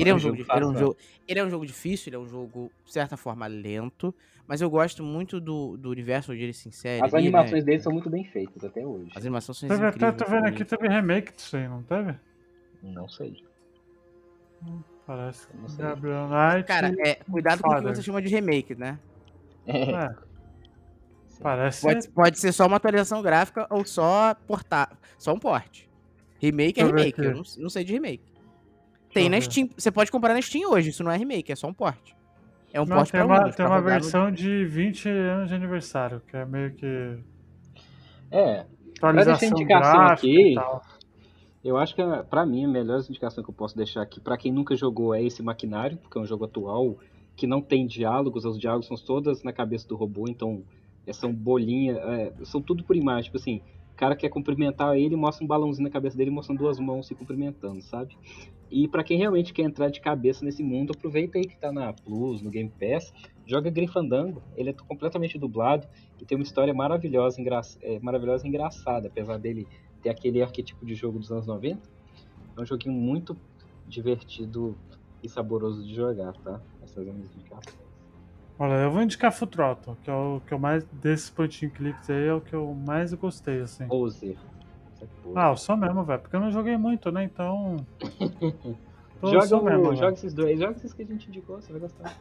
Ele 0.00 0.10
é 0.10 0.14
um 0.14 0.18
jogo, 0.18 0.36
ele 0.36 0.46
é 0.64 0.66
um 0.66 0.76
jogo, 0.76 0.96
ele 1.26 1.40
é 1.40 1.44
um 1.44 1.50
jogo 1.50 1.66
difícil, 1.66 2.10
ele 2.10 2.16
é 2.16 2.18
um 2.18 2.28
jogo, 2.28 2.70
de 2.84 2.92
certa 2.92 3.16
forma, 3.16 3.46
lento. 3.46 4.14
Mas 4.46 4.60
eu 4.60 4.70
gosto 4.70 5.02
muito 5.02 5.40
do, 5.40 5.76
do 5.76 5.90
universo 5.90 6.32
onde 6.32 6.42
ele 6.42 6.52
se 6.52 6.68
insere. 6.68 7.04
As 7.04 7.12
ali, 7.12 7.24
animações 7.24 7.64
né? 7.64 7.70
dele 7.72 7.82
são 7.82 7.92
muito 7.92 8.08
bem 8.08 8.24
feitas 8.24 8.62
até 8.62 8.86
hoje. 8.86 9.10
As 9.14 9.22
animações 9.22 9.58
são 9.58 9.68
Teve, 9.68 9.86
até, 9.86 9.96
incríveis. 9.96 10.16
tô 10.16 10.30
vendo 10.30 10.46
aqui, 10.46 10.64
teve 10.64 10.88
remake 10.88 11.34
disso 11.34 11.56
aí, 11.56 11.68
não 11.68 11.82
teve? 11.82 12.14
Não 12.82 13.08
sei. 13.08 13.42
Parece. 15.06 15.48
Não 15.54 15.68
sei. 15.68 15.84
Gabriel 15.84 16.28
Knight. 16.28 16.66
Cara, 16.66 16.94
é, 17.04 17.14
cuidado 17.16 17.62
com 17.62 17.68
o 17.68 17.70
que 17.70 17.76
Father. 17.76 17.96
você 17.96 18.02
chama 18.02 18.22
de 18.22 18.28
remake, 18.28 18.74
né? 18.74 18.98
É, 19.66 20.08
Sim. 21.26 21.42
parece. 21.42 21.82
Pode, 21.82 22.08
pode 22.10 22.38
ser 22.38 22.52
só 22.52 22.66
uma 22.66 22.76
atualização 22.76 23.20
gráfica 23.22 23.66
ou 23.68 23.84
só 23.84 24.34
portar, 24.46 24.96
só 25.18 25.32
um 25.32 25.38
porte. 25.38 25.90
Remake 26.38 26.80
é 26.80 26.84
remake, 26.84 27.20
eu 27.20 27.34
não, 27.34 27.42
não 27.58 27.70
sei 27.70 27.82
de 27.82 27.92
remake. 27.92 28.35
Tem 29.20 29.28
na 29.28 29.36
ver. 29.38 29.42
Steam, 29.42 29.68
você 29.76 29.90
pode 29.90 30.10
comprar 30.10 30.34
na 30.34 30.42
Steam 30.42 30.70
hoje, 30.70 30.90
isso 30.90 31.02
não 31.04 31.10
é 31.10 31.16
remake, 31.16 31.50
é 31.52 31.56
só 31.56 31.66
um 31.66 31.72
porte. 31.74 32.14
É 32.72 32.80
um 32.80 32.84
Não, 32.86 32.96
porte 32.96 33.12
tem 33.12 33.20
pra 33.20 33.26
uma, 33.26 33.36
Windows, 33.38 33.56
tem 33.56 33.66
pra 33.66 33.74
uma 33.74 33.80
no- 33.80 33.86
versão 33.86 34.30
de 34.30 34.64
20 34.66 35.08
anos 35.08 35.48
de 35.48 35.54
aniversário, 35.54 36.20
que 36.28 36.36
é 36.36 36.44
meio 36.44 36.72
que 36.74 37.18
É, 38.30 38.66
atualização 38.96 39.48
indicação 39.48 39.92
gráfica 40.00 40.12
aqui, 40.14 40.52
e 40.52 40.54
tal. 40.54 40.82
eu 41.64 41.76
acho 41.76 41.94
que 41.94 42.02
pra 42.28 42.44
mim 42.44 42.64
a 42.64 42.68
melhor 42.68 43.00
indicação 43.08 43.42
que 43.42 43.50
eu 43.50 43.54
posso 43.54 43.76
deixar 43.76 44.02
aqui, 44.02 44.20
pra 44.20 44.36
quem 44.36 44.52
nunca 44.52 44.74
jogou, 44.76 45.14
é 45.14 45.22
esse 45.22 45.42
Maquinário, 45.42 45.96
porque 45.96 46.18
é 46.18 46.20
um 46.20 46.26
jogo 46.26 46.44
atual 46.44 46.98
que 47.34 47.46
não 47.46 47.60
tem 47.60 47.86
diálogos, 47.86 48.44
os 48.44 48.58
diálogos 48.58 48.86
são 48.86 48.96
todas 48.96 49.42
na 49.42 49.52
cabeça 49.52 49.86
do 49.88 49.94
robô, 49.96 50.26
então 50.28 50.62
é, 51.06 51.12
são 51.12 51.32
bolinha, 51.32 51.92
é, 51.94 52.32
são 52.44 52.60
tudo 52.60 52.82
por 52.82 52.96
imagem, 52.96 53.24
tipo 53.24 53.36
assim, 53.36 53.60
o 53.96 53.98
cara 53.98 54.14
quer 54.14 54.28
cumprimentar 54.28 54.94
ele, 54.94 55.16
mostra 55.16 55.42
um 55.42 55.48
balãozinho 55.48 55.84
na 55.84 55.90
cabeça 55.90 56.14
dele, 56.14 56.30
mostrando 56.30 56.58
duas 56.58 56.78
mãos 56.78 57.06
se 57.06 57.14
cumprimentando, 57.14 57.80
sabe? 57.80 58.14
E 58.70 58.86
pra 58.86 59.02
quem 59.02 59.16
realmente 59.16 59.54
quer 59.54 59.62
entrar 59.62 59.88
de 59.88 60.02
cabeça 60.02 60.44
nesse 60.44 60.62
mundo, 60.62 60.92
aproveita 60.94 61.38
aí 61.38 61.46
que 61.46 61.56
tá 61.56 61.72
na 61.72 61.94
Plus, 61.94 62.42
no 62.42 62.50
Game 62.50 62.70
Pass, 62.78 63.10
joga 63.46 63.70
Grifandango, 63.70 64.42
ele 64.54 64.68
é 64.68 64.72
completamente 64.74 65.38
dublado 65.38 65.88
e 66.20 66.26
tem 66.26 66.36
uma 66.36 66.44
história 66.44 66.74
maravilhosa, 66.74 67.40
engra... 67.40 67.62
é, 67.80 67.98
maravilhosa 68.00 68.44
e 68.44 68.50
engraçada, 68.50 69.08
apesar 69.08 69.38
dele 69.38 69.66
ter 70.02 70.10
aquele 70.10 70.42
arquétipo 70.42 70.84
de 70.84 70.94
jogo 70.94 71.18
dos 71.18 71.32
anos 71.32 71.46
90. 71.46 71.80
É 72.54 72.60
um 72.60 72.66
joguinho 72.66 72.94
muito 72.94 73.34
divertido 73.88 74.76
e 75.22 75.28
saboroso 75.28 75.82
de 75.82 75.94
jogar, 75.94 76.34
tá? 76.34 76.60
Essas 76.82 76.98
as 76.98 77.14
minhas 77.14 77.34
indicações. 77.34 77.85
Olha, 78.58 78.72
eu 78.84 78.90
vou 78.90 79.02
indicar 79.02 79.32
Full 79.32 79.48
Throttle, 79.48 79.96
que 80.02 80.10
é 80.10 80.14
o 80.14 80.40
que 80.40 80.54
eu 80.54 80.58
mais. 80.58 80.84
Desses 80.84 81.28
point 81.30 81.66
and 81.66 81.70
clicks 81.70 82.08
aí 82.08 82.26
é 82.26 82.32
o 82.32 82.40
que 82.40 82.54
eu 82.54 82.74
mais 82.74 83.12
gostei, 83.12 83.60
assim. 83.60 83.86
Pose. 83.86 84.36
É. 85.02 85.06
Ah, 85.34 85.50
eu 85.50 85.56
sou 85.56 85.76
mesmo, 85.76 86.02
velho, 86.04 86.20
porque 86.20 86.34
eu 86.36 86.40
não 86.40 86.50
joguei 86.50 86.76
muito, 86.76 87.10
né? 87.12 87.24
Então. 87.24 87.76
Tô 89.20 89.28
joga, 89.28 89.56
o- 89.56 89.64
mesmo, 89.64 89.96
joga 89.96 90.12
esses 90.12 90.32
dois, 90.32 90.58
joga 90.58 90.72
esses 90.72 90.92
que 90.92 91.02
a 91.02 91.04
gente 91.04 91.28
indicou, 91.28 91.60
você 91.60 91.72
vai 91.72 91.80
gostar. 91.80 92.16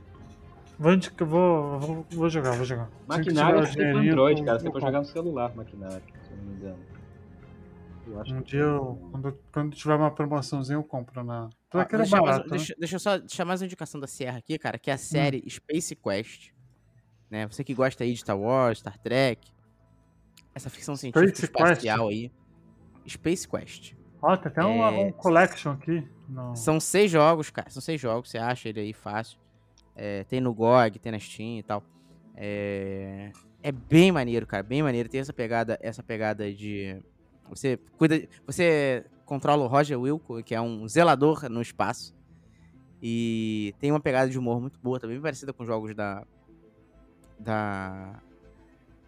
Vou, 0.77 0.93
indicar, 0.93 1.27
vou, 1.27 1.79
vou, 1.79 2.05
vou 2.11 2.29
jogar, 2.29 2.51
vou 2.51 2.65
jogar. 2.65 2.89
Maquinário 3.07 3.65
tiver 3.65 3.69
é 3.69 3.91
dinheirinho, 3.91 4.11
Android, 4.13 4.43
cara. 4.43 4.59
Você 4.59 4.69
pode 4.69 4.85
jogar 4.85 4.99
no 4.99 5.05
celular, 5.05 5.55
maquinário, 5.55 6.01
se 6.01 6.31
eu 6.31 6.37
não 6.37 6.43
me 6.45 6.53
engano. 6.55 6.79
Eu 8.07 8.35
Um 8.35 8.41
dia 8.41 8.59
eu, 8.59 8.99
quando, 9.11 9.39
quando 9.51 9.75
tiver 9.75 9.95
uma 9.95 10.11
promoçãozinha, 10.11 10.77
eu 10.77 10.83
compro 10.83 11.23
na. 11.23 11.49
Aquilo 11.81 12.01
é 12.01 12.03
deixa, 12.03 12.17
mais- 12.17 12.29
barato. 12.31 12.49
né? 12.49 12.57
deixa- 12.57 12.75
deixa 12.77 12.95
eu 12.95 12.99
só 12.99 13.17
deixar 13.17 13.45
mais 13.45 13.61
uma 13.61 13.65
indicação 13.65 13.99
da 13.99 14.07
Sierra 14.07 14.37
aqui, 14.37 14.57
cara, 14.57 14.77
Hum. 14.77 14.79
que 14.81 14.89
é 14.89 14.93
a 14.93 14.97
série 14.97 15.43
Space 15.49 15.95
Quest. 15.95 16.51
Né? 17.29 17.47
Você 17.47 17.63
que 17.63 17.73
gosta 17.73 18.03
aí 18.03 18.13
de 18.13 18.19
Star 18.19 18.37
Wars, 18.39 18.79
Star 18.79 18.97
Trek, 18.97 19.49
essa 20.53 20.69
ficção 20.69 20.95
científica 20.95 21.27
Space 21.35 21.45
espacial 21.45 22.07
aí. 22.09 22.31
Space 23.07 23.47
Quest. 23.47 23.93
Ó, 24.21 24.35
tem 24.37 24.51
até 24.51 24.61
É, 24.61 24.65
um 24.65 25.11
collection 25.11 25.71
aqui. 25.73 26.07
No... 26.29 26.55
São 26.55 26.79
seis 26.79 27.11
jogos, 27.11 27.49
cara. 27.49 27.69
São 27.69 27.81
seis 27.81 27.99
jogos, 28.01 28.29
você 28.29 28.37
acha 28.37 28.69
ele 28.69 28.79
aí 28.79 28.93
fácil. 28.93 29.37
É, 29.95 30.23
tem 30.23 30.41
no 30.41 30.53
GOG, 30.53 30.97
tem 30.99 31.11
na 31.11 31.19
Steam 31.19 31.59
e 31.59 31.63
tal. 31.63 31.83
É, 32.35 33.31
é 33.61 33.71
bem 33.71 34.11
maneiro, 34.11 34.45
cara. 34.47 34.63
Bem 34.63 34.81
maneiro. 34.83 35.07
Tem 35.09 35.19
essa 35.21 35.33
pegada, 35.33 35.77
essa 35.81 36.03
pegada 36.03 36.51
de. 36.53 37.01
Você 37.49 37.77
cuida. 37.97 38.27
Você 38.47 39.05
controla 39.25 39.63
o 39.63 39.67
Roger 39.67 39.99
Wilco, 39.99 40.41
que 40.43 40.53
é 40.55 40.61
um 40.61 40.87
zelador 40.87 41.49
no 41.49 41.61
espaço. 41.61 42.15
E 43.01 43.73
tem 43.79 43.91
uma 43.91 43.99
pegada 43.99 44.29
de 44.29 44.39
humor 44.39 44.61
muito 44.61 44.79
boa, 44.79 44.99
também 44.99 45.19
parecida 45.19 45.51
com 45.53 45.65
jogos 45.65 45.93
da. 45.93 46.23
Da. 47.39 48.19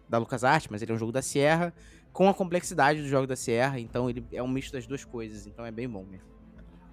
Da 0.08 0.16
LucasArts, 0.18 0.68
mas 0.70 0.80
ele 0.80 0.90
é 0.92 0.94
um 0.94 0.98
jogo 0.98 1.12
da 1.12 1.20
Sierra, 1.20 1.72
com 2.14 2.30
a 2.30 2.34
complexidade 2.34 3.02
do 3.02 3.08
jogo 3.08 3.26
da 3.26 3.36
Sierra, 3.36 3.78
então 3.78 4.08
ele 4.08 4.24
é 4.32 4.42
um 4.42 4.48
misto 4.48 4.72
das 4.72 4.86
duas 4.86 5.04
coisas, 5.04 5.46
então 5.46 5.66
é 5.66 5.70
bem 5.70 5.86
bom 5.86 6.02
mesmo. 6.02 6.26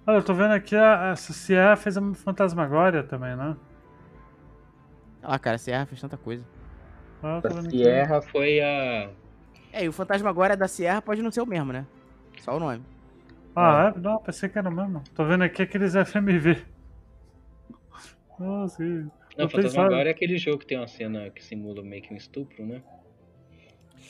Olha, 0.06 0.18
eu 0.18 0.22
tô 0.22 0.34
vendo 0.34 0.52
aqui, 0.52 0.76
a, 0.76 1.12
essa 1.12 1.32
Sierra 1.32 1.76
fez 1.76 1.96
a 1.96 2.14
Fantasmagória 2.14 3.02
também, 3.02 3.34
né? 3.34 3.56
Olha 5.22 5.30
lá, 5.32 5.38
cara, 5.38 5.56
a 5.56 5.58
Sierra 5.58 5.86
fez 5.86 5.98
tanta 5.98 6.18
coisa. 6.18 6.44
Ah, 7.22 7.40
A 7.42 7.48
aqui. 7.48 7.70
Sierra 7.70 8.20
foi 8.20 8.60
a. 8.60 9.10
É, 9.72 9.84
e 9.84 9.88
o 9.88 9.92
fantasma 9.92 10.28
agora 10.28 10.52
é 10.52 10.56
da 10.56 10.68
Sierra, 10.68 11.00
pode 11.00 11.22
não 11.22 11.30
ser 11.30 11.40
o 11.40 11.46
mesmo, 11.46 11.72
né? 11.72 11.86
Só 12.40 12.54
o 12.56 12.60
nome. 12.60 12.84
Ah, 13.56 13.92
é? 13.96 13.98
Não, 13.98 14.18
pensei 14.18 14.48
que 14.50 14.58
era 14.58 14.68
o 14.68 14.72
mesmo. 14.72 15.02
Tô 15.14 15.24
vendo 15.24 15.42
aqui 15.44 15.62
aqueles 15.62 15.94
FMV. 15.94 16.62
Nossa, 18.38 18.76
que- 18.76 19.06
Não, 19.38 19.48
Fantasma 19.48 19.84
agora 19.86 20.08
é 20.08 20.12
aquele 20.12 20.36
jogo 20.36 20.58
que 20.58 20.66
tem 20.66 20.76
uma 20.78 20.86
cena 20.86 21.30
que 21.30 21.42
simula 21.42 21.82
meio 21.82 22.02
que 22.02 22.12
um 22.12 22.16
estupro, 22.16 22.64
né? 22.66 22.82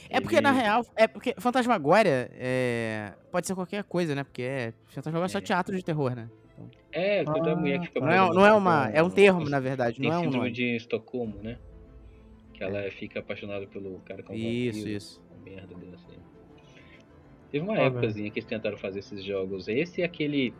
É 0.09 0.21
porque, 0.21 0.41
na 0.41 0.53
real, 0.53 0.85
é 0.95 1.07
porque 1.09 1.35
Fantasmagória 1.39 2.31
é... 2.35 3.13
pode 3.31 3.47
ser 3.47 3.55
qualquer 3.55 3.83
coisa, 3.85 4.15
né? 4.15 4.23
Porque 4.25 4.43
é... 4.43 4.73
Fantasmagória 4.87 5.27
é 5.27 5.33
só 5.33 5.39
É. 5.39 5.41
teatro 5.41 5.77
de 5.77 5.85
terror, 5.85 6.15
né? 6.15 6.29
É, 6.93 7.25
toda 7.25 7.53
Ah, 7.53 7.57
mulher 7.57 7.81
que 7.81 7.87
fica 7.89 8.01
Não 8.01 8.09
é, 8.11 8.17
não 8.35 8.47
é 8.47 8.53
uma... 8.55 8.89
É 8.91 9.03
um 9.03 9.11
termo, 9.11 9.49
na 9.49 9.61
verdade, 9.61 10.01
não 10.01 10.13
é 10.13 10.19
um 10.19 10.23
síndrome 10.23 10.39
nome. 10.39 10.53
de 10.53 10.77
Estocolmo, 10.77 11.43
né? 11.43 11.59
Que 12.55 12.65
ela 12.65 12.91
fica 12.91 13.19
apaixonada 13.21 13.67
pelo 13.67 13.99
cara 14.01 14.23
com 14.23 14.33
Isso, 14.33 14.79
vampiro. 14.79 14.97
isso. 14.97 15.23
Uma 15.31 15.45
merda 15.45 15.75
dessa 15.75 16.09
aí. 16.11 16.19
Teve 17.51 17.65
uma 17.65 17.75
Ah, 17.77 17.83
épocazinha 17.85 18.31
que 18.31 18.39
eles 18.39 18.49
tentaram 18.49 18.77
fazer 18.77 18.99
esses 19.01 19.23
jogos. 19.25 19.69
Esse 19.69 20.01
e 20.01 20.05
aquele 20.05 20.53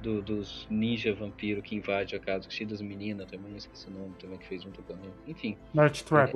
do- 0.00 0.20
dos 0.22 0.66
ninja 0.70 1.14
vampiro 1.14 1.62
que 1.62 1.76
invade 1.76 2.14
a 2.16 2.18
casa, 2.18 2.50
cheio 2.50 2.68
das 2.68 2.80
meninas 2.80 3.30
também, 3.30 3.54
esqueci 3.56 3.88
o 3.88 3.92
nome 3.92 4.14
também, 4.18 4.38
que 4.38 4.46
fez 4.46 4.62
junto 4.62 4.82
com 4.82 4.94
Enfim, 5.26 5.56
Night 5.74 6.04
Trap. 6.04 6.32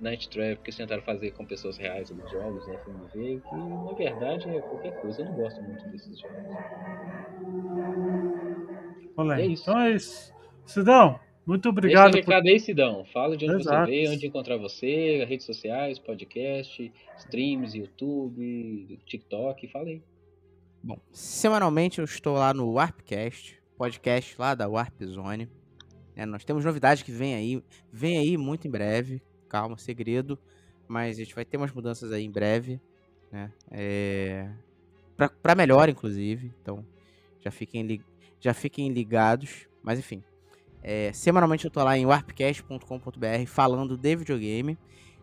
Night 0.00 0.28
Trap, 0.28 0.58
que 0.60 0.70
eles 0.70 0.76
tentaram 0.76 1.02
fazer 1.02 1.30
com 1.32 1.44
pessoas 1.44 1.76
reais 1.76 2.10
dos 2.10 2.30
jogos, 2.30 2.66
né, 2.66 2.74
FMV, 2.84 3.40
que 3.48 3.54
na 3.54 3.92
verdade 3.92 4.48
é 4.56 4.60
qualquer 4.60 4.92
coisa. 5.00 5.22
Eu 5.22 5.26
não 5.26 5.32
gosto 5.34 5.62
muito 5.62 5.86
desses 5.88 6.20
jogos. 6.20 6.36
Aí. 9.30 9.42
É 9.42 9.46
isso. 9.46 9.62
Então 9.62 9.80
é 9.80 9.90
isso. 9.92 10.32
Sidão, 10.66 11.20
muito 11.46 11.62
Deixa 11.62 11.68
o 11.68 11.70
obrigado 11.70 12.10
por 12.12 12.16
recado 12.20 12.48
aí, 12.48 12.58
Sidão. 12.60 13.04
Fala 13.06 13.36
de 13.36 13.44
onde 13.46 13.60
Exato. 13.62 13.86
você 13.86 13.90
veio, 13.90 14.12
onde 14.12 14.26
encontrar 14.26 14.56
você, 14.56 15.24
redes 15.24 15.44
sociais, 15.46 15.98
podcast, 15.98 16.92
streams, 17.18 17.76
YouTube, 17.78 18.98
TikTok, 19.06 19.68
fala 19.68 19.88
aí. 19.88 20.02
Bom, 20.82 20.98
semanalmente 21.12 21.98
eu 21.98 22.04
estou 22.04 22.34
lá 22.34 22.52
no 22.52 22.72
Warpcast, 22.72 23.58
podcast 23.76 24.34
lá 24.38 24.54
da 24.54 24.68
Warp 24.68 25.02
Zone. 25.04 25.48
né? 26.16 26.26
nós 26.26 26.44
temos 26.44 26.64
novidades 26.64 27.02
que 27.02 27.10
vem 27.12 27.34
aí, 27.34 27.62
vem 27.92 28.18
aí 28.18 28.36
muito 28.36 28.66
em 28.68 28.70
breve. 28.70 29.22
Calma, 29.48 29.76
segredo. 29.78 30.38
Mas 30.86 31.16
a 31.16 31.20
gente 31.24 31.34
vai 31.34 31.44
ter 31.44 31.56
umas 31.56 31.72
mudanças 31.72 32.12
aí 32.12 32.24
em 32.24 32.30
breve, 32.30 32.78
né? 33.32 33.50
É... 33.70 34.50
Pra, 35.16 35.28
pra 35.30 35.54
melhor, 35.54 35.88
inclusive. 35.88 36.52
Então, 36.60 36.84
já 37.40 37.50
fiquem, 37.50 37.82
li- 37.82 38.04
já 38.40 38.52
fiquem 38.52 38.90
ligados. 38.92 39.66
Mas 39.82 39.98
enfim. 39.98 40.22
É, 40.86 41.10
semanalmente 41.14 41.64
eu 41.64 41.70
tô 41.70 41.82
lá 41.82 41.96
em 41.96 42.04
warpcast.com.br 42.04 43.46
falando 43.46 43.96
de 43.96 44.16
videogame. 44.16 44.76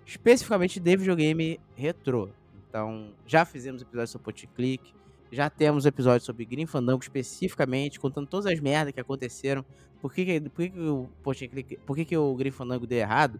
Especificamente 0.03 0.79
de 0.79 0.97
videogame 0.97 1.59
retrô. 1.75 2.29
Então, 2.67 3.13
já 3.27 3.45
fizemos 3.45 3.83
episódios 3.83 4.09
sobre 4.09 4.25
Point 4.25 4.47
and 4.47 4.55
Click. 4.55 4.93
Já 5.31 5.51
temos 5.51 5.85
episódios 5.85 6.23
sobre 6.23 6.45
Green 6.45 6.65
Fandango 6.65 7.03
especificamente, 7.03 7.99
contando 7.99 8.25
todas 8.25 8.47
as 8.47 8.59
merdas 8.59 8.91
que 8.91 8.99
aconteceram. 8.99 9.63
Por 10.01 10.11
que, 10.11 10.41
por 10.49 10.61
que, 10.63 10.69
que 10.71 10.79
o 10.79 11.07
Point 11.21 11.47
Click, 11.47 11.77
por 11.85 11.95
que, 11.95 12.05
que 12.05 12.17
o 12.17 12.35
Green 12.35 12.51
Fandango 12.51 12.87
deu 12.87 12.97
errado? 12.97 13.39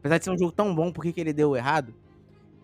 Apesar 0.00 0.18
de 0.18 0.24
ser 0.24 0.30
um 0.32 0.38
jogo 0.38 0.50
tão 0.50 0.74
bom, 0.74 0.90
por 0.90 1.04
que, 1.04 1.12
que 1.12 1.20
ele 1.20 1.32
deu 1.32 1.54
errado? 1.54 1.94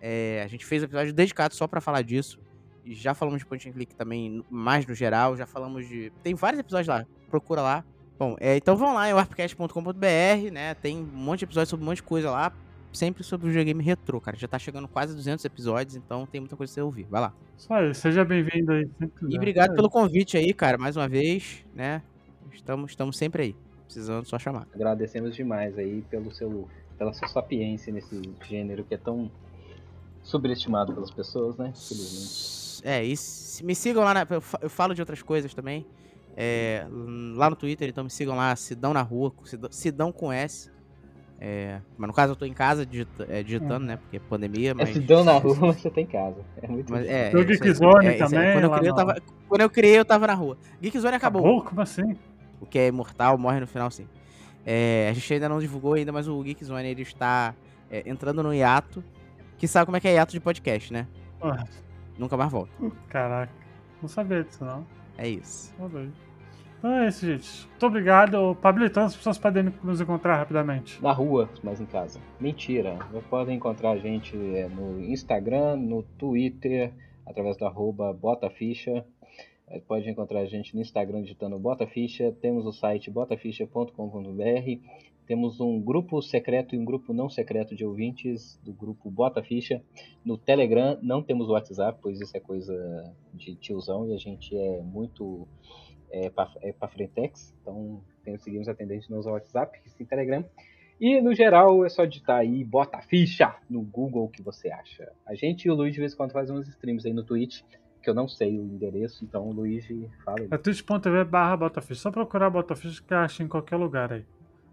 É, 0.01 0.41
a 0.43 0.47
gente 0.47 0.65
fez 0.65 0.81
um 0.81 0.85
episódio 0.85 1.13
dedicado 1.13 1.55
só 1.55 1.65
pra 1.65 1.79
falar 1.79 2.01
disso. 2.01 2.39
E 2.83 2.93
já 2.93 3.13
falamos 3.13 3.39
de 3.39 3.45
Point 3.45 3.69
and 3.69 3.71
Click 3.71 3.95
também, 3.95 4.43
mais 4.49 4.85
no 4.85 4.93
geral. 4.93 5.37
Já 5.37 5.45
falamos 5.45 5.87
de. 5.87 6.11
Tem 6.21 6.35
vários 6.35 6.59
episódios 6.59 6.89
lá, 6.89 7.05
procura 7.29 7.61
lá. 7.61 7.85
Bom, 8.19 8.35
é, 8.39 8.57
então 8.57 8.75
vão 8.75 8.93
lá 8.93 9.09
em 9.09 9.13
warpcast.com.br, 9.13 10.51
né? 10.51 10.73
Tem 10.75 10.97
um 10.97 11.03
monte 11.03 11.39
de 11.39 11.45
episódios 11.45 11.69
sobre 11.69 11.83
um 11.83 11.87
monte 11.87 11.97
de 11.97 12.03
coisa 12.03 12.31
lá. 12.31 12.51
Sempre 12.93 13.23
sobre 13.23 13.45
o 13.45 13.49
videogame 13.49 13.83
retrô, 13.83 14.19
cara. 14.19 14.35
Já 14.37 14.47
tá 14.47 14.57
chegando 14.57 14.87
quase 14.87 15.13
200 15.13 15.43
episódios, 15.45 15.95
então 15.95 16.25
tem 16.25 16.41
muita 16.41 16.55
coisa 16.55 16.71
pra 16.71 16.75
você 16.75 16.81
ouvir. 16.81 17.03
Vai 17.09 17.21
lá. 17.21 17.33
Isso 17.55 17.71
aí, 17.71 17.93
seja 17.93 18.25
bem-vindo 18.25 18.71
aí. 18.71 18.89
E 19.29 19.35
obrigado 19.37 19.73
É 19.73 19.75
pelo 19.75 19.89
convite 19.89 20.35
aí, 20.37 20.51
cara, 20.53 20.77
mais 20.77 20.95
uma 20.97 21.07
vez, 21.07 21.63
né? 21.75 22.01
Estamos, 22.53 22.91
estamos 22.91 23.17
sempre 23.17 23.43
aí. 23.43 23.55
Precisando 23.85 24.25
só 24.25 24.39
chamar. 24.39 24.67
Agradecemos 24.73 25.35
demais 25.35 25.77
aí 25.77 26.01
pelo 26.09 26.31
seu, 26.33 26.67
pela 26.97 27.13
sua 27.13 27.27
sapiência 27.27 27.93
nesse 27.93 28.19
gênero 28.49 28.83
que 28.83 28.95
é 28.95 28.97
tão 28.97 29.29
subestimado 30.23 30.93
pelas 30.93 31.11
pessoas, 31.11 31.55
né? 31.57 31.73
Infelizmente. 31.75 32.81
É, 32.83 33.03
e 33.03 33.15
se- 33.15 33.63
me 33.63 33.75
sigam 33.75 34.03
lá, 34.03 34.13
na, 34.13 34.27
eu 34.61 34.69
falo 34.69 34.93
de 34.95 35.01
outras 35.01 35.21
coisas 35.21 35.53
também. 35.53 35.85
É, 36.37 36.85
lá 37.35 37.49
no 37.49 37.55
Twitter, 37.55 37.89
então 37.89 38.03
me 38.03 38.09
sigam 38.11 38.35
lá, 38.35 38.55
Sidão 38.55 38.93
na 38.93 39.01
rua, 39.01 39.33
Sidão, 39.43 39.69
Sidão 39.71 40.11
com 40.11 40.31
S. 40.31 40.69
É, 41.39 41.81
mas 41.97 42.07
no 42.07 42.13
caso 42.13 42.31
eu 42.31 42.35
tô 42.35 42.45
em 42.45 42.53
casa 42.53 42.83
digita- 42.85 43.25
é, 43.29 43.43
digitando, 43.43 43.85
né? 43.85 43.97
Porque 43.97 44.17
é 44.17 44.19
pandemia, 44.19 44.71
É 44.71 44.73
mas. 44.73 44.89
se 44.89 44.99
dão 44.99 45.23
na 45.23 45.33
rua, 45.33 45.55
mas 45.59 45.75
você 45.81 45.89
tá 45.89 46.01
em 46.01 46.05
casa. 46.05 46.37
É 46.61 46.67
muito 46.67 46.91
mas 46.91 47.05
bom. 47.05 47.11
é, 47.11 47.29
Tem 47.29 47.39
o 47.39 47.43
é. 47.43 47.45
Geekzone 47.45 48.07
É, 48.07 48.13
também, 48.17 48.53
Quando 48.53 48.63
eu, 48.63 48.71
criei, 48.71 48.89
eu 48.89 48.95
tava, 48.95 49.15
quando 49.47 49.61
eu 49.61 49.69
criei, 49.69 49.99
eu 49.99 50.05
tava 50.05 50.27
na 50.27 50.33
rua. 50.33 50.57
Geekzone 50.81 51.15
acabou. 51.15 51.41
Acabou? 51.41 51.63
Como 51.63 51.81
assim? 51.81 52.15
O 52.61 52.65
que 52.65 52.79
é 52.79 52.87
imortal 52.87 53.37
morre 53.37 53.59
no 53.59 53.67
final, 53.67 53.89
sim. 53.91 54.07
É, 54.65 55.07
a 55.09 55.13
gente 55.13 55.31
ainda 55.33 55.47
não 55.47 55.59
divulgou 55.59 55.93
ainda, 55.93 56.11
mas 56.11 56.27
o 56.27 56.41
Geekzone 56.43 56.87
ele 56.87 57.03
está 57.03 57.53
é, 57.89 58.03
entrando 58.09 58.41
no 58.43 58.53
hiato. 58.53 59.03
Que 59.59 59.67
sabe 59.67 59.85
como 59.85 59.97
é 59.97 59.99
que 59.99 60.07
é 60.07 60.13
hiato 60.13 60.31
de 60.33 60.39
podcast, 60.39 60.91
né? 60.93 61.07
Ah, 61.41 61.63
Nunca 62.17 62.35
mais 62.35 62.51
volta. 62.51 62.71
caraca. 63.09 63.51
Não 64.01 64.09
sabia 64.09 64.43
disso, 64.43 64.65
não. 64.65 64.85
É 65.17 65.27
isso. 65.27 65.71
Tá 65.77 65.87
bem. 65.87 66.11
Então 66.77 66.93
é 66.93 67.07
isso, 67.07 67.25
gente. 67.25 67.67
Muito 67.67 67.85
obrigado. 67.85 68.55
Pablito, 68.61 68.99
as 68.99 69.15
pessoas 69.15 69.37
podem 69.37 69.73
nos 69.83 69.99
encontrar 69.99 70.37
rapidamente. 70.37 71.01
Na 71.01 71.11
rua, 71.11 71.49
mas 71.63 71.81
em 71.81 71.85
casa. 71.85 72.19
Mentira. 72.39 72.95
Vocês 73.11 73.25
podem 73.25 73.55
encontrar 73.55 73.91
a 73.91 73.97
gente 73.97 74.37
é, 74.55 74.67
no 74.67 75.01
Instagram, 75.01 75.75
no 75.77 76.03
Twitter, 76.03 76.93
através 77.25 77.57
do 77.57 77.65
arroba 77.65 78.13
botaficha. 78.13 79.03
Pode 79.85 80.09
encontrar 80.09 80.39
a 80.41 80.45
gente 80.45 80.73
no 80.73 80.81
Instagram 80.81 81.23
digitando 81.23 81.59
botaficha. 81.59 82.31
Temos 82.41 82.65
o 82.65 82.71
site 82.71 83.11
botaficha.com.br. 83.11 83.91
Temos 85.25 85.59
um 85.59 85.81
grupo 85.81 86.21
secreto 86.21 86.73
e 86.73 86.79
um 86.79 86.85
grupo 86.85 87.13
não 87.13 87.29
secreto 87.29 87.75
de 87.75 87.83
ouvintes 87.83 88.57
do 88.63 88.71
grupo 88.71 89.11
Bota 89.11 89.43
Ficha. 89.43 89.83
No 90.23 90.37
Telegram 90.37 90.97
não 91.01 91.21
temos 91.21 91.49
WhatsApp, 91.49 91.99
pois 92.01 92.21
isso 92.21 92.37
é 92.37 92.39
coisa 92.39 93.13
de 93.33 93.55
tiozão 93.55 94.07
e 94.07 94.13
a 94.13 94.17
gente 94.17 94.55
é 94.55 94.81
muito 94.81 95.45
é, 96.11 96.29
pra, 96.29 96.49
é 96.61 96.73
frentex. 96.87 97.53
Então 97.61 98.01
tem- 98.23 98.37
seguimos 98.37 98.67
a 98.67 98.73
tendência 98.73 99.07
de 99.07 99.11
não 99.11 99.19
usar 99.19 99.31
o 99.31 99.33
WhatsApp, 99.33 99.79
Telegram. 100.05 100.43
E 100.99 101.21
no 101.21 101.33
geral 101.33 101.85
é 101.85 101.89
só 101.89 102.05
digitar 102.05 102.37
aí 102.37 102.63
Bota 102.63 102.99
Ficha 103.01 103.55
no 103.69 103.81
Google 103.81 104.25
o 104.25 104.29
que 104.29 104.41
você 104.41 104.71
acha. 104.71 105.11
A 105.27 105.35
gente 105.35 105.65
e 105.65 105.71
o 105.71 105.75
Luiz 105.75 105.93
de 105.93 105.99
vez 105.99 106.13
em 106.13 106.17
quando 106.17 106.31
faz 106.31 106.49
uns 106.49 106.67
streams 106.67 107.05
aí 107.07 107.13
no 107.13 107.23
Twitch, 107.23 107.61
que 108.01 108.09
eu 108.09 108.15
não 108.15 108.27
sei 108.27 108.57
o 108.57 108.63
endereço, 108.63 109.23
então 109.23 109.47
o 109.47 109.51
Luiz 109.51 109.85
fala 110.25 110.39
aí. 110.39 110.47
É 110.49 110.57
twitch.tv 110.57 111.23
barra. 111.25 111.57
Só 111.93 112.09
procurar 112.09 112.49
Botafish 112.49 112.99
que 112.99 113.13
acha 113.13 113.43
em 113.43 113.47
qualquer 113.47 113.75
lugar 113.75 114.11
aí. 114.11 114.25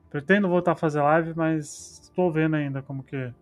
Pretendo 0.08 0.48
voltar 0.48 0.72
a 0.72 0.76
fazer 0.76 1.02
live, 1.02 1.34
mas 1.34 2.00
estou 2.04 2.30
vendo 2.30 2.54
ainda 2.56 2.80
como 2.80 3.02
que, 3.02 3.32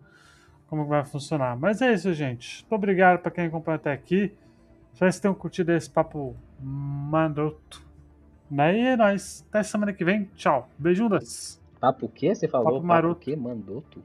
como 0.66 0.86
vai 0.86 1.04
funcionar. 1.04 1.56
Mas 1.56 1.82
é 1.82 1.92
isso, 1.92 2.12
gente. 2.14 2.62
Muito 2.62 2.72
obrigado 2.74 3.20
para 3.20 3.30
quem 3.30 3.46
acompanhou 3.46 3.76
até 3.76 3.92
aqui. 3.92 4.32
Espero 4.92 5.08
que 5.08 5.12
vocês 5.12 5.20
tenham 5.20 5.34
curtido 5.34 5.72
esse 5.72 5.90
papo 5.90 6.36
mandoto. 6.60 7.82
E 8.50 8.60
é 8.60 8.96
nóis. 8.96 9.44
Até 9.48 9.62
semana 9.62 9.92
que 9.92 10.04
vem. 10.04 10.24
Tchau. 10.36 10.68
Beijundas. 10.78 11.60
Papo 11.80 12.06
o 12.06 12.08
quê? 12.08 12.34
Você 12.34 12.46
falou? 12.46 12.66
Papo 12.66 12.76
Papo, 12.76 12.86
maroto. 12.86 13.20
o 13.20 13.24
quê? 13.24 13.34
Mandoto? 13.34 14.02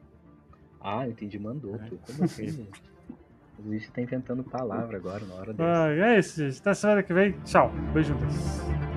Ah, 0.81 1.07
entendi 1.07 1.37
mandoto. 1.37 1.99
Como 2.07 2.23
assim, 2.23 2.47
gente? 2.47 2.81
O 3.59 3.67
Luiz 3.67 3.89
tá 3.89 4.01
inventando 4.01 4.43
palavra 4.43 4.97
agora 4.97 5.25
na 5.25 5.33
hora 5.35 5.53
dessa. 5.53 5.83
Ah, 5.83 5.89
é 5.91 6.19
isso, 6.19 6.43
gente. 6.43 6.59
Até 6.61 6.73
semana 6.73 7.03
que 7.03 7.13
vem. 7.13 7.33
Tchau. 7.43 7.71
Beijundas. 7.93 8.96